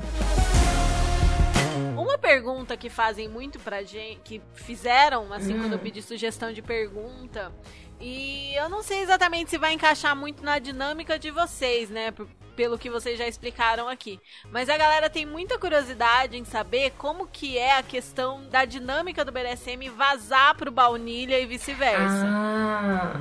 Uma 1.97 2.19
pergunta 2.19 2.77
que 2.77 2.91
fazem 2.91 3.29
muito 3.29 3.59
pra 3.59 3.83
gente, 3.83 4.21
que 4.25 4.43
fizeram, 4.55 5.33
assim, 5.33 5.55
Hum. 5.55 5.61
quando 5.61 5.73
eu 5.75 5.79
pedi 5.79 6.03
sugestão 6.03 6.53
de 6.53 6.61
pergunta, 6.61 7.53
e 8.01 8.55
eu 8.57 8.69
não 8.69 8.83
sei 8.83 9.01
exatamente 9.01 9.51
se 9.51 9.59
vai 9.59 9.73
encaixar 9.73 10.17
muito 10.17 10.43
na 10.43 10.59
dinâmica 10.59 11.19
de 11.19 11.31
vocês, 11.31 11.89
né? 11.91 12.13
Pelo 12.61 12.77
que 12.77 12.91
vocês 12.91 13.19
já 13.19 13.27
explicaram 13.27 13.89
aqui. 13.89 14.21
Mas 14.53 14.69
a 14.69 14.77
galera 14.77 15.09
tem 15.09 15.25
muita 15.25 15.59
curiosidade 15.59 16.37
em 16.37 16.45
saber 16.45 16.93
como 16.99 17.27
que 17.27 17.57
é 17.57 17.79
a 17.79 17.83
questão 17.83 18.43
da 18.51 18.67
dinâmica 18.67 19.25
do 19.25 19.33
BDSM 19.33 19.89
vazar 19.97 20.55
pro 20.55 20.71
baunilha 20.71 21.41
e 21.41 21.47
vice-versa. 21.47 22.23
Ah, 22.27 23.15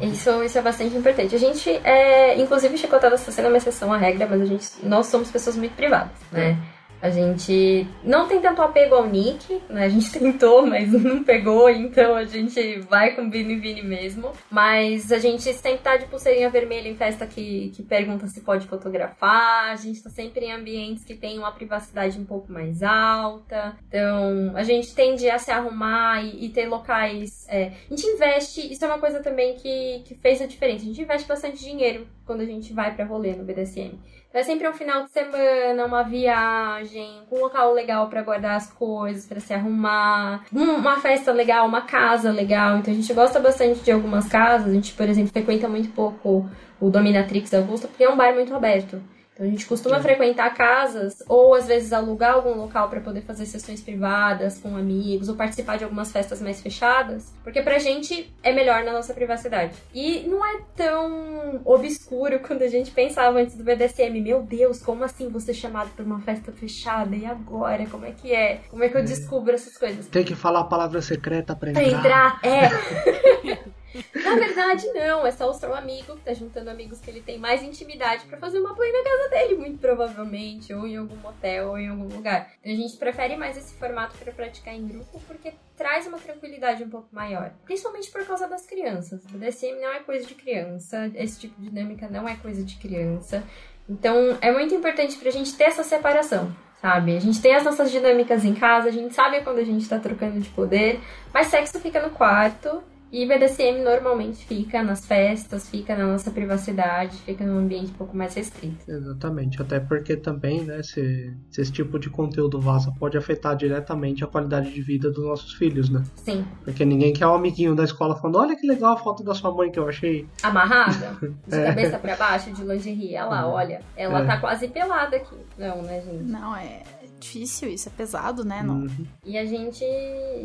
isso, 0.00 0.44
isso 0.44 0.58
é 0.58 0.62
bastante 0.62 0.96
importante. 0.96 1.34
A 1.34 1.38
gente, 1.38 1.68
é, 1.82 2.40
inclusive, 2.40 2.78
Chicotada 2.78 3.16
está 3.16 3.32
sendo 3.32 3.48
uma 3.48 3.56
exceção 3.56 3.92
à 3.92 3.96
regra, 3.96 4.28
mas 4.30 4.42
a 4.42 4.44
gente, 4.44 4.68
nós 4.84 5.06
somos 5.06 5.28
pessoas 5.28 5.56
muito 5.56 5.74
privadas, 5.74 6.12
né? 6.30 6.56
A 7.00 7.10
gente 7.10 7.86
não 8.02 8.26
tem 8.26 8.40
tanto 8.40 8.60
apego 8.60 8.96
ao 8.96 9.06
Nick, 9.06 9.60
né? 9.68 9.84
A 9.84 9.88
gente 9.88 10.10
tentou, 10.18 10.66
mas 10.66 10.92
não 10.92 11.22
pegou, 11.22 11.70
então 11.70 12.14
a 12.14 12.24
gente 12.24 12.80
vai 12.80 13.14
com 13.14 13.30
Vini 13.30 13.56
Vini 13.56 13.82
mesmo. 13.82 14.32
Mas 14.50 15.12
a 15.12 15.18
gente 15.18 15.52
sempre 15.54 15.78
tá 15.78 15.96
de 15.96 16.06
pulseirinha 16.06 16.50
vermelha 16.50 16.88
em 16.88 16.96
festa 16.96 17.26
que, 17.26 17.70
que 17.74 17.82
pergunta 17.82 18.26
se 18.26 18.40
pode 18.40 18.66
fotografar. 18.66 19.70
A 19.70 19.76
gente 19.76 20.02
tá 20.02 20.10
sempre 20.10 20.46
em 20.46 20.52
ambientes 20.52 21.04
que 21.04 21.14
tem 21.14 21.38
uma 21.38 21.52
privacidade 21.52 22.18
um 22.18 22.24
pouco 22.24 22.50
mais 22.50 22.82
alta. 22.82 23.76
Então, 23.88 24.52
a 24.54 24.62
gente 24.62 24.94
tende 24.94 25.28
a 25.30 25.38
se 25.38 25.50
arrumar 25.50 26.24
e, 26.24 26.46
e 26.46 26.48
ter 26.48 26.66
locais. 26.66 27.46
é, 27.48 27.72
a 27.90 27.94
gente 27.94 28.06
investe, 28.06 28.72
isso 28.72 28.84
é 28.84 28.88
uma 28.88 28.98
coisa 28.98 29.20
também 29.20 29.54
que, 29.54 30.02
que 30.04 30.14
fez 30.14 30.40
a 30.42 30.46
diferença. 30.46 30.84
A 30.84 30.88
gente 30.88 31.02
investe 31.02 31.28
bastante 31.28 31.58
dinheiro 31.58 32.06
quando 32.24 32.40
a 32.40 32.46
gente 32.46 32.72
vai 32.72 32.94
pra 32.94 33.04
rolê 33.04 33.34
no 33.34 33.44
BDSM. 33.44 33.98
É 34.32 34.42
sempre 34.42 34.68
um 34.68 34.72
final 34.74 35.04
de 35.04 35.10
semana, 35.10 35.86
uma 35.86 36.02
viagem, 36.02 37.22
um 37.32 37.40
local 37.40 37.72
legal 37.72 38.08
pra 38.08 38.22
guardar 38.22 38.56
as 38.56 38.70
coisas, 38.70 39.26
pra 39.26 39.40
se 39.40 39.54
arrumar, 39.54 40.44
um- 40.52 40.74
uma 40.76 41.00
festa 41.00 41.32
legal, 41.32 41.66
uma 41.66 41.80
casa 41.82 42.30
legal. 42.30 42.76
Então 42.78 42.92
a 42.92 42.96
gente 42.96 43.12
gosta 43.14 43.40
bastante 43.40 43.80
de 43.80 43.90
algumas 43.90 44.28
casas. 44.28 44.68
A 44.68 44.72
gente, 44.74 44.92
por 44.92 45.08
exemplo, 45.08 45.32
frequenta 45.32 45.66
muito 45.66 45.88
pouco 45.94 46.48
o 46.80 46.90
Dominatrix 46.90 47.52
Augusta 47.54 47.88
porque 47.88 48.04
é 48.04 48.08
um 48.10 48.16
bar 48.16 48.34
muito 48.34 48.54
aberto. 48.54 49.02
Então 49.38 49.46
a 49.46 49.50
gente 49.50 49.66
costuma 49.66 50.00
frequentar 50.00 50.52
casas 50.52 51.22
ou 51.28 51.54
às 51.54 51.68
vezes 51.68 51.92
alugar 51.92 52.34
algum 52.34 52.54
local 52.54 52.88
pra 52.88 53.00
poder 53.00 53.20
fazer 53.20 53.46
sessões 53.46 53.80
privadas 53.80 54.58
com 54.58 54.76
amigos 54.76 55.28
ou 55.28 55.36
participar 55.36 55.78
de 55.78 55.84
algumas 55.84 56.10
festas 56.10 56.42
mais 56.42 56.60
fechadas, 56.60 57.32
porque 57.44 57.62
pra 57.62 57.78
gente 57.78 58.34
é 58.42 58.52
melhor 58.52 58.82
na 58.82 58.92
nossa 58.92 59.14
privacidade. 59.14 59.74
E 59.94 60.26
não 60.26 60.44
é 60.44 60.60
tão 60.74 61.60
obscuro 61.64 62.40
quando 62.44 62.62
a 62.62 62.68
gente 62.68 62.90
pensava 62.90 63.38
antes 63.38 63.54
do 63.54 63.62
BDSM, 63.62 64.20
meu 64.20 64.42
Deus, 64.42 64.82
como 64.82 65.04
assim 65.04 65.28
você 65.28 65.54
chamado 65.54 65.90
pra 65.94 66.04
uma 66.04 66.18
festa 66.18 66.50
fechada 66.50 67.14
e 67.14 67.24
agora, 67.24 67.86
como 67.86 68.06
é 68.06 68.10
que 68.10 68.34
é? 68.34 68.62
Como 68.68 68.82
é 68.82 68.88
que 68.88 68.96
eu 68.96 69.04
descubro 69.04 69.54
essas 69.54 69.78
coisas? 69.78 70.08
Tem 70.08 70.24
que 70.24 70.34
falar 70.34 70.60
a 70.60 70.64
palavra 70.64 71.00
secreta 71.00 71.54
pra 71.54 71.70
Pra 71.70 71.82
entrar. 71.84 71.98
entrar, 71.98 72.40
é. 72.42 73.68
Na 74.14 74.34
verdade, 74.34 74.86
não. 74.92 75.26
É 75.26 75.30
só 75.30 75.48
o 75.48 75.54
seu 75.54 75.74
amigo 75.74 76.16
que 76.16 76.22
tá 76.22 76.34
juntando 76.34 76.70
amigos 76.70 77.00
que 77.00 77.10
ele 77.10 77.20
tem 77.20 77.38
mais 77.38 77.62
intimidade 77.62 78.26
pra 78.26 78.38
fazer 78.38 78.58
uma 78.58 78.74
play 78.74 78.92
na 78.92 79.02
casa 79.02 79.28
dele, 79.30 79.56
muito 79.56 79.78
provavelmente, 79.78 80.72
ou 80.72 80.86
em 80.86 80.96
algum 80.96 81.16
motel, 81.16 81.70
ou 81.70 81.78
em 81.78 81.88
algum 81.88 82.08
lugar. 82.08 82.52
Então 82.60 82.72
a 82.72 82.76
gente 82.76 82.96
prefere 82.96 83.36
mais 83.36 83.56
esse 83.56 83.74
formato 83.74 84.16
pra 84.18 84.32
praticar 84.32 84.74
em 84.74 84.86
grupo, 84.86 85.20
porque 85.26 85.52
traz 85.76 86.06
uma 86.06 86.18
tranquilidade 86.18 86.82
um 86.82 86.90
pouco 86.90 87.08
maior. 87.12 87.52
Principalmente 87.64 88.10
por 88.10 88.24
causa 88.26 88.48
das 88.48 88.66
crianças. 88.66 89.24
O 89.24 89.28
BDSM 89.28 89.80
não 89.80 89.92
é 89.92 90.00
coisa 90.00 90.26
de 90.26 90.34
criança, 90.34 91.10
esse 91.14 91.40
tipo 91.40 91.60
de 91.60 91.70
dinâmica 91.70 92.08
não 92.08 92.28
é 92.28 92.36
coisa 92.36 92.62
de 92.64 92.76
criança. 92.76 93.42
Então 93.88 94.36
é 94.40 94.52
muito 94.52 94.74
importante 94.74 95.16
pra 95.16 95.30
gente 95.30 95.56
ter 95.56 95.64
essa 95.64 95.82
separação. 95.82 96.54
Sabe? 96.80 97.16
A 97.16 97.20
gente 97.20 97.42
tem 97.42 97.56
as 97.56 97.64
nossas 97.64 97.90
dinâmicas 97.90 98.44
em 98.44 98.54
casa, 98.54 98.88
a 98.88 98.92
gente 98.92 99.12
sabe 99.12 99.40
quando 99.42 99.58
a 99.58 99.64
gente 99.64 99.88
tá 99.88 99.98
trocando 99.98 100.38
de 100.38 100.48
poder, 100.50 101.00
mas 101.34 101.48
sexo 101.48 101.80
fica 101.80 102.00
no 102.00 102.10
quarto 102.10 102.84
e 103.12 103.26
BDSM 103.26 103.82
normalmente 103.82 104.44
fica 104.44 104.82
nas 104.82 105.06
festas, 105.06 105.68
fica 105.68 105.96
na 105.96 106.06
nossa 106.06 106.30
privacidade, 106.30 107.16
fica 107.18 107.44
num 107.44 107.58
ambiente 107.58 107.90
um 107.90 107.94
pouco 107.94 108.16
mais 108.16 108.34
restrito. 108.34 108.90
Exatamente, 108.90 109.60
até 109.62 109.80
porque 109.80 110.16
também, 110.16 110.62
né, 110.64 110.82
se, 110.82 111.34
se 111.50 111.60
esse 111.60 111.72
tipo 111.72 111.98
de 111.98 112.10
conteúdo 112.10 112.60
vaza 112.60 112.92
pode 112.98 113.16
afetar 113.16 113.56
diretamente 113.56 114.22
a 114.22 114.26
qualidade 114.26 114.72
de 114.72 114.82
vida 114.82 115.10
dos 115.10 115.24
nossos 115.24 115.54
filhos, 115.54 115.88
né? 115.90 116.02
Sim, 116.16 116.44
Porque 116.64 116.84
ninguém 116.84 117.12
quer 117.12 117.26
um 117.26 117.34
amiguinho 117.34 117.74
da 117.74 117.84
escola 117.84 118.16
falando, 118.16 118.36
olha 118.38 118.56
que 118.56 118.66
legal 118.66 118.92
a 118.94 118.96
foto 118.96 119.22
da 119.24 119.34
sua 119.34 119.52
mãe 119.54 119.70
que 119.70 119.78
eu 119.78 119.88
achei. 119.88 120.26
amarrada, 120.42 121.16
de 121.46 121.54
É. 121.56 121.64
cabeça 121.66 121.98
pra 121.98 122.16
baixo, 122.16 122.50
de 122.52 122.62
lingerie. 122.64 123.16
Olha 123.16 123.24
lá, 123.26 123.46
olha, 123.48 123.80
ela 123.96 124.20
É. 124.22 124.26
tá 124.26 124.36
quase 124.38 124.68
pelada 124.68 125.16
aqui. 125.16 125.36
Não, 125.56 125.82
né, 125.82 126.00
gente? 126.02 126.24
Não, 126.30 126.54
é 126.56 126.82
difícil 127.18 127.68
isso, 127.70 127.88
é 127.88 127.92
pesado, 127.96 128.44
né? 128.44 128.62
Não. 128.62 128.80
Uhum. 128.82 129.06
E 129.24 129.36
a 129.36 129.44
gente 129.44 129.84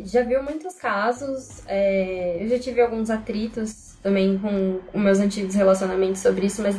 já 0.04 0.22
viu 0.22 0.42
muitos 0.42 0.74
casos, 0.74 1.62
é, 1.66 2.42
eu 2.42 2.48
já 2.48 2.58
tive 2.58 2.80
alguns 2.80 3.10
atritos 3.10 3.96
também 4.02 4.38
com, 4.38 4.80
com 4.92 4.98
meus 4.98 5.18
antigos 5.18 5.54
relacionamentos 5.54 6.20
sobre 6.20 6.46
isso, 6.46 6.62
mas 6.62 6.76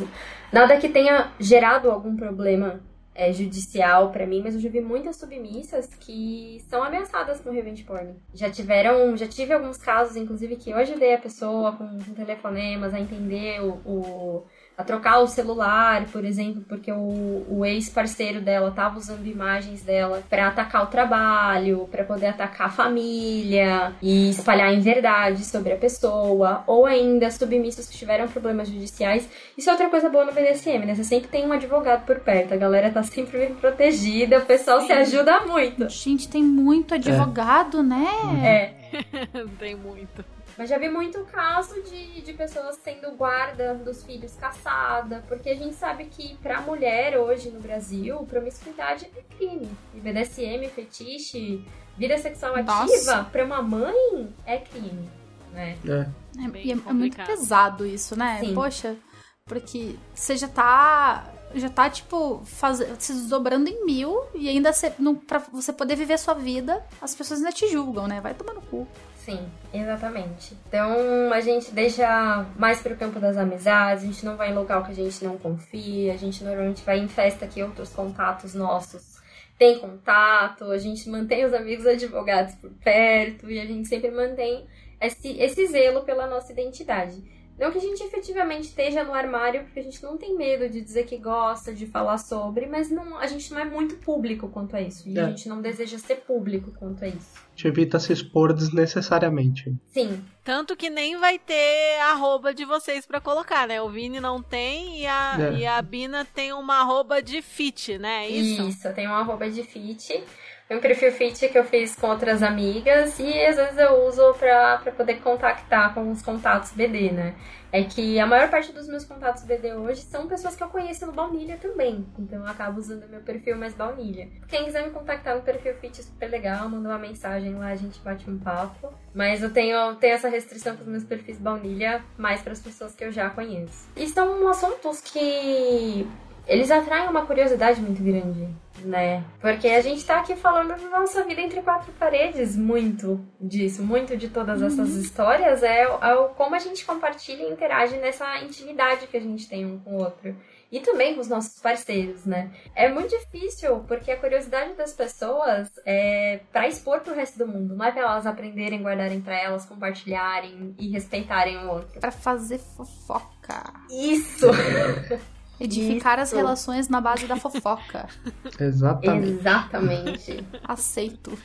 nada 0.52 0.76
que 0.78 0.88
tenha 0.88 1.32
gerado 1.40 1.90
algum 1.90 2.14
problema 2.14 2.80
é, 3.14 3.32
judicial 3.32 4.10
pra 4.10 4.26
mim, 4.26 4.42
mas 4.44 4.54
eu 4.54 4.60
já 4.60 4.68
vi 4.68 4.80
muitas 4.80 5.16
submissas 5.16 5.86
que 5.98 6.62
são 6.68 6.82
ameaçadas 6.84 7.40
com 7.40 7.50
revenge 7.50 7.82
porn. 7.82 8.14
Já 8.34 8.50
tiveram, 8.50 9.16
já 9.16 9.26
tive 9.26 9.54
alguns 9.54 9.78
casos, 9.78 10.16
inclusive, 10.16 10.56
que 10.56 10.70
eu 10.70 10.76
ajudei 10.76 11.14
a 11.14 11.18
pessoa 11.18 11.72
com, 11.72 11.88
com 11.98 12.12
telefonemas 12.14 12.92
a 12.92 13.00
entender 13.00 13.60
o, 13.62 13.70
o- 13.86 14.46
a 14.76 14.84
trocar 14.84 15.20
o 15.20 15.26
celular, 15.26 16.04
por 16.12 16.24
exemplo, 16.24 16.62
porque 16.68 16.92
o, 16.92 17.46
o 17.48 17.64
ex-parceiro 17.64 18.40
dela 18.40 18.70
tava 18.70 18.98
usando 18.98 19.26
imagens 19.26 19.82
dela 19.82 20.22
pra 20.28 20.48
atacar 20.48 20.84
o 20.84 20.88
trabalho, 20.88 21.88
pra 21.90 22.04
poder 22.04 22.26
atacar 22.26 22.66
a 22.66 22.70
família 22.70 23.94
e 24.02 24.30
espalhar 24.30 24.74
inverdades 24.74 25.46
sobre 25.46 25.72
a 25.72 25.76
pessoa, 25.76 26.62
ou 26.66 26.84
ainda 26.84 27.30
submissos 27.30 27.88
que 27.88 27.96
tiveram 27.96 28.28
problemas 28.28 28.68
judiciais. 28.68 29.28
Isso 29.56 29.70
é 29.70 29.72
outra 29.72 29.88
coisa 29.88 30.10
boa 30.10 30.26
no 30.26 30.32
BDSM, 30.32 30.84
né? 30.84 30.94
Você 30.94 31.04
sempre 31.04 31.28
tem 31.28 31.46
um 31.46 31.52
advogado 31.52 32.04
por 32.04 32.20
perto, 32.20 32.52
a 32.52 32.56
galera 32.56 32.90
tá 32.90 33.02
sempre 33.02 33.38
bem 33.38 33.54
protegida, 33.54 34.38
o 34.38 34.46
pessoal 34.46 34.82
se 34.82 34.92
ajuda 34.92 35.40
muito. 35.46 35.88
Gente, 35.88 36.28
tem 36.28 36.42
muito 36.42 36.94
advogado, 36.94 37.82
né? 37.82 38.06
É. 38.44 38.86
Tem 39.58 39.74
muito. 39.74 40.24
Mas 40.56 40.70
já 40.70 40.78
vi 40.78 40.88
muito 40.88 41.22
caso 41.24 41.82
de, 41.82 42.22
de 42.22 42.32
pessoas 42.32 42.76
sendo 42.82 43.10
guarda 43.12 43.74
dos 43.74 44.02
filhos 44.02 44.34
caçada, 44.36 45.22
porque 45.28 45.50
a 45.50 45.54
gente 45.54 45.74
sabe 45.74 46.06
que 46.06 46.36
pra 46.38 46.60
mulher 46.62 47.18
hoje 47.18 47.50
no 47.50 47.60
Brasil, 47.60 48.16
promiscuidade 48.28 49.10
é 49.14 49.22
crime. 49.36 49.70
E 49.94 50.00
BDSM, 50.00 50.66
fetiche, 50.74 51.62
vida 51.96 52.16
sexual 52.18 52.56
Nossa. 52.62 52.84
ativa, 52.84 53.24
pra 53.30 53.44
uma 53.44 53.60
mãe 53.60 54.34
é 54.46 54.58
crime, 54.58 55.10
né? 55.52 55.76
É. 55.86 56.44
É, 56.44 56.48
Bem 56.48 56.66
e 56.66 56.72
é- 56.72 56.74
é 56.74 56.92
muito 56.92 57.16
pesado 57.24 57.86
isso, 57.86 58.16
né? 58.16 58.38
Sim. 58.40 58.54
Poxa, 58.54 58.96
porque 59.44 59.96
você 60.14 60.36
já 60.36 60.48
tá. 60.48 61.32
Já 61.54 61.70
tá, 61.70 61.88
tipo, 61.88 62.42
faz... 62.44 62.78
se 62.98 63.12
desdobrando 63.12 63.70
em 63.70 63.84
mil 63.86 64.20
e 64.34 64.48
ainda 64.48 64.72
você, 64.72 64.92
não, 64.98 65.14
pra 65.14 65.38
você 65.38 65.72
poder 65.72 65.94
viver 65.94 66.18
sua 66.18 66.34
vida, 66.34 66.84
as 67.00 67.14
pessoas 67.14 67.38
ainda 67.38 67.52
te 67.52 67.68
julgam, 67.68 68.08
né? 68.08 68.20
Vai 68.20 68.34
tomar 68.34 68.52
no 68.52 68.60
cu. 68.62 68.86
Sim, 69.26 69.50
exatamente. 69.74 70.56
Então 70.68 71.32
a 71.32 71.40
gente 71.40 71.72
deixa 71.72 72.46
mais 72.56 72.80
pro 72.80 72.94
campo 72.94 73.18
das 73.18 73.36
amizades, 73.36 74.04
a 74.04 74.06
gente 74.06 74.24
não 74.24 74.36
vai 74.36 74.52
em 74.52 74.54
local 74.54 74.84
que 74.84 74.92
a 74.92 74.94
gente 74.94 75.24
não 75.24 75.36
confia, 75.36 76.14
a 76.14 76.16
gente 76.16 76.44
normalmente 76.44 76.84
vai 76.84 77.00
em 77.00 77.08
festa 77.08 77.44
que 77.44 77.60
outros 77.60 77.92
contatos 77.92 78.54
nossos 78.54 79.20
têm 79.58 79.80
contato, 79.80 80.70
a 80.70 80.78
gente 80.78 81.10
mantém 81.10 81.44
os 81.44 81.52
amigos 81.52 81.84
advogados 81.88 82.54
por 82.54 82.70
perto 82.84 83.50
e 83.50 83.58
a 83.58 83.66
gente 83.66 83.88
sempre 83.88 84.12
mantém 84.12 84.64
esse, 85.00 85.36
esse 85.40 85.66
zelo 85.66 86.04
pela 86.04 86.28
nossa 86.28 86.52
identidade. 86.52 87.20
Não 87.58 87.72
que 87.72 87.78
a 87.78 87.80
gente 87.80 88.02
efetivamente 88.02 88.64
esteja 88.64 89.02
no 89.02 89.14
armário, 89.14 89.64
porque 89.64 89.80
a 89.80 89.82
gente 89.82 90.02
não 90.02 90.16
tem 90.18 90.36
medo 90.36 90.68
de 90.68 90.80
dizer 90.82 91.04
que 91.06 91.16
gosta, 91.16 91.72
de 91.72 91.86
falar 91.86 92.18
sobre, 92.18 92.66
mas 92.66 92.90
não, 92.90 93.16
a 93.16 93.26
gente 93.26 93.50
não 93.50 93.58
é 93.58 93.64
muito 93.64 93.96
público 93.96 94.46
quanto 94.48 94.76
a 94.76 94.80
isso. 94.82 95.08
E 95.08 95.18
a 95.18 95.22
É. 95.22 95.28
gente 95.28 95.48
não 95.48 95.62
deseja 95.62 95.98
ser 95.98 96.16
público 96.16 96.70
quanto 96.78 97.02
a 97.04 97.08
isso. 97.08 97.46
gente 97.54 97.68
evita 97.68 97.98
se 97.98 98.12
expor 98.12 98.52
desnecessariamente. 98.52 99.74
Sim. 99.86 100.22
Tanto 100.44 100.76
que 100.76 100.88
nem 100.90 101.16
vai 101.16 101.38
ter 101.38 101.98
arroba 102.02 102.52
de 102.54 102.64
vocês 102.64 103.06
pra 103.06 103.20
colocar, 103.20 103.66
né? 103.66 103.80
O 103.80 103.88
Vini 103.90 104.20
não 104.20 104.42
tem 104.42 105.00
e 105.00 105.06
a, 105.06 105.36
É. 105.40 105.58
e 105.58 105.66
a 105.66 105.80
Bina 105.80 106.24
tem 106.24 106.52
uma 106.52 106.80
arroba 106.80 107.22
de 107.22 107.40
fit, 107.42 107.98
né? 107.98 108.26
É 108.26 108.30
isso? 108.30 108.68
Isso, 108.68 108.86
eu 108.88 108.94
tenho 108.94 109.10
uma 109.10 109.20
arroba 109.20 109.48
de 109.50 109.62
fit. 109.62 110.22
Um 110.68 110.80
perfil 110.80 111.12
fit 111.12 111.48
que 111.48 111.56
eu 111.56 111.62
fiz 111.62 111.94
com 111.94 112.08
outras 112.08 112.42
amigas 112.42 113.20
e 113.20 113.44
às 113.44 113.54
vezes 113.54 113.78
eu 113.78 114.04
uso 114.08 114.34
pra 114.34 114.78
poder 114.96 115.20
contactar 115.20 115.94
com 115.94 116.10
os 116.10 116.22
contatos 116.22 116.72
BD, 116.72 117.12
né? 117.12 117.36
É 117.70 117.84
que 117.84 118.18
a 118.18 118.26
maior 118.26 118.50
parte 118.50 118.72
dos 118.72 118.88
meus 118.88 119.04
contatos 119.04 119.44
BD 119.44 119.74
hoje 119.74 120.00
são 120.00 120.26
pessoas 120.26 120.56
que 120.56 120.64
eu 120.64 120.68
conheço 120.68 121.06
no 121.06 121.12
Baunilha 121.12 121.56
também. 121.56 122.04
Então 122.18 122.40
eu 122.40 122.46
acabo 122.48 122.80
usando 122.80 123.08
meu 123.08 123.20
perfil 123.20 123.56
mais 123.56 123.74
Baunilha. 123.74 124.28
Quem 124.48 124.64
quiser 124.64 124.84
me 124.84 124.90
contactar 124.90 125.36
no 125.36 125.42
perfil 125.42 125.74
fit 125.74 126.00
é 126.00 126.02
super 126.02 126.28
legal, 126.28 126.68
manda 126.68 126.88
uma 126.88 126.98
mensagem 126.98 127.54
lá, 127.54 127.68
a 127.68 127.76
gente 127.76 128.00
bate 128.00 128.28
um 128.28 128.36
papo. 128.36 128.92
Mas 129.14 129.44
eu 129.44 129.52
tenho, 129.52 129.94
tenho 129.96 130.14
essa 130.14 130.28
restrição 130.28 130.74
com 130.76 130.82
os 130.82 130.88
meus 130.88 131.04
perfis 131.04 131.38
Baunilha 131.38 132.04
mais 132.18 132.42
para 132.42 132.52
as 132.52 132.60
pessoas 132.60 132.92
que 132.92 133.04
eu 133.04 133.12
já 133.12 133.30
conheço. 133.30 133.88
E 133.94 134.08
são 134.08 134.48
assuntos 134.48 135.00
que 135.00 136.08
eles 136.46 136.70
atraem 136.70 137.08
uma 137.08 137.26
curiosidade 137.26 137.80
muito 137.80 138.02
grande, 138.02 138.48
né? 138.84 139.24
Porque 139.40 139.68
a 139.68 139.80
gente 139.80 140.04
tá 140.04 140.20
aqui 140.20 140.36
falando 140.36 140.68
da 140.68 140.98
nossa 140.98 141.24
vida 141.24 141.40
entre 141.40 141.62
quatro 141.62 141.92
paredes, 141.94 142.56
muito 142.56 143.24
disso, 143.40 143.82
muito 143.82 144.16
de 144.16 144.28
todas 144.28 144.62
essas 144.62 144.94
histórias 144.94 145.62
é, 145.62 145.82
é 145.82 146.14
o 146.14 146.28
como 146.30 146.54
a 146.54 146.58
gente 146.58 146.84
compartilha 146.84 147.42
e 147.42 147.50
interage 147.50 147.96
nessa 147.96 148.38
intimidade 148.40 149.06
que 149.06 149.16
a 149.16 149.20
gente 149.20 149.48
tem 149.48 149.64
um 149.64 149.78
com 149.78 149.96
o 149.96 149.98
outro. 149.98 150.34
E 150.70 150.80
também 150.80 151.14
com 151.14 151.20
os 151.20 151.28
nossos 151.28 151.60
parceiros, 151.60 152.26
né? 152.26 152.50
É 152.74 152.88
muito 152.88 153.10
difícil, 153.10 153.84
porque 153.86 154.10
a 154.10 154.16
curiosidade 154.16 154.74
das 154.74 154.92
pessoas 154.92 155.70
é 155.86 156.40
pra 156.52 156.66
expor 156.66 157.00
pro 157.00 157.14
resto 157.14 157.38
do 157.38 157.46
mundo, 157.46 157.76
não 157.76 157.84
é 157.84 157.92
pra 157.92 158.02
elas 158.02 158.26
aprenderem, 158.26 158.82
guardarem 158.82 159.20
pra 159.20 159.40
elas, 159.40 159.64
compartilharem 159.64 160.74
e 160.76 160.88
respeitarem 160.90 161.56
o 161.58 161.70
outro. 161.70 162.00
Pra 162.00 162.10
fazer 162.10 162.58
fofoca. 162.58 163.62
Isso! 163.90 164.46
Edificar 165.58 166.18
as 166.18 166.28
Isso. 166.28 166.36
relações 166.36 166.88
na 166.88 167.00
base 167.00 167.26
da 167.26 167.36
fofoca. 167.36 168.08
Exatamente. 168.60 169.30
Exatamente. 169.30 170.46
Aceito. 170.64 171.36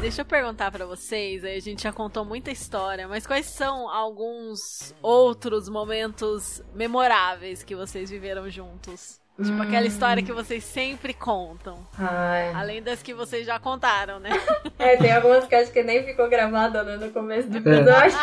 Deixa 0.00 0.20
eu 0.20 0.26
perguntar 0.26 0.70
pra 0.70 0.84
vocês, 0.84 1.42
aí 1.44 1.56
a 1.56 1.60
gente 1.60 1.82
já 1.82 1.92
contou 1.92 2.26
muita 2.26 2.50
história, 2.50 3.08
mas 3.08 3.26
quais 3.26 3.46
são 3.46 3.88
alguns 3.88 4.94
outros 5.00 5.66
momentos 5.66 6.62
memoráveis 6.74 7.62
que 7.62 7.74
vocês 7.74 8.10
viveram 8.10 8.50
juntos? 8.50 9.18
Tipo 9.42 9.62
aquela 9.62 9.86
história 9.86 10.22
que 10.22 10.32
vocês 10.32 10.62
sempre 10.62 11.12
contam. 11.12 11.78
Ai. 11.98 12.52
Além 12.52 12.82
das 12.82 13.02
que 13.02 13.12
vocês 13.12 13.44
já 13.44 13.58
contaram, 13.58 14.20
né? 14.20 14.30
É, 14.78 14.96
tem 14.98 15.12
algumas 15.12 15.46
que 15.46 15.54
acho 15.54 15.72
que 15.72 15.82
nem 15.82 16.04
ficou 16.04 16.28
gravada 16.28 16.82
né, 16.82 16.96
no 16.98 17.10
começo 17.10 17.48
do 17.48 17.56
episódio. 17.56 18.18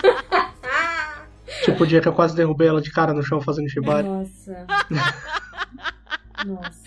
Tipo 1.64 1.84
o 1.84 1.88
dia 1.88 2.02
que 2.02 2.08
eu 2.08 2.14
quase 2.14 2.36
derrubei 2.36 2.68
ela 2.68 2.82
de 2.82 2.92
cara 2.92 3.14
no 3.14 3.24
chão 3.24 3.42
fazendo 3.42 3.70
shibari. 3.70 4.08
Nossa. 4.08 4.66
Nossa. 6.46 6.82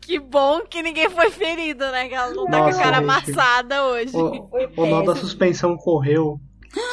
Que 0.00 0.18
bom 0.18 0.60
que 0.60 0.82
ninguém 0.82 1.10
foi 1.10 1.30
ferido, 1.30 1.84
né? 1.90 2.08
Que 2.08 2.14
ela 2.14 2.32
não 2.32 2.46
tá 2.46 2.58
com 2.60 2.68
a 2.68 2.72
cara 2.72 2.96
gente. 2.96 3.04
amassada 3.04 3.84
hoje. 3.84 4.16
O, 4.16 4.48
o 4.76 4.86
nó 4.86 5.02
da 5.02 5.14
suspensão 5.14 5.76
correu. 5.76 6.40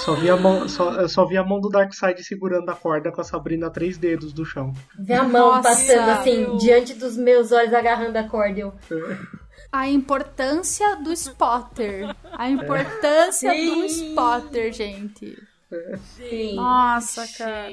Só 0.03 0.13
vi, 0.15 0.29
a 0.29 0.37
mão, 0.37 0.67
só, 0.69 0.93
eu 0.93 1.09
só 1.09 1.25
vi 1.25 1.37
a 1.37 1.43
mão 1.43 1.59
do 1.59 1.69
Darkseid 1.69 2.23
segurando 2.23 2.69
a 2.69 2.75
corda 2.75 3.11
com 3.11 3.19
a 3.21 3.23
Sabrina 3.23 3.67
a 3.67 3.69
três 3.69 3.97
dedos 3.97 4.31
do 4.33 4.45
chão. 4.45 4.73
Ver 4.97 5.15
a 5.15 5.23
mão 5.23 5.55
Nossa, 5.55 5.69
passando 5.69 6.09
assim, 6.11 6.37
meu. 6.39 6.57
diante 6.57 6.93
dos 6.93 7.17
meus 7.17 7.51
olhos, 7.51 7.73
agarrando 7.73 8.17
a 8.17 8.23
corda. 8.23 8.59
Eu, 8.59 8.73
A 9.71 9.87
importância 9.89 10.95
do 10.97 11.11
spotter. 11.11 12.15
A 12.33 12.49
importância 12.49 13.51
do 13.51 13.89
Sim. 13.89 14.09
spotter, 14.09 14.71
gente. 14.71 15.37
Sim. 16.17 16.55
Nossa, 16.55 17.25
cara. 17.37 17.71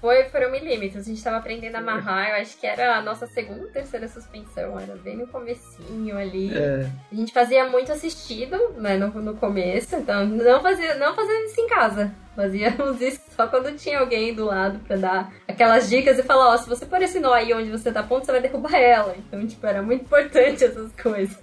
Foi, 0.00 0.24
foram 0.26 0.50
milímetros. 0.52 1.04
A 1.04 1.08
gente 1.08 1.22
tava 1.22 1.38
aprendendo 1.38 1.74
a 1.74 1.78
amarrar. 1.78 2.30
Eu 2.30 2.36
acho 2.36 2.56
que 2.56 2.66
era 2.66 2.96
a 2.96 3.02
nossa 3.02 3.26
segunda 3.26 3.62
ou 3.62 3.70
terceira 3.70 4.06
suspensão. 4.06 4.78
Era 4.78 4.94
bem 4.94 5.16
no 5.16 5.26
comecinho 5.26 6.16
ali. 6.16 6.56
É, 6.56 6.88
A 7.10 7.14
gente 7.14 7.32
fazia 7.32 7.68
muito 7.68 7.90
assistido, 7.90 8.56
né, 8.76 8.96
no, 8.96 9.08
no 9.20 9.34
começo. 9.34 9.96
Então, 9.96 10.24
não 10.24 10.62
fazia, 10.62 10.94
não 10.94 11.14
fazia 11.16 11.44
isso 11.46 11.60
em 11.60 11.66
casa. 11.66 12.14
Fazíamos 12.36 13.00
isso 13.02 13.20
só 13.34 13.48
quando 13.48 13.76
tinha 13.76 13.98
alguém 13.98 14.32
do 14.32 14.44
lado 14.44 14.78
pra 14.86 14.96
dar 14.96 15.32
aquelas 15.48 15.88
dicas 15.88 16.16
e 16.16 16.22
falar, 16.22 16.54
ó, 16.54 16.56
se 16.56 16.68
você 16.68 16.86
pôr 16.86 17.02
esse 17.02 17.18
nó 17.18 17.32
aí 17.32 17.52
onde 17.52 17.70
você 17.70 17.90
tá 17.90 18.02
pondo, 18.02 18.24
você 18.24 18.30
vai 18.30 18.40
derrubar 18.40 18.74
ela. 18.76 19.16
Então, 19.18 19.44
tipo, 19.44 19.66
era 19.66 19.82
muito 19.82 20.04
importante 20.04 20.64
essas 20.64 20.92
coisas. 20.92 21.36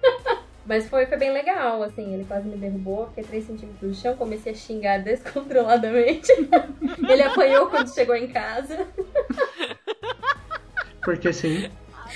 Mas 0.68 0.86
foi, 0.86 1.06
foi 1.06 1.16
bem 1.16 1.32
legal, 1.32 1.82
assim, 1.82 2.12
ele 2.12 2.26
quase 2.26 2.46
me 2.46 2.54
derrubou, 2.58 3.06
fiquei 3.08 3.24
3 3.24 3.46
centímetros 3.46 3.88
no 3.90 3.94
chão, 3.94 4.14
comecei 4.14 4.52
a 4.52 4.54
xingar 4.54 4.98
descontroladamente. 5.02 6.30
ele 7.08 7.22
apanhou 7.22 7.68
quando 7.68 7.92
chegou 7.92 8.14
em 8.14 8.28
casa. 8.28 8.86
porque 11.02 11.32
sim. 11.32 11.70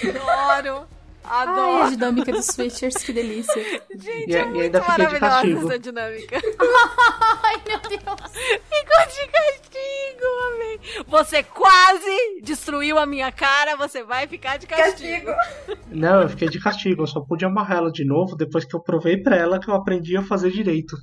Adoro! 0.04 0.86
Ai, 1.34 1.38
a 1.38 1.50
Adoro! 1.50 1.90
dinâmica 1.90 2.32
dos 2.32 2.46
switchers, 2.46 2.96
que 3.02 3.12
delícia. 3.12 3.62
Gente, 3.96 4.30
E- 4.30 4.34
é 4.36 4.42
e 4.42 4.44
muito 4.46 4.60
ainda 4.62 4.80
fiquei 4.82 5.06
de 5.06 5.20
maravilhosa 5.20 5.30
castigo. 5.30 5.66
essa 5.68 5.78
dinâmica. 5.78 6.36
Ai, 7.42 7.62
meu 7.66 7.78
Deus. 7.80 8.32
Ficou 8.32 9.06
de 9.06 9.32
castigo, 9.32 10.26
amém. 10.54 10.80
Você 11.06 11.42
quase 11.42 12.40
destruiu 12.42 12.98
a 12.98 13.06
minha 13.06 13.32
cara, 13.32 13.76
você 13.76 14.02
vai 14.02 14.26
ficar 14.26 14.58
de 14.58 14.66
castigo. 14.66 15.26
Castigo. 15.26 15.76
Não, 15.88 16.22
eu 16.22 16.28
fiquei 16.28 16.48
de 16.48 16.60
castigo. 16.60 17.02
Eu 17.02 17.06
só 17.06 17.20
pude 17.20 17.44
amarrar 17.44 17.78
ela 17.78 17.90
de 17.92 18.04
novo 18.04 18.36
depois 18.36 18.64
que 18.64 18.74
eu 18.76 18.80
provei 18.80 19.16
pra 19.16 19.36
ela 19.36 19.58
que 19.58 19.68
eu 19.68 19.74
aprendi 19.74 20.16
a 20.16 20.22
fazer 20.22 20.50
direito. 20.50 20.96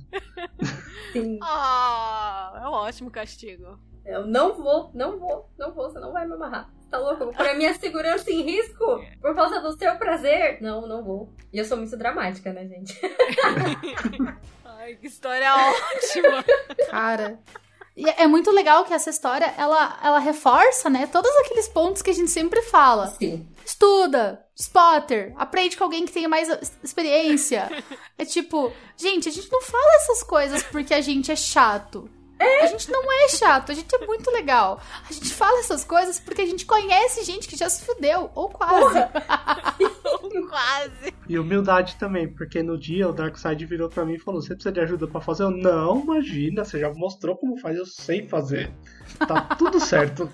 Sim. 1.12 1.38
Ah, 1.42 2.60
é 2.62 2.68
um 2.68 2.72
ótimo 2.72 3.10
castigo. 3.10 3.78
Eu 4.06 4.26
não 4.26 4.54
vou, 4.54 4.90
não 4.94 5.18
vou, 5.18 5.50
não 5.58 5.72
vou, 5.74 5.90
você 5.90 5.98
não 5.98 6.12
vai 6.12 6.24
me 6.26 6.34
amarrar. 6.34 6.70
Tá 6.90 6.98
louco? 6.98 7.22
Eu 7.22 7.26
vou 7.26 7.34
pôr 7.34 7.48
a 7.48 7.54
minha 7.54 7.72
segurança 7.74 8.30
em 8.30 8.42
risco 8.42 9.00
por 9.20 9.34
causa 9.34 9.60
do 9.60 9.76
seu 9.78 9.94
prazer? 9.96 10.58
Não, 10.60 10.86
não 10.88 11.04
vou. 11.04 11.32
E 11.52 11.58
eu 11.58 11.64
sou 11.64 11.76
muito 11.76 11.96
dramática, 11.96 12.52
né, 12.52 12.66
gente? 12.66 12.98
Ai, 14.64 14.96
que 14.96 15.06
história 15.06 15.54
ótima. 15.54 16.44
Cara. 16.90 17.38
E 17.96 18.08
é 18.08 18.26
muito 18.26 18.50
legal 18.50 18.84
que 18.84 18.94
essa 18.94 19.10
história, 19.10 19.52
ela, 19.58 19.98
ela 20.02 20.18
reforça, 20.18 20.88
né, 20.88 21.06
todos 21.06 21.30
aqueles 21.44 21.68
pontos 21.68 22.00
que 22.00 22.10
a 22.10 22.14
gente 22.14 22.30
sempre 22.30 22.62
fala. 22.62 23.08
Sim. 23.08 23.46
Estuda, 23.64 24.42
spotter, 24.56 25.34
aprende 25.36 25.76
com 25.76 25.84
alguém 25.84 26.06
que 26.06 26.12
tenha 26.12 26.28
mais 26.28 26.48
experiência. 26.82 27.70
É 28.16 28.24
tipo, 28.24 28.72
gente, 28.96 29.28
a 29.28 29.32
gente 29.32 29.50
não 29.50 29.60
fala 29.60 29.96
essas 29.96 30.22
coisas 30.22 30.62
porque 30.62 30.94
a 30.94 31.00
gente 31.00 31.30
é 31.30 31.36
chato. 31.36 32.08
A 32.62 32.66
gente 32.66 32.90
não 32.90 33.02
é 33.12 33.28
chato, 33.28 33.70
a 33.70 33.74
gente 33.74 33.94
é 33.94 34.06
muito 34.06 34.30
legal. 34.30 34.80
A 35.08 35.12
gente 35.12 35.32
fala 35.34 35.58
essas 35.60 35.84
coisas 35.84 36.18
porque 36.18 36.40
a 36.42 36.46
gente 36.46 36.64
conhece 36.64 37.22
gente 37.24 37.46
que 37.48 37.56
já 37.56 37.68
se 37.68 37.84
fudeu, 37.84 38.30
ou 38.34 38.48
quase. 38.48 38.98
Quase. 40.48 41.12
E 41.28 41.38
humildade 41.38 41.96
também, 41.96 42.28
porque 42.28 42.62
no 42.62 42.78
dia 42.78 43.08
o 43.08 43.12
Darkseid 43.12 43.64
virou 43.66 43.88
pra 43.88 44.04
mim 44.04 44.14
e 44.14 44.18
falou: 44.18 44.40
Você 44.40 44.54
precisa 44.54 44.72
de 44.72 44.80
ajuda 44.80 45.06
pra 45.06 45.20
fazer? 45.20 45.42
Eu, 45.44 45.50
não, 45.50 46.00
imagina, 46.00 46.64
você 46.64 46.78
já 46.80 46.92
mostrou 46.92 47.36
como 47.36 47.56
faz, 47.58 47.76
eu 47.76 47.86
sei 47.86 48.26
fazer. 48.28 48.70
Tá 49.26 49.40
tudo 49.56 49.78
certo. 49.80 50.30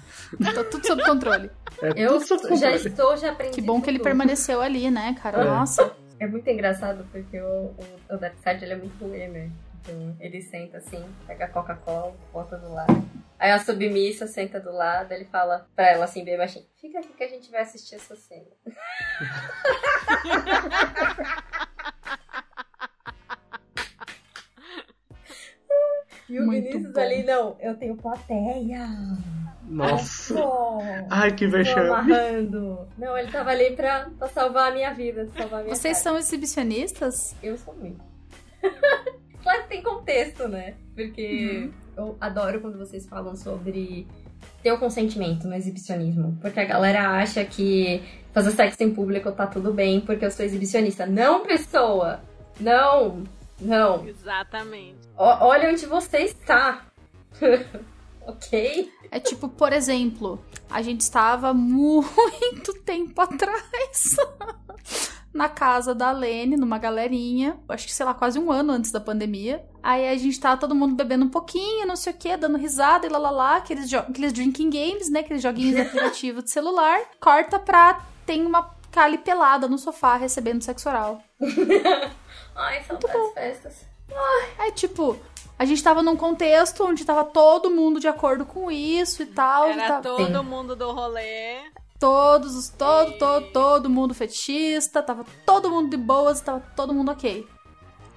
Tá 0.54 0.64
tudo 0.64 0.86
sob 0.86 1.02
controle. 1.04 1.50
É 1.82 1.92
Eu 1.96 2.12
tudo 2.18 2.26
sob 2.26 2.42
já 2.42 2.48
controle. 2.70 2.76
estou, 2.88 3.16
já 3.16 3.32
aprendi. 3.32 3.54
Que 3.54 3.60
bom 3.62 3.80
que 3.80 3.90
ele 3.90 3.98
tudo. 3.98 4.04
permaneceu 4.04 4.60
ali, 4.60 4.90
né, 4.90 5.16
cara? 5.22 5.42
É. 5.42 5.44
Nossa. 5.44 5.92
É 6.18 6.26
muito 6.26 6.48
engraçado 6.48 7.04
porque 7.12 7.38
o, 7.40 7.46
o, 7.46 7.76
o 8.10 8.16
Darkseid 8.16 8.64
ele 8.64 8.72
é 8.72 8.76
muito 8.76 9.04
ruim, 9.04 9.28
né? 9.28 9.50
Ele 10.20 10.40
senta 10.42 10.78
assim, 10.78 11.04
pega 11.26 11.44
a 11.44 11.48
Coca-Cola, 11.48 12.14
bota 12.32 12.56
do 12.56 12.72
lado. 12.72 13.04
Aí 13.38 13.50
a 13.50 13.58
submissa 13.58 14.26
senta 14.26 14.58
do 14.58 14.72
lado, 14.72 15.12
ele 15.12 15.26
fala 15.26 15.66
pra 15.76 15.90
ela 15.90 16.04
assim, 16.04 16.24
bem 16.24 16.36
baixinho: 16.36 16.64
Fica 16.80 16.98
aqui 16.98 17.12
que 17.12 17.24
a 17.24 17.28
gente 17.28 17.50
vai 17.50 17.62
assistir 17.62 17.96
essa 17.96 18.16
cena. 18.16 18.46
E 26.28 26.40
o 26.40 26.44
Muito 26.46 26.64
Vinícius 26.64 26.92
bom. 26.92 27.00
ali, 27.00 27.22
não, 27.22 27.56
eu 27.60 27.76
tenho 27.76 27.96
plateia. 27.96 28.88
Nossa. 29.62 30.34
Só. 30.34 30.78
Ai, 31.08 31.32
que 31.32 31.46
vexame. 31.46 31.88
amarrando. 31.88 32.88
Não, 32.98 33.16
ele 33.16 33.30
tava 33.30 33.50
ali 33.50 33.76
pra, 33.76 34.10
pra 34.18 34.28
salvar 34.28 34.72
a 34.72 34.74
minha 34.74 34.92
vida, 34.92 35.28
salvar 35.36 35.60
a 35.60 35.64
minha 35.64 35.74
Vocês 35.74 35.98
cara. 35.98 36.02
são 36.02 36.18
exibicionistas? 36.18 37.34
Eu 37.42 37.56
sou 37.56 37.74
muito. 37.74 38.04
claro 39.46 39.62
que 39.62 39.68
tem 39.68 39.82
contexto, 39.82 40.48
né? 40.48 40.74
Porque 40.92 41.70
eu 41.96 42.16
adoro 42.20 42.60
quando 42.60 42.76
vocês 42.76 43.06
falam 43.06 43.36
sobre 43.36 44.06
ter 44.60 44.72
o 44.72 44.78
consentimento 44.78 45.46
no 45.46 45.54
exibicionismo. 45.54 46.36
Porque 46.40 46.58
a 46.58 46.64
galera 46.64 47.10
acha 47.10 47.44
que 47.44 48.02
fazer 48.32 48.50
sexo 48.50 48.82
em 48.82 48.92
público 48.92 49.30
tá 49.30 49.46
tudo 49.46 49.72
bem 49.72 50.00
porque 50.00 50.24
eu 50.24 50.30
sou 50.32 50.44
exibicionista. 50.44 51.06
Não, 51.06 51.44
pessoa! 51.46 52.20
Não! 52.58 53.22
Não! 53.60 54.06
Exatamente. 54.08 54.98
O- 55.16 55.44
olha 55.46 55.70
onde 55.70 55.86
você 55.86 56.18
está! 56.18 56.84
ok? 58.26 58.90
É 59.12 59.20
tipo, 59.20 59.48
por 59.48 59.72
exemplo, 59.72 60.42
a 60.68 60.82
gente 60.82 61.02
estava 61.02 61.54
muito 61.54 62.74
tempo 62.82 63.20
atrás 63.20 64.16
na 65.36 65.48
casa 65.48 65.94
da 65.94 66.10
Lene, 66.10 66.56
numa 66.56 66.78
galerinha, 66.78 67.58
acho 67.68 67.86
que, 67.86 67.92
sei 67.92 68.04
lá, 68.06 68.14
quase 68.14 68.38
um 68.38 68.50
ano 68.50 68.72
antes 68.72 68.90
da 68.90 68.98
pandemia. 69.00 69.64
Aí 69.82 70.08
a 70.08 70.16
gente 70.16 70.40
tava 70.40 70.56
todo 70.56 70.74
mundo 70.74 70.94
bebendo 70.96 71.24
um 71.26 71.28
pouquinho, 71.30 71.86
não 71.86 71.94
sei 71.94 72.12
o 72.12 72.16
que, 72.16 72.36
dando 72.36 72.56
risada 72.58 73.06
e 73.06 73.10
lá 73.10 73.18
lá 73.18 73.30
lá, 73.30 73.56
aqueles, 73.56 73.92
aqueles 73.92 74.32
drinking 74.32 74.70
games, 74.70 75.08
né? 75.10 75.20
Aqueles 75.20 75.42
joguinhos 75.42 75.78
apelativos 75.86 76.44
de 76.44 76.50
celular. 76.50 76.98
Corta 77.20 77.58
pra. 77.58 78.00
Tem 78.24 78.44
uma 78.44 78.74
Kali 78.90 79.18
pelada 79.18 79.68
no 79.68 79.76
sofá 79.78 80.16
recebendo 80.16 80.62
sexo 80.62 80.88
oral. 80.88 81.20
Ai, 82.56 82.82
saudades 82.84 83.32
festas. 83.34 83.86
Aí, 84.58 84.72
tipo, 84.72 85.16
a 85.58 85.64
gente 85.66 85.82
tava 85.82 86.02
num 86.02 86.16
contexto 86.16 86.84
onde 86.84 87.04
tava 87.04 87.22
todo 87.24 87.70
mundo 87.70 88.00
de 88.00 88.08
acordo 88.08 88.46
com 88.46 88.70
isso 88.70 89.22
e 89.22 89.26
tal. 89.26 89.68
Era 89.68 89.86
tava- 89.88 90.02
todo 90.02 90.38
Sim. 90.42 90.44
mundo 90.48 90.74
do 90.74 90.90
rolê. 90.92 91.58
Todos, 91.98 92.54
os- 92.54 92.68
todo, 92.68 93.12
todo, 93.18 93.46
todo 93.52 93.90
mundo 93.90 94.14
fetichista, 94.14 95.02
tava 95.02 95.24
todo 95.44 95.70
mundo 95.70 95.90
de 95.90 95.96
boas, 95.96 96.40
tava 96.40 96.60
todo 96.76 96.92
mundo 96.92 97.10
ok. 97.12 97.46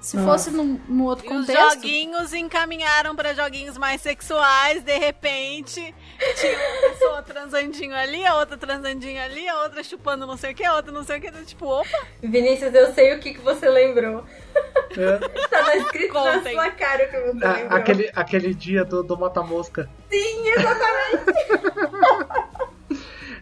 Se 0.01 0.15
Nossa. 0.15 0.29
fosse 0.29 0.51
num, 0.51 0.79
num 0.87 1.03
outro 1.03 1.25
E 1.25 1.27
os 1.27 1.45
contexto. 1.45 1.73
joguinhos 1.73 2.33
encaminharam 2.33 3.13
pra 3.17 3.33
joguinhos 3.33 3.77
mais 3.77 4.01
sexuais, 4.01 4.81
de 4.81 4.97
repente. 4.97 5.93
Tinha 6.39 6.57
uma 6.57 6.89
pessoa 6.89 7.21
transandinho 7.21 7.93
ali, 7.93 8.25
a 8.25 8.35
outra 8.37 8.55
transandinho 8.55 9.21
ali, 9.21 9.45
a 9.49 9.61
outra 9.63 9.83
chupando 9.83 10.25
não 10.25 10.37
sei 10.37 10.53
o 10.53 10.55
que, 10.55 10.63
a 10.63 10.73
outra 10.75 10.93
não 10.93 11.03
sei 11.03 11.17
o 11.17 11.21
que. 11.21 11.29
Tipo, 11.43 11.65
opa, 11.65 12.05
Vinícius, 12.23 12.73
eu 12.73 12.93
sei 12.93 13.13
o 13.13 13.19
que, 13.19 13.33
que 13.33 13.41
você 13.41 13.67
lembrou. 13.67 14.23
É, 14.91 15.17
Tá 15.49 15.75
escrito 15.75 16.13
na 16.13 16.33
Contem. 16.37 16.53
sua 16.53 16.71
cara 16.71 17.05
o 17.05 17.09
que 17.09 17.19
você 17.33 17.45
a- 17.45 17.51
lembrou. 17.53 17.77
aquele, 17.77 18.11
aquele 18.15 18.53
dia 18.53 18.85
do, 18.85 19.03
do 19.03 19.17
Mata-Mosca. 19.19 19.89
Sim, 20.09 20.47
exatamente. 20.47 21.25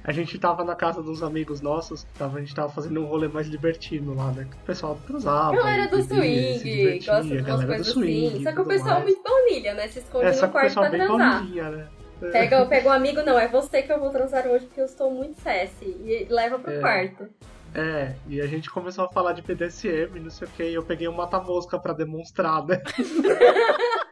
A 0.07 0.11
gente 0.13 0.39
tava 0.39 0.63
na 0.63 0.73
casa 0.73 1.03
dos 1.03 1.21
amigos 1.21 1.59
nossos, 1.59 2.03
tava, 2.17 2.37
a 2.37 2.39
gente 2.39 2.55
tava 2.55 2.69
fazendo 2.71 3.01
um 3.01 3.05
rolê 3.05 3.27
mais 3.27 3.47
libertino 3.47 4.15
lá, 4.15 4.31
né? 4.31 4.47
O 4.63 4.65
pessoal 4.65 4.97
transava. 5.05 5.53
Galera 5.55 5.87
do 5.89 5.97
bebia, 5.97 6.57
swing, 6.59 6.99
gosta 7.05 7.23
de 7.23 7.41
umas 7.41 7.65
coisas 7.65 7.87
swing. 7.87 8.27
assim. 8.27 8.43
Só 8.43 8.51
que 8.53 8.61
o 8.61 8.65
pessoal 8.65 8.89
é 8.89 8.93
mais. 8.93 9.05
muito 9.05 9.23
baunilha, 9.23 9.73
né? 9.73 9.87
Se 9.89 9.99
esconde 9.99 10.25
É, 10.25 10.31
só 10.33 10.45
no 10.45 10.51
quarto 10.53 10.67
pessoal 10.67 10.85
pra 10.89 10.97
bem 10.97 11.07
transar. 11.07 11.33
baunilha, 11.39 11.69
né? 11.69 11.87
Pega, 12.31 12.65
pega 12.65 12.87
o 12.89 12.91
amigo, 12.91 13.21
não, 13.21 13.37
é 13.37 13.47
você 13.49 13.83
que 13.83 13.91
eu 13.91 13.99
vou 13.99 14.09
transar 14.09 14.47
hoje 14.47 14.65
porque 14.65 14.79
eu 14.81 14.85
estou 14.85 15.11
muito 15.11 15.39
sassy. 15.41 15.85
E 15.85 16.25
leva 16.29 16.57
pro 16.57 16.71
É. 16.71 16.79
quarto. 16.79 17.27
É, 17.75 18.15
e 18.29 18.39
a 18.41 18.47
gente 18.47 18.71
começou 18.71 19.03
a 19.05 19.09
falar 19.09 19.33
de 19.33 19.41
BDSM, 19.41 20.19
não 20.21 20.31
sei 20.31 20.47
o 20.47 20.51
que, 20.51 20.63
e 20.63 20.73
eu 20.73 20.83
peguei 20.83 21.07
um 21.09 21.13
mata-mosca 21.13 21.77
pra 21.77 21.91
demonstrar, 21.93 22.65
né? 22.65 22.81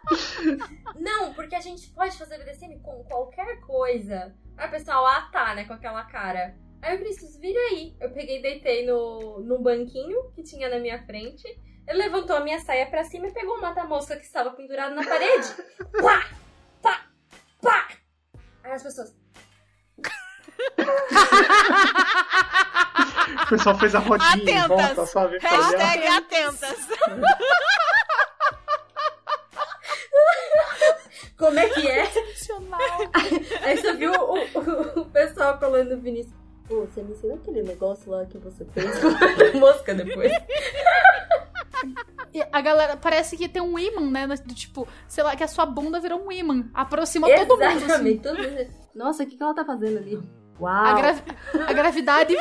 Não, 0.95 1.33
porque 1.33 1.55
a 1.55 1.61
gente 1.61 1.89
pode 1.89 2.17
fazer 2.17 2.37
BDSM 2.37 2.79
com 2.81 3.03
qualquer 3.03 3.59
coisa. 3.61 4.33
Aí 4.57 4.67
o 4.67 4.71
pessoal, 4.71 5.05
ah 5.05 5.29
tá, 5.31 5.53
né, 5.55 5.65
com 5.65 5.73
aquela 5.73 6.03
cara. 6.05 6.55
Aí 6.81 6.95
o 6.95 6.99
Vinícius, 6.99 7.37
vira 7.37 7.59
aí. 7.71 7.95
Eu 7.99 8.11
peguei 8.11 8.39
e 8.39 8.41
deitei 8.41 8.85
no, 8.85 9.39
no 9.41 9.59
banquinho 9.59 10.31
que 10.33 10.43
tinha 10.43 10.69
na 10.69 10.79
minha 10.79 11.03
frente. 11.05 11.45
Ele 11.87 11.99
levantou 11.99 12.35
a 12.35 12.39
minha 12.41 12.59
saia 12.59 12.85
pra 12.87 13.03
cima 13.03 13.27
e 13.27 13.33
pegou 13.33 13.57
o 13.57 13.61
mata-mosca 13.61 14.15
que 14.15 14.23
estava 14.25 14.51
pendurado 14.51 14.95
na 14.95 15.03
parede. 15.03 15.47
Pá! 16.01 16.29
Pá! 16.81 17.05
Pá! 17.61 17.87
Aí 18.63 18.71
as 18.71 18.83
pessoas, 18.83 19.15
O 23.43 23.47
pessoal 23.49 23.77
fez 23.77 23.95
a 23.95 23.99
rodinha 23.99 24.35
em 24.51 24.57
Atentas. 24.57 24.95
volta, 24.95 25.05
sabe? 25.05 25.37
Hashtag 25.39 26.07
atentas. 26.07 26.87
como 31.37 31.59
é 31.59 31.69
que 31.69 31.87
é? 31.87 32.03
Aí 33.63 33.77
você 33.77 33.93
viu 33.93 34.11
o, 34.13 34.35
o, 34.37 34.99
o 35.01 35.05
pessoal 35.05 35.59
falando 35.59 35.89
do 35.89 36.01
Vinícius. 36.01 36.33
Pô, 36.67 36.81
você 36.81 37.03
me 37.03 37.11
ensinou 37.11 37.35
aquele 37.35 37.61
negócio 37.61 38.09
lá 38.11 38.25
que 38.25 38.37
você 38.39 38.65
fez 38.65 38.91
com 38.99 39.07
a 39.09 39.53
mosca 39.59 39.93
depois? 39.93 40.31
E 42.33 42.43
a 42.51 42.61
galera, 42.61 42.97
parece 42.97 43.37
que 43.37 43.47
tem 43.47 43.61
um 43.61 43.77
imã, 43.77 44.01
né? 44.09 44.27
Do 44.27 44.53
tipo, 44.55 44.87
sei 45.07 45.23
lá, 45.23 45.35
que 45.35 45.43
a 45.43 45.47
sua 45.47 45.65
bunda 45.65 45.99
virou 45.99 46.25
um 46.25 46.31
imã. 46.31 46.65
Aproxima 46.73 47.27
todo 47.45 47.57
mundo, 47.57 47.63
assim. 47.63 47.85
Exatamente. 47.85 48.19
Todo 48.21 48.37
mundo... 48.37 48.67
Nossa, 48.95 49.23
o 49.23 49.25
que, 49.27 49.37
que 49.37 49.43
ela 49.43 49.53
tá 49.53 49.63
fazendo 49.63 49.97
ali? 49.99 50.19
Uau! 50.59 50.71
A, 50.85 50.93
gravi- 50.93 51.23
a 51.67 51.73
gravidade 51.73 52.35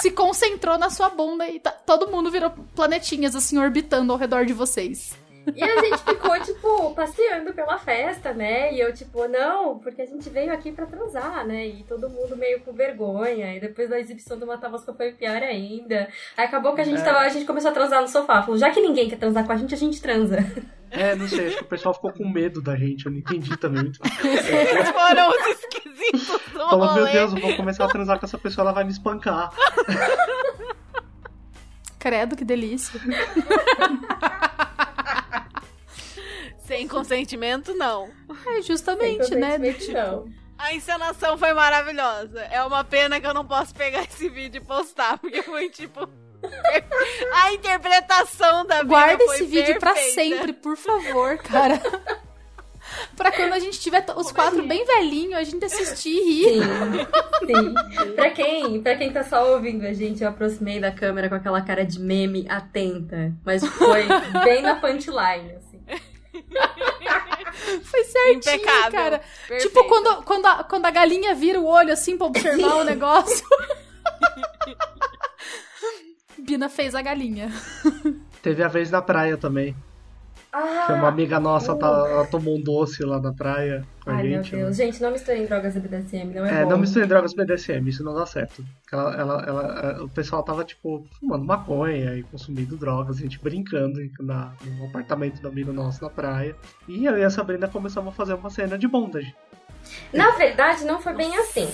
se 0.00 0.10
concentrou 0.10 0.78
na 0.78 0.88
sua 0.88 1.10
bunda 1.10 1.46
e 1.48 1.60
tá- 1.60 1.70
todo 1.72 2.08
mundo 2.10 2.30
virou 2.30 2.50
planetinhas, 2.74 3.36
assim, 3.36 3.58
orbitando 3.58 4.12
ao 4.12 4.18
redor 4.18 4.46
de 4.46 4.52
vocês. 4.52 5.16
E 5.54 5.62
a 5.62 5.80
gente 5.80 5.98
ficou, 5.98 6.38
tipo, 6.40 6.94
passeando 6.94 7.52
pela 7.52 7.78
festa, 7.78 8.32
né? 8.32 8.72
E 8.72 8.80
eu, 8.80 8.92
tipo, 8.92 9.28
não, 9.28 9.78
porque 9.78 10.02
a 10.02 10.06
gente 10.06 10.28
veio 10.28 10.52
aqui 10.52 10.72
pra 10.72 10.86
transar, 10.86 11.46
né? 11.46 11.66
E 11.66 11.84
todo 11.84 12.10
mundo 12.10 12.36
meio 12.36 12.60
com 12.60 12.72
vergonha. 12.72 13.54
E 13.56 13.60
depois 13.60 13.88
da 13.88 13.98
exibição 14.00 14.38
do 14.38 14.46
Matavasca 14.46 14.92
foi 14.92 15.12
pior 15.12 15.42
ainda. 15.42 16.08
Aí 16.36 16.44
acabou 16.46 16.74
que 16.74 16.80
a 16.80 16.84
gente 16.84 17.00
É. 17.00 17.04
tava, 17.04 17.18
a 17.20 17.28
gente 17.28 17.44
começou 17.46 17.70
a 17.70 17.74
transar 17.74 18.02
no 18.02 18.08
sofá. 18.08 18.42
Falou, 18.42 18.58
já 18.58 18.70
que 18.70 18.80
ninguém 18.80 19.08
quer 19.08 19.18
transar 19.18 19.44
com 19.46 19.52
a 19.52 19.56
gente, 19.56 19.74
a 19.74 19.78
gente 19.78 20.00
transa. 20.02 20.38
É, 20.90 21.14
não 21.16 21.26
sei, 21.28 21.48
acho 21.48 21.56
que 21.58 21.62
o 21.64 21.66
pessoal 21.66 21.92
ficou 21.94 22.12
com 22.12 22.28
medo 22.28 22.62
da 22.62 22.76
gente, 22.76 23.06
eu 23.06 23.12
não 23.12 23.18
entendi 23.18 23.56
também. 23.56 23.90
Eles 24.24 24.88
foram 24.90 25.28
os 25.30 25.46
esquisitos 25.48 26.40
do 26.52 26.58
Falou, 26.60 26.94
meu. 26.94 27.06
Deus, 27.06 27.32
eu 27.34 27.40
vou 27.40 27.56
começar 27.56 27.84
a 27.84 27.88
transar 27.88 28.18
com 28.20 28.24
essa 28.26 28.38
pessoa, 28.38 28.64
ela 28.64 28.72
vai 28.72 28.84
me 28.84 28.92
espancar. 28.92 29.50
Credo, 31.98 32.36
que 32.36 32.44
delícia. 32.44 33.00
Sem 36.66 36.88
consentimento, 36.88 37.74
não. 37.74 38.08
É 38.46 38.62
justamente, 38.62 39.26
Sem 39.26 39.38
né? 39.38 39.58
do 39.58 39.64
consentimento, 39.64 39.78
tipo, 39.78 39.92
não. 39.92 40.46
A 40.58 40.74
encenação 40.74 41.36
foi 41.36 41.52
maravilhosa. 41.52 42.40
É 42.50 42.62
uma 42.62 42.82
pena 42.82 43.20
que 43.20 43.26
eu 43.26 43.34
não 43.34 43.44
posso 43.44 43.74
pegar 43.74 44.02
esse 44.02 44.28
vídeo 44.28 44.58
e 44.58 44.64
postar, 44.64 45.18
porque 45.18 45.42
foi 45.42 45.68
tipo. 45.68 46.08
A 47.32 47.52
interpretação 47.52 48.66
da 48.66 48.82
Guarda 48.82 49.24
foi 49.24 49.36
esse 49.36 49.46
vídeo 49.46 49.78
pra 49.78 49.92
perfeita. 49.92 50.36
sempre, 50.36 50.52
por 50.52 50.76
favor, 50.76 51.38
cara. 51.38 51.80
pra 53.16 53.32
quando 53.32 53.52
a 53.52 53.58
gente 53.58 53.80
tiver 53.80 54.04
os 54.16 54.30
quatro 54.30 54.62
bem 54.62 54.84
velhinhos, 54.84 55.34
a 55.34 55.44
gente 55.44 55.64
assistir 55.64 56.10
e 56.10 56.22
rir. 56.22 56.62
Sim, 56.62 57.46
sim. 57.46 58.12
Pra 58.14 58.30
quem, 58.30 58.82
pra 58.82 58.96
quem 58.96 59.12
tá 59.12 59.24
só 59.24 59.52
ouvindo 59.54 59.84
a 59.84 59.92
gente, 59.92 60.22
eu 60.22 60.28
aproximei 60.28 60.78
da 60.78 60.92
câmera 60.92 61.28
com 61.28 61.34
aquela 61.34 61.60
cara 61.62 61.84
de 61.84 61.98
meme 61.98 62.46
atenta. 62.48 63.32
Mas 63.44 63.66
foi 63.66 64.06
bem 64.44 64.62
na 64.62 64.76
punchline, 64.76 65.52
assim. 65.56 65.65
Foi 67.84 68.04
certinho, 68.04 68.54
Impecável. 68.56 68.90
cara. 68.92 69.18
Perfeito. 69.48 69.62
Tipo 69.68 69.84
quando, 69.84 70.22
quando, 70.24 70.46
a, 70.46 70.64
quando 70.64 70.86
a 70.86 70.90
galinha 70.90 71.34
vira 71.34 71.60
o 71.60 71.66
olho 71.66 71.92
assim 71.92 72.16
pra 72.16 72.26
observar 72.26 72.76
o 72.76 72.84
negócio. 72.84 73.46
Bina 76.38 76.68
fez 76.68 76.94
a 76.94 77.02
galinha. 77.02 77.50
Teve 78.42 78.62
a 78.62 78.68
vez 78.68 78.90
na 78.90 79.02
praia 79.02 79.36
também. 79.36 79.74
Que 80.86 80.92
uma 80.92 81.04
Ah! 81.06 81.08
amiga 81.08 81.38
nossa 81.38 81.74
tá, 81.76 81.86
ela 81.86 82.26
tomou 82.26 82.56
um 82.56 82.60
doce 82.62 83.02
lá 83.04 83.20
na 83.20 83.32
praia 83.32 83.84
com 84.02 84.10
a 84.10 84.14
Ai, 84.14 84.22
meu 84.22 84.42
gente. 84.42 84.56
né? 84.56 84.62
Deus. 84.62 84.76
Gente, 84.76 85.02
não 85.02 85.10
misturem 85.10 85.44
drogas 85.46 85.76
e 85.76 85.80
BDSM, 85.80 86.32
não 86.34 86.46
é, 86.46 86.60
É, 86.60 86.64
bom. 86.64 86.70
não 86.70 86.78
misturem 86.78 87.06
drogas 87.08 87.34
BDSM, 87.34 87.86
isso 87.88 88.02
não 88.02 88.14
dá 88.14 88.24
certo. 88.24 88.64
Ela, 88.90 89.14
ela, 89.16 89.44
ela- 89.46 90.04
o 90.04 90.08
pessoal 90.08 90.42
tava, 90.42 90.64
tipo, 90.64 91.04
fumando 91.20 91.44
maconha 91.44 92.14
e 92.14 92.22
consumindo 92.22 92.76
drogas, 92.76 93.18
a 93.18 93.20
gente 93.20 93.38
brincando 93.38 94.00
na, 94.20 94.52
no 94.64 94.86
apartamento 94.86 95.40
do 95.42 95.48
amigo 95.48 95.72
nosso 95.72 96.02
na 96.02 96.08
praia. 96.10 96.56
E 96.88 97.04
eu 97.04 97.18
e 97.18 97.24
a 97.24 97.30
Sabrina 97.30 97.68
começamos 97.68 98.12
a 98.12 98.16
fazer 98.16 98.34
uma 98.34 98.48
cena 98.50 98.78
de 98.78 98.88
bondage. 98.88 99.34
Na 100.12 100.30
verdade, 100.32 100.84
não 100.84 101.00
foi 101.00 101.12
bem 101.14 101.36
assim. 101.36 101.68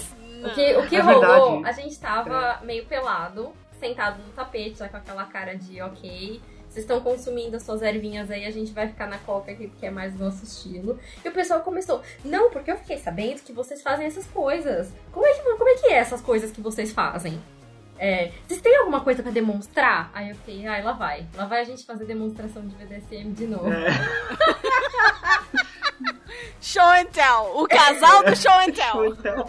O 0.44 0.50
que, 0.50 0.76
o 0.76 0.86
que 0.88 0.96
É 0.96 1.00
rolou, 1.00 1.60
verdade. 1.62 1.68
a 1.68 1.72
gente 1.82 1.98
tava 2.00 2.58
meio 2.64 2.84
pelado, 2.86 3.52
sentado 3.78 4.18
no 4.22 4.32
tapete, 4.32 4.80
já 4.80 4.88
com 4.88 4.96
aquela 4.96 5.24
cara 5.24 5.54
de 5.56 5.80
ok. 5.80 6.40
Vocês 6.72 6.84
estão 6.84 7.02
consumindo 7.02 7.54
as 7.54 7.64
suas 7.64 7.82
ervinhas 7.82 8.30
aí, 8.30 8.46
a 8.46 8.50
gente 8.50 8.72
vai 8.72 8.88
ficar 8.88 9.06
na 9.06 9.18
coca 9.18 9.52
aqui, 9.52 9.68
porque 9.68 9.84
é 9.84 9.90
mais 9.90 10.18
nosso 10.18 10.42
estilo. 10.42 10.98
E 11.22 11.28
o 11.28 11.32
pessoal 11.32 11.60
começou, 11.60 12.00
não, 12.24 12.48
porque 12.48 12.70
eu 12.70 12.78
fiquei 12.78 12.96
sabendo 12.96 13.42
que 13.42 13.52
vocês 13.52 13.82
fazem 13.82 14.06
essas 14.06 14.26
coisas. 14.28 14.90
Como 15.12 15.26
é 15.26 15.34
que, 15.34 15.42
como 15.42 15.68
é, 15.68 15.74
que 15.74 15.88
é 15.88 15.96
essas 15.96 16.22
coisas 16.22 16.50
que 16.50 16.62
vocês 16.62 16.90
fazem? 16.90 17.38
É, 17.98 18.32
vocês 18.48 18.62
têm 18.62 18.74
alguma 18.78 19.02
coisa 19.02 19.22
pra 19.22 19.30
demonstrar? 19.30 20.10
Aí 20.14 20.30
eu 20.30 20.34
fiquei, 20.34 20.66
ai, 20.66 20.82
lá 20.82 20.92
vai. 20.92 21.26
Lá 21.36 21.44
vai 21.44 21.60
a 21.60 21.64
gente 21.64 21.84
fazer 21.84 22.06
demonstração 22.06 22.66
de 22.66 22.74
BDSM 22.74 23.32
de 23.32 23.46
novo. 23.46 23.70
É, 23.70 23.90
Show 26.58 26.88
and 26.88 27.04
tell. 27.12 27.52
O 27.54 27.68
casal 27.68 28.24
do 28.24 28.34
show 28.34 28.50
and 28.50 28.72
tell. 28.72 29.04
então, 29.12 29.46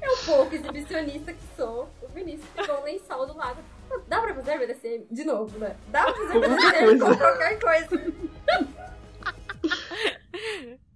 Eu, 0.00 0.16
pouco 0.24 0.54
exibicionista 0.54 1.34
que 1.34 1.44
sou, 1.54 1.86
o 2.00 2.08
Vinícius 2.08 2.48
pegou 2.56 2.80
um 2.80 2.84
lençol 2.84 3.26
do 3.26 3.36
lado. 3.36 3.58
Dá 4.08 4.20
pra 4.20 4.34
fazer 4.34 4.58
BDSM? 4.58 5.06
De 5.10 5.24
novo, 5.24 5.58
né? 5.58 5.76
Dá 5.88 6.04
pra 6.04 6.14
fazer 6.14 6.40
BDSM 6.40 6.98
com 6.98 7.16
qualquer 7.16 7.58
coisa. 7.58 8.14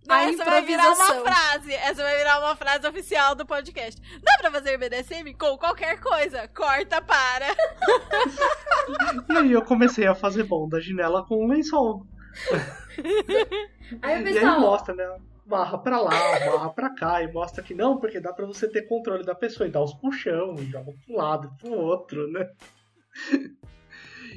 Não, 0.06 0.16
essa 0.16 0.44
vai 0.44 0.62
virar 0.62 0.92
uma 0.92 1.14
frase. 1.24 1.72
Essa 1.72 2.02
vai 2.02 2.18
virar 2.18 2.38
uma 2.40 2.56
frase 2.56 2.86
oficial 2.86 3.34
do 3.34 3.46
podcast. 3.46 4.00
Dá 4.20 4.32
pra 4.38 4.50
fazer 4.50 4.76
BDSM 4.76 5.34
com 5.38 5.56
qualquer 5.56 5.98
coisa. 6.00 6.46
Corta 6.48 7.00
para. 7.00 7.46
e 9.30 9.36
aí 9.38 9.52
eu 9.52 9.62
comecei 9.62 10.06
a 10.06 10.14
fazer 10.14 10.42
bondage 10.44 10.92
nela 10.92 11.24
com 11.24 11.44
um 11.44 11.48
lençol. 11.48 12.06
Aí 14.02 14.22
E 14.22 14.38
aí 14.38 14.44
mostra, 14.60 14.94
né? 14.94 15.18
Barra 15.46 15.76
pra 15.76 16.00
lá, 16.00 16.10
barra 16.10 16.70
pra 16.70 16.94
cá, 16.94 17.22
e 17.22 17.30
mostra 17.30 17.62
que 17.62 17.74
não, 17.74 17.98
porque 17.98 18.18
dá 18.18 18.32
pra 18.32 18.46
você 18.46 18.66
ter 18.66 18.88
controle 18.88 19.22
da 19.22 19.34
pessoa, 19.34 19.68
e 19.68 19.70
dá 19.70 19.78
os 19.78 19.92
puxão, 19.92 20.54
e 20.54 20.64
joga 20.64 20.90
pro 21.04 21.16
lado 21.16 21.52
e 21.52 21.62
pro 21.62 21.72
outro, 21.74 22.26
né? 22.30 22.48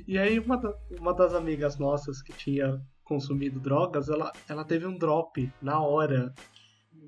E 0.08 0.18
aí 0.18 0.40
uma, 0.40 0.58
da- 0.58 0.74
uma 0.99 1.14
das 1.14 1.34
amigas 1.34 1.78
nossas 1.78 2.22
que 2.22 2.32
tinha 2.34 2.80
consumido 3.04 3.60
drogas, 3.60 4.10
ela, 4.10 4.32
ela 4.48 4.64
teve 4.64 4.86
um 4.86 4.98
drop 4.98 5.52
na 5.62 5.82
hora. 5.82 6.34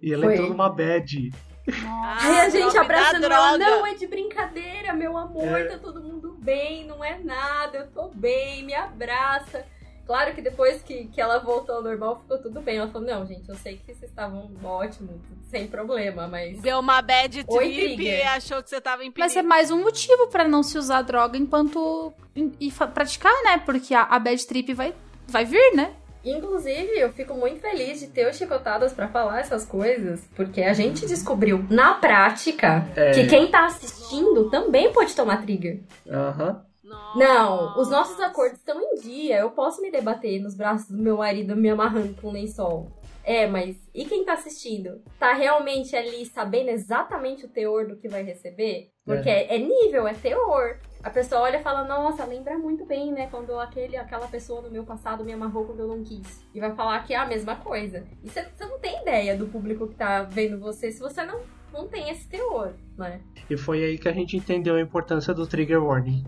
E 0.01 0.13
ela 0.13 0.23
Foi. 0.25 0.33
entrou 0.33 0.49
numa 0.49 0.69
bad. 0.69 1.31
Aí 1.67 2.39
a 2.39 2.49
gente 2.49 2.61
drop 2.71 2.73
da 2.75 2.81
abraçando 2.81 3.25
ela, 3.25 3.57
droga. 3.57 3.65
não, 3.77 3.85
é 3.87 3.93
de 3.95 4.07
brincadeira, 4.07 4.93
meu 4.93 5.15
amor, 5.17 5.43
É. 5.59 5.65
tá 5.65 5.77
todo 5.77 6.01
mundo 6.01 6.37
bem, 6.41 6.85
não 6.85 7.03
é 7.03 7.19
nada, 7.19 7.77
eu 7.79 7.87
tô 7.91 8.09
bem, 8.09 8.63
me 8.65 8.73
abraça. 8.73 9.65
Claro 10.09 10.33
que 10.33 10.41
depois 10.41 10.81
que, 10.81 11.05
que 11.05 11.21
ela 11.21 11.37
voltou 11.37 11.75
ao 11.75 11.83
normal, 11.83 12.19
ficou 12.19 12.39
tudo 12.39 12.59
bem. 12.61 12.77
Ela 12.77 12.87
falou, 12.87 13.07
não, 13.07 13.27
gente, 13.27 13.47
eu 13.47 13.53
sei 13.53 13.77
que 13.77 13.93
vocês 13.93 14.09
estavam 14.09 14.49
ótimos, 14.63 15.17
sem 15.51 15.67
problema, 15.67 16.27
mas... 16.27 16.59
Deu 16.59 16.79
uma 16.79 16.99
bad 16.99 17.43
trip 17.43 18.01
e 18.01 18.23
achou 18.23 18.63
que 18.63 18.71
você 18.71 18.81
tava 18.81 19.03
em 19.03 19.11
perigo. 19.11 19.19
Mas 19.19 19.37
é 19.37 19.43
mais 19.43 19.69
um 19.69 19.83
motivo 19.83 20.25
pra 20.25 20.47
não 20.47 20.63
se 20.63 20.79
usar 20.79 21.03
droga 21.03 21.37
enquanto. 21.37 22.11
e 22.35 22.71
praticar, 22.71 23.31
né? 23.43 23.59
Porque 23.63 23.93
a, 23.93 24.01
a 24.01 24.17
bad 24.17 24.47
trip 24.47 24.73
vai, 24.73 24.95
vai 25.27 25.45
vir, 25.45 25.75
né? 25.75 25.93
Inclusive, 26.25 26.99
eu 26.99 27.13
fico 27.13 27.35
muito 27.35 27.61
feliz 27.61 27.99
de 27.99 28.07
ter 28.07 28.27
o 28.27 28.33
Chicotadas 28.33 28.91
pra 28.91 29.09
falar 29.09 29.41
essas 29.41 29.63
coisas, 29.63 30.27
porque 30.35 30.63
a 30.63 30.73
gente 30.73 31.05
descobriu 31.05 31.63
na 31.69 31.93
prática 31.93 32.83
É. 32.95 33.11
que 33.11 33.27
quem 33.27 33.47
tá 33.51 33.67
assistindo 33.67 34.49
também 34.49 34.91
pode 34.91 35.15
tomar 35.15 35.43
trigger. 35.43 35.81
Aham. 36.09 36.65
Nossa. 36.89 37.19
Não, 37.19 37.79
os 37.79 37.89
nossos 37.89 38.19
acordos 38.19 38.57
estão 38.57 38.81
em 38.81 38.95
dia. 38.95 39.37
Eu 39.37 39.51
posso 39.51 39.79
me 39.81 39.91
debater 39.91 40.41
nos 40.41 40.55
braços 40.55 40.89
do 40.89 40.97
meu 40.97 41.17
marido 41.17 41.55
me 41.55 41.69
amarrando 41.69 42.19
com 42.19 42.29
um 42.29 42.33
lençol. 42.33 42.87
É, 43.23 43.45
mas 43.45 43.77
e 43.93 44.05
quem 44.05 44.25
tá 44.25 44.33
assistindo? 44.33 45.03
Tá 45.19 45.33
realmente 45.33 45.95
ali 45.95 46.25
sabendo 46.25 46.69
exatamente 46.69 47.45
o 47.45 47.49
teor 47.49 47.85
do 47.85 47.95
que 47.95 48.07
vai 48.07 48.23
receber? 48.23 48.89
Porque 49.05 49.29
é, 49.29 49.55
é 49.55 49.57
nível, 49.59 50.07
é 50.07 50.13
teor. 50.13 50.79
A 51.03 51.11
pessoa 51.11 51.41
olha 51.41 51.57
e 51.57 51.63
fala, 51.63 51.83
nossa, 51.83 52.25
lembra 52.25 52.57
muito 52.57 52.85
bem, 52.85 53.11
né? 53.11 53.27
Quando 53.29 53.57
aquele, 53.59 53.97
aquela 53.97 54.27
pessoa 54.27 54.61
no 54.61 54.71
meu 54.71 54.83
passado 54.83 55.23
me 55.23 55.31
amarrou 55.31 55.65
quando 55.65 55.81
eu 55.81 55.87
não 55.87 56.03
quis. 56.03 56.43
E 56.55 56.59
vai 56.59 56.73
falar 56.73 57.03
que 57.03 57.13
é 57.13 57.17
a 57.17 57.25
mesma 57.25 57.55
coisa. 57.55 58.03
E 58.23 58.29
você 58.29 58.43
você 58.43 58.65
não 58.65 58.79
tem 58.79 58.99
ideia 59.01 59.37
do 59.37 59.47
público 59.47 59.87
que 59.87 59.95
tá 59.95 60.23
vendo 60.23 60.59
você 60.59 60.91
se 60.91 60.99
você 60.99 61.23
não, 61.23 61.39
não 61.71 61.87
tem 61.87 62.09
esse 62.09 62.27
teor, 62.27 62.73
né? 62.97 63.21
E 63.47 63.55
foi 63.55 63.83
aí 63.83 63.97
que 63.97 64.09
a 64.09 64.13
gente 64.13 64.37
entendeu 64.37 64.75
a 64.75 64.81
importância 64.81 65.35
do 65.35 65.45
trigger 65.45 65.83
warning. 65.83 66.23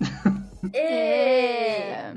É. 0.72 2.14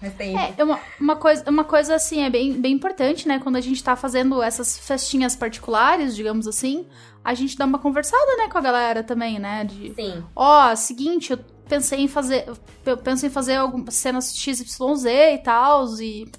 Mas 0.00 0.14
tem. 0.14 0.36
É, 0.36 0.62
uma, 0.62 0.78
uma, 1.00 1.16
coisa, 1.16 1.48
uma 1.50 1.64
coisa 1.64 1.94
assim, 1.94 2.22
é 2.22 2.30
bem, 2.30 2.52
bem 2.60 2.72
importante, 2.74 3.26
né? 3.26 3.38
Quando 3.38 3.56
a 3.56 3.60
gente 3.60 3.82
tá 3.82 3.96
fazendo 3.96 4.42
essas 4.42 4.78
festinhas 4.78 5.34
particulares, 5.34 6.14
digamos 6.14 6.46
assim, 6.46 6.86
a 7.24 7.34
gente 7.34 7.56
dá 7.56 7.64
uma 7.64 7.78
conversada, 7.78 8.36
né, 8.36 8.48
com 8.48 8.58
a 8.58 8.60
galera 8.60 9.02
também, 9.02 9.38
né? 9.38 9.64
De, 9.64 9.92
Sim. 9.94 10.24
ó, 10.36 10.74
seguinte, 10.76 11.32
eu 11.32 11.38
pensei 11.68 12.00
em 12.00 12.08
fazer. 12.08 12.44
Eu 12.86 12.96
penso 12.96 13.26
em 13.26 13.30
fazer 13.30 13.56
algumas 13.56 13.94
cenas 13.94 14.36
XYZ 14.36 15.04
e 15.34 15.38
tal, 15.38 15.84
e 16.00 16.30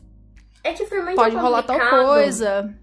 É 0.63 0.73
que 0.73 0.85
foi 0.85 1.01
muito 1.01 1.15
pode 1.15 1.35
rolar 1.35 1.63
tal 1.63 1.79
coisa. 2.05 2.73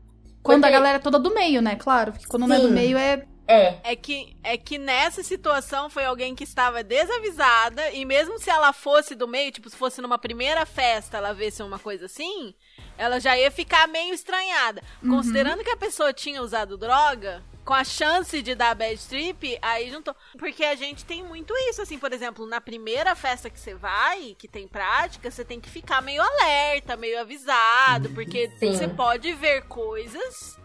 Quando 0.43 0.65
a 0.65 0.69
Porque- 0.69 0.73
galera 0.79 0.97
é 0.97 1.01
toda 1.01 1.19
do 1.19 1.33
meio, 1.35 1.61
né? 1.63 1.75
Claro, 1.77 2.13
porque 2.13 2.27
quando 2.27 2.47
não 2.47 2.55
é 2.57 2.61
do 2.61 2.69
Sim. 2.69 2.75
meio 2.75 2.99
é. 2.99 3.25
É. 3.47 3.79
É 3.83 3.97
que, 3.97 4.37
é 4.43 4.57
que 4.57 4.77
nessa 4.77 5.23
situação 5.23 5.89
foi 5.89 6.05
alguém 6.05 6.35
que 6.35 6.45
estava 6.45 6.83
desavisada 6.83 7.91
e 7.91 8.05
mesmo 8.05 8.39
se 8.39 8.51
ela 8.51 8.73
fosse 8.73 9.15
do 9.15 9.29
meio, 9.29 9.53
tipo, 9.53 9.71
se 9.71 9.77
fosse 9.77 10.01
numa 10.01 10.19
primeira 10.19 10.67
festa, 10.67 11.17
ela 11.17 11.33
visse 11.33 11.63
uma 11.63 11.79
coisa 11.79 12.07
assim, 12.07 12.55
ela 12.99 13.21
já 13.21 13.37
ia 13.37 13.51
ficar 13.51 13.87
meio 13.87 14.13
estranhada. 14.13 14.83
Considerando 15.01 15.63
que 15.63 15.71
a 15.71 15.77
pessoa 15.77 16.13
tinha 16.13 16.43
usado 16.43 16.77
droga, 16.77 17.43
com 17.65 17.75
a 17.75 17.83
chance 17.83 18.41
de 18.41 18.55
dar 18.55 18.75
bad 18.77 18.97
trip, 19.09 19.59
aí 19.61 19.91
juntou. 19.91 20.15
Porque 20.39 20.65
a 20.65 20.77
gente 20.77 21.05
tem 21.05 21.23
muito 21.23 21.53
isso, 21.69 21.83
assim, 21.83 21.99
por 21.99 22.13
exemplo, 22.13 22.47
na 22.47 22.61
primeira 22.61 23.15
festa 23.17 23.51
que 23.51 23.59
você 23.59 23.75
vai, 23.75 24.37
que 24.39 24.47
tem 24.47 24.69
prática, 24.69 25.31
você 25.31 25.45
tem 25.45 25.61
que 25.61 25.69
ficar 25.69 26.01
meio 26.01 26.23
alerta, 26.23 26.97
meio 26.97 27.21
avisado, 27.21 28.09
porque 28.11 28.51
Sim. 28.59 28.73
você 28.73 28.89
pode 28.89 29.33
ver 29.35 29.63
coisas 29.65 30.57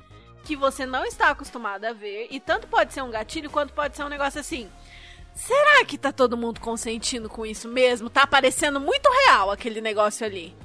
que 0.44 0.56
você 0.56 0.86
não 0.86 1.06
está 1.06 1.30
acostumado 1.30 1.86
a 1.86 1.94
ver. 1.94 2.28
E 2.30 2.40
tanto 2.40 2.68
pode 2.68 2.94
ser 2.94 3.02
um 3.02 3.12
gatilho, 3.12 3.50
quanto 3.50 3.74
pode 3.74 3.96
ser 3.96 4.04
um 4.04 4.10
negócio 4.10 4.40
assim. 4.40 4.70
Será 5.34 5.86
que 5.86 5.98
tá 5.98 6.12
todo 6.12 6.38
mundo 6.38 6.60
consentindo 6.60 7.30
com 7.30 7.46
isso 7.46 7.68
mesmo? 7.68 8.10
Tá 8.10 8.28
parecendo 8.28 8.80
muito 8.80 9.10
real 9.26 9.50
aquele 9.50 9.82
negócio 9.82 10.26
ali. 10.26 10.56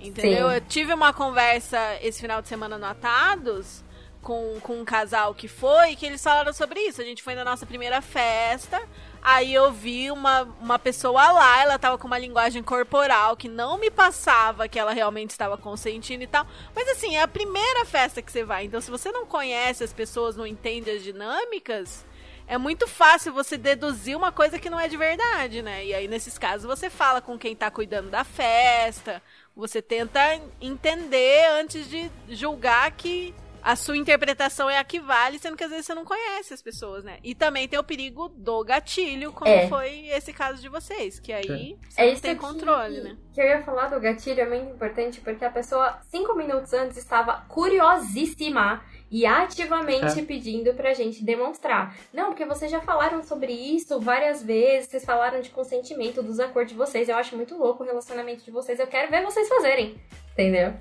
Entendeu? 0.00 0.48
Sim. 0.48 0.54
Eu 0.54 0.60
tive 0.62 0.94
uma 0.94 1.12
conversa 1.12 1.78
esse 2.02 2.20
final 2.20 2.42
de 2.42 2.48
semana 2.48 2.78
no 2.78 2.86
Atados 2.86 3.82
com, 4.22 4.58
com 4.60 4.80
um 4.80 4.84
casal 4.84 5.34
que 5.34 5.48
foi, 5.48 5.96
que 5.96 6.06
eles 6.06 6.22
falaram 6.22 6.52
sobre 6.52 6.80
isso. 6.80 7.00
A 7.00 7.04
gente 7.04 7.22
foi 7.22 7.34
na 7.34 7.44
nossa 7.44 7.64
primeira 7.64 8.00
festa. 8.00 8.80
Aí 9.22 9.52
eu 9.52 9.72
vi 9.72 10.10
uma, 10.10 10.42
uma 10.60 10.78
pessoa 10.78 11.32
lá, 11.32 11.62
ela 11.62 11.78
tava 11.78 11.98
com 11.98 12.06
uma 12.06 12.18
linguagem 12.18 12.62
corporal 12.62 13.36
que 13.36 13.48
não 13.48 13.78
me 13.78 13.90
passava 13.90 14.68
que 14.68 14.78
ela 14.78 14.92
realmente 14.92 15.30
estava 15.30 15.56
consentindo 15.56 16.22
e 16.22 16.26
tal. 16.26 16.46
Mas 16.74 16.88
assim, 16.88 17.16
é 17.16 17.22
a 17.22 17.28
primeira 17.28 17.84
festa 17.84 18.22
que 18.22 18.30
você 18.30 18.44
vai. 18.44 18.64
Então, 18.64 18.80
se 18.80 18.90
você 18.90 19.10
não 19.10 19.26
conhece 19.26 19.84
as 19.84 19.92
pessoas, 19.92 20.36
não 20.36 20.46
entende 20.46 20.90
as 20.90 21.02
dinâmicas, 21.02 22.06
é 22.46 22.56
muito 22.56 22.88
fácil 22.88 23.32
você 23.32 23.58
deduzir 23.58 24.16
uma 24.16 24.32
coisa 24.32 24.58
que 24.58 24.70
não 24.70 24.80
é 24.80 24.88
de 24.88 24.96
verdade, 24.96 25.60
né? 25.60 25.84
E 25.84 25.94
aí, 25.94 26.08
nesses 26.08 26.38
casos, 26.38 26.66
você 26.66 26.88
fala 26.88 27.20
com 27.20 27.38
quem 27.38 27.54
tá 27.54 27.70
cuidando 27.70 28.08
da 28.08 28.24
festa, 28.24 29.22
você 29.54 29.82
tenta 29.82 30.20
entender 30.60 31.46
antes 31.60 31.90
de 31.90 32.10
julgar 32.30 32.90
que 32.92 33.34
a 33.70 33.76
sua 33.76 33.98
interpretação 33.98 34.70
é 34.70 34.78
a 34.78 34.84
que 34.84 34.98
vale, 34.98 35.38
sendo 35.38 35.54
que 35.56 35.62
às 35.64 35.68
vezes 35.70 35.84
você 35.84 35.94
não 35.94 36.04
conhece 36.04 36.54
as 36.54 36.62
pessoas, 36.62 37.04
né? 37.04 37.18
E 37.22 37.34
também 37.34 37.68
tem 37.68 37.78
o 37.78 37.84
perigo 37.84 38.28
do 38.30 38.64
gatilho, 38.64 39.30
como 39.32 39.50
É. 39.50 39.68
foi 39.68 40.06
esse 40.08 40.32
caso 40.32 40.60
de 40.62 40.70
vocês, 40.70 41.20
que 41.20 41.32
aí 41.32 41.76
você 41.88 42.00
É 42.00 42.12
não 42.14 42.20
tem 42.20 42.34
que- 42.34 42.40
controle, 42.40 43.00
né? 43.02 43.16
Que 43.34 43.40
eu 43.42 43.44
ia 43.46 43.62
falar 43.62 43.88
do 43.88 44.00
gatilho 44.00 44.40
é 44.40 44.48
muito 44.48 44.70
importante 44.74 45.20
porque 45.20 45.44
a 45.44 45.50
pessoa, 45.50 45.98
cinco 46.10 46.34
minutos 46.34 46.72
antes, 46.72 46.96
estava 46.96 47.44
curiosíssima 47.46 48.82
e 49.10 49.26
ativamente 49.26 50.20
É. 50.20 50.24
pedindo 50.24 50.72
pra 50.74 50.94
gente 50.94 51.22
demonstrar. 51.22 51.94
Não, 52.12 52.26
porque 52.30 52.44
vocês 52.46 52.70
já 52.70 52.80
falaram 52.80 53.22
sobre 53.22 53.52
isso 53.52 54.00
várias 54.00 54.42
vezes, 54.42 54.88
vocês 54.90 55.04
falaram 55.04 55.40
de 55.42 55.50
consentimento, 55.50 56.22
dos 56.22 56.40
acordos 56.40 56.72
de 56.72 56.78
vocês. 56.78 57.08
Eu 57.08 57.16
acho 57.16 57.36
muito 57.36 57.56
louco 57.56 57.82
o 57.82 57.86
relacionamento 57.86 58.42
de 58.44 58.50
vocês. 58.50 58.80
Eu 58.80 58.86
quero 58.86 59.10
ver 59.10 59.22
vocês 59.24 59.46
fazerem. 59.48 60.00
Entendeu? 60.32 60.72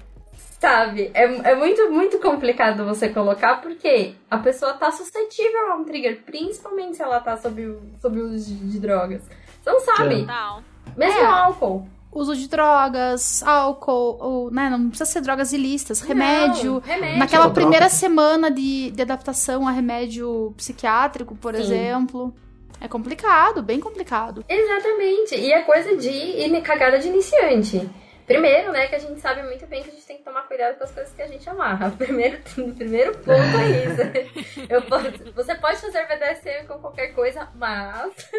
Sabe? 0.59 1.11
É, 1.13 1.51
é 1.51 1.55
muito, 1.55 1.91
muito 1.91 2.17
complicado 2.19 2.83
você 2.83 3.09
colocar 3.09 3.61
porque 3.61 4.15
a 4.29 4.39
pessoa 4.39 4.73
tá 4.73 4.91
suscetível 4.91 5.71
a 5.71 5.75
um 5.75 5.83
trigger, 5.83 6.23
principalmente 6.25 6.97
se 6.97 7.03
ela 7.03 7.19
tá 7.19 7.37
sob 7.37 7.63
o, 7.63 7.79
sob 8.01 8.19
o 8.19 8.25
uso 8.25 8.53
de, 8.53 8.71
de 8.71 8.79
drogas. 8.79 9.21
Você 9.63 9.71
não 9.71 9.79
sabe. 9.81 10.25
Tal. 10.25 10.63
Mesmo 10.95 11.19
É. 11.19 11.25
álcool. 11.25 11.87
Uso 12.11 12.35
de 12.35 12.47
drogas, 12.47 13.43
álcool, 13.43 14.17
ou, 14.19 14.49
né? 14.51 14.69
Não 14.69 14.89
precisa 14.89 15.05
ser 15.07 15.21
drogas 15.21 15.53
ilícitas, 15.53 16.01
remédio. 16.01 16.73
Não, 16.73 16.79
remédio. 16.79 17.19
Naquela 17.19 17.49
primeira 17.51 17.89
semana 17.89 18.49
de, 18.49 18.89
de 18.89 19.01
adaptação 19.03 19.67
a 19.67 19.71
remédio 19.71 20.53
psiquiátrico, 20.57 21.35
por 21.35 21.53
Sim. 21.53 21.61
exemplo. 21.61 22.33
É 22.81 22.87
complicado, 22.87 23.61
bem 23.61 23.79
complicado. 23.79 24.43
Exatamente. 24.47 25.35
E 25.35 25.51
é 25.51 25.61
coisa 25.61 25.95
de 25.97 26.61
cagada 26.61 26.97
de 26.97 27.07
iniciante. 27.07 27.87
Primeiro, 28.27 28.73
né, 28.73 28.87
que 28.89 28.95
a 28.95 28.99
gente 28.99 29.21
sabe 29.21 29.41
muito 29.43 29.65
bem 29.67 29.81
que 29.81 29.89
a 29.89 29.93
gente 29.93 30.05
tem 30.05 30.17
que 30.17 30.23
tomar 30.23 30.43
cuidado 30.47 30.77
com 30.77 30.83
as 30.83 30.91
coisas 30.91 31.13
que 31.13 31.21
a 31.21 31.27
gente 31.27 31.49
amarra. 31.49 31.89
Primeiro, 31.97 32.37
primeiro 32.75 33.17
ponto 33.19 33.31
é 33.31 33.85
isso. 33.85 34.67
Eu 34.69 34.81
posso- 34.81 35.33
você 35.33 35.55
pode 35.55 35.77
fazer 35.79 36.05
BDSM 36.07 36.67
com 36.67 36.77
qualquer 36.79 37.13
coisa, 37.15 37.49
mas 37.55 38.29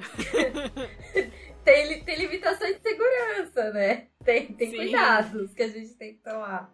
tem, 1.62 2.02
tem 2.04 2.16
limitações 2.16 2.76
de 2.76 2.82
segurança, 2.88 3.70
né? 3.72 4.06
Tem, 4.24 4.46
tem 4.46 4.70
Sim. 4.70 4.76
cuidados 4.78 5.52
que 5.52 5.62
a 5.62 5.68
gente 5.68 5.94
tem 5.94 6.14
que 6.14 6.22
tomar. 6.22 6.72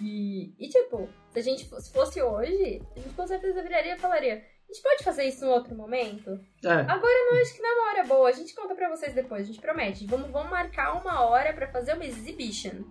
E, 0.00 0.52
e 0.58 0.68
tipo, 0.68 1.08
se 1.32 1.38
a 1.38 1.42
gente 1.42 1.68
fosse, 1.68 1.92
fosse 1.92 2.22
hoje, 2.22 2.82
a 2.96 3.00
gente 3.00 3.14
com 3.14 3.26
certeza 3.26 3.62
viraria 3.62 3.94
e 3.94 3.98
falaria: 3.98 4.44
a 4.70 4.72
gente 4.72 4.82
pode 4.82 5.02
fazer 5.04 5.24
isso 5.24 5.44
em 5.44 5.48
outro 5.48 5.74
momento? 5.74 6.38
É, 6.64 6.68
Agora 6.70 7.12
eu 7.12 7.32
não 7.34 7.42
acho 7.42 7.54
que 7.54 7.60
não 7.60 7.68
é 7.68 7.72
uma 7.72 7.90
hora 7.90 8.04
boa. 8.04 8.28
A 8.28 8.32
gente 8.32 8.54
conta 8.54 8.74
pra 8.74 8.88
vocês 8.88 9.12
depois, 9.12 9.42
a 9.42 9.46
gente 9.46 9.60
promete. 9.60 10.06
Vamos, 10.06 10.30
vamos 10.30 10.48
marcar 10.50 10.92
uma 11.00 11.22
hora 11.24 11.52
pra 11.52 11.66
fazer 11.66 11.94
uma 11.94 12.04
exhibition. 12.04 12.82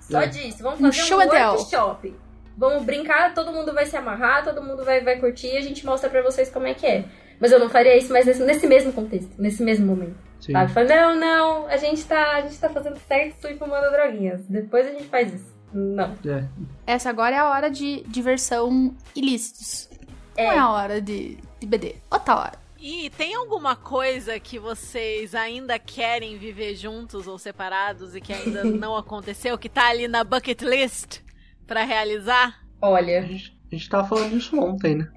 Só 0.00 0.22
É. 0.22 0.26
disso. 0.26 0.62
Vamos 0.62 0.80
Um 0.80 0.86
fazer 0.86 1.02
show 1.02 1.18
um 1.18 1.20
and 1.22 1.28
tell. 1.28 1.52
workshop. 1.52 2.14
Vamos 2.56 2.84
brincar, 2.84 3.32
todo 3.32 3.52
mundo 3.52 3.72
vai 3.72 3.86
se 3.86 3.96
amarrar, 3.96 4.44
todo 4.44 4.62
mundo 4.62 4.84
vai, 4.84 5.00
vai 5.02 5.18
curtir 5.20 5.46
e 5.54 5.56
a 5.56 5.62
gente 5.62 5.86
mostra 5.86 6.10
pra 6.10 6.20
vocês 6.22 6.50
como 6.50 6.66
é 6.66 6.74
que 6.74 6.84
é. 6.86 7.04
Mas 7.40 7.52
eu 7.52 7.58
não 7.60 7.70
faria 7.70 7.96
isso 7.96 8.12
mais 8.12 8.26
nesse, 8.26 8.42
nesse 8.42 8.66
mesmo 8.66 8.92
contexto, 8.92 9.30
nesse 9.40 9.62
mesmo 9.62 9.86
momento. 9.86 10.16
sim. 10.40 10.52
Sabe? 10.52 10.72
Fala, 10.72 10.86
não, 10.88 11.14
não, 11.16 11.66
a 11.68 11.76
gente 11.76 12.04
tá, 12.04 12.32
a 12.36 12.40
gente 12.42 12.58
tá 12.58 12.68
fazendo 12.68 12.98
sexo 13.06 13.46
e 13.48 13.56
fumando 13.56 13.90
droguinhas. 13.92 14.44
Depois 14.46 14.86
a 14.86 14.90
gente 14.90 15.04
faz 15.04 15.32
isso. 15.32 15.54
Não. 15.72 16.12
É. 16.26 16.44
Essa 16.86 17.08
agora 17.08 17.36
é 17.36 17.38
a 17.38 17.48
hora 17.48 17.70
de 17.70 18.02
diversão 18.08 18.94
ilícitos. 19.14 19.88
Não 20.44 20.52
é 20.52 20.58
a 20.58 20.70
hora 20.70 21.00
de, 21.00 21.36
de 21.58 21.66
BD. 21.66 21.96
Outra 22.10 22.36
hora. 22.36 22.58
E 22.78 23.10
tem 23.10 23.34
alguma 23.34 23.76
coisa 23.76 24.40
que 24.40 24.58
vocês 24.58 25.34
ainda 25.34 25.78
querem 25.78 26.38
viver 26.38 26.74
juntos 26.74 27.26
ou 27.26 27.38
separados 27.38 28.16
e 28.16 28.20
que 28.20 28.32
ainda 28.32 28.64
não 28.64 28.96
aconteceu, 28.96 29.58
que 29.58 29.68
tá 29.68 29.88
ali 29.88 30.08
na 30.08 30.24
bucket 30.24 30.62
list 30.62 31.20
pra 31.66 31.84
realizar? 31.84 32.64
A 32.80 32.88
Olha, 32.88 33.22
gente, 33.22 33.58
a 33.70 33.74
gente 33.76 33.88
tava 33.88 34.08
falando 34.08 34.30
disso 34.30 34.58
ontem, 34.58 34.94
né? 34.96 35.12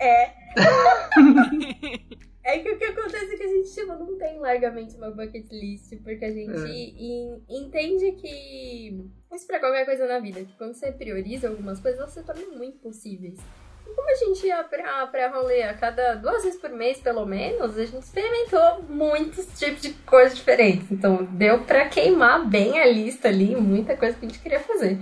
É 2.45 2.59
que 2.59 2.69
o 2.69 2.77
que 2.77 2.83
acontece 2.83 3.33
é 3.33 3.37
que 3.37 3.43
a 3.43 3.47
gente 3.47 3.73
tipo, 3.73 3.87
não 3.93 4.17
tem 4.17 4.37
largamente 4.37 4.97
uma 4.97 5.09
bucket 5.09 5.49
list, 5.49 5.95
porque 6.03 6.25
a 6.25 6.31
gente 6.31 6.51
en- 6.51 7.41
entende 7.49 8.11
que 8.13 9.01
isso 9.33 9.47
pra 9.47 9.61
qualquer 9.61 9.85
coisa 9.85 10.05
na 10.05 10.19
vida, 10.19 10.43
que 10.43 10.51
quando 10.57 10.73
você 10.73 10.91
prioriza 10.91 11.47
algumas 11.47 11.79
coisas, 11.79 12.01
elas 12.01 12.11
se 12.11 12.21
tornam 12.21 12.57
muito 12.57 12.79
possíveis. 12.79 13.39
Como 13.85 14.09
a 14.09 14.15
gente 14.15 14.45
ia 14.45 14.63
pra, 14.63 15.07
pra 15.07 15.29
rolê 15.29 15.63
a 15.63 15.73
cada 15.73 16.15
duas 16.15 16.43
vezes 16.43 16.59
por 16.59 16.69
mês, 16.69 16.99
pelo 16.99 17.25
menos, 17.25 17.77
a 17.77 17.85
gente 17.85 18.03
experimentou 18.03 18.83
muitos 18.89 19.45
tipos 19.57 19.81
de 19.81 19.93
coisas 20.05 20.37
diferentes. 20.37 20.91
Então 20.91 21.23
deu 21.23 21.59
pra 21.63 21.87
queimar 21.87 22.45
bem 22.45 22.79
a 22.79 22.85
lista 22.85 23.27
ali, 23.27 23.55
muita 23.55 23.95
coisa 23.95 24.17
que 24.17 24.25
a 24.25 24.29
gente 24.29 24.41
queria 24.41 24.59
fazer. 24.59 24.99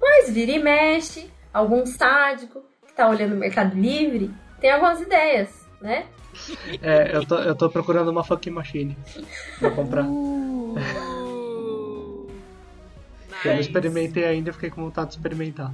Mas 0.00 0.30
vira 0.30 0.52
e 0.52 0.58
mexe, 0.58 1.30
algum 1.52 1.86
sádico 1.86 2.64
que 2.86 2.92
tá 2.92 3.08
olhando 3.08 3.34
o 3.34 3.38
Mercado 3.38 3.78
Livre, 3.78 4.30
tem 4.60 4.70
algumas 4.70 5.00
ideias, 5.00 5.50
né? 5.80 6.06
É, 6.82 7.14
eu 7.14 7.26
tô, 7.26 7.38
eu 7.38 7.54
tô 7.54 7.68
procurando 7.68 8.08
uma 8.08 8.24
fucking 8.24 8.50
machine 8.50 8.96
pra 9.58 9.70
comprar. 9.70 10.04
Uh, 10.04 10.76
Eu 13.44 13.52
não 13.54 13.60
experimentei 13.60 14.24
ainda 14.24 14.52
fiquei 14.52 14.70
com 14.70 14.82
vontade 14.82 15.10
de 15.10 15.16
experimentar. 15.16 15.72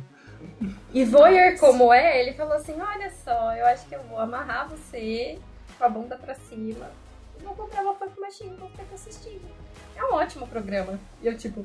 E 0.93 1.05
voyeur 1.05 1.59
como 1.59 1.93
é, 1.93 2.21
ele 2.21 2.33
falou 2.33 2.55
assim, 2.55 2.75
olha 2.81 3.11
só, 3.11 3.55
eu 3.55 3.67
acho 3.67 3.87
que 3.87 3.95
eu 3.95 4.03
vou 4.05 4.19
amarrar 4.19 4.69
você 4.69 5.39
com 5.77 5.85
a 5.85 5.89
bunda 5.89 6.17
pra 6.17 6.35
cima 6.35 6.91
e 7.39 7.43
vou 7.45 7.55
comprar 7.55 7.83
uma 7.83 7.95
funk 7.95 8.19
machine 8.21 8.57
pra 8.57 8.67
ficar 8.69 8.85
te 8.85 8.95
assistindo. 8.95 9.49
É 9.97 10.05
um 10.05 10.15
ótimo 10.15 10.47
programa. 10.47 10.99
E 11.23 11.27
eu 11.27 11.37
tipo, 11.37 11.65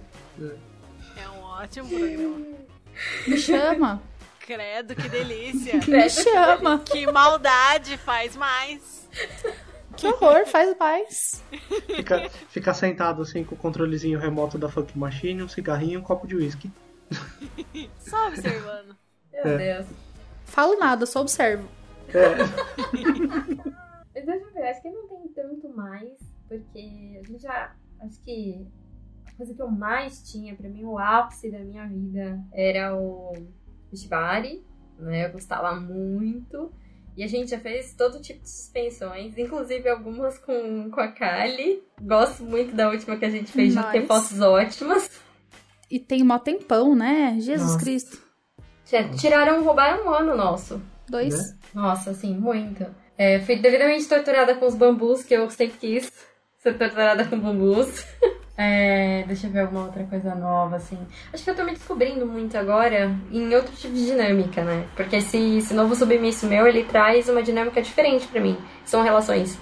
É 1.17 1.29
um 1.29 1.41
ótimo 1.41 1.89
programa. 1.89 2.45
Me 3.27 3.37
chama. 3.37 4.01
Credo, 4.39 4.95
que 4.95 5.07
delícia. 5.07 5.79
Me 5.87 6.09
chama. 6.09 6.79
que 6.79 7.09
maldade, 7.11 7.97
faz 7.97 8.35
mais. 8.35 9.07
Que 9.95 10.07
horror, 10.07 10.45
faz 10.45 10.75
mais. 10.77 11.43
Fica, 11.95 12.29
fica 12.49 12.73
sentado 12.73 13.21
assim 13.21 13.43
com 13.43 13.55
o 13.55 13.57
controlezinho 13.57 14.19
remoto 14.19 14.57
da 14.57 14.67
fucking 14.67 14.99
machine, 14.99 15.43
um 15.43 15.47
cigarrinho 15.47 15.93
e 15.93 15.97
um 15.97 16.01
copo 16.01 16.27
de 16.27 16.35
uísque. 16.35 16.71
Só 17.99 18.27
observando. 18.27 18.95
meu 19.31 19.43
É. 19.45 19.57
Deus. 19.77 19.87
Falo 20.45 20.77
nada, 20.77 21.05
só 21.05 21.21
observo. 21.21 21.67
É, 22.09 22.13
Mas 24.13 24.25
deixa 24.25 24.45
eu 24.45 24.53
ver, 24.53 24.63
acho 24.69 24.81
que 24.81 24.89
não 24.89 25.07
tem 25.07 25.27
tanto 25.29 25.69
mais, 25.69 26.11
porque 26.47 27.19
a 27.19 27.27
gente 27.27 27.41
já. 27.41 27.73
Acho 28.01 28.19
que 28.21 28.67
a 29.25 29.31
coisa 29.33 29.53
que 29.53 29.61
eu 29.61 29.71
mais 29.71 30.29
tinha, 30.31 30.53
pra 30.55 30.69
mim, 30.69 30.83
o 30.83 30.99
ápice 30.99 31.49
da 31.49 31.59
minha 31.59 31.87
vida 31.87 32.39
era 32.51 32.95
o 32.95 33.33
Shibari, 33.95 34.63
né? 34.99 35.27
Eu 35.27 35.31
gostava 35.31 35.73
muito. 35.79 36.71
E 37.15 37.23
a 37.23 37.27
gente 37.27 37.51
já 37.51 37.59
fez 37.59 37.93
todo 37.93 38.19
tipo 38.19 38.41
de 38.41 38.49
suspensões, 38.49 39.37
inclusive 39.37 39.87
algumas 39.87 40.37
com, 40.39 40.89
com 40.89 40.99
a 40.99 41.11
Kali. 41.11 41.83
Gosto 42.01 42.43
muito 42.43 42.75
da 42.75 42.89
última 42.89 43.15
que 43.17 43.25
a 43.25 43.29
gente 43.29 43.51
fez, 43.51 43.73
já 43.73 43.83
tem 43.91 44.01
Nice. 44.01 44.07
fotos 44.07 44.41
ótimas. 44.41 45.21
E 45.93 45.99
tem 45.99 46.23
mó 46.23 46.39
tempão, 46.39 46.95
né? 46.95 47.35
Jesus 47.39 47.73
Nossa. 47.73 47.79
Cristo. 47.79 48.17
Tiraram, 49.15 49.63
roubaram 49.63 50.07
um 50.07 50.09
ano 50.09 50.35
nosso. 50.35 50.81
Dois. 51.07 51.35
Né? 51.35 51.55
Nossa, 51.71 52.09
assim, 52.09 52.33
muito. 52.33 52.83
É, 53.15 53.39
fui 53.41 53.57
devidamente 53.57 54.07
torturada 54.07 54.55
com 54.55 54.65
os 54.65 54.73
bambus, 54.73 55.23
que 55.23 55.35
eu 55.35 55.47
sempre 55.51 55.77
quis 55.77 56.11
ser 56.57 56.79
torturada 56.79 57.23
com 57.25 57.39
bambus. 57.39 58.03
É, 58.55 59.23
deixa 59.25 59.47
eu 59.47 59.51
ver 59.51 59.61
alguma 59.61 59.85
outra 59.85 60.03
coisa 60.03 60.35
nova, 60.35 60.75
assim. 60.75 60.95
Acho 61.33 61.43
que 61.43 61.49
eu 61.49 61.55
tô 61.55 61.63
me 61.63 61.71
descobrindo 61.71 62.23
muito 62.23 62.55
agora 62.55 63.11
em 63.31 63.51
outro 63.55 63.75
tipo 63.75 63.95
de 63.95 64.05
dinâmica, 64.05 64.63
né? 64.63 64.85
Porque 64.95 65.15
esse, 65.15 65.57
esse 65.57 65.73
novo 65.73 65.95
submisso 65.95 66.45
meu, 66.45 66.67
ele 66.67 66.83
traz 66.83 67.27
uma 67.27 67.41
dinâmica 67.41 67.81
diferente 67.81 68.27
pra 68.27 68.39
mim. 68.39 68.55
São 68.85 69.01
relações 69.01 69.57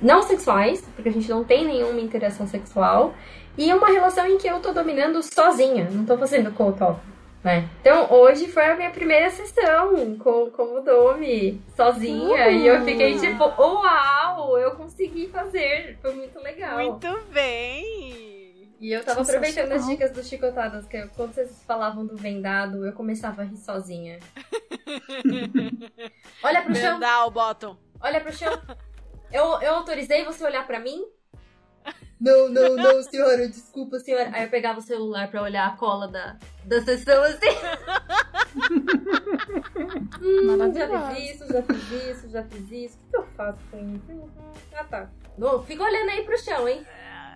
não 0.00 0.22
sexuais, 0.22 0.82
porque 0.94 1.08
a 1.08 1.12
gente 1.12 1.28
não 1.28 1.44
tem 1.44 1.64
nenhuma 1.64 2.00
interação 2.00 2.46
sexual. 2.46 3.14
E 3.56 3.72
uma 3.72 3.88
relação 3.88 4.26
em 4.26 4.38
que 4.38 4.48
eu 4.48 4.60
tô 4.60 4.72
dominando 4.72 5.22
sozinha, 5.22 5.88
não 5.90 6.04
tô 6.04 6.16
fazendo 6.16 6.52
co-talk. 6.52 7.00
Né? 7.42 7.68
Então 7.80 8.12
hoje 8.12 8.48
foi 8.48 8.66
a 8.66 8.76
minha 8.76 8.90
primeira 8.90 9.30
sessão 9.30 10.16
com, 10.18 10.50
com 10.50 10.76
o 10.76 10.80
Domi, 10.82 11.62
sozinha, 11.74 12.48
e 12.50 12.66
eu 12.66 12.84
fiquei 12.84 13.18
tipo, 13.18 13.44
uau, 13.44 14.58
eu 14.58 14.72
consegui 14.72 15.26
fazer, 15.26 15.98
foi 16.02 16.14
muito 16.14 16.38
legal. 16.40 16.76
Muito 16.76 17.20
bem. 17.32 18.70
E 18.78 18.92
eu 18.92 19.02
tava 19.04 19.22
aproveitando 19.22 19.72
as 19.72 19.86
dicas 19.86 20.10
do 20.10 20.22
Chicotadas, 20.22 20.86
que 20.86 21.06
quando 21.08 21.34
vocês 21.34 21.62
falavam 21.66 22.04
do 22.06 22.16
vendado, 22.16 22.84
eu 22.86 22.92
começava 22.92 23.42
a 23.42 23.44
rir 23.44 23.58
sozinha. 23.58 24.18
olha 26.42 26.62
pro 26.62 26.74
chão, 26.74 26.94
Vendal, 26.94 27.30
bottom. 27.30 27.76
olha 28.00 28.20
pro 28.20 28.32
chão. 28.32 28.52
Eu, 29.32 29.60
eu 29.60 29.74
autorizei 29.74 30.24
você 30.24 30.44
olhar 30.44 30.66
pra 30.66 30.80
mim? 30.80 31.04
Não, 32.20 32.48
não, 32.50 32.76
não, 32.76 33.02
senhora, 33.02 33.48
desculpa, 33.48 33.98
senhora. 33.98 34.30
Aí 34.34 34.44
eu 34.44 34.50
pegava 34.50 34.78
o 34.78 34.82
celular 34.82 35.30
pra 35.30 35.42
olhar 35.42 35.66
a 35.66 35.74
cola 35.76 36.06
da, 36.06 36.36
da 36.66 36.82
sessão 36.82 37.22
assim. 37.22 37.48
hum, 40.20 40.74
já 40.74 41.14
fiz 41.14 41.30
isso, 41.30 41.46
já 41.50 41.62
fiz 41.62 41.90
isso, 41.90 42.28
já 42.28 42.44
fiz 42.44 42.70
isso. 42.70 42.98
O 43.06 43.10
que 43.10 43.16
eu 43.16 43.24
faço 43.36 43.58
com 43.70 43.78
isso? 43.78 44.28
Ah, 44.74 44.84
tá. 44.84 45.08
Não, 45.38 45.62
fica 45.62 45.82
olhando 45.82 46.10
aí 46.10 46.22
pro 46.22 46.36
chão, 46.38 46.68
hein? 46.68 46.84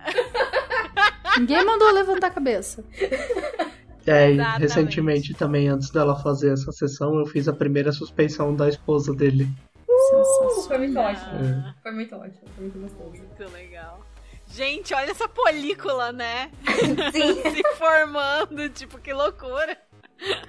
Ninguém 1.39 1.65
mandou 1.65 1.91
levantar 1.91 2.27
a 2.27 2.31
cabeça. 2.31 2.85
É, 4.05 4.29
e 4.29 4.33
Exatamente. 4.33 4.61
recentemente 4.61 5.33
também, 5.33 5.67
antes 5.67 5.89
dela 5.89 6.15
fazer 6.15 6.53
essa 6.53 6.71
sessão, 6.71 7.17
eu 7.17 7.25
fiz 7.25 7.47
a 7.47 7.53
primeira 7.53 7.91
suspeição 7.91 8.55
da 8.55 8.69
esposa 8.69 9.15
dele. 9.15 9.49
Uh, 10.13 10.61
foi 10.67 10.77
muito 10.77 10.99
ótimo. 10.99 11.73
Foi 11.81 11.91
muito 11.91 12.15
ótimo, 12.15 12.49
foi 12.55 12.63
muito 12.63 12.79
gostoso. 12.79 13.23
Muito 13.23 13.53
legal. 13.53 14.05
Gente, 14.47 14.93
olha 14.93 15.11
essa 15.11 15.27
película, 15.27 16.11
né? 16.11 16.51
Sim. 17.11 17.41
Se 17.51 17.63
formando, 17.75 18.69
tipo, 18.69 18.99
que 18.99 19.13
loucura. 19.13 19.77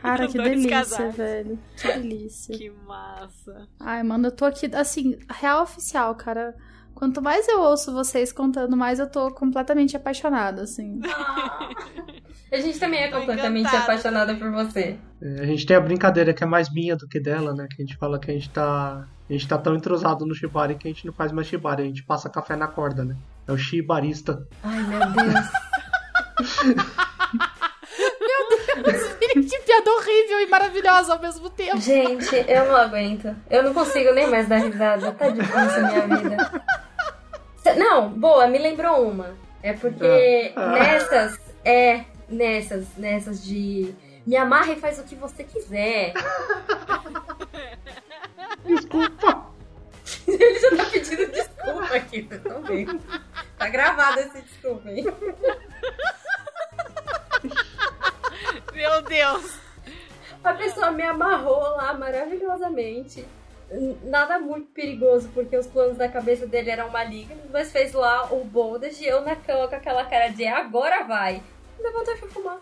Cara, 0.00 0.28
que 0.28 0.38
delícia, 0.38 0.70
casais. 0.70 1.16
velho. 1.16 1.58
Que 1.76 1.92
delícia. 1.92 2.56
Que 2.56 2.70
massa. 2.70 3.68
Ai, 3.80 4.02
mano, 4.02 4.28
eu 4.28 4.32
tô 4.32 4.44
aqui, 4.44 4.70
assim, 4.74 5.18
real 5.28 5.62
oficial, 5.62 6.14
cara. 6.14 6.54
Quanto 6.94 7.20
mais 7.20 7.46
eu 7.46 7.60
ouço 7.60 7.92
vocês 7.92 8.32
contando, 8.32 8.76
mais 8.76 8.98
eu 8.98 9.10
tô 9.10 9.30
completamente 9.30 9.96
apaixonada, 9.96 10.62
assim. 10.62 11.00
A 12.50 12.58
gente 12.58 12.78
também 12.78 13.00
é 13.00 13.10
completamente 13.10 13.74
apaixonada 13.74 14.34
por 14.36 14.50
você. 14.52 14.96
É, 15.20 15.40
a 15.40 15.46
gente 15.46 15.66
tem 15.66 15.76
a 15.76 15.80
brincadeira 15.80 16.32
que 16.32 16.44
é 16.44 16.46
mais 16.46 16.72
minha 16.72 16.96
do 16.96 17.08
que 17.08 17.18
dela, 17.18 17.52
né? 17.52 17.66
Que 17.68 17.82
a 17.82 17.84
gente 17.84 17.96
fala 17.96 18.20
que 18.20 18.30
a 18.30 18.34
gente 18.34 18.48
tá. 18.50 19.06
A 19.28 19.32
gente 19.32 19.48
tá 19.48 19.58
tão 19.58 19.74
entrosado 19.74 20.24
no 20.24 20.34
shibari 20.34 20.76
que 20.76 20.86
a 20.86 20.90
gente 20.90 21.04
não 21.06 21.12
faz 21.12 21.32
mais 21.32 21.48
shibari, 21.48 21.82
a 21.82 21.86
gente 21.86 22.02
passa 22.04 22.30
café 22.30 22.54
na 22.54 22.68
corda, 22.68 23.04
né? 23.04 23.16
É 23.48 23.52
o 23.52 23.58
shibarista. 23.58 24.46
Ai, 24.62 24.82
meu 24.84 25.00
Deus. 25.00 25.46
que 29.48 29.58
piada 29.60 29.90
horrível 29.90 30.40
e 30.40 30.46
maravilhosa 30.46 31.12
ao 31.14 31.20
mesmo 31.20 31.50
tempo. 31.50 31.78
Gente, 31.78 32.34
eu 32.48 32.66
não 32.66 32.76
aguento. 32.76 33.34
Eu 33.50 33.62
não 33.62 33.74
consigo 33.74 34.12
nem 34.12 34.28
mais 34.30 34.48
dar 34.48 34.58
risada. 34.58 35.12
Tá 35.12 35.28
difícil 35.28 35.58
a 35.58 35.88
minha 35.88 36.06
vida. 36.18 36.62
Não, 37.76 38.08
boa, 38.10 38.46
me 38.46 38.58
lembrou 38.58 39.08
uma. 39.08 39.34
É 39.62 39.72
porque 39.72 40.52
Ah. 40.54 40.70
nessas, 40.70 41.38
é, 41.64 42.04
nessas, 42.28 42.86
nessas 42.96 43.44
de 43.44 43.92
me 44.24 44.36
amarra 44.36 44.72
e 44.72 44.76
faz 44.76 44.98
o 44.98 45.04
que 45.04 45.14
você 45.16 45.42
quiser. 45.44 46.12
Desculpa! 48.64 49.46
Ele 50.26 50.58
já 50.58 50.76
tá 50.76 50.84
pedindo 50.90 51.26
desculpa 51.30 51.94
aqui, 51.94 52.28
vendo. 52.66 53.00
Tá 53.58 53.68
gravado 53.68 54.20
esse 54.20 54.42
desculpa 54.42 54.88
aí. 54.88 55.04
Meu 58.72 59.02
Deus. 59.02 59.58
A 60.44 60.52
pessoa 60.52 60.90
me 60.92 61.02
amarrou 61.02 61.60
lá 61.76 61.92
maravilhosamente. 61.94 63.26
Nada 64.04 64.38
muito 64.38 64.68
perigoso, 64.68 65.28
porque 65.34 65.56
os 65.56 65.66
planos 65.66 65.96
da 65.96 66.08
cabeça 66.08 66.46
dele 66.46 66.70
eram 66.70 66.88
malignos, 66.90 67.50
mas 67.50 67.72
fez 67.72 67.92
lá 67.92 68.32
o 68.32 68.44
bondage 68.44 69.02
e 69.02 69.08
eu 69.08 69.22
na 69.22 69.34
cama 69.34 69.66
com 69.66 69.74
aquela 69.74 70.04
cara 70.04 70.28
de 70.28 70.46
agora 70.46 71.02
vai. 71.02 71.42
Levantou 71.78 72.14
e 72.14 72.16
foi 72.18 72.28
fumar. 72.28 72.60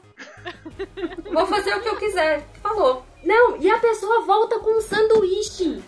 Vou 1.32 1.46
fazer 1.46 1.74
o 1.74 1.80
que 1.80 1.88
eu 1.88 1.96
quiser. 1.96 2.46
Falou. 2.62 3.04
Não, 3.22 3.56
e 3.56 3.70
a 3.70 3.78
pessoa 3.78 4.22
volta 4.22 4.58
com 4.58 4.76
um 4.76 4.80
sanduíche. 4.80 5.82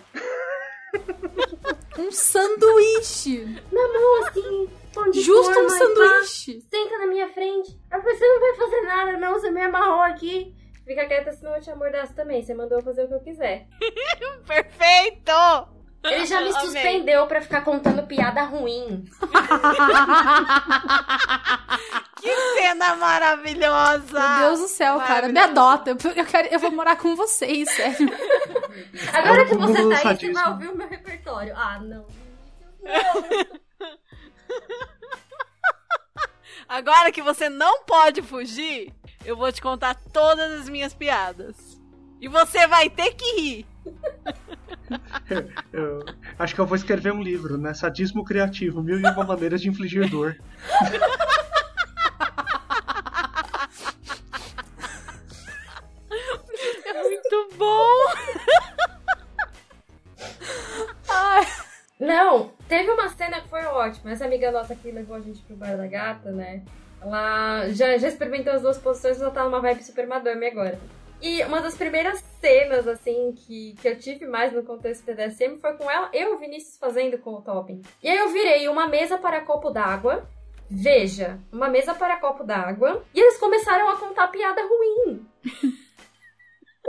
Um 1.97 2.11
sanduíche. 2.11 3.45
Na 3.71 3.87
mão, 3.87 4.23
assim. 4.27 4.69
de 5.11 5.21
Justo 5.21 5.53
forma 5.53 5.61
um 5.61 5.67
pá. 5.67 5.77
sanduíche. 5.77 6.61
Senta 6.69 6.97
na 6.97 7.07
minha 7.07 7.27
frente. 7.29 7.79
Falei, 7.89 8.15
você 8.15 8.27
não 8.27 8.39
vai 8.39 8.55
fazer 8.55 8.81
nada, 8.81 9.17
não. 9.17 9.33
Você 9.33 9.51
me 9.51 9.61
amarrou 9.61 10.01
aqui. 10.01 10.55
Fica 10.85 11.05
quieta, 11.05 11.33
senão 11.33 11.55
eu 11.55 11.61
te 11.61 11.69
amordaço 11.69 12.13
também. 12.15 12.41
Você 12.41 12.53
mandou 12.53 12.77
eu 12.77 12.83
fazer 12.83 13.03
o 13.03 13.07
que 13.07 13.13
eu 13.15 13.19
quiser. 13.19 13.67
Perfeito! 14.47 15.76
Ele 16.07 16.25
já 16.25 16.41
me 16.41 16.51
suspendeu 16.59 17.27
pra 17.27 17.41
ficar 17.41 17.61
contando 17.61 18.05
piada 18.07 18.43
ruim. 18.43 19.05
Que 22.19 22.35
cena 22.55 22.95
maravilhosa! 22.95 24.19
Meu 24.19 24.47
Deus 24.49 24.59
do 24.61 24.67
céu, 24.67 24.97
cara. 24.99 25.29
Me 25.29 25.39
adota. 25.39 25.91
Eu, 25.91 26.25
quero, 26.25 26.47
eu 26.47 26.59
vou 26.59 26.71
morar 26.71 26.95
com 26.95 27.15
vocês, 27.15 27.69
sério. 27.71 28.09
Agora 29.13 29.45
que 29.45 29.55
você 29.55 29.89
tá 29.89 30.09
aí, 30.09 30.17
você 30.17 30.33
vai 30.33 30.49
ouvir 30.49 30.67
o 30.67 30.75
meu 30.75 30.87
repertório. 30.87 31.53
Ah, 31.55 31.79
não. 31.79 32.05
Agora 36.67 37.11
que 37.11 37.21
você 37.21 37.49
não 37.49 37.83
pode 37.83 38.21
fugir, 38.21 38.93
eu 39.23 39.37
vou 39.37 39.51
te 39.51 39.61
contar 39.61 39.95
todas 40.11 40.59
as 40.59 40.69
minhas 40.69 40.93
piadas. 40.93 41.55
E 42.19 42.27
você 42.27 42.65
vai 42.65 42.89
ter 42.89 43.13
que 43.13 43.39
rir. 43.39 43.67
Eu 45.73 46.05
acho 46.39 46.55
que 46.55 46.61
eu 46.61 46.65
vou 46.65 46.75
escrever 46.75 47.11
um 47.11 47.21
livro, 47.21 47.57
né? 47.57 47.73
Sadismo 47.73 48.23
criativo, 48.23 48.81
mil 48.81 48.99
e 48.99 49.03
uma 49.03 49.23
maneiras 49.23 49.61
de 49.61 49.69
infligir 49.69 50.09
dor. 50.09 50.37
Muito 57.03 57.49
bom! 57.57 57.87
Não, 61.99 62.51
teve 62.67 62.91
uma 62.91 63.09
cena 63.09 63.41
que 63.41 63.49
foi 63.49 63.65
ótima. 63.65 64.11
Essa 64.11 64.25
amiga 64.25 64.51
nossa 64.51 64.75
que 64.75 64.91
levou 64.91 65.15
a 65.17 65.19
gente 65.19 65.41
pro 65.41 65.55
bar 65.55 65.75
da 65.75 65.87
gata, 65.87 66.31
né? 66.31 66.61
Ela 67.01 67.69
já, 67.69 67.97
já 67.97 68.07
experimentou 68.07 68.53
as 68.53 68.61
duas 68.61 68.77
posições, 68.77 69.21
ela 69.21 69.31
tá 69.31 69.43
numa 69.43 69.59
vibe 69.59 69.83
super 69.83 70.07
madame 70.07 70.45
agora. 70.47 70.79
E 71.21 71.43
uma 71.43 71.61
das 71.61 71.75
primeiras 71.75 72.23
cenas, 72.39 72.87
assim, 72.87 73.33
que, 73.33 73.75
que 73.81 73.87
eu 73.87 73.97
tive 73.97 74.25
mais 74.27 74.53
no 74.53 74.63
contexto 74.63 75.03
BDSM 75.03 75.57
foi 75.59 75.73
com 75.73 75.89
ela, 75.89 76.09
eu 76.13 76.31
e 76.31 76.35
o 76.35 76.37
Vinícius 76.37 76.77
fazendo 76.77 77.17
com 77.17 77.33
o 77.33 77.41
topping. 77.41 77.81
E 78.03 78.09
aí 78.09 78.17
eu 78.17 78.29
virei 78.29 78.67
uma 78.67 78.87
mesa 78.87 79.17
para 79.17 79.41
copo 79.41 79.71
d'água. 79.71 80.29
Veja, 80.69 81.39
uma 81.51 81.69
mesa 81.69 81.95
para 81.95 82.19
copo 82.19 82.43
d'água. 82.43 83.03
E 83.13 83.19
eles 83.19 83.37
começaram 83.37 83.89
a 83.89 83.97
contar 83.97 84.27
piada 84.27 84.61
ruim. 84.61 85.25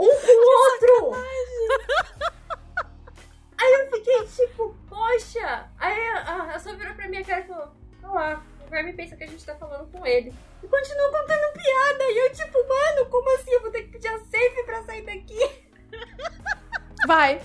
Um 0.01 0.07
com 0.07 0.31
o 0.31 1.01
outro! 1.03 1.21
Aí 3.59 3.73
eu 3.73 3.91
fiquei 3.91 4.23
tipo, 4.27 4.73
poxa! 4.87 5.69
Aí 5.77 6.07
a, 6.07 6.55
a 6.55 6.59
só 6.59 6.73
virou 6.73 6.95
pra 6.95 7.09
minha 7.09 7.25
cara 7.25 7.41
e 7.41 7.47
falou: 7.47 7.67
Olha 8.03 8.13
lá, 8.13 8.43
o 8.69 8.71
Verme 8.71 8.93
pensa 8.93 9.15
que 9.15 9.23
a 9.23 9.27
gente 9.27 9.43
tá 9.43 9.55
falando 9.55 9.91
com 9.91 10.05
ele. 10.05 10.31
E 10.63 10.67
continuou 10.67 11.09
contando 11.09 11.53
piada. 11.53 12.03
E 12.03 12.17
eu, 12.25 12.31
tipo, 12.33 12.57
mano, 12.67 13.09
como 13.09 13.35
assim? 13.35 13.51
Eu 13.51 13.61
vou 13.61 13.71
ter 13.71 13.81
que 13.83 13.89
pedir 13.93 14.07
a 14.07 14.19
safe 14.19 14.63
pra 14.65 14.83
sair 14.83 15.01
daqui. 15.01 15.39
Vai. 17.07 17.41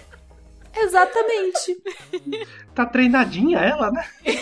Exatamente. 0.76 1.82
Tá 2.74 2.84
treinadinha 2.84 3.58
ela, 3.58 3.90
né? 3.90 4.06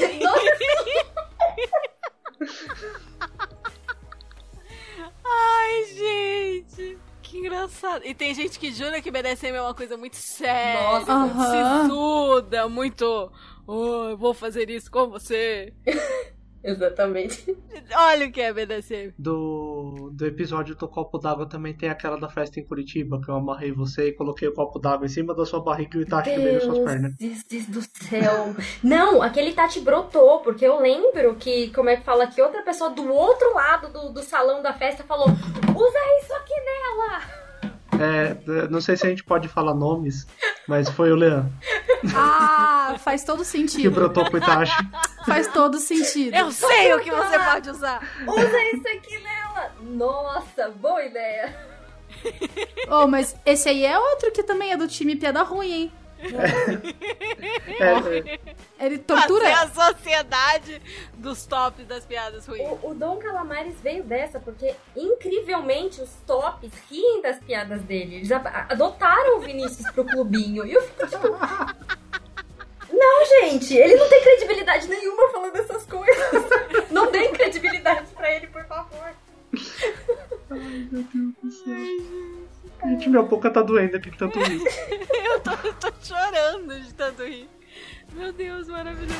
Ai, 5.25 5.85
gente. 5.95 6.99
Que 7.23 7.39
engraçado. 7.39 8.05
E 8.05 8.15
tem 8.15 8.35
gente 8.35 8.59
que 8.59 8.73
jura 8.73 9.01
que 9.01 9.11
BDSM 9.11 9.55
é 9.57 9.63
uma 9.63 9.75
coisa 9.75 9.97
muito 9.97 10.17
séria, 10.17 10.83
Nossa. 10.83 11.15
muito 11.19 11.39
Aham. 11.39 11.83
sisuda, 11.83 12.69
muito. 12.69 13.33
Oh, 13.67 14.09
eu 14.11 14.17
vou 14.17 14.35
fazer 14.35 14.69
isso 14.69 14.91
com 14.91 15.09
você. 15.09 15.73
Exatamente. 16.63 17.57
Olha 17.95 18.27
o 18.27 18.33
que 18.33 18.41
é 18.41 18.53
BDSM. 18.53 19.13
Do, 19.19 20.11
do 20.13 20.27
episódio 20.27 20.75
do 20.77 20.89
copo 20.89 21.19
d'água 21.19 21.49
também 21.49 21.75
tem 21.75 21.89
aquela 21.89 22.19
da 22.19 22.29
festa 22.29 22.61
em 22.61 22.65
Curitiba, 22.65 23.21
que 23.21 23.29
eu 23.29 23.35
amarrei 23.35 23.73
você 23.73 24.09
e 24.09 24.13
coloquei 24.13 24.49
o 24.49 24.55
copo 24.55 24.79
d'água 24.79 25.07
em 25.07 25.09
cima 25.09 25.35
da 25.35 25.45
sua 25.45 25.61
barriga 25.61 25.97
e 25.97 26.01
o 26.01 26.03
Itachi 26.03 26.37
no 26.37 26.43
meio 26.43 26.55
das 26.55 26.65
suas 26.65 26.79
pernas. 26.79 27.15
Deus 27.17 27.43
Deus 27.45 27.67
do 27.67 27.83
céu. 27.83 28.55
Não, 28.83 29.23
aquele 29.23 29.53
Tati 29.53 29.81
brotou, 29.81 30.41
porque 30.41 30.65
eu 30.65 30.81
lembro 30.81 31.35
que, 31.35 31.71
como 31.71 31.89
é 31.89 31.97
que 31.97 32.05
fala, 32.05 32.27
que 32.27 32.41
outra 32.41 32.63
pessoa 32.63 32.91
do 32.91 33.13
outro 33.13 33.53
lado 33.55 33.93
do, 33.93 34.13
do 34.13 34.23
salão 34.23 34.63
da 34.63 34.73
festa 34.73 35.05
falou: 35.05 35.27
usa 35.29 35.99
isso 36.21 36.33
aqui 36.35 36.55
nela. 36.55 37.41
É, 38.01 38.69
não 38.69 38.81
sei 38.81 38.97
se 38.97 39.06
a 39.06 39.10
gente 39.10 39.23
pode 39.23 39.48
falar 39.48 39.74
nomes, 39.74 40.27
mas 40.66 40.89
foi 40.89 41.12
o 41.12 41.14
Leandro 41.14 41.52
Ah, 42.14 42.97
faz 42.98 43.23
todo 43.24 43.39
que 43.40 43.44
sentido. 43.44 43.90
brotou 43.90 44.24
pro 44.24 44.39
Itachi. 44.39 44.74
Faz 45.27 45.47
todo 45.48 45.78
sentido. 45.78 46.35
Eu 46.35 46.51
sei 46.51 46.93
o 46.94 47.01
que 47.01 47.10
você 47.10 47.39
pode 47.39 47.70
usar. 47.70 48.01
Usa 48.27 48.62
isso 48.74 48.89
aqui 48.97 49.19
nela. 49.19 49.73
Nossa, 49.82 50.69
boa 50.70 51.05
ideia. 51.05 51.55
Oh, 52.89 53.06
mas 53.06 53.36
esse 53.44 53.69
aí 53.69 53.85
é 53.85 53.98
outro 53.98 54.31
que 54.32 54.43
também 54.43 54.73
é 54.73 54.77
do 54.77 54.89
time 54.89 55.14
piada 55.16 55.43
ruim, 55.43 55.73
hein? 55.73 55.93
É, 57.78 58.39
é, 58.81 58.86
Ele 58.86 58.99
tortura. 58.99 59.51
Fazer 59.51 59.81
a 59.81 59.86
sociedade 59.93 60.82
dos 61.15 61.44
tops 61.47 61.85
das 61.86 62.05
piadas 62.05 62.47
ruins. 62.47 62.62
O, 62.82 62.90
o 62.90 62.94
Dom 62.94 63.16
Calamares 63.19 63.81
veio 63.81 64.05
dessa, 64.05 64.39
porque 64.39 64.74
incrivelmente 64.97 66.01
os 66.01 66.11
tops 66.27 66.70
riem 66.90 67.20
das 67.20 67.39
piadas 67.39 67.82
dele. 67.82 68.16
Eles 68.16 68.31
adotaram 68.32 69.39
o 69.39 69.40
Vinícius 69.40 69.90
pro 69.90 70.05
clubinho. 70.05 70.65
E 70.65 70.73
eu 70.73 70.82
fico 70.82 71.07
tipo. 71.07 71.28
Não, 72.93 73.24
gente, 73.24 73.74
ele 73.74 73.97
não 73.97 74.07
tem 74.07 74.23
credibilidade 74.23 74.86
nenhuma 74.86 75.31
falando 75.31 75.57
essas 75.57 75.85
coisas. 75.86 76.44
Não 76.90 77.11
deem 77.11 77.32
credibilidade 77.32 78.09
pra 78.15 78.31
ele, 78.31 78.47
por 78.49 78.65
favor. 78.66 79.15
Gente, 82.85 83.09
minha 83.09 83.23
boca 83.23 83.51
tá 83.51 83.63
doendo 83.63 83.97
aqui 83.97 84.11
de 84.11 84.19
tanto 84.19 84.39
rir. 84.39 84.61
Eu 85.33 85.41
tô, 85.41 85.51
eu 85.67 85.75
tô 85.75 85.93
chorando 86.03 86.79
de 86.81 86.95
tanto 86.95 87.23
rir. 87.25 87.49
Meu 88.13 88.33
Deus, 88.33 88.69
maravilhoso. 88.69 89.15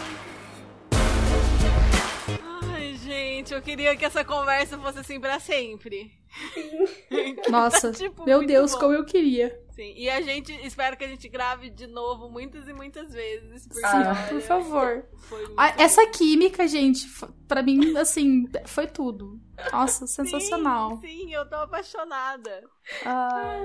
Ai, 2.74 2.94
gente, 2.97 3.52
eu 3.55 3.62
queria 3.62 3.97
que 3.97 4.05
essa 4.05 4.22
conversa 4.24 4.78
fosse 4.78 4.98
assim 4.98 5.18
pra 5.20 5.40
sempre. 5.40 6.12
Nossa, 7.51 7.93
Tipo, 7.97 8.24
meu 8.24 8.44
Deus, 8.47 8.72
bom. 8.72 8.78
como 8.80 8.94
eu 8.94 9.05
queria. 9.05 9.59
Sim, 9.70 9.94
e 9.97 10.09
a 10.10 10.20
gente 10.20 10.52
espera 10.66 10.94
que 10.97 11.05
a 11.05 11.09
gente 11.09 11.26
grave 11.28 11.70
de 11.70 11.86
novo 11.86 12.28
muitas 12.30 12.68
e 12.68 12.74
muitas 12.74 13.10
vezes. 13.12 13.66
Porque, 13.66 13.84
Ah, 13.86 14.14
olha, 14.14 14.28
Por 14.28 14.40
favor. 14.43 15.05
Ah, 15.56 15.74
essa 15.78 16.06
química, 16.09 16.68
gente, 16.68 17.06
pra 17.48 17.62
mim, 17.62 17.97
assim, 17.97 18.44
foi 18.66 18.86
tudo. 18.86 19.40
Nossa, 19.70 20.06
sensacional. 20.06 20.97
Sim, 21.01 21.06
sim, 21.06 21.34
eu 21.34 21.48
tô 21.48 21.56
apaixonada. 21.56 22.64
Ah, 23.05 23.56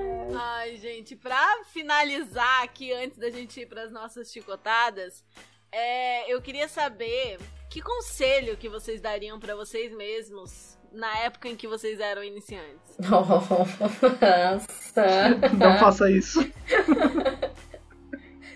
Ai, 0.60 0.78
gente, 0.78 1.16
pra 1.16 1.64
finalizar 1.72 2.64
aqui, 2.64 2.92
antes 2.94 3.18
da 3.18 3.30
gente 3.30 3.60
ir 3.62 3.66
pras 3.68 3.92
nossas 3.92 4.32
chicotadas, 4.32 5.24
é, 5.72 6.32
eu 6.32 6.42
queria 6.42 6.68
saber 6.68 7.40
que 7.70 7.82
conselho 7.82 8.58
que 8.58 8.70
vocês 8.70 9.02
dariam 9.02 9.40
pra 9.40 9.56
vocês 9.56 9.94
mesmos 9.96 10.78
na 10.92 11.18
época 11.20 11.50
em 11.50 11.56
que 11.56 11.68
vocês 11.68 12.00
eram 12.00 12.24
iniciantes. 12.24 12.98
Nossa. 13.10 13.58
Não 15.58 15.78
faça 15.78 16.10
isso. 16.10 16.40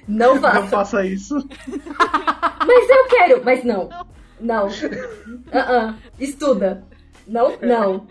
Não 0.08 0.36
Não 0.36 0.42
faça. 0.42 0.68
faça 0.68 1.06
isso. 1.06 1.36
Mas 2.66 2.90
eu 2.90 3.08
quero, 3.08 3.44
mas 3.46 3.64
não. 3.64 3.90
Não. 4.40 4.68
Ah, 5.52 5.92
ah. 5.94 5.98
Estuda. 6.20 6.88
Não, 7.28 7.58
não. 7.62 8.08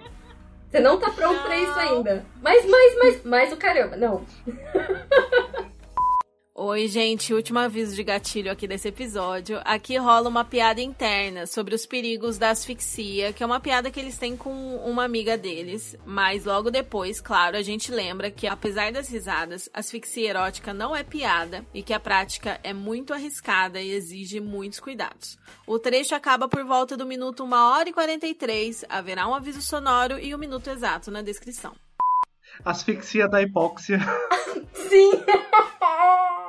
Você 0.71 0.81
não 0.81 0.99
tá 1.01 1.11
pronto 1.11 1.43
pra 1.43 1.59
isso 1.59 1.79
ainda. 1.79 2.25
Mas, 2.41 2.65
mas, 2.69 2.99
mas, 2.99 3.25
mas 3.25 3.53
o 3.53 3.57
caramba, 3.57 3.97
não. 3.97 4.25
Oi, 6.63 6.89
gente, 6.89 7.33
último 7.33 7.59
aviso 7.59 7.97
de 7.97 8.05
gatilho 8.05 8.53
aqui 8.53 8.69
desse 8.69 8.87
episódio. 8.87 9.59
Aqui 9.65 9.97
rola 9.97 10.29
uma 10.29 10.45
piada 10.45 10.83
interna 10.83 11.47
sobre 11.47 11.75
os 11.75 11.87
perigos 11.87 12.37
da 12.37 12.51
asfixia, 12.51 13.33
que 13.33 13.43
é 13.43 13.47
uma 13.47 13.61
piada 13.61 13.91
que 13.91 13.99
eles 13.99 14.19
têm 14.19 14.37
com 14.37 14.77
uma 14.77 15.03
amiga 15.03 15.39
deles. 15.39 15.97
Mas 16.05 16.45
logo 16.45 16.71
depois, 16.71 17.19
claro, 17.19 17.57
a 17.57 17.63
gente 17.63 17.91
lembra 17.91 18.31
que, 18.31 18.47
apesar 18.47 18.93
das 18.93 19.09
risadas, 19.09 19.71
asfixia 19.73 20.29
erótica 20.29 20.75
não 20.75 20.95
é 20.95 21.03
piada 21.03 21.65
e 21.73 21.83
que 21.83 21.95
a 21.95 21.99
prática 21.99 22.61
é 22.63 22.75
muito 22.75 23.15
arriscada 23.15 23.81
e 23.81 23.93
exige 23.93 24.39
muitos 24.39 24.81
cuidados. 24.81 25.39
O 25.67 25.79
trecho 25.79 26.15
acaba 26.15 26.47
por 26.47 26.63
volta 26.63 26.95
do 26.95 27.07
minuto 27.07 27.43
1 27.43 27.53
hora 27.55 27.89
e 27.89 27.93
43. 27.95 28.85
Haverá 28.87 29.27
um 29.27 29.35
aviso 29.35 29.63
sonoro 29.63 30.19
e 30.19 30.35
o 30.35 30.39
minuto 30.39 30.69
exato 30.69 31.11
na 31.11 31.23
descrição. 31.23 31.73
Asfixia 32.63 33.27
da 33.27 33.41
hipóxia. 33.41 33.99
Sim! 34.75 35.13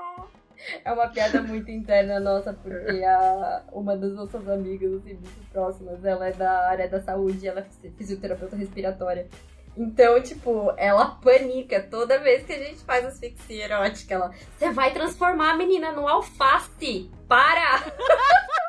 É 0.85 0.91
uma 0.91 1.07
piada 1.07 1.41
muito 1.41 1.69
interna 1.71 2.19
nossa, 2.19 2.53
porque 2.53 3.03
a, 3.03 3.63
uma 3.71 3.95
das 3.95 4.13
nossas 4.13 4.47
amigas, 4.47 4.93
assim, 4.93 5.13
muito 5.13 5.51
próximas, 5.51 6.03
ela 6.03 6.27
é 6.27 6.31
da 6.31 6.69
área 6.69 6.87
da 6.87 7.01
saúde, 7.01 7.47
ela 7.47 7.61
é 7.61 7.89
fisioterapeuta 7.97 8.55
respiratória. 8.55 9.27
Então, 9.75 10.21
tipo, 10.21 10.73
ela 10.77 11.05
panica 11.23 11.81
toda 11.81 12.19
vez 12.19 12.43
que 12.45 12.51
a 12.51 12.59
gente 12.59 12.79
faz 12.83 13.05
asfixia 13.05 13.65
erótica. 13.65 14.15
Ela, 14.15 14.31
você 14.57 14.71
vai 14.71 14.91
transformar 14.91 15.51
a 15.51 15.57
menina 15.57 15.91
no 15.91 16.07
alface! 16.07 17.09
Para! 17.27 17.83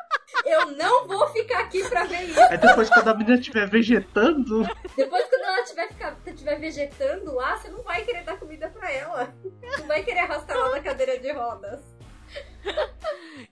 Eu 0.45 0.71
não 0.71 1.07
vou 1.07 1.27
ficar 1.27 1.59
aqui 1.59 1.87
pra 1.87 2.05
ver 2.05 2.23
isso. 2.23 2.41
Aí 2.41 2.57
depois, 2.57 2.89
quando 2.89 3.07
a 3.07 3.13
menina 3.13 3.39
estiver 3.39 3.69
vegetando, 3.69 4.67
Depois, 4.95 5.25
quando 5.29 5.42
ela 5.63 5.85
estiver 5.85 5.87
ficar- 5.87 6.17
estiver 6.27 6.59
vegetando 6.59 7.33
lá, 7.33 7.57
você 7.57 7.69
não 7.69 7.81
vai 7.83 8.03
querer 8.03 8.23
dar 8.23 8.37
comida 8.37 8.69
pra 8.69 8.91
ela. 8.91 9.33
Não 9.79 9.87
vai 9.87 10.03
querer 10.03 10.19
arrastar 10.19 10.55
ela 10.57 10.71
na 10.71 10.79
cadeira 10.81 11.17
de 11.17 11.31
rodas. 11.31 11.81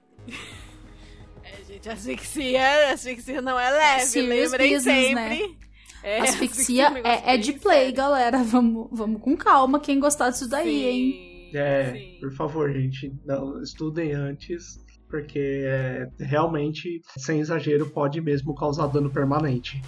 É, 1.43 1.63
gente, 1.65 1.89
asfixia, 1.89 2.93
asfixia 2.93 3.41
não 3.41 3.59
é 3.59 3.69
leve, 3.71 4.05
Serious 4.05 4.51
lembrem 4.51 4.73
business, 4.75 5.07
sempre. 5.07 5.57
É, 6.03 6.19
asfixia 6.21 6.83
é 6.85 6.89
um 6.89 6.93
negócio 6.93 7.19
é, 7.27 7.33
é 7.33 7.37
de 7.37 7.53
play, 7.53 7.79
sério. 7.79 7.95
galera. 7.95 8.43
Vamos, 8.43 8.87
vamos 8.91 9.21
com 9.21 9.35
calma. 9.35 9.79
Quem 9.79 9.99
gostar 9.99 10.29
disso 10.29 10.47
daí, 10.47 10.85
hein? 10.85 11.49
Sim, 11.51 11.57
é, 11.57 11.91
sim. 11.91 12.17
por 12.21 12.31
favor, 12.33 12.71
gente, 12.71 13.11
não 13.25 13.61
estudem 13.61 14.13
antes. 14.13 14.77
porque 15.09 15.63
é, 15.65 16.07
realmente, 16.19 17.01
sem 17.17 17.39
exagero, 17.41 17.89
pode 17.89 18.21
mesmo 18.21 18.55
causar 18.55 18.87
dano 18.87 19.11
permanente. 19.11 19.81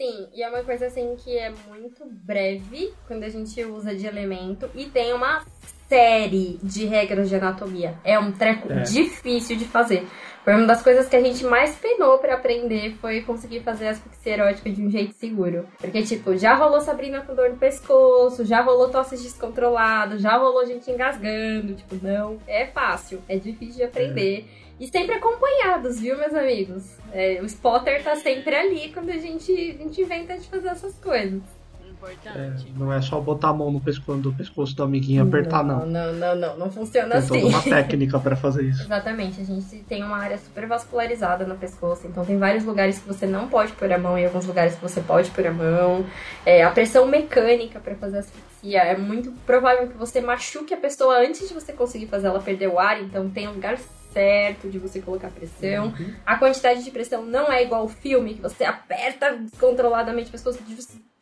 Sim, 0.00 0.28
e 0.32 0.42
é 0.42 0.48
uma 0.48 0.62
coisa 0.62 0.86
assim 0.86 1.14
que 1.18 1.36
é 1.36 1.52
muito 1.68 2.06
breve 2.06 2.94
quando 3.06 3.22
a 3.22 3.28
gente 3.28 3.62
usa 3.64 3.94
de 3.94 4.06
elemento 4.06 4.70
e 4.74 4.86
tem 4.86 5.12
uma 5.12 5.44
série 5.90 6.58
de 6.62 6.86
regras 6.86 7.28
de 7.28 7.34
anatomia. 7.36 7.98
É 8.02 8.18
um 8.18 8.32
treco 8.32 8.72
É. 8.72 8.80
difícil 8.80 9.56
de 9.56 9.66
fazer. 9.66 10.06
Foi 10.42 10.54
uma 10.54 10.66
das 10.66 10.82
coisas 10.82 11.06
que 11.06 11.16
a 11.16 11.20
gente 11.20 11.44
mais 11.44 11.76
penou 11.76 12.16
pra 12.16 12.36
aprender 12.36 12.94
foi 12.98 13.20
conseguir 13.20 13.60
fazer 13.60 13.88
a 13.88 13.90
asfixia 13.90 14.32
erótica 14.32 14.70
de 14.70 14.82
um 14.82 14.88
jeito 14.90 15.12
seguro. 15.16 15.66
Porque, 15.78 16.02
tipo, 16.02 16.34
já 16.34 16.54
rolou 16.54 16.80
Sabrina 16.80 17.20
com 17.20 17.34
dor 17.34 17.50
no 17.50 17.58
pescoço, 17.58 18.42
já 18.46 18.62
rolou 18.62 18.88
tosses 18.88 19.22
descontroladas, 19.22 20.22
já 20.22 20.38
rolou 20.38 20.64
gente 20.64 20.90
engasgando. 20.90 21.74
Tipo, 21.74 21.96
não 22.02 22.38
é 22.46 22.64
fácil, 22.64 23.20
é 23.28 23.36
difícil 23.36 23.76
de 23.76 23.82
aprender. 23.82 24.48
E 24.80 24.88
sempre 24.88 25.14
acompanhados, 25.14 26.00
viu, 26.00 26.16
meus 26.16 26.32
amigos? 26.32 26.96
É, 27.12 27.38
o 27.42 27.44
spotter 27.44 28.02
tá 28.02 28.16
sempre 28.16 28.56
ali 28.56 28.90
quando 28.90 29.10
a 29.10 29.18
gente, 29.18 29.52
a 29.52 29.82
gente 29.84 30.00
inventa 30.00 30.38
de 30.38 30.48
fazer 30.48 30.68
essas 30.68 30.94
coisas. 30.94 31.42
É, 31.82 31.86
Importante. 31.90 32.72
não 32.78 32.90
é 32.90 33.02
só 33.02 33.20
botar 33.20 33.50
a 33.50 33.52
mão 33.52 33.70
no 33.70 33.78
pescoço 33.78 34.20
do, 34.20 34.32
pescoço 34.32 34.74
do 34.74 34.82
amiguinho 34.82 35.22
e 35.22 35.28
apertar, 35.28 35.62
não. 35.62 35.84
Não, 35.84 36.14
não, 36.14 36.34
não, 36.34 36.56
não 36.56 36.70
funciona 36.70 37.20
Tem 37.20 37.28
toda 37.28 37.40
assim. 37.40 37.48
uma 37.48 37.60
técnica 37.76 38.18
pra 38.18 38.34
fazer 38.34 38.62
isso. 38.62 38.84
Exatamente, 38.84 39.38
a 39.42 39.44
gente 39.44 39.80
tem 39.80 40.02
uma 40.02 40.16
área 40.16 40.38
super 40.38 40.66
vascularizada 40.66 41.44
no 41.44 41.58
pescoço, 41.58 42.06
então 42.06 42.24
tem 42.24 42.38
vários 42.38 42.64
lugares 42.64 42.98
que 42.98 43.06
você 43.06 43.26
não 43.26 43.48
pode 43.48 43.72
pôr 43.72 43.92
a 43.92 43.98
mão 43.98 44.18
e 44.18 44.24
alguns 44.24 44.46
lugares 44.46 44.76
que 44.76 44.80
você 44.80 45.02
pode 45.02 45.30
pôr 45.32 45.46
a 45.46 45.52
mão. 45.52 46.06
É, 46.46 46.64
a 46.64 46.70
pressão 46.70 47.06
mecânica 47.06 47.78
para 47.78 47.94
fazer 47.96 48.20
asfixia 48.20 48.80
é 48.80 48.96
muito 48.96 49.30
provável 49.44 49.88
que 49.88 49.96
você 49.98 50.22
machuque 50.22 50.72
a 50.72 50.78
pessoa 50.78 51.18
antes 51.18 51.46
de 51.46 51.52
você 51.52 51.70
conseguir 51.70 52.06
fazer 52.06 52.28
ela 52.28 52.40
perder 52.40 52.68
o 52.68 52.78
ar, 52.78 52.98
então 53.02 53.28
tem 53.28 53.46
um 53.46 53.52
lugar 53.52 53.76
certo 54.12 54.68
de 54.68 54.78
você 54.78 55.00
colocar 55.00 55.30
pressão. 55.30 55.92
A 56.24 56.36
quantidade 56.36 56.84
de 56.84 56.90
pressão 56.90 57.24
não 57.24 57.50
é 57.50 57.62
igual 57.62 57.82
ao 57.82 57.88
filme, 57.88 58.34
que 58.34 58.40
você 58.40 58.64
aperta 58.64 59.36
descontroladamente 59.36 60.28
o 60.28 60.32
pescoço. 60.32 60.62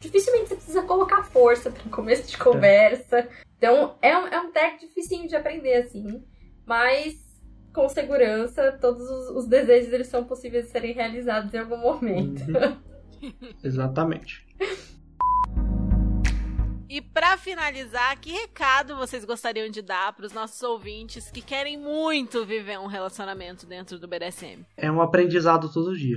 Dificilmente 0.00 0.48
você 0.48 0.54
precisa 0.54 0.82
colocar 0.82 1.24
força 1.24 1.70
para 1.70 1.90
começo 1.90 2.28
de 2.28 2.36
conversa. 2.36 3.28
Então 3.56 3.96
é 4.00 4.16
um, 4.16 4.26
é 4.28 4.40
um 4.40 4.52
tech 4.52 4.78
dificinho 4.78 5.28
de 5.28 5.34
aprender, 5.34 5.74
assim. 5.74 6.22
Mas 6.64 7.28
com 7.72 7.88
segurança, 7.88 8.72
todos 8.80 9.08
os, 9.08 9.30
os 9.30 9.46
desejos 9.46 9.92
eles 9.92 10.08
são 10.08 10.24
possíveis 10.24 10.66
de 10.66 10.70
serem 10.70 10.92
realizados 10.94 11.52
em 11.52 11.58
algum 11.58 11.78
momento. 11.78 12.44
Exatamente. 13.62 14.46
E 16.88 17.02
pra 17.02 17.36
finalizar, 17.36 18.18
que 18.18 18.32
recado 18.32 18.96
vocês 18.96 19.22
gostariam 19.22 19.68
de 19.68 19.82
dar 19.82 20.14
pros 20.14 20.32
nossos 20.32 20.62
ouvintes 20.62 21.30
que 21.30 21.42
querem 21.42 21.76
muito 21.76 22.46
viver 22.46 22.78
um 22.78 22.86
relacionamento 22.86 23.66
dentro 23.66 23.98
do 23.98 24.08
BDSM? 24.08 24.64
É 24.74 24.90
um 24.90 25.02
aprendizado 25.02 25.70
todo 25.70 25.94
dia. 25.94 26.16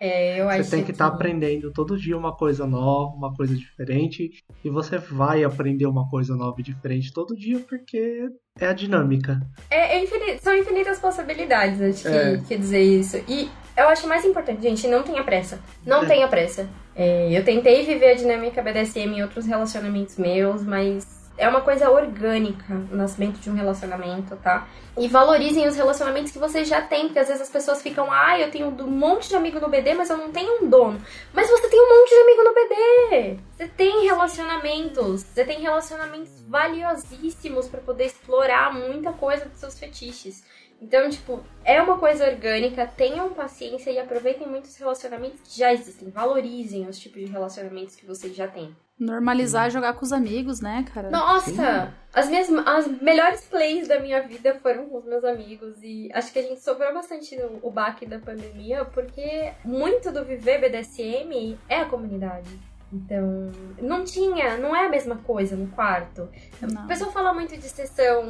É, 0.00 0.40
eu 0.40 0.48
acho 0.48 0.64
Você 0.64 0.76
tem 0.76 0.84
que 0.84 0.92
estar 0.92 1.06
aprendendo 1.08 1.72
todo 1.72 1.96
dia 1.98 2.16
uma 2.16 2.34
coisa 2.36 2.66
nova, 2.66 3.14
uma 3.16 3.34
coisa 3.34 3.54
diferente. 3.56 4.30
E 4.64 4.70
você 4.70 4.98
vai 4.98 5.42
aprender 5.44 5.86
uma 5.86 6.08
coisa 6.08 6.36
nova 6.36 6.60
e 6.60 6.62
diferente 6.62 7.12
todo 7.12 7.36
dia 7.36 7.58
porque 7.68 8.28
é 8.60 8.66
a 8.66 8.72
dinâmica. 8.72 9.40
É, 9.70 9.96
é 9.96 10.02
infini- 10.04 10.38
são 10.38 10.54
infinitas 10.56 10.98
possibilidades, 11.00 11.80
acho 11.80 12.02
que 12.02 12.08
É. 12.08 12.40
quer 12.46 12.58
dizer 12.58 12.82
isso. 12.82 13.16
E 13.28 13.48
eu 13.76 13.88
acho 13.88 14.06
mais 14.08 14.24
importante, 14.24 14.62
gente, 14.62 14.86
não 14.86 15.02
tenha 15.02 15.22
pressa. 15.24 15.58
Não 15.84 16.04
É. 16.04 16.06
tenha 16.06 16.28
pressa. 16.28 16.68
É, 16.94 17.36
eu 17.36 17.44
tentei 17.44 17.84
viver 17.84 18.10
a 18.12 18.14
dinâmica 18.14 18.62
BDSM 18.62 19.16
em 19.18 19.22
outros 19.22 19.46
relacionamentos 19.46 20.16
meus, 20.16 20.62
mas 20.64 21.17
é 21.38 21.48
uma 21.48 21.60
coisa 21.60 21.88
orgânica 21.88 22.74
o 22.90 22.96
nascimento 22.96 23.38
de 23.38 23.48
um 23.48 23.54
relacionamento, 23.54 24.36
tá? 24.36 24.68
E 24.98 25.06
valorizem 25.06 25.66
os 25.68 25.76
relacionamentos 25.76 26.32
que 26.32 26.38
vocês 26.38 26.68
já 26.68 26.82
têm, 26.82 27.06
porque 27.06 27.20
às 27.20 27.28
vezes 27.28 27.42
as 27.42 27.48
pessoas 27.48 27.80
ficam, 27.80 28.10
ah, 28.10 28.38
eu 28.38 28.50
tenho 28.50 28.66
um 28.66 28.90
monte 28.90 29.28
de 29.28 29.36
amigo 29.36 29.60
no 29.60 29.68
BD, 29.68 29.94
mas 29.94 30.10
eu 30.10 30.16
não 30.16 30.32
tenho 30.32 30.62
um 30.62 30.68
dono. 30.68 31.00
Mas 31.32 31.48
você 31.48 31.68
tem 31.68 31.80
um 31.80 32.00
monte 32.00 32.10
de 32.10 32.20
amigo 32.20 32.42
no 32.42 32.54
BD! 32.54 33.40
Você 33.56 33.68
tem 33.68 34.04
relacionamentos, 34.04 35.22
você 35.22 35.44
tem 35.44 35.60
relacionamentos 35.60 36.42
valiosíssimos 36.42 37.68
pra 37.68 37.80
poder 37.80 38.06
explorar 38.06 38.74
muita 38.74 39.12
coisa 39.12 39.46
dos 39.46 39.60
seus 39.60 39.78
fetiches. 39.78 40.44
Então, 40.80 41.08
tipo, 41.08 41.42
é 41.64 41.80
uma 41.80 41.98
coisa 41.98 42.28
orgânica, 42.28 42.86
tenham 42.86 43.30
paciência 43.30 43.90
e 43.90 43.98
aproveitem 43.98 44.46
muitos 44.46 44.76
relacionamentos 44.76 45.40
que 45.40 45.58
já 45.58 45.72
existem. 45.72 46.10
Valorizem 46.10 46.88
os 46.88 46.98
tipos 46.98 47.20
de 47.20 47.30
relacionamentos 47.30 47.96
que 47.96 48.06
vocês 48.06 48.34
já 48.34 48.46
têm. 48.46 48.74
Normalizar 48.98 49.70
jogar 49.70 49.92
com 49.92 50.04
os 50.04 50.12
amigos, 50.12 50.60
né, 50.60 50.84
cara? 50.92 51.08
Nossa! 51.10 51.94
As 52.12 52.28
minhas 52.28 52.48
as 52.66 52.88
melhores 53.00 53.42
plays 53.42 53.86
da 53.86 54.00
minha 54.00 54.20
vida 54.22 54.58
foram 54.60 54.88
com 54.88 54.98
os 54.98 55.04
meus 55.04 55.22
amigos 55.22 55.76
e 55.82 56.10
acho 56.12 56.32
que 56.32 56.38
a 56.38 56.42
gente 56.42 56.60
sofreu 56.60 56.92
bastante 56.92 57.36
no 57.36 57.60
o 57.62 57.70
baque 57.70 58.06
da 58.06 58.18
pandemia 58.18 58.84
porque 58.86 59.52
muito 59.64 60.10
do 60.10 60.24
viver 60.24 60.58
BDSM 60.60 61.56
é 61.68 61.80
a 61.80 61.84
comunidade. 61.84 62.50
Então, 62.92 63.52
não 63.80 64.02
tinha, 64.02 64.56
não 64.56 64.74
é 64.74 64.86
a 64.86 64.88
mesma 64.88 65.16
coisa 65.16 65.54
no 65.54 65.68
quarto. 65.68 66.28
Não. 66.60 66.84
O 66.84 66.88
pessoal 66.88 67.12
fala 67.12 67.34
muito 67.34 67.56
de 67.56 67.68
sessão 67.68 68.24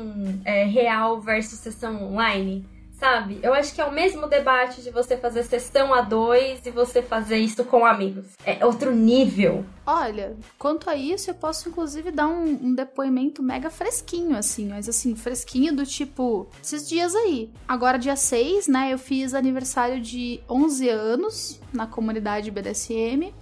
é, 0.45 0.65
real 0.65 1.21
versus 1.21 1.61
sessão 1.61 2.03
online, 2.03 2.69
sabe? 2.99 3.39
Eu 3.43 3.55
acho 3.55 3.75
que 3.75 3.81
é 3.81 3.85
o 3.85 3.93
mesmo 3.93 4.27
debate 4.27 4.83
de 4.83 4.91
você 4.91 5.17
fazer 5.17 5.45
sessão 5.45 5.95
a 5.95 6.01
dois 6.01 6.65
e 6.67 6.71
você 6.71 7.01
fazer 7.01 7.39
isso 7.39 7.65
com 7.65 7.87
amigos. 7.87 8.27
É 8.45 8.65
outro 8.65 8.95
nível. 8.95 9.65
Olha, 9.87 10.37
quanto 10.59 10.91
a 10.91 10.97
isso, 10.97 11.31
eu 11.31 11.35
posso 11.35 11.69
inclusive 11.69 12.11
dar 12.11 12.29
um, 12.29 12.45
um 12.45 12.75
depoimento 12.75 13.43
mega 13.43 13.71
fresquinho, 13.71 14.37
assim, 14.37 14.69
mas 14.69 14.89
assim, 14.89 15.15
fresquinho 15.15 15.75
do 15.75 15.87
tipo, 15.87 16.49
esses 16.63 16.89
dias 16.89 17.15
aí. 17.15 17.51
Agora, 17.67 17.99
dia 17.99 18.17
6, 18.17 18.69
né, 18.69 18.93
eu 18.93 18.99
fiz 18.99 19.33
aniversário 19.33 20.01
de 20.01 20.41
11 20.49 20.89
anos 20.89 21.61
na 21.73 21.87
comunidade 21.87 22.51
BDSM. 22.51 23.33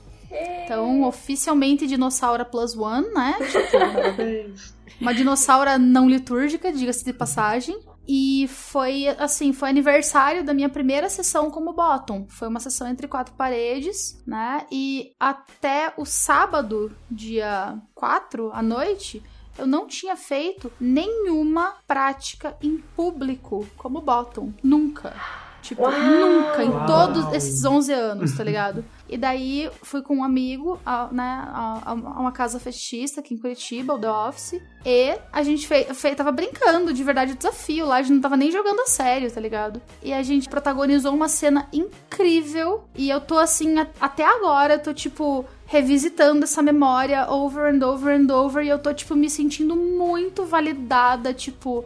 Então, 0.64 1.04
oficialmente 1.04 1.86
dinossauro 1.86 2.44
plus 2.44 2.76
one, 2.76 3.06
né? 3.14 3.36
Tipo, 3.46 4.76
uma 5.00 5.14
dinossauro 5.14 5.78
não 5.78 6.08
litúrgica, 6.08 6.72
diga-se 6.72 7.04
de 7.04 7.12
passagem. 7.12 7.78
E 8.08 8.46
foi, 8.48 9.08
assim, 9.18 9.52
foi 9.52 9.68
aniversário 9.68 10.44
da 10.44 10.54
minha 10.54 10.68
primeira 10.68 11.08
sessão 11.08 11.50
como 11.50 11.72
bottom. 11.72 12.26
Foi 12.28 12.48
uma 12.48 12.60
sessão 12.60 12.88
entre 12.88 13.08
quatro 13.08 13.34
paredes, 13.34 14.22
né? 14.26 14.66
E 14.70 15.14
até 15.18 15.92
o 15.96 16.04
sábado, 16.04 16.94
dia 17.10 17.76
4 17.94 18.50
à 18.52 18.62
noite, 18.62 19.22
eu 19.58 19.66
não 19.66 19.86
tinha 19.86 20.16
feito 20.16 20.70
nenhuma 20.78 21.76
prática 21.86 22.56
em 22.62 22.78
público 22.78 23.66
como 23.76 24.00
bottom. 24.00 24.52
Nunca. 24.62 25.14
Tipo, 25.66 25.82
Uau! 25.82 25.92
nunca, 25.92 26.62
em 26.64 26.68
Uau! 26.70 26.86
todos 26.86 27.32
esses 27.34 27.64
11 27.64 27.92
anos, 27.92 28.36
tá 28.36 28.44
ligado? 28.44 28.84
E 29.08 29.16
daí 29.16 29.68
fui 29.82 30.00
com 30.02 30.16
um 30.16 30.24
amigo, 30.24 30.78
a, 30.84 31.08
né, 31.12 31.22
a, 31.48 31.82
a 31.86 31.92
uma 31.94 32.32
casa 32.32 32.58
fetichista 32.60 33.20
aqui 33.20 33.34
em 33.34 33.38
Curitiba, 33.38 33.94
o 33.94 33.98
The 33.98 34.10
Office. 34.10 34.60
E 34.84 35.16
a 35.32 35.42
gente 35.42 35.66
fez, 35.66 35.86
fe, 36.00 36.14
tava 36.14 36.30
brincando 36.32 36.92
de 36.92 37.02
verdade 37.04 37.32
o 37.32 37.36
desafio 37.36 37.86
lá, 37.86 37.96
a 37.96 38.02
gente 38.02 38.14
não 38.14 38.20
tava 38.20 38.36
nem 38.36 38.50
jogando 38.50 38.80
a 38.80 38.86
sério, 38.86 39.30
tá 39.30 39.40
ligado? 39.40 39.80
E 40.02 40.12
a 40.12 40.22
gente 40.22 40.48
protagonizou 40.48 41.12
uma 41.12 41.28
cena 41.28 41.68
incrível. 41.72 42.84
E 42.94 43.08
eu 43.10 43.20
tô 43.20 43.38
assim, 43.38 43.78
a- 43.78 43.86
até 44.00 44.24
agora, 44.24 44.74
eu 44.74 44.82
tô 44.82 44.92
tipo 44.94 45.44
revisitando 45.66 46.44
essa 46.44 46.62
memória 46.62 47.28
over 47.30 47.74
and 47.74 47.84
over 47.84 48.14
and 48.14 48.32
over. 48.32 48.64
E 48.64 48.68
eu 48.68 48.78
tô, 48.78 48.92
tipo, 48.94 49.14
me 49.16 49.28
sentindo 49.28 49.74
muito 49.76 50.44
validada, 50.44 51.34
tipo. 51.34 51.84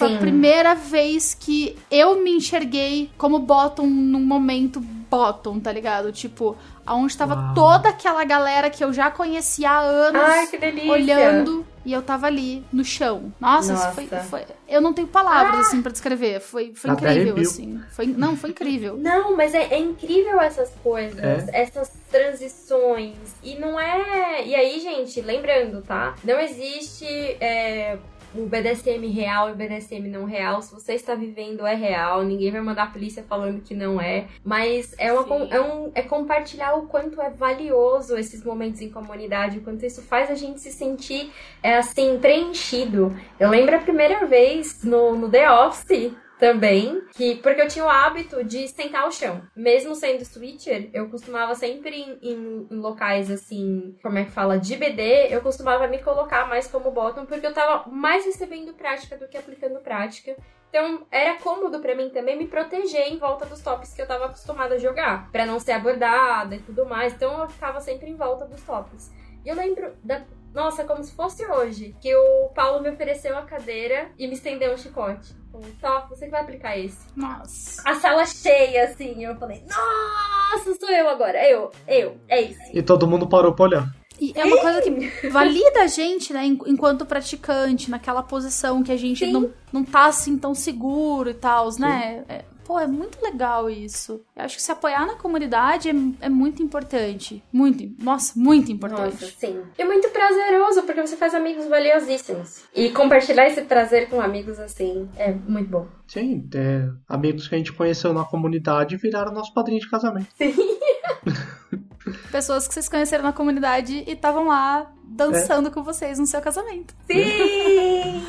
Foi 0.00 0.16
a 0.16 0.18
primeira 0.18 0.74
vez 0.74 1.34
que 1.38 1.76
eu 1.90 2.22
me 2.22 2.30
enxerguei 2.32 3.10
como 3.16 3.38
bottom 3.38 3.86
num 3.86 4.20
momento 4.20 4.80
bottom, 4.80 5.58
tá 5.60 5.72
ligado? 5.72 6.12
Tipo, 6.12 6.56
aonde 6.86 7.16
tava 7.16 7.34
Uau. 7.34 7.54
toda 7.54 7.88
aquela 7.88 8.24
galera 8.24 8.70
que 8.70 8.82
eu 8.82 8.92
já 8.92 9.10
conhecia 9.10 9.70
há 9.70 9.80
anos 9.80 10.22
Ai, 10.22 10.46
que 10.46 10.56
delícia! 10.58 10.90
olhando 10.92 11.66
e 11.84 11.92
eu 11.92 12.00
tava 12.02 12.26
ali 12.26 12.62
no 12.72 12.84
chão. 12.84 13.32
Nossa, 13.40 13.72
isso 13.74 13.90
foi, 13.92 14.04
Nossa. 14.10 14.22
foi- 14.28 14.44
Eu 14.68 14.80
não 14.80 14.92
tenho 14.92 15.08
palavras 15.08 15.66
assim 15.66 15.82
pra 15.82 15.90
descrever. 15.90 16.38
Foi, 16.40 16.72
foi 16.74 16.90
até 16.90 17.10
incrível, 17.10 17.32
arrepio. 17.34 17.50
assim. 17.50 17.80
Foi, 17.90 18.06
não, 18.06 18.36
foi 18.36 18.50
incrível. 18.50 18.96
Não, 18.98 19.36
mas 19.36 19.52
é, 19.54 19.64
é 19.74 19.78
incrível 19.78 20.40
essas 20.40 20.70
coisas, 20.82 21.18
É. 21.18 21.62
essas 21.62 21.90
transições. 22.10 23.16
E 23.42 23.56
não 23.56 23.78
é. 23.80 24.46
E 24.46 24.54
aí, 24.54 24.80
gente, 24.80 25.20
lembrando, 25.20 25.82
tá? 25.82 26.14
Não 26.22 26.38
existe 26.38 27.04
é, 27.40 27.98
o 28.34 28.46
BDSM 28.46 29.06
real 29.08 29.48
e 29.48 29.52
o 29.52 29.54
BDSM 29.56 30.08
não 30.08 30.24
real. 30.24 30.62
Se 30.62 30.72
você 30.72 30.94
está 30.94 31.14
vivendo, 31.14 31.66
é 31.66 31.74
real. 31.74 32.22
Ninguém 32.22 32.50
vai 32.50 32.60
mandar 32.60 32.84
a 32.84 32.86
polícia 32.86 33.24
falando 33.28 33.60
que 33.60 33.74
não 33.74 34.00
é. 34.00 34.26
Mas 34.44 34.94
é, 34.98 35.12
uma, 35.12 35.24
com- 35.24 35.48
é, 35.50 35.60
um, 35.60 35.90
é 35.94 36.02
compartilhar 36.02 36.74
o 36.74 36.86
quanto 36.86 37.20
é 37.20 37.30
valioso 37.30 38.16
esses 38.16 38.42
momentos 38.44 38.80
em 38.80 38.88
comunidade, 38.90 39.58
o 39.58 39.62
quanto 39.62 39.84
isso 39.84 40.02
faz 40.02 40.30
a 40.30 40.34
gente 40.34 40.60
se 40.60 40.70
sentir 40.72 41.30
é, 41.62 41.76
assim, 41.76 42.18
preenchido. 42.20 43.16
Eu 43.38 43.50
lembro 43.50 43.76
a 43.76 43.80
primeira 43.80 44.24
vez 44.26 44.82
no, 44.84 45.14
no 45.16 45.28
The 45.30 45.50
Office. 45.50 46.12
Também, 46.40 47.02
que 47.12 47.36
porque 47.36 47.60
eu 47.60 47.68
tinha 47.68 47.84
o 47.84 47.88
hábito 47.88 48.42
de 48.42 48.66
sentar 48.66 49.02
ao 49.02 49.12
chão. 49.12 49.42
Mesmo 49.54 49.94
sendo 49.94 50.24
switcher, 50.24 50.90
eu 50.92 51.08
costumava 51.08 51.54
sempre 51.54 51.94
em, 52.00 52.18
em- 52.22 52.66
em 52.70 52.76
locais 52.78 53.30
assim, 53.30 53.96
como 54.02 54.18
é 54.18 54.24
que 54.24 54.30
fala, 54.30 54.58
de 54.58 54.74
BD, 54.76 55.28
eu 55.30 55.40
costumava 55.42 55.86
me 55.86 55.98
colocar 56.02 56.48
mais 56.48 56.66
como 56.66 56.90
bottom, 56.90 57.26
porque 57.26 57.46
eu 57.46 57.52
tava 57.54 57.88
mais 57.90 58.24
recebendo 58.24 58.72
prática 58.72 59.16
do 59.16 59.28
que 59.28 59.36
aplicando 59.36 59.78
prática. 59.80 60.34
Então, 60.70 61.04
era 61.10 61.34
cômodo 61.34 61.80
pra 61.80 61.94
mim 61.96 62.10
também 62.10 62.38
me 62.38 62.46
proteger 62.46 63.08
em 63.12 63.18
volta 63.18 63.44
dos 63.44 63.60
tops 63.60 63.92
que 63.92 64.00
eu 64.00 64.06
tava 64.06 64.26
acostumada 64.26 64.76
a 64.76 64.78
jogar, 64.78 65.28
Pra 65.32 65.44
não 65.44 65.58
ser 65.58 65.72
abordada 65.72 66.54
e 66.54 66.60
tudo 66.60 66.86
mais. 66.86 67.12
Então, 67.12 67.42
eu 67.42 67.48
ficava 67.48 67.80
sempre 67.80 68.08
em 68.08 68.14
volta 68.14 68.46
dos 68.46 68.62
tops. 68.62 69.10
E 69.44 69.48
eu 69.48 69.56
lembro 69.56 69.92
da 70.04 70.22
nossa, 70.54 70.84
como 70.84 71.02
se 71.04 71.12
fosse 71.12 71.44
hoje, 71.46 71.94
que 72.00 72.14
o 72.14 72.48
Paulo 72.54 72.82
me 72.82 72.90
ofereceu 72.90 73.36
a 73.38 73.42
cadeira 73.42 74.10
e 74.18 74.26
me 74.26 74.34
estendeu 74.34 74.72
um 74.72 74.76
chicote. 74.76 75.34
Tó, 75.80 76.06
você 76.08 76.26
que 76.26 76.30
vai 76.30 76.40
aplicar 76.42 76.78
esse. 76.78 76.98
Nossa. 77.16 77.82
A 77.84 77.94
sala 77.96 78.24
cheia, 78.24 78.84
assim. 78.84 79.24
Eu 79.24 79.34
falei, 79.36 79.62
nossa, 79.68 80.74
sou 80.78 80.88
eu 80.90 81.08
agora. 81.08 81.38
Eu, 81.48 81.70
eu, 81.88 82.16
é 82.28 82.40
isso. 82.42 82.60
E 82.72 82.80
todo 82.82 83.06
mundo 83.06 83.26
parou 83.28 83.52
pra 83.52 83.64
olhar. 83.64 83.94
E 84.20 84.32
é 84.36 84.44
uma 84.44 84.58
coisa 84.60 84.82
que 84.82 85.08
valida 85.30 85.80
a 85.82 85.86
gente, 85.86 86.32
né, 86.32 86.44
en- 86.44 86.58
enquanto 86.66 87.06
praticante, 87.06 87.90
naquela 87.90 88.22
posição 88.22 88.82
que 88.82 88.92
a 88.92 88.96
gente 88.96 89.24
Sim. 89.24 89.32
não, 89.32 89.50
não 89.72 89.84
tá 89.84 90.06
assim 90.06 90.36
tão 90.38 90.54
seguro 90.54 91.30
e 91.30 91.34
tal, 91.34 91.68
né? 91.78 92.22
É, 92.28 92.44
pô, 92.70 92.78
é 92.78 92.86
muito 92.86 93.20
legal 93.20 93.68
isso. 93.68 94.24
Eu 94.36 94.44
acho 94.44 94.54
que 94.54 94.62
se 94.62 94.70
apoiar 94.70 95.04
na 95.04 95.16
comunidade 95.16 95.88
é, 95.88 95.94
é 96.20 96.28
muito 96.28 96.62
importante. 96.62 97.42
Muito, 97.52 97.84
nossa, 98.00 98.38
muito 98.38 98.70
importante. 98.70 99.22
Nossa, 99.22 99.26
sim. 99.26 99.60
E 99.76 99.84
muito 99.84 100.08
prazeroso, 100.10 100.84
porque 100.84 101.00
você 101.00 101.16
faz 101.16 101.34
amigos 101.34 101.66
valiosíssimos. 101.66 102.62
E 102.72 102.90
compartilhar 102.90 103.48
esse 103.48 103.62
prazer 103.62 104.08
com 104.08 104.20
amigos 104.20 104.60
assim 104.60 105.08
é 105.16 105.32
muito 105.32 105.68
bom. 105.68 105.88
Sim, 106.06 106.48
é, 106.54 106.88
amigos 107.08 107.48
que 107.48 107.56
a 107.56 107.58
gente 107.58 107.72
conheceu 107.72 108.12
na 108.12 108.24
comunidade 108.24 108.96
viraram 108.96 109.32
nosso 109.32 109.52
padrinho 109.52 109.80
de 109.80 109.90
casamento. 109.90 110.32
Pessoas 112.30 112.68
que 112.68 112.74
vocês 112.74 112.88
conheceram 112.88 113.24
na 113.24 113.32
comunidade 113.32 114.04
e 114.06 114.12
estavam 114.12 114.46
lá 114.46 114.92
dançando 115.04 115.72
com 115.72 115.82
vocês 115.82 116.20
no 116.20 116.26
seu 116.26 116.40
casamento. 116.40 116.94
Sim! 117.10 118.22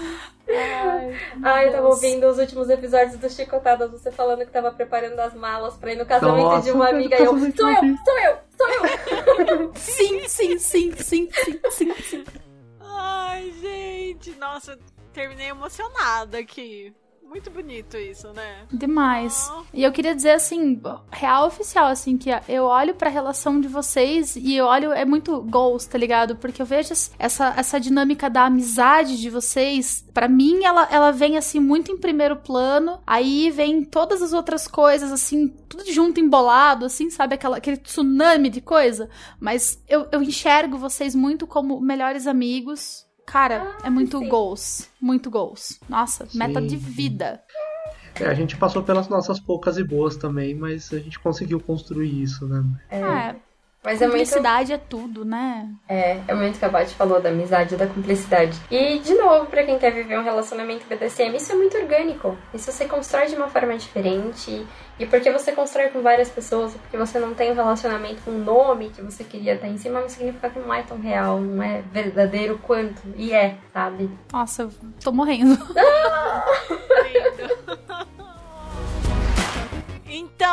Ai, 1.43 1.67
eu 1.67 1.71
tava 1.71 1.87
ouvindo 1.87 2.27
os 2.27 2.37
últimos 2.37 2.69
episódios 2.69 3.17
do 3.17 3.29
Chicotadas, 3.29 3.91
você 3.91 4.11
falando 4.11 4.45
que 4.45 4.51
tava 4.51 4.71
preparando 4.71 5.19
as 5.19 5.33
malas 5.33 5.75
pra 5.77 5.93
ir 5.93 5.97
no 5.97 6.05
casamento 6.05 6.43
Nossa, 6.43 6.63
de 6.63 6.71
uma 6.71 6.89
amiga. 6.89 7.17
E 7.17 7.23
eu, 7.23 7.37
sou 7.37 7.69
eu, 7.69 7.97
sou 8.05 8.19
eu, 8.19 8.37
sou 8.57 8.67
eu! 9.47 9.71
Sim, 9.75 10.27
sim, 10.27 10.59
sim, 10.59 10.91
sim, 10.95 11.29
sim, 11.31 11.59
sim, 11.71 11.93
sim. 12.01 12.23
Ai, 12.79 13.51
gente, 13.61 14.31
nossa, 14.39 14.77
terminei 15.13 15.47
emocionada 15.47 16.37
aqui. 16.37 16.93
Muito 17.31 17.49
bonito 17.49 17.95
isso, 17.95 18.27
né? 18.33 18.67
Demais. 18.69 19.49
E 19.73 19.83
eu 19.83 19.91
queria 19.93 20.13
dizer 20.13 20.31
assim, 20.31 20.81
real 21.09 21.47
oficial, 21.47 21.87
assim, 21.87 22.17
que 22.17 22.29
eu 22.45 22.65
olho 22.65 22.93
pra 22.93 23.09
relação 23.09 23.61
de 23.61 23.69
vocês 23.69 24.35
e 24.35 24.57
eu 24.57 24.65
olho, 24.65 24.91
é 24.91 25.05
muito 25.05 25.41
goals, 25.43 25.85
tá 25.85 25.97
ligado? 25.97 26.35
Porque 26.35 26.61
eu 26.61 26.65
vejo 26.65 26.91
essa, 27.17 27.53
essa 27.55 27.79
dinâmica 27.79 28.29
da 28.29 28.47
amizade 28.47 29.17
de 29.17 29.29
vocês, 29.29 30.05
pra 30.13 30.27
mim, 30.27 30.65
ela, 30.65 30.85
ela 30.91 31.11
vem, 31.11 31.37
assim, 31.37 31.61
muito 31.61 31.89
em 31.89 31.97
primeiro 31.97 32.35
plano, 32.35 32.99
aí 33.07 33.49
vem 33.49 33.85
todas 33.85 34.21
as 34.21 34.33
outras 34.33 34.67
coisas, 34.67 35.09
assim, 35.09 35.47
tudo 35.69 35.89
junto, 35.89 36.19
embolado, 36.19 36.83
assim, 36.83 37.09
sabe? 37.09 37.35
Aquela, 37.35 37.55
aquele 37.55 37.77
tsunami 37.77 38.49
de 38.49 38.59
coisa. 38.59 39.09
Mas 39.39 39.81
eu, 39.87 40.05
eu 40.11 40.21
enxergo 40.21 40.77
vocês 40.77 41.15
muito 41.15 41.47
como 41.47 41.79
melhores 41.79 42.27
amigos. 42.27 43.09
Cara, 43.31 43.77
é 43.81 43.89
muito 43.89 44.19
sim. 44.19 44.27
goals. 44.27 44.89
Muito 44.99 45.31
goals. 45.31 45.79
Nossa, 45.87 46.27
meta 46.33 46.59
Sim. 46.59 46.67
de 46.67 46.75
vida. 46.75 47.41
É, 48.19 48.25
a 48.25 48.33
gente 48.33 48.57
passou 48.57 48.83
pelas 48.83 49.07
nossas 49.07 49.39
poucas 49.39 49.77
e 49.77 49.83
boas 49.83 50.17
também, 50.17 50.53
mas 50.53 50.91
a 50.91 50.99
gente 50.99 51.17
conseguiu 51.17 51.59
construir 51.59 52.21
isso, 52.21 52.45
né? 52.45 52.61
É, 52.89 53.35
Mas 53.83 53.99
é 53.99 54.05
muito, 54.05 54.19
Cumplicidade 54.19 54.73
é 54.73 54.77
tudo, 54.77 55.25
né? 55.25 55.67
é, 55.89 56.19
é 56.27 56.33
muito 56.35 56.59
que 56.59 56.65
a 56.65 56.69
Bate 56.69 56.93
falou 56.93 57.19
da 57.19 57.29
amizade, 57.29 57.75
da 57.75 57.87
cumplicidade. 57.87 58.55
E, 58.69 58.99
de 58.99 59.15
novo, 59.15 59.47
pra 59.47 59.63
quem 59.63 59.79
quer 59.79 59.91
viver 59.91 60.19
um 60.19 60.23
relacionamento 60.23 60.85
BDSM, 60.87 61.35
isso 61.35 61.51
é 61.51 61.55
muito 61.55 61.75
orgânico. 61.77 62.37
Isso 62.53 62.71
você 62.71 62.85
constrói 62.85 63.25
de 63.25 63.35
uma 63.35 63.47
forma 63.47 63.75
diferente. 63.75 64.65
E 64.99 65.05
porque 65.07 65.31
você 65.31 65.51
constrói 65.51 65.89
com 65.89 66.01
várias 66.03 66.29
pessoas, 66.29 66.73
porque 66.73 66.95
você 66.95 67.17
não 67.17 67.33
tem 67.33 67.51
um 67.51 67.55
relacionamento 67.55 68.21
com 68.21 68.29
um 68.29 68.43
nome 68.43 68.91
que 68.91 69.01
você 69.01 69.23
queria 69.23 69.57
ter 69.57 69.67
em 69.67 69.77
cima, 69.79 69.99
não 69.99 70.07
significa 70.09 70.47
que 70.51 70.59
não 70.59 70.71
é 70.71 70.83
tão 70.83 70.99
real, 70.99 71.39
não 71.41 71.63
é 71.63 71.81
verdadeiro 71.91 72.59
quanto. 72.61 73.01
E 73.15 73.33
é, 73.33 73.55
sabe? 73.73 74.11
Nossa, 74.31 74.61
eu 74.61 74.71
tô 75.03 75.11
morrendo. 75.11 75.57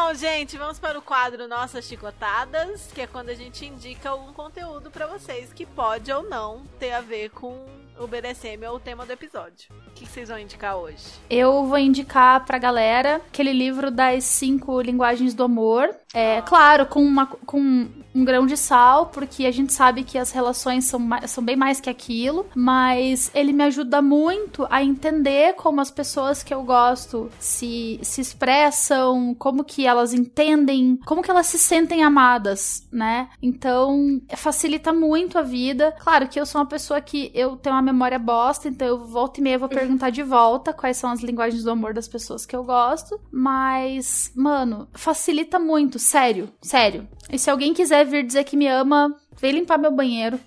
Então, 0.01 0.15
gente, 0.15 0.57
vamos 0.57 0.79
para 0.79 0.97
o 0.97 1.03
quadro 1.03 1.49
Nossas 1.49 1.85
Chicotadas, 1.85 2.89
que 2.95 3.01
é 3.01 3.07
quando 3.09 3.31
a 3.31 3.35
gente 3.35 3.67
indica 3.67 4.11
algum 4.11 4.33
conteúdo 4.33 4.93
pra 4.93 5.09
vocês 5.09 5.53
que 5.53 5.67
pode 5.67 6.13
ou 6.13 6.23
não 6.23 6.65
ter 6.79 6.93
a 6.93 7.01
ver 7.01 7.31
com 7.31 7.67
o 7.99 8.07
BDSM 8.07 8.65
ou 8.69 8.77
o 8.77 8.81
tema 8.81 9.05
do 9.05 9.13
episódio. 9.13 9.69
O 9.99 10.01
que 10.01 10.07
vocês 10.07 10.29
vão 10.29 10.39
indicar 10.39 10.77
hoje? 10.77 11.05
Eu 11.29 11.67
vou 11.67 11.77
indicar 11.77 12.45
pra 12.45 12.57
galera 12.57 13.17
aquele 13.17 13.53
livro 13.53 13.91
das 13.91 14.23
cinco 14.23 14.81
linguagens 14.81 15.35
do 15.35 15.43
amor. 15.43 15.91
É, 16.15 16.41
claro, 16.43 16.87
com, 16.87 17.03
uma, 17.03 17.27
com 17.27 17.89
um 18.15 18.25
grão 18.25 18.47
de 18.47 18.57
sal, 18.57 19.07
porque 19.07 19.45
a 19.45 19.51
gente 19.51 19.73
sabe 19.73 20.05
que 20.05 20.17
as 20.17 20.31
relações 20.31 20.85
são, 20.85 21.01
são 21.27 21.43
bem 21.45 21.57
mais 21.57 21.81
que 21.81 21.91
aquilo, 21.91 22.47
mas 22.55 23.31
ele 23.35 23.53
me 23.53 23.65
ajuda 23.65 24.01
muito 24.01 24.67
a 24.71 24.83
entender 24.83 25.55
como 25.55 25.81
as 25.81 25.91
pessoas 25.91 26.43
que 26.43 26.55
eu 26.55 26.63
gosto 26.63 27.29
se, 27.39 27.99
se 28.03 28.21
expressam, 28.21 29.35
como 29.37 29.65
que 29.65 29.85
elas 29.85 30.15
entendem, 30.15 30.99
como 31.05 31.23
que 31.23 31.31
elas 31.31 31.47
se 31.47 31.59
sentem 31.59 32.03
amadas, 32.03 32.87
né? 32.91 33.29
Então, 33.43 34.21
facilita 34.37 34.93
muito 34.93 35.39
a 35.39 35.43
vida. 35.43 35.95
Claro 36.01 36.29
que 36.29 36.39
eu 36.39 36.47
sou 36.47 36.61
uma 36.61 36.67
pessoa 36.67 37.01
que 37.01 37.31
eu 37.35 37.57
tenho 37.57 37.75
uma 37.75 37.83
memória 37.83 38.19
bosta, 38.19 38.69
então 38.69 38.87
eu 38.87 39.05
volta 39.05 39.41
e 39.41 39.43
meia 39.43 39.59
vou 39.59 39.69
perguntar 39.69 39.88
de 40.11 40.23
volta 40.23 40.73
quais 40.73 40.97
são 40.97 41.11
as 41.11 41.21
linguagens 41.21 41.65
do 41.65 41.71
amor 41.71 41.95
das 41.95 42.09
pessoas 42.09 42.45
que 42.45 42.55
eu 42.55 42.65
gosto, 42.65 43.21
mas, 43.31 44.33
mano, 44.35 44.89
facilita 44.93 45.59
muito, 45.59 45.99
sério, 45.99 46.51
sério. 46.61 47.09
E 47.31 47.39
se 47.39 47.51
alguém 47.51 47.73
quiser 47.73 48.05
vir 48.05 48.25
dizer 48.27 48.45
que 48.45 48.57
me 48.57 48.67
ama, 48.67 49.15
vem 49.41 49.53
limpar 49.53 49.79
meu 49.79 49.91
banheiro, 49.91 50.39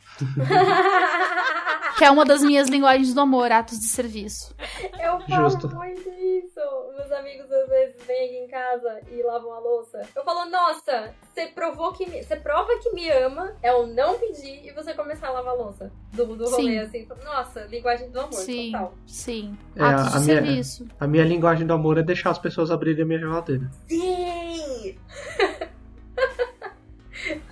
que 1.97 2.03
é 2.05 2.09
uma 2.11 2.26
das 2.26 2.41
minhas 2.41 2.68
linguagens 2.69 3.13
do 3.13 3.22
amor, 3.22 3.51
atos 3.51 3.77
de 3.80 3.88
serviço. 3.88 4.55
Eu 4.99 5.19
falo 5.22 5.49
Justo. 5.49 5.69
muito 5.76 6.09
isso. 6.09 6.59
Meus 6.97 7.11
amigos 7.11 7.51
às 7.51 7.69
vezes 7.69 7.95
vêm 8.05 8.26
aqui 8.26 8.38
em 8.38 8.47
casa 8.47 9.01
e 9.11 9.22
lavam 9.23 9.53
a 9.53 9.59
louça. 9.59 10.01
Eu 10.15 10.23
falo, 10.23 10.49
nossa, 10.49 11.13
você 11.34 11.47
provou 11.47 11.91
que 11.93 12.05
me... 12.09 12.23
Você 12.23 12.35
prova 12.35 12.77
que 12.80 12.91
me 12.93 13.09
ama, 13.09 13.53
é 13.61 13.73
o 13.73 13.85
não 13.88 14.18
pedir 14.18 14.65
e 14.65 14.72
você 14.73 14.93
começar 14.93 15.27
a 15.27 15.31
lavar 15.31 15.53
a 15.53 15.57
louça. 15.57 15.91
Do, 16.13 16.26
do 16.35 16.49
rolê, 16.49 16.61
Sim. 16.63 16.80
assim. 16.80 17.07
Nossa, 17.23 17.61
linguagem 17.65 18.09
do 18.09 18.19
amor, 18.19 18.34
Sim, 18.34 18.72
total. 18.72 18.93
sim. 19.07 19.57
É, 19.76 19.84
atos 19.84 20.15
a 20.15 20.19
de 20.19 20.26
minha- 20.26 20.41
serviço. 20.43 20.88
A 20.99 21.07
minha 21.07 21.23
linguagem 21.23 21.65
do 21.68 21.73
amor 21.73 21.97
é 21.97 22.03
deixar 22.03 22.31
as 22.31 22.39
pessoas 22.39 22.72
abrirem 22.72 23.03
a 23.03 23.05
minha 23.05 23.19
geladeira. 23.19 23.69
Sim! 23.88 24.97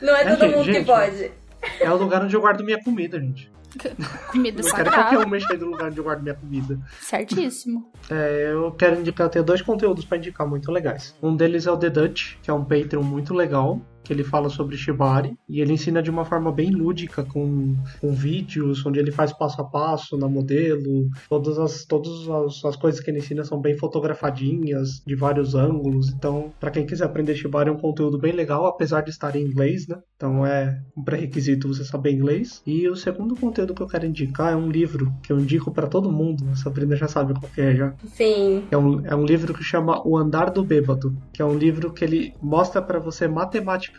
não 0.01 0.15
é 0.15 0.21
É, 0.21 0.29
todo 0.35 0.39
gente, 0.41 0.55
mundo 0.55 0.65
que 0.65 0.73
gente, 0.73 0.85
pode. 0.85 1.31
É 1.79 1.89
o 1.91 1.97
lugar 1.97 2.23
onde 2.23 2.35
eu 2.35 2.41
guardo 2.41 2.63
minha 2.63 2.81
comida, 2.83 3.19
gente. 3.19 3.51
Comida 4.31 4.63
Não 4.63 4.71
quero 4.71 4.89
qualquer 4.89 5.01
sagrada. 5.09 5.27
um 5.27 5.29
mexer 5.29 5.57
no 5.59 5.67
lugar 5.67 5.89
onde 5.89 5.97
eu 5.99 6.03
guardo 6.03 6.23
minha 6.23 6.33
comida. 6.33 6.79
Certíssimo. 7.01 7.91
É, 8.09 8.49
eu 8.51 8.71
quero 8.71 8.99
indicar, 8.99 9.27
eu 9.27 9.29
tenho 9.31 9.45
dois 9.45 9.61
conteúdos 9.61 10.05
pra 10.05 10.17
indicar 10.17 10.47
muito 10.47 10.71
legais. 10.71 11.15
Um 11.21 11.35
deles 11.35 11.67
é 11.67 11.71
o 11.71 11.77
The 11.77 11.89
Dutch, 11.91 12.35
que 12.41 12.49
é 12.49 12.53
um 12.53 12.63
Patreon 12.65 13.03
muito 13.03 13.31
legal, 13.33 13.79
que 14.09 14.13
ele 14.13 14.23
fala 14.23 14.49
sobre 14.49 14.75
Shibari, 14.75 15.37
e 15.47 15.61
ele 15.61 15.73
ensina 15.73 16.01
de 16.01 16.09
uma 16.09 16.25
forma 16.25 16.51
bem 16.51 16.71
lúdica, 16.71 17.23
com, 17.23 17.75
com 18.01 18.11
vídeos, 18.11 18.83
onde 18.83 18.97
ele 18.97 19.11
faz 19.11 19.31
passo 19.31 19.61
a 19.61 19.63
passo 19.63 20.17
na 20.17 20.27
modelo, 20.27 21.07
todas 21.29 21.59
as, 21.59 21.85
todas 21.85 22.27
as, 22.27 22.65
as 22.65 22.75
coisas 22.75 22.99
que 22.99 23.11
ele 23.11 23.19
ensina 23.19 23.43
são 23.43 23.61
bem 23.61 23.77
fotografadinhas, 23.77 25.03
de 25.05 25.13
vários 25.13 25.53
ângulos, 25.53 26.09
então, 26.09 26.51
pra 26.59 26.71
quem 26.71 26.87
quiser 26.87 27.05
aprender 27.05 27.35
Shibari 27.35 27.69
é 27.69 27.71
um 27.71 27.77
conteúdo 27.77 28.17
bem 28.17 28.31
legal, 28.31 28.65
apesar 28.65 29.01
de 29.01 29.11
estar 29.11 29.35
em 29.35 29.43
inglês, 29.43 29.87
né? 29.87 29.99
Então 30.15 30.43
é 30.43 30.81
um 30.97 31.03
pré-requisito 31.03 31.67
você 31.67 31.85
saber 31.85 32.11
inglês. 32.11 32.61
E 32.65 32.89
o 32.89 32.95
segundo 32.95 33.35
conteúdo 33.35 33.73
que 33.73 33.81
eu 33.81 33.87
quero 33.87 34.05
indicar 34.05 34.51
é 34.51 34.55
um 34.55 34.69
livro 34.69 35.13
que 35.23 35.31
eu 35.31 35.39
indico 35.39 35.71
pra 35.71 35.87
todo 35.87 36.11
mundo, 36.11 36.43
a 36.51 36.55
Sabrina 36.55 36.95
já 36.95 37.07
sabe 37.07 37.33
qual 37.33 37.49
que 37.49 37.61
é 37.61 37.75
já. 37.75 37.93
Sim. 38.07 38.63
É 38.71 38.77
um, 38.77 39.05
é 39.05 39.15
um 39.15 39.23
livro 39.23 39.53
que 39.53 39.63
chama 39.63 40.01
O 40.05 40.17
Andar 40.17 40.49
do 40.49 40.63
Bêbado, 40.63 41.15
que 41.31 41.41
é 41.41 41.45
um 41.45 41.57
livro 41.57 41.93
que 41.93 42.03
ele 42.03 42.33
mostra 42.41 42.81
pra 42.81 42.99
você 42.99 43.27
matematicamente 43.27 43.98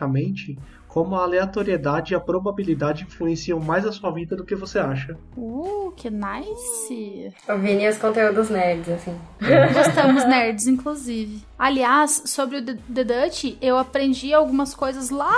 como 0.91 1.15
a 1.15 1.23
aleatoriedade 1.23 2.13
e 2.13 2.15
a 2.15 2.19
probabilidade 2.19 3.03
influenciam 3.03 3.61
mais 3.61 3.85
a 3.85 3.93
sua 3.93 4.11
vida 4.11 4.35
do 4.35 4.43
que 4.43 4.53
você 4.55 4.77
acha. 4.77 5.17
Uh, 5.37 5.93
que 5.95 6.09
nice. 6.09 7.33
O 7.47 7.57
Vini 7.57 7.85
e 7.85 7.89
os 7.89 7.97
conteúdos 7.97 8.49
nerds, 8.49 8.89
assim. 8.89 9.17
Gostamos 9.73 10.25
nerds, 10.27 10.67
inclusive. 10.67 11.41
Aliás, 11.57 12.23
sobre 12.25 12.57
o 12.57 12.65
The 12.65 13.03
Dutch, 13.05 13.55
eu 13.61 13.77
aprendi 13.77 14.33
algumas 14.33 14.75
coisas 14.75 15.09
lá 15.09 15.33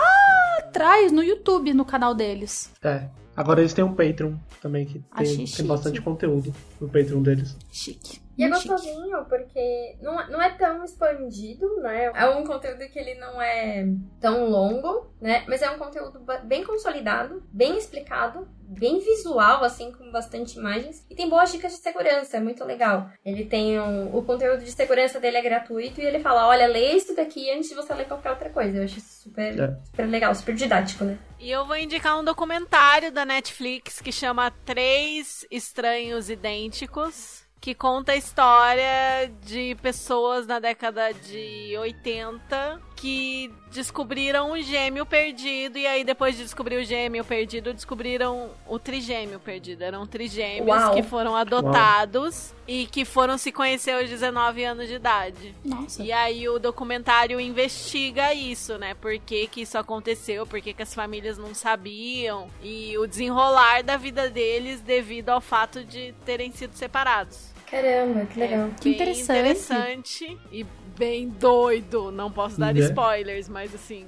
atrás 0.58 1.12
no 1.12 1.24
YouTube, 1.24 1.72
no 1.74 1.86
canal 1.86 2.16
deles. 2.16 2.72
É. 2.84 3.08
Agora 3.36 3.62
eles 3.62 3.74
têm 3.74 3.84
um 3.84 3.94
Patreon 3.94 4.34
também 4.60 4.86
que 4.86 5.04
tem, 5.16 5.46
tem 5.46 5.66
bastante 5.66 6.02
conteúdo 6.02 6.54
no 6.80 6.88
Patreon 6.88 7.22
deles. 7.22 7.56
Chique. 7.72 8.23
E 8.38 8.44
é 8.44 8.50
gostosinho 8.50 9.26
porque 9.26 9.96
não, 10.02 10.16
não 10.30 10.42
é 10.42 10.50
tão 10.52 10.84
expandido, 10.84 11.68
né? 11.82 12.12
É 12.16 12.26
um 12.30 12.44
conteúdo 12.46 12.80
que 12.90 12.98
ele 12.98 13.14
não 13.16 13.42
é 13.42 13.86
tão 14.20 14.50
longo, 14.50 15.14
né? 15.22 15.44
Mas 15.48 15.62
é 15.62 15.70
um 15.70 15.78
conteúdo 15.78 16.20
bem 16.44 16.64
consolidado, 16.64 17.44
bem 17.52 17.78
explicado, 17.78 18.48
bem 18.68 19.00
visual, 19.00 19.64
assim, 19.64 19.92
com 19.92 20.12
bastante 20.12 20.58
imagens. 20.58 21.06
E 21.10 21.16
tem 21.16 21.30
boas 21.30 21.52
dicas 21.52 21.74
de 21.74 21.78
segurança, 21.78 22.38
é 22.38 22.40
muito 22.40 22.64
legal. 22.66 23.08
Ele 23.24 23.46
tem 23.46 23.80
um, 23.80 24.16
o 24.16 24.24
conteúdo 24.24 24.64
de 24.64 24.72
segurança 24.72 25.20
dele 25.20 25.38
é 25.38 25.42
gratuito 25.42 26.02
e 26.02 26.06
ele 26.06 26.20
fala: 26.20 26.48
olha, 26.48 26.66
lê 26.68 26.94
isso 26.94 27.16
daqui 27.16 27.52
antes 27.52 27.70
de 27.70 27.76
você 27.76 27.94
ler 27.94 28.08
qualquer 28.08 28.32
outra 28.32 28.50
coisa. 28.50 28.78
Eu 28.80 28.84
acho 28.86 28.98
isso 28.98 29.24
super, 29.24 29.60
É. 29.60 29.78
super 29.86 30.08
legal, 30.08 30.34
super 30.34 30.56
didático, 30.56 31.04
né? 31.04 31.20
E 31.40 31.52
eu 31.52 31.66
vou 31.68 31.76
indicar 31.78 32.20
um 32.20 32.24
documentário 32.24 33.12
da 33.12 33.26
Netflix 33.26 34.02
que 34.02 34.12
chama 34.12 34.50
Três 34.66 35.46
Estranhos 35.52 36.30
Idênticos, 36.30 37.43
que 37.64 37.74
conta 37.74 38.12
a 38.12 38.18
história 38.18 39.32
de 39.42 39.74
pessoas 39.82 40.46
na 40.46 40.60
década 40.60 41.14
de 41.14 41.74
80 41.78 42.82
que 42.98 43.50
descobriram 43.72 44.52
um 44.52 44.62
gêmeo 44.62 45.06
perdido 45.06 45.78
e 45.78 45.88
aí 45.88 46.04
depois 46.04 46.36
de 46.36 46.44
descobrir 46.44 46.76
o 46.76 46.84
gêmeo 46.84 47.24
perdido, 47.24 47.74
descobriram 47.74 48.50
o 48.68 48.78
trigêmeo 48.78 49.40
perdido. 49.40 49.82
Eram 49.82 50.06
trigêmeos 50.06 50.68
Uau. 50.68 50.94
que 50.94 51.04
foram 51.04 51.38
adotados 51.38 52.54
e 52.68 52.86
que 52.86 53.06
foram 53.06 53.38
se 53.38 53.50
conhecer 53.50 53.92
aos 53.92 54.10
19 54.10 54.64
anos 54.66 54.90
de 54.90 54.96
idade. 54.96 55.56
Nossa. 55.64 56.04
E 56.04 56.12
aí 56.12 56.50
o 56.50 56.60
documentário 56.60 57.40
investiga 57.40 58.34
isso, 58.34 58.78
né? 58.78 58.94
Por 58.94 59.18
que, 59.20 59.48
que 59.48 59.62
isso 59.62 59.78
aconteceu, 59.78 60.46
por 60.46 60.60
que, 60.60 60.74
que 60.74 60.84
as 60.84 60.94
famílias 60.94 61.38
não 61.38 61.54
sabiam 61.56 62.50
e 62.62 62.98
o 62.98 63.08
desenrolar 63.08 63.84
da 63.84 63.96
vida 63.96 64.30
deles 64.30 64.82
devido 64.82 65.30
ao 65.30 65.40
fato 65.40 65.82
de 65.84 66.14
terem 66.26 66.52
sido 66.52 66.76
separados. 66.76 67.53
Caramba, 67.74 68.26
que 68.28 68.40
legal. 68.40 68.70
Que 68.80 68.84
Bem 68.90 68.94
interessante. 68.94 69.40
interessante 69.40 70.38
e 70.52 70.64
bem 70.96 71.28
doido. 71.28 72.12
Não 72.12 72.32
posso 72.32 72.60
dar 72.60 72.72
Né? 72.72 72.82
spoilers, 72.82 73.50
mas 73.50 73.74
assim, 73.74 74.06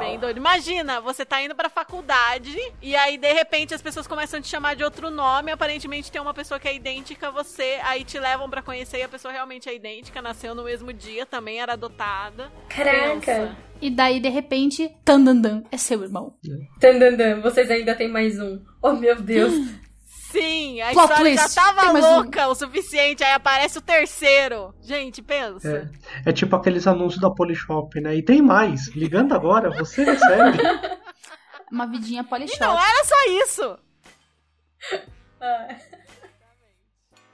bem 0.00 0.18
doido. 0.18 0.38
Imagina, 0.38 1.00
você 1.00 1.24
tá 1.24 1.40
indo 1.40 1.54
pra 1.54 1.68
faculdade 1.68 2.56
e 2.82 2.96
aí 2.96 3.16
de 3.16 3.32
repente 3.32 3.72
as 3.72 3.80
pessoas 3.80 4.08
começam 4.08 4.40
a 4.40 4.42
te 4.42 4.48
chamar 4.48 4.74
de 4.74 4.82
outro 4.82 5.08
nome, 5.08 5.52
aparentemente 5.52 6.10
tem 6.10 6.20
uma 6.20 6.34
pessoa 6.34 6.58
que 6.58 6.66
é 6.66 6.74
idêntica 6.74 7.28
a 7.28 7.30
você, 7.30 7.78
aí 7.84 8.02
te 8.02 8.18
levam 8.18 8.50
pra 8.50 8.60
conhecer 8.60 8.98
e 8.98 9.02
a 9.04 9.08
pessoa 9.08 9.30
realmente 9.30 9.68
é 9.68 9.74
idêntica, 9.74 10.20
nasceu 10.20 10.52
no 10.52 10.64
mesmo 10.64 10.92
dia, 10.92 11.24
também 11.24 11.60
era 11.60 11.74
adotada. 11.74 12.50
Caraca! 12.68 13.20
Pensa. 13.20 13.56
E 13.80 13.88
daí, 13.88 14.20
de 14.20 14.28
repente, 14.28 14.94
tandandan, 15.04 15.62
é 15.72 15.76
seu 15.78 16.02
irmão. 16.02 16.34
Tandandan, 16.80 17.40
vocês 17.40 17.70
ainda 17.70 17.94
tem 17.94 18.08
mais 18.08 18.38
um. 18.38 18.60
Oh, 18.82 18.92
meu 18.92 19.14
Deus. 19.22 19.54
Sim, 20.30 20.80
a 20.80 20.92
Plot 20.92 21.02
história 21.10 21.16
twist, 21.36 21.54
já 21.54 21.62
tava 21.62 21.92
mais 21.92 22.04
um. 22.04 22.14
louca 22.16 22.48
o 22.48 22.54
suficiente, 22.54 23.24
aí 23.24 23.32
aparece 23.32 23.78
o 23.78 23.82
terceiro. 23.82 24.72
Gente, 24.80 25.20
pensa. 25.22 25.90
É, 26.24 26.30
é 26.30 26.32
tipo 26.32 26.54
aqueles 26.56 26.86
anúncios 26.86 27.20
da 27.20 27.30
Polishop, 27.30 28.00
né? 28.00 28.14
E 28.14 28.22
tem 28.22 28.40
mais. 28.40 28.88
Ligando 28.94 29.34
agora, 29.34 29.70
você 29.70 30.04
recebe. 30.04 30.58
Uma 31.70 31.86
vidinha 31.86 32.22
E 32.22 32.24
polishop. 32.24 32.60
não 32.60 32.72
era 32.78 33.04
só 33.04 33.16
isso. 33.44 33.78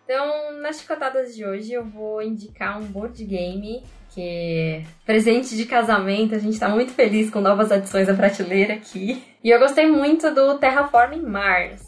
Então, 0.09 0.61
nas 0.63 0.79
chicotadas 0.81 1.35
de 1.35 1.45
hoje, 1.45 1.73
eu 1.73 1.85
vou 1.85 2.23
indicar 2.23 2.79
um 2.79 2.85
board 2.85 3.25
game 3.25 3.83
que 4.15 4.85
presente 5.05 5.57
de 5.57 5.67
casamento. 5.67 6.33
A 6.33 6.39
gente 6.39 6.61
tá 6.61 6.69
muito 6.69 6.93
feliz 6.93 7.29
com 7.29 7.41
novas 7.41 7.73
adições 7.73 8.09
à 8.09 8.15
prateleira 8.15 8.75
aqui. 8.75 9.21
E 9.43 9.51
eu 9.51 9.59
gostei 9.59 9.91
muito 9.91 10.33
do 10.33 10.59
Terraforming 10.59 11.23
Mars. 11.23 11.83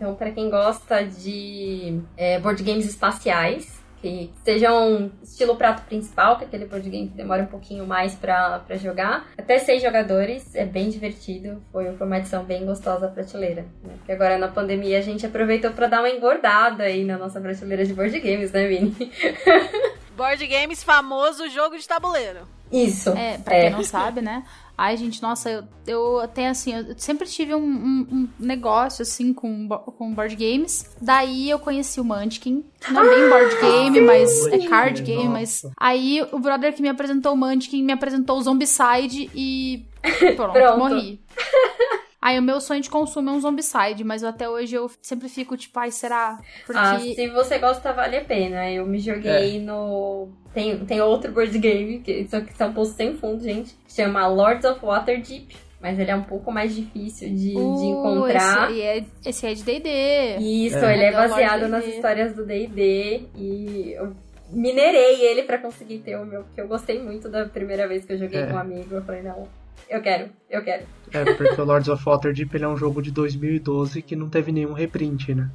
Então, 0.00 0.14
para 0.14 0.30
quem 0.30 0.48
gosta 0.48 1.04
de 1.04 2.00
é, 2.16 2.40
board 2.40 2.62
games 2.62 2.86
espaciais, 2.86 3.78
que 4.00 4.32
sejam 4.42 5.12
estilo 5.22 5.56
prato 5.56 5.82
principal, 5.82 6.38
que 6.38 6.44
é 6.44 6.46
aquele 6.46 6.64
board 6.64 6.88
game 6.88 7.08
que 7.08 7.14
demora 7.14 7.42
um 7.42 7.46
pouquinho 7.46 7.86
mais 7.86 8.14
pra, 8.14 8.60
pra 8.60 8.76
jogar. 8.76 9.26
Até 9.36 9.58
seis 9.58 9.82
jogadores, 9.82 10.54
é 10.54 10.64
bem 10.64 10.88
divertido. 10.88 11.62
Foi, 11.70 11.86
uma 11.90 12.16
edição 12.16 12.42
bem 12.44 12.64
gostosa 12.64 13.08
à 13.08 13.10
prateleira. 13.10 13.66
Né? 13.84 13.92
Porque 13.98 14.12
agora 14.12 14.38
na 14.38 14.48
pandemia 14.48 14.98
a 14.98 15.02
gente 15.02 15.26
aproveitou 15.26 15.70
pra 15.72 15.86
dar 15.86 16.00
uma 16.00 16.08
engordada 16.08 16.84
aí 16.84 17.04
na 17.04 17.18
nossa 17.18 17.38
prateleira 17.38 17.84
de 17.84 17.92
board 17.92 18.18
games, 18.20 18.52
né, 18.52 18.66
Vini? 18.66 18.96
Board 20.16 20.46
Games, 20.46 20.84
famoso 20.84 21.48
jogo 21.48 21.78
de 21.78 21.88
tabuleiro. 21.88 22.40
Isso. 22.70 23.08
É, 23.10 23.38
pra 23.38 23.58
quem 23.58 23.70
não 23.70 23.82
sabe, 23.82 24.20
né? 24.20 24.44
Ai, 24.82 24.96
gente, 24.96 25.20
nossa, 25.20 25.50
eu, 25.86 26.18
eu 26.20 26.26
tenho 26.28 26.50
assim, 26.50 26.74
eu 26.74 26.94
sempre 26.96 27.28
tive 27.28 27.54
um, 27.54 27.60
um- 27.62 28.06
um 28.10 28.28
negócio 28.38 29.02
assim 29.02 29.34
com, 29.34 29.68
com 29.68 30.14
board 30.14 30.34
games. 30.34 30.90
Daí 31.02 31.50
eu 31.50 31.58
conheci 31.58 32.00
o 32.00 32.04
Munchkin. 32.04 32.64
Não 32.90 33.02
é 33.04 33.08
bem 33.14 33.28
board 33.28 33.60
game, 33.60 34.00
mas 34.00 34.46
é 34.46 34.58
card 34.66 35.02
game, 35.02 35.28
mas. 35.28 35.62
nossa. 35.64 35.74
Aí 35.78 36.26
o 36.32 36.38
brother 36.38 36.74
que 36.74 36.80
me 36.80 36.88
apresentou 36.88 37.34
o 37.34 37.36
Munchkin 37.36 37.82
me 37.82 37.92
apresentou 37.92 38.38
o 38.38 38.42
Zombicide 38.42 39.30
e. 39.34 39.84
Pronto, 40.34 40.52
Pronto. 40.54 40.78
morri. 40.78 41.20
Aí 42.22 42.38
o 42.38 42.42
meu 42.42 42.60
sonho 42.60 42.80
de 42.82 42.90
consumo 42.90 43.30
é 43.30 43.32
um 43.32 43.40
Zombicide, 43.40 44.04
mas 44.04 44.22
eu- 44.22 44.28
até 44.28 44.48
hoje 44.48 44.74
eu 44.76 44.90
sempre 45.00 45.28
fico 45.28 45.56
tipo, 45.56 45.78
ai, 45.78 45.90
será? 45.90 46.38
Porque. 46.66 46.78
Ah, 46.78 46.98
se 46.98 47.28
você 47.28 47.58
gosta, 47.58 47.92
vale 47.92 48.16
a 48.18 48.24
pena. 48.24 48.70
Eu 48.70 48.84
me 48.86 48.98
joguei 48.98 49.58
no. 49.60 50.28
Tem, 50.52 50.78
tem 50.84 51.00
outro 51.00 51.32
board 51.32 51.56
game, 51.58 52.00
que 52.00 52.26
são, 52.28 52.44
que 52.44 52.52
são 52.54 52.72
posts 52.74 52.96
sem 52.96 53.16
fundo, 53.16 53.42
gente. 53.42 53.74
que 53.86 53.92
Chama 53.94 54.26
Lords 54.26 54.64
of 54.64 54.84
Waterdeep. 54.84 55.56
Mas 55.80 55.98
ele 55.98 56.10
é 56.10 56.14
um 56.14 56.22
pouco 56.24 56.52
mais 56.52 56.74
difícil 56.76 57.30
de, 57.30 57.52
de 57.52 57.56
Uh, 57.56 57.84
encontrar. 57.84 58.70
Esse, 58.70 58.82
é, 58.82 59.04
esse 59.24 59.46
é 59.46 59.54
de 59.54 59.62
D&D. 59.62 60.36
Isso, 60.66 60.76
É. 60.76 60.92
ele 60.92 61.04
é 61.04 61.08
É 61.08 61.12
baseado 61.12 61.68
nas 61.68 61.86
histórias 61.86 62.34
do 62.34 62.44
D&D 62.44 63.22
e 63.34 63.94
eu 63.96 64.12
minerei 64.52 65.22
ele 65.24 65.44
pra 65.44 65.56
conseguir 65.56 66.00
ter 66.00 66.16
o 66.16 66.26
meu, 66.26 66.42
porque 66.42 66.60
eu 66.60 66.68
gostei 66.68 67.02
muito 67.02 67.30
da 67.30 67.46
primeira 67.46 67.88
vez 67.88 68.04
que 68.04 68.12
eu 68.12 68.18
joguei 68.18 68.40
É. 68.40 68.46
com 68.46 68.52
um 68.54 68.58
amigo. 68.58 68.94
Eu 68.94 69.02
falei, 69.02 69.22
não, 69.22 69.48
eu 69.88 70.00
quero, 70.02 70.30
eu 70.48 70.62
quero. 70.62 70.84
É, 71.12 71.24
porque 71.34 71.60
o 71.60 71.64
Lords 71.64 71.88
of 71.88 72.04
Waterdeep 72.04 72.54
ele 72.54 72.64
é 72.64 72.68
um 72.68 72.76
jogo 72.76 73.00
de 73.02 73.10
2012 73.10 74.02
que 74.02 74.14
não 74.16 74.28
teve 74.28 74.52
nenhum 74.52 74.72
reprint, 74.72 75.34
né? 75.34 75.50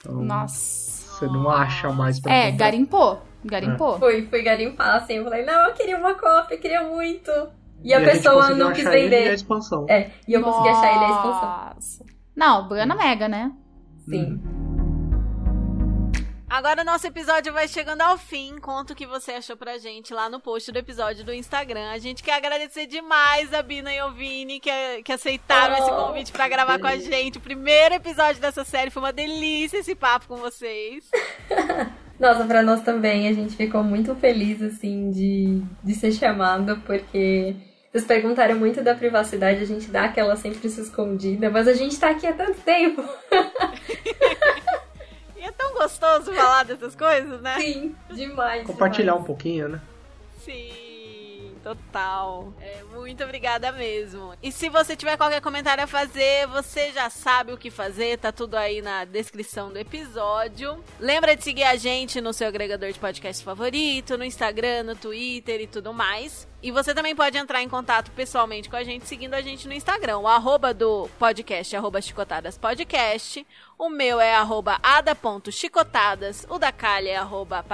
Então, 0.00 0.16
Nossa. 0.22 1.18
você 1.18 1.26
não 1.26 1.48
acha 1.50 1.90
mais 1.92 2.20
pra 2.20 2.32
É, 2.32 2.50
comprar. 2.50 2.66
garimpou. 2.66 3.22
Garimpou. 3.44 3.98
Fui, 3.98 4.26
fui 4.26 4.42
garimpar 4.42 4.96
assim, 4.96 5.14
eu 5.14 5.24
falei, 5.24 5.44
não, 5.44 5.68
eu 5.68 5.74
queria 5.74 5.96
uma 5.96 6.14
cópia, 6.14 6.54
eu 6.56 6.60
queria 6.60 6.82
muito. 6.82 7.30
E, 7.82 7.90
E 7.90 7.94
a 7.94 8.00
gente 8.00 8.10
pessoa 8.12 8.50
não 8.50 8.72
quis 8.72 8.84
achar 8.86 8.98
ele 8.98 9.14
e 9.14 9.18
a 9.18 9.20
vender. 9.20 9.34
expansão. 9.34 9.86
É, 9.88 10.10
e 10.26 10.32
eu 10.32 10.42
consegui 10.42 10.68
achar 10.68 10.90
ele 10.94 11.04
a 11.04 11.10
expansão. 11.10 11.72
Nossa. 11.74 12.04
Não, 12.36 12.68
Gana 12.68 12.94
Mega, 12.96 13.28
né? 13.28 13.52
Sim. 14.08 14.40
Agora 16.50 16.82
nosso 16.82 17.06
episódio 17.06 17.52
vai 17.52 17.68
chegando 17.68 18.00
ao 18.00 18.16
fim. 18.16 18.56
Conta 18.58 18.94
o 18.94 18.96
que 18.96 19.06
você 19.06 19.32
achou 19.32 19.54
pra 19.54 19.76
gente 19.76 20.14
lá 20.14 20.30
no 20.30 20.40
post 20.40 20.72
do 20.72 20.78
episódio 20.78 21.22
do 21.22 21.32
Instagram. 21.32 21.90
A 21.90 21.98
gente 21.98 22.22
quer 22.22 22.32
agradecer 22.32 22.86
demais 22.86 23.52
a 23.52 23.60
Bina 23.60 23.92
e 23.92 24.00
o 24.00 24.12
Vini 24.12 24.58
que, 24.58 24.70
que 25.04 25.12
aceitaram 25.12 25.74
Oh, 25.74 25.78
esse 25.78 25.90
convite 25.90 26.32
pra 26.32 26.48
gravar 26.48 26.78
com 26.78 26.86
a 26.86 26.96
gente. 26.96 27.36
O 27.36 27.42
primeiro 27.42 27.96
episódio 27.96 28.40
dessa 28.40 28.64
série 28.64 28.90
foi 28.90 29.02
uma 29.02 29.12
delícia 29.12 29.76
esse 29.76 29.94
papo 29.94 30.26
com 30.26 30.36
vocês. 30.36 31.10
Nossa, 32.18 32.44
pra 32.46 32.62
nós 32.62 32.80
também, 32.80 33.28
a 33.28 33.32
gente 33.32 33.54
ficou 33.54 33.84
muito 33.84 34.14
feliz, 34.16 34.60
assim, 34.62 35.10
de, 35.10 35.62
de 35.84 35.94
ser 35.94 36.10
chamado, 36.10 36.80
porque 36.84 37.54
vocês 37.92 38.04
perguntaram 38.04 38.56
muito 38.56 38.82
da 38.82 38.94
privacidade, 38.94 39.62
a 39.62 39.66
gente 39.66 39.88
dá 39.88 40.06
aquela 40.06 40.34
sempre 40.34 40.68
se 40.68 40.80
escondida, 40.80 41.48
mas 41.48 41.68
a 41.68 41.74
gente 41.74 41.96
tá 41.96 42.10
aqui 42.10 42.26
há 42.26 42.32
tanto 42.32 42.60
tempo. 42.62 43.04
Tão 45.58 45.74
gostoso 45.74 46.32
falar 46.32 46.62
dessas 46.64 46.94
coisas, 46.94 47.40
né? 47.42 47.58
Sim, 47.60 47.96
demais. 48.10 48.66
Compartilhar 48.66 49.12
um 49.14 49.16
demais. 49.16 49.26
pouquinho, 49.26 49.68
né? 49.68 49.80
Sim, 50.40 50.72
total. 51.58 52.52
É, 52.60 52.82
muito 52.94 53.22
obrigada 53.22 53.70
mesmo. 53.72 54.34
E 54.42 54.50
se 54.50 54.68
você 54.68 54.96
tiver 54.96 55.16
qualquer 55.16 55.40
comentário 55.40 55.84
a 55.84 55.86
fazer, 55.86 56.46
você 56.48 56.92
já 56.92 57.10
sabe 57.10 57.52
o 57.52 57.58
que 57.58 57.70
fazer, 57.70 58.18
tá 58.18 58.32
tudo 58.32 58.56
aí 58.56 58.80
na 58.80 59.04
descrição 59.04 59.70
do 59.70 59.78
episódio. 59.78 60.82
Lembra 60.98 61.36
de 61.36 61.44
seguir 61.44 61.64
a 61.64 61.76
gente 61.76 62.20
no 62.20 62.32
seu 62.32 62.48
agregador 62.48 62.92
de 62.92 62.98
podcast 62.98 63.44
favorito, 63.44 64.16
no 64.16 64.24
Instagram, 64.24 64.84
no 64.84 64.96
Twitter 64.96 65.60
e 65.60 65.66
tudo 65.66 65.92
mais. 65.92 66.46
E 66.60 66.72
você 66.72 66.92
também 66.92 67.14
pode 67.14 67.38
entrar 67.38 67.62
em 67.62 67.68
contato 67.68 68.10
pessoalmente 68.10 68.68
com 68.68 68.74
a 68.74 68.82
gente 68.82 69.06
seguindo 69.06 69.34
a 69.34 69.40
gente 69.40 69.68
no 69.68 69.74
Instagram. 69.74 70.18
O 70.18 70.26
arroba 70.26 70.74
do 70.74 71.08
podcast 71.18 71.76
arroba 71.76 72.00
chicotadas 72.00 72.58
podcast. 72.58 73.46
O 73.78 73.88
meu 73.88 74.20
é 74.20 74.34
arroba 74.34 74.80
ada.chicotadas. 74.82 76.44
O 76.48 76.58
da 76.58 76.72
Calha 76.72 77.10
é 77.10 77.16
arroba. 77.16 77.64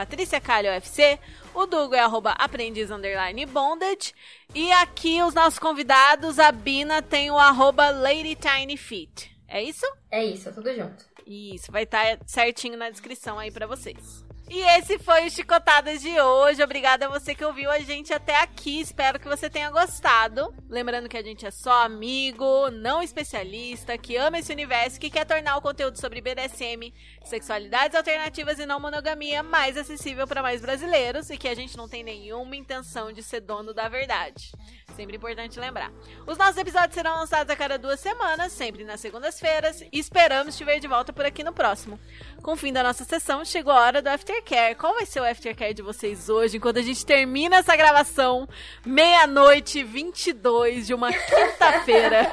O 1.54 1.66
Dugo 1.66 1.94
é 1.94 2.00
arroba 2.00 2.32
aprendiz 2.32 2.90
underline 2.90 3.46
bondage. 3.46 4.12
E 4.52 4.72
aqui 4.72 5.22
os 5.22 5.32
nossos 5.34 5.58
convidados, 5.58 6.40
a 6.40 6.50
Bina 6.50 7.00
tem 7.00 7.30
o 7.30 7.38
arroba 7.38 7.90
ladytinyfeet. 7.90 9.30
É 9.46 9.62
isso? 9.62 9.86
É 10.10 10.24
isso, 10.24 10.48
é 10.48 10.52
tudo 10.52 10.74
junto. 10.74 11.04
Isso, 11.24 11.70
vai 11.70 11.84
estar 11.84 12.18
certinho 12.26 12.76
na 12.76 12.90
descrição 12.90 13.38
aí 13.38 13.52
pra 13.52 13.68
vocês. 13.68 14.23
E 14.48 14.60
esse 14.60 14.98
foi 14.98 15.26
o 15.26 15.30
Chicotadas 15.30 16.02
de 16.02 16.20
hoje. 16.20 16.62
Obrigada 16.62 17.06
a 17.06 17.08
você 17.08 17.34
que 17.34 17.44
ouviu 17.44 17.70
a 17.70 17.78
gente 17.78 18.12
até 18.12 18.36
aqui. 18.42 18.78
Espero 18.78 19.18
que 19.18 19.26
você 19.26 19.48
tenha 19.48 19.70
gostado. 19.70 20.54
Lembrando 20.68 21.08
que 21.08 21.16
a 21.16 21.22
gente 21.22 21.46
é 21.46 21.50
só 21.50 21.82
amigo, 21.84 22.70
não 22.70 23.02
especialista, 23.02 23.96
que 23.96 24.16
ama 24.16 24.38
esse 24.38 24.52
universo, 24.52 25.00
que 25.00 25.08
quer 25.08 25.24
tornar 25.24 25.56
o 25.56 25.62
conteúdo 25.62 25.98
sobre 25.98 26.20
BDSM, 26.20 26.92
sexualidades 27.24 27.96
alternativas 27.96 28.58
e 28.58 28.66
não 28.66 28.78
monogamia 28.78 29.42
mais 29.42 29.78
acessível 29.78 30.26
para 30.26 30.42
mais 30.42 30.60
brasileiros 30.60 31.30
e 31.30 31.38
que 31.38 31.48
a 31.48 31.54
gente 31.54 31.76
não 31.76 31.88
tem 31.88 32.04
nenhuma 32.04 32.54
intenção 32.54 33.12
de 33.12 33.22
ser 33.22 33.40
dono 33.40 33.72
da 33.72 33.88
verdade. 33.88 34.52
Sempre 34.94 35.16
importante 35.16 35.58
lembrar. 35.58 35.90
Os 36.26 36.38
nossos 36.38 36.56
episódios 36.56 36.94
serão 36.94 37.16
lançados 37.16 37.50
a 37.50 37.56
cada 37.56 37.78
duas 37.78 37.98
semanas, 37.98 38.52
sempre 38.52 38.84
nas 38.84 39.00
segundas-feiras, 39.00 39.82
e 39.90 39.98
esperamos 39.98 40.56
te 40.56 40.64
ver 40.64 40.78
de 40.78 40.86
volta 40.86 41.12
por 41.12 41.24
aqui 41.24 41.42
no 41.42 41.52
próximo. 41.52 41.98
Com 42.42 42.52
o 42.52 42.56
fim 42.56 42.72
da 42.72 42.82
nossa 42.82 43.04
sessão, 43.04 43.44
chegou 43.44 43.72
a 43.72 43.80
hora 43.80 44.02
do 44.02 44.08
Aftercare. 44.44 44.74
Qual 44.74 44.94
vai 44.94 45.06
ser 45.06 45.20
o 45.20 45.24
Aftercare 45.24 45.72
de 45.72 45.82
vocês 45.82 46.28
hoje, 46.28 46.58
enquanto 46.58 46.78
a 46.78 46.82
gente 46.82 47.04
termina 47.04 47.56
essa 47.56 47.74
gravação, 47.74 48.46
meia-noite 48.84 49.82
22 49.82 50.86
de 50.86 50.94
uma 50.94 51.10
quinta-feira? 51.10 52.30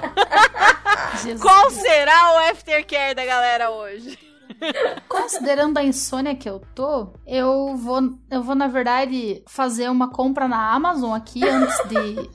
Qual 1.41 1.71
será 1.71 2.33
o 2.33 2.51
Aftercare 2.51 3.15
da 3.15 3.25
galera 3.25 3.71
hoje? 3.71 4.19
Considerando 5.07 5.77
a 5.77 5.83
insônia 5.83 6.35
que 6.35 6.49
eu 6.49 6.61
tô, 6.75 7.13
eu 7.25 7.75
vou, 7.77 8.01
eu 8.29 8.43
vou 8.43 8.55
na 8.55 8.67
verdade 8.67 9.41
fazer 9.47 9.89
uma 9.89 10.11
compra 10.11 10.47
na 10.47 10.73
Amazon 10.73 11.13
aqui 11.13 11.43
antes 11.47 11.77
de 11.87 12.29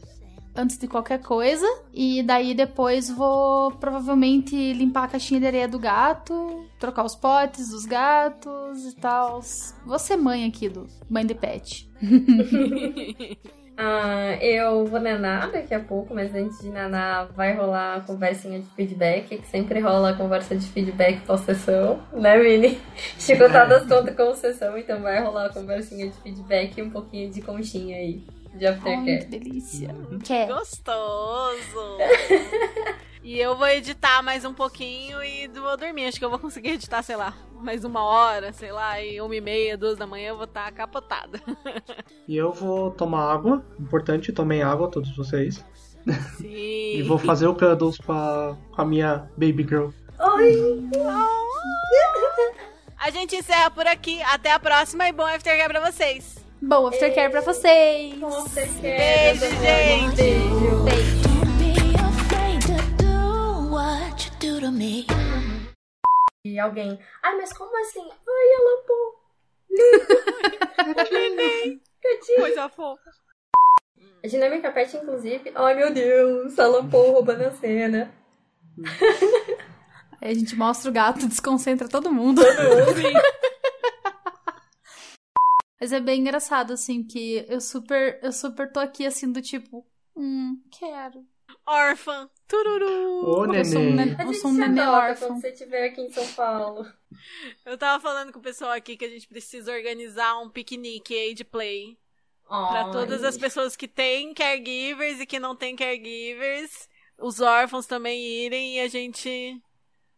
antes 0.56 0.78
de 0.78 0.88
qualquer 0.88 1.20
coisa 1.20 1.66
e 1.92 2.22
daí 2.22 2.54
depois 2.54 3.10
vou 3.10 3.72
provavelmente 3.72 4.72
limpar 4.72 5.04
a 5.04 5.08
caixinha 5.08 5.40
de 5.40 5.46
areia 5.46 5.68
do 5.68 5.78
gato, 5.78 6.66
trocar 6.78 7.04
os 7.04 7.14
potes 7.14 7.70
dos 7.70 7.84
gatos 7.86 8.86
e 8.86 8.96
tal. 8.96 9.40
Vou 9.84 9.98
ser 9.98 10.16
mãe 10.16 10.46
aqui 10.46 10.68
do 10.68 10.86
mãe 11.08 11.24
de 11.24 11.34
pet. 11.34 11.88
Ah, 13.78 14.38
eu 14.40 14.86
vou 14.86 14.98
nanar 14.98 15.52
daqui 15.52 15.74
a 15.74 15.80
pouco, 15.80 16.14
mas 16.14 16.34
antes 16.34 16.60
de 16.60 16.70
nanar 16.70 17.26
vai 17.32 17.54
rolar 17.54 17.96
a 17.96 18.00
conversinha 18.00 18.58
de 18.58 18.66
feedback, 18.70 19.36
que 19.36 19.46
sempre 19.46 19.80
rola 19.80 20.10
a 20.10 20.16
conversa 20.16 20.56
de 20.56 20.66
feedback 20.66 21.20
pós-sessão, 21.26 22.00
né, 22.14 22.38
Vini? 22.38 22.80
Chicotadas 23.20 23.86
conta 23.86 24.12
com 24.12 24.34
sessão, 24.34 24.78
então 24.78 25.02
vai 25.02 25.22
rolar 25.22 25.46
a 25.46 25.52
conversinha 25.52 26.08
de 26.08 26.16
feedback 26.22 26.78
e 26.78 26.82
um 26.82 26.88
pouquinho 26.88 27.30
de 27.30 27.42
conchinha 27.42 27.98
aí, 27.98 28.24
de 28.56 28.66
Ai, 28.66 28.72
que 28.74 28.78
aftercare. 28.78 29.24
delícia. 29.26 29.94
Quer? 30.24 30.48
Gostoso! 30.48 31.98
E 33.26 33.40
eu 33.40 33.56
vou 33.56 33.66
editar 33.66 34.22
mais 34.22 34.44
um 34.44 34.54
pouquinho 34.54 35.20
e 35.20 35.48
vou 35.48 35.76
dormir. 35.76 36.06
Acho 36.06 36.16
que 36.16 36.24
eu 36.24 36.30
vou 36.30 36.38
conseguir 36.38 36.68
editar, 36.74 37.02
sei 37.02 37.16
lá, 37.16 37.34
mais 37.60 37.84
uma 37.84 38.04
hora, 38.04 38.52
sei 38.52 38.70
lá, 38.70 39.02
e 39.02 39.20
uma 39.20 39.34
e 39.34 39.40
meia, 39.40 39.76
duas 39.76 39.98
da 39.98 40.06
manhã 40.06 40.28
eu 40.28 40.36
vou 40.36 40.44
estar 40.44 40.70
capotada. 40.70 41.40
E 42.28 42.36
eu 42.36 42.52
vou 42.52 42.92
tomar 42.92 43.32
água. 43.32 43.66
Importante, 43.80 44.32
tomem 44.32 44.62
água, 44.62 44.88
todos 44.88 45.16
vocês. 45.16 45.64
Sim. 46.36 46.46
E 46.98 47.02
vou 47.02 47.18
fazer 47.18 47.48
o 47.48 47.54
cuddles 47.56 47.98
com 47.98 48.12
a, 48.12 48.56
com 48.70 48.82
a 48.82 48.84
minha 48.84 49.28
baby 49.36 49.66
girl. 49.68 49.88
Oi! 50.20 50.88
A 52.96 53.10
gente 53.10 53.34
encerra 53.34 53.72
por 53.72 53.88
aqui. 53.88 54.22
Até 54.22 54.52
a 54.52 54.60
próxima 54.60 55.08
e 55.08 55.12
bom 55.12 55.26
aftercare 55.26 55.72
pra 55.72 55.90
vocês. 55.90 56.45
Bom 56.62 56.86
aftercare 56.86 57.30
pra 57.30 57.40
vocês. 57.42 58.20
Aftercare! 58.22 59.38
Beijo, 59.38 59.56
gente! 59.60 60.16
Beijo! 60.16 60.84
Beijo. 60.84 61.22
Don't 61.22 61.58
be 61.58 61.94
afraid 61.96 62.60
to 62.62 62.76
do 62.96 63.70
what 63.70 64.26
you 64.26 64.32
do 64.40 64.60
to 64.60 64.72
me. 64.72 65.06
E 66.44 66.58
alguém, 66.58 66.98
ai, 67.22 67.36
mas 67.36 67.52
como 67.52 67.76
assim? 67.80 68.08
Ai, 68.08 68.48
ela 68.54 68.82
pô. 68.86 69.16
Neném. 71.12 71.80
Gatinho. 72.02 72.40
Coisa 72.40 72.68
fofa. 72.68 73.10
A 74.24 74.26
Dinâmica 74.26 74.72
Pet, 74.72 74.96
inclusive. 74.96 75.52
Ai, 75.54 75.74
meu 75.74 75.92
Deus, 75.92 76.58
a 76.58 76.66
Lampô 76.66 77.10
roubando 77.12 77.42
a 77.42 77.50
cena. 77.52 78.14
Aí 80.22 80.30
a 80.30 80.34
gente 80.34 80.56
mostra 80.56 80.90
o 80.90 80.94
gato, 80.94 81.28
desconcentra 81.28 81.88
todo 81.88 82.12
mundo. 82.12 82.42
Mas 85.80 85.92
é 85.92 86.00
bem 86.00 86.20
engraçado, 86.20 86.72
assim, 86.72 87.02
que 87.04 87.44
eu 87.48 87.60
super, 87.60 88.18
eu 88.22 88.32
super 88.32 88.70
tô 88.72 88.80
aqui, 88.80 89.04
assim, 89.06 89.30
do 89.30 89.42
tipo, 89.42 89.86
hum, 90.16 90.60
quero. 90.70 91.24
Órfã. 91.66 92.28
Tururu. 92.48 93.24
Ô, 93.26 93.52
Eu 93.54 93.64
sou 93.64 93.80
um, 93.80 93.94
neném. 93.94 94.14
ne- 94.16 94.24
eu 94.24 94.34
sou 94.34 94.50
um 94.50 94.54
se 94.54 94.60
nenê 94.60 94.80
órfão. 94.82 95.28
quando 95.28 95.40
você 95.40 95.50
estiver 95.50 95.86
aqui 95.88 96.00
em 96.00 96.10
São 96.10 96.26
Paulo. 96.34 96.86
Eu 97.64 97.76
tava 97.78 98.00
falando 98.02 98.32
com 98.32 98.38
o 98.38 98.42
pessoal 98.42 98.72
aqui 98.72 98.96
que 98.96 99.04
a 99.04 99.08
gente 99.08 99.26
precisa 99.26 99.72
organizar 99.72 100.38
um 100.40 100.48
piquenique 100.50 101.14
aí 101.14 101.34
de 101.34 101.44
play. 101.44 101.96
Pra 102.46 102.84
Ai. 102.86 102.92
todas 102.92 103.24
as 103.24 103.36
pessoas 103.36 103.74
que 103.76 103.88
têm 103.88 104.32
caregivers 104.34 105.20
e 105.20 105.26
que 105.26 105.38
não 105.40 105.56
têm 105.56 105.74
caregivers. 105.74 106.88
Os 107.18 107.40
órfãos 107.40 107.86
também 107.86 108.20
irem 108.22 108.76
e 108.76 108.80
a 108.80 108.88
gente 108.88 109.60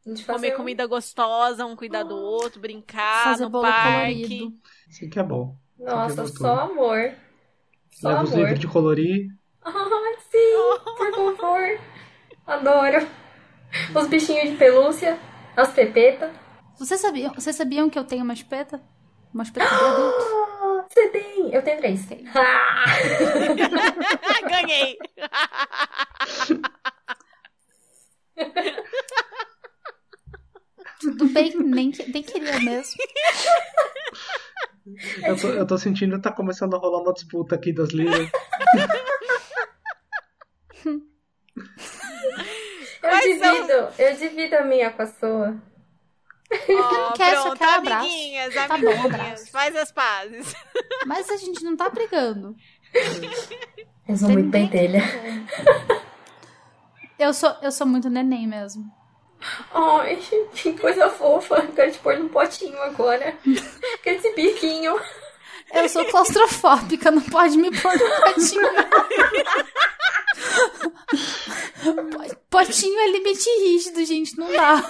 A 0.04 0.08
gente 0.10 0.26
comer 0.26 0.52
um- 0.54 0.56
comida 0.56 0.86
gostosa, 0.86 1.64
um 1.64 1.76
cuidar 1.76 2.02
do 2.02 2.16
outro, 2.16 2.60
brincar 2.60 3.24
Fazer 3.24 3.44
no 3.44 3.50
bolo 3.50 3.64
parque. 3.64 4.14
colorido. 4.24 4.58
Isso 4.88 5.04
aqui 5.04 5.18
é 5.18 5.22
bom. 5.22 5.56
Nossa, 5.78 6.12
Isso 6.12 6.20
aqui 6.22 6.30
é 6.32 6.36
só 6.38 6.60
amor. 6.60 7.12
Só 7.90 8.08
Leva 8.08 8.22
os 8.24 8.32
amor. 8.32 8.40
livros 8.42 8.60
de 8.60 8.66
colorir. 8.68 9.28
Ai, 9.62 9.74
sim, 10.30 10.54
por 10.96 11.14
favor. 11.36 11.80
Adoro. 12.46 13.06
Os 13.94 14.06
bichinhos 14.06 14.50
de 14.50 14.56
pelúcia, 14.56 15.18
as 15.56 15.72
pepetas. 15.72 16.30
Vocês 16.78 17.00
sabiam, 17.00 17.32
vocês 17.34 17.54
sabiam 17.56 17.90
que 17.90 17.98
eu 17.98 18.04
tenho 18.04 18.24
uma 18.24 18.32
espeta? 18.32 18.80
Uma 19.34 19.42
espeta 19.42 19.68
de 19.68 19.74
adulto? 19.74 20.18
Ah, 20.62 20.86
você 20.88 21.08
tem? 21.10 21.52
Eu 21.54 21.62
tenho 21.62 21.78
três. 21.78 22.08
Ah, 22.34 22.84
Ganhei! 24.48 24.96
Tudo 31.00 31.26
bem, 31.28 31.56
nem, 31.56 31.90
que- 31.90 32.10
nem 32.10 32.22
queria 32.22 32.58
mesmo. 32.60 32.96
Eu 35.24 35.36
tô, 35.36 35.48
eu 35.48 35.66
tô 35.66 35.78
sentindo 35.78 36.16
que 36.16 36.22
tá 36.22 36.32
começando 36.32 36.74
a 36.74 36.78
rolar 36.78 37.02
uma 37.02 37.12
disputa 37.12 37.54
aqui 37.54 37.72
das 37.72 37.90
liras. 37.90 38.30
eu 40.86 41.00
Mas 43.02 43.22
divido, 43.22 43.88
eu 43.98 44.16
divido 44.16 44.56
a 44.56 44.64
minha 44.64 44.90
com 44.90 45.02
a 45.02 45.06
sua. 45.06 45.56
Quero, 47.14 47.42
só 47.42 47.54
pronto, 47.54 47.62
abraço. 47.62 48.06
amiguinhas, 48.06 48.54
Tá 48.54 48.68
bom, 48.68 48.74
amiguinhas. 48.74 49.04
abraço. 49.04 49.50
Faz 49.50 49.76
as 49.76 49.92
pazes. 49.92 50.54
Mas 51.06 51.28
a 51.30 51.36
gente 51.36 51.62
não 51.62 51.76
tá 51.76 51.90
brigando. 51.90 52.56
Eu 54.08 54.16
sou 54.16 54.30
muito 54.30 54.50
pentelha. 54.50 55.02
Eu 57.18 57.34
sou, 57.34 57.54
eu 57.60 57.70
sou 57.70 57.86
muito 57.86 58.08
neném 58.08 58.46
mesmo. 58.46 58.84
Ai, 59.72 60.16
que 60.54 60.72
coisa 60.74 61.08
fofa. 61.08 61.66
Quero 61.74 61.92
te 61.92 61.98
pôr 61.98 62.18
num 62.18 62.28
potinho 62.28 62.80
agora. 62.82 63.36
Com 64.04 64.10
esse 64.10 64.34
biquinho. 64.34 64.98
Eu 65.72 65.88
sou 65.88 66.04
claustrofóbica, 66.06 67.10
não 67.10 67.20
pode 67.22 67.56
me 67.58 67.70
pôr 67.80 67.92
no 67.92 68.10
potinho. 68.22 68.68
Po- 71.82 72.38
Potinho 72.50 72.98
é 72.98 73.10
limite 73.10 73.48
rígido, 73.60 74.04
gente, 74.04 74.36
não 74.38 74.50
dá. 74.52 74.82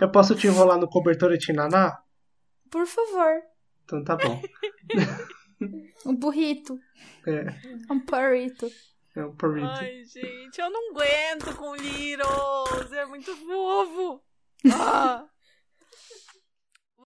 Eu 0.00 0.10
posso 0.10 0.34
te 0.34 0.46
enrolar 0.46 0.78
no 0.78 0.88
cobertor 0.88 1.32
e 1.32 1.38
te 1.38 1.52
nanar? 1.52 2.02
Por 2.70 2.86
favor. 2.86 3.42
Então 3.84 4.02
tá 4.02 4.16
bom. 4.16 4.40
Um 6.04 6.14
burrito. 6.16 6.78
É, 7.26 7.46
Um 7.90 8.00
burrito. 8.00 8.68
É 9.18 9.26
burrito. 9.26 9.66
Ai, 9.66 10.04
gente, 10.04 10.60
eu 10.60 10.70
não 10.70 10.90
aguento 10.90 11.56
com 11.56 11.74
Littles. 11.74 12.92
É 12.92 13.06
muito 13.06 13.34
fofo. 13.36 14.22
Ah. 14.72 15.28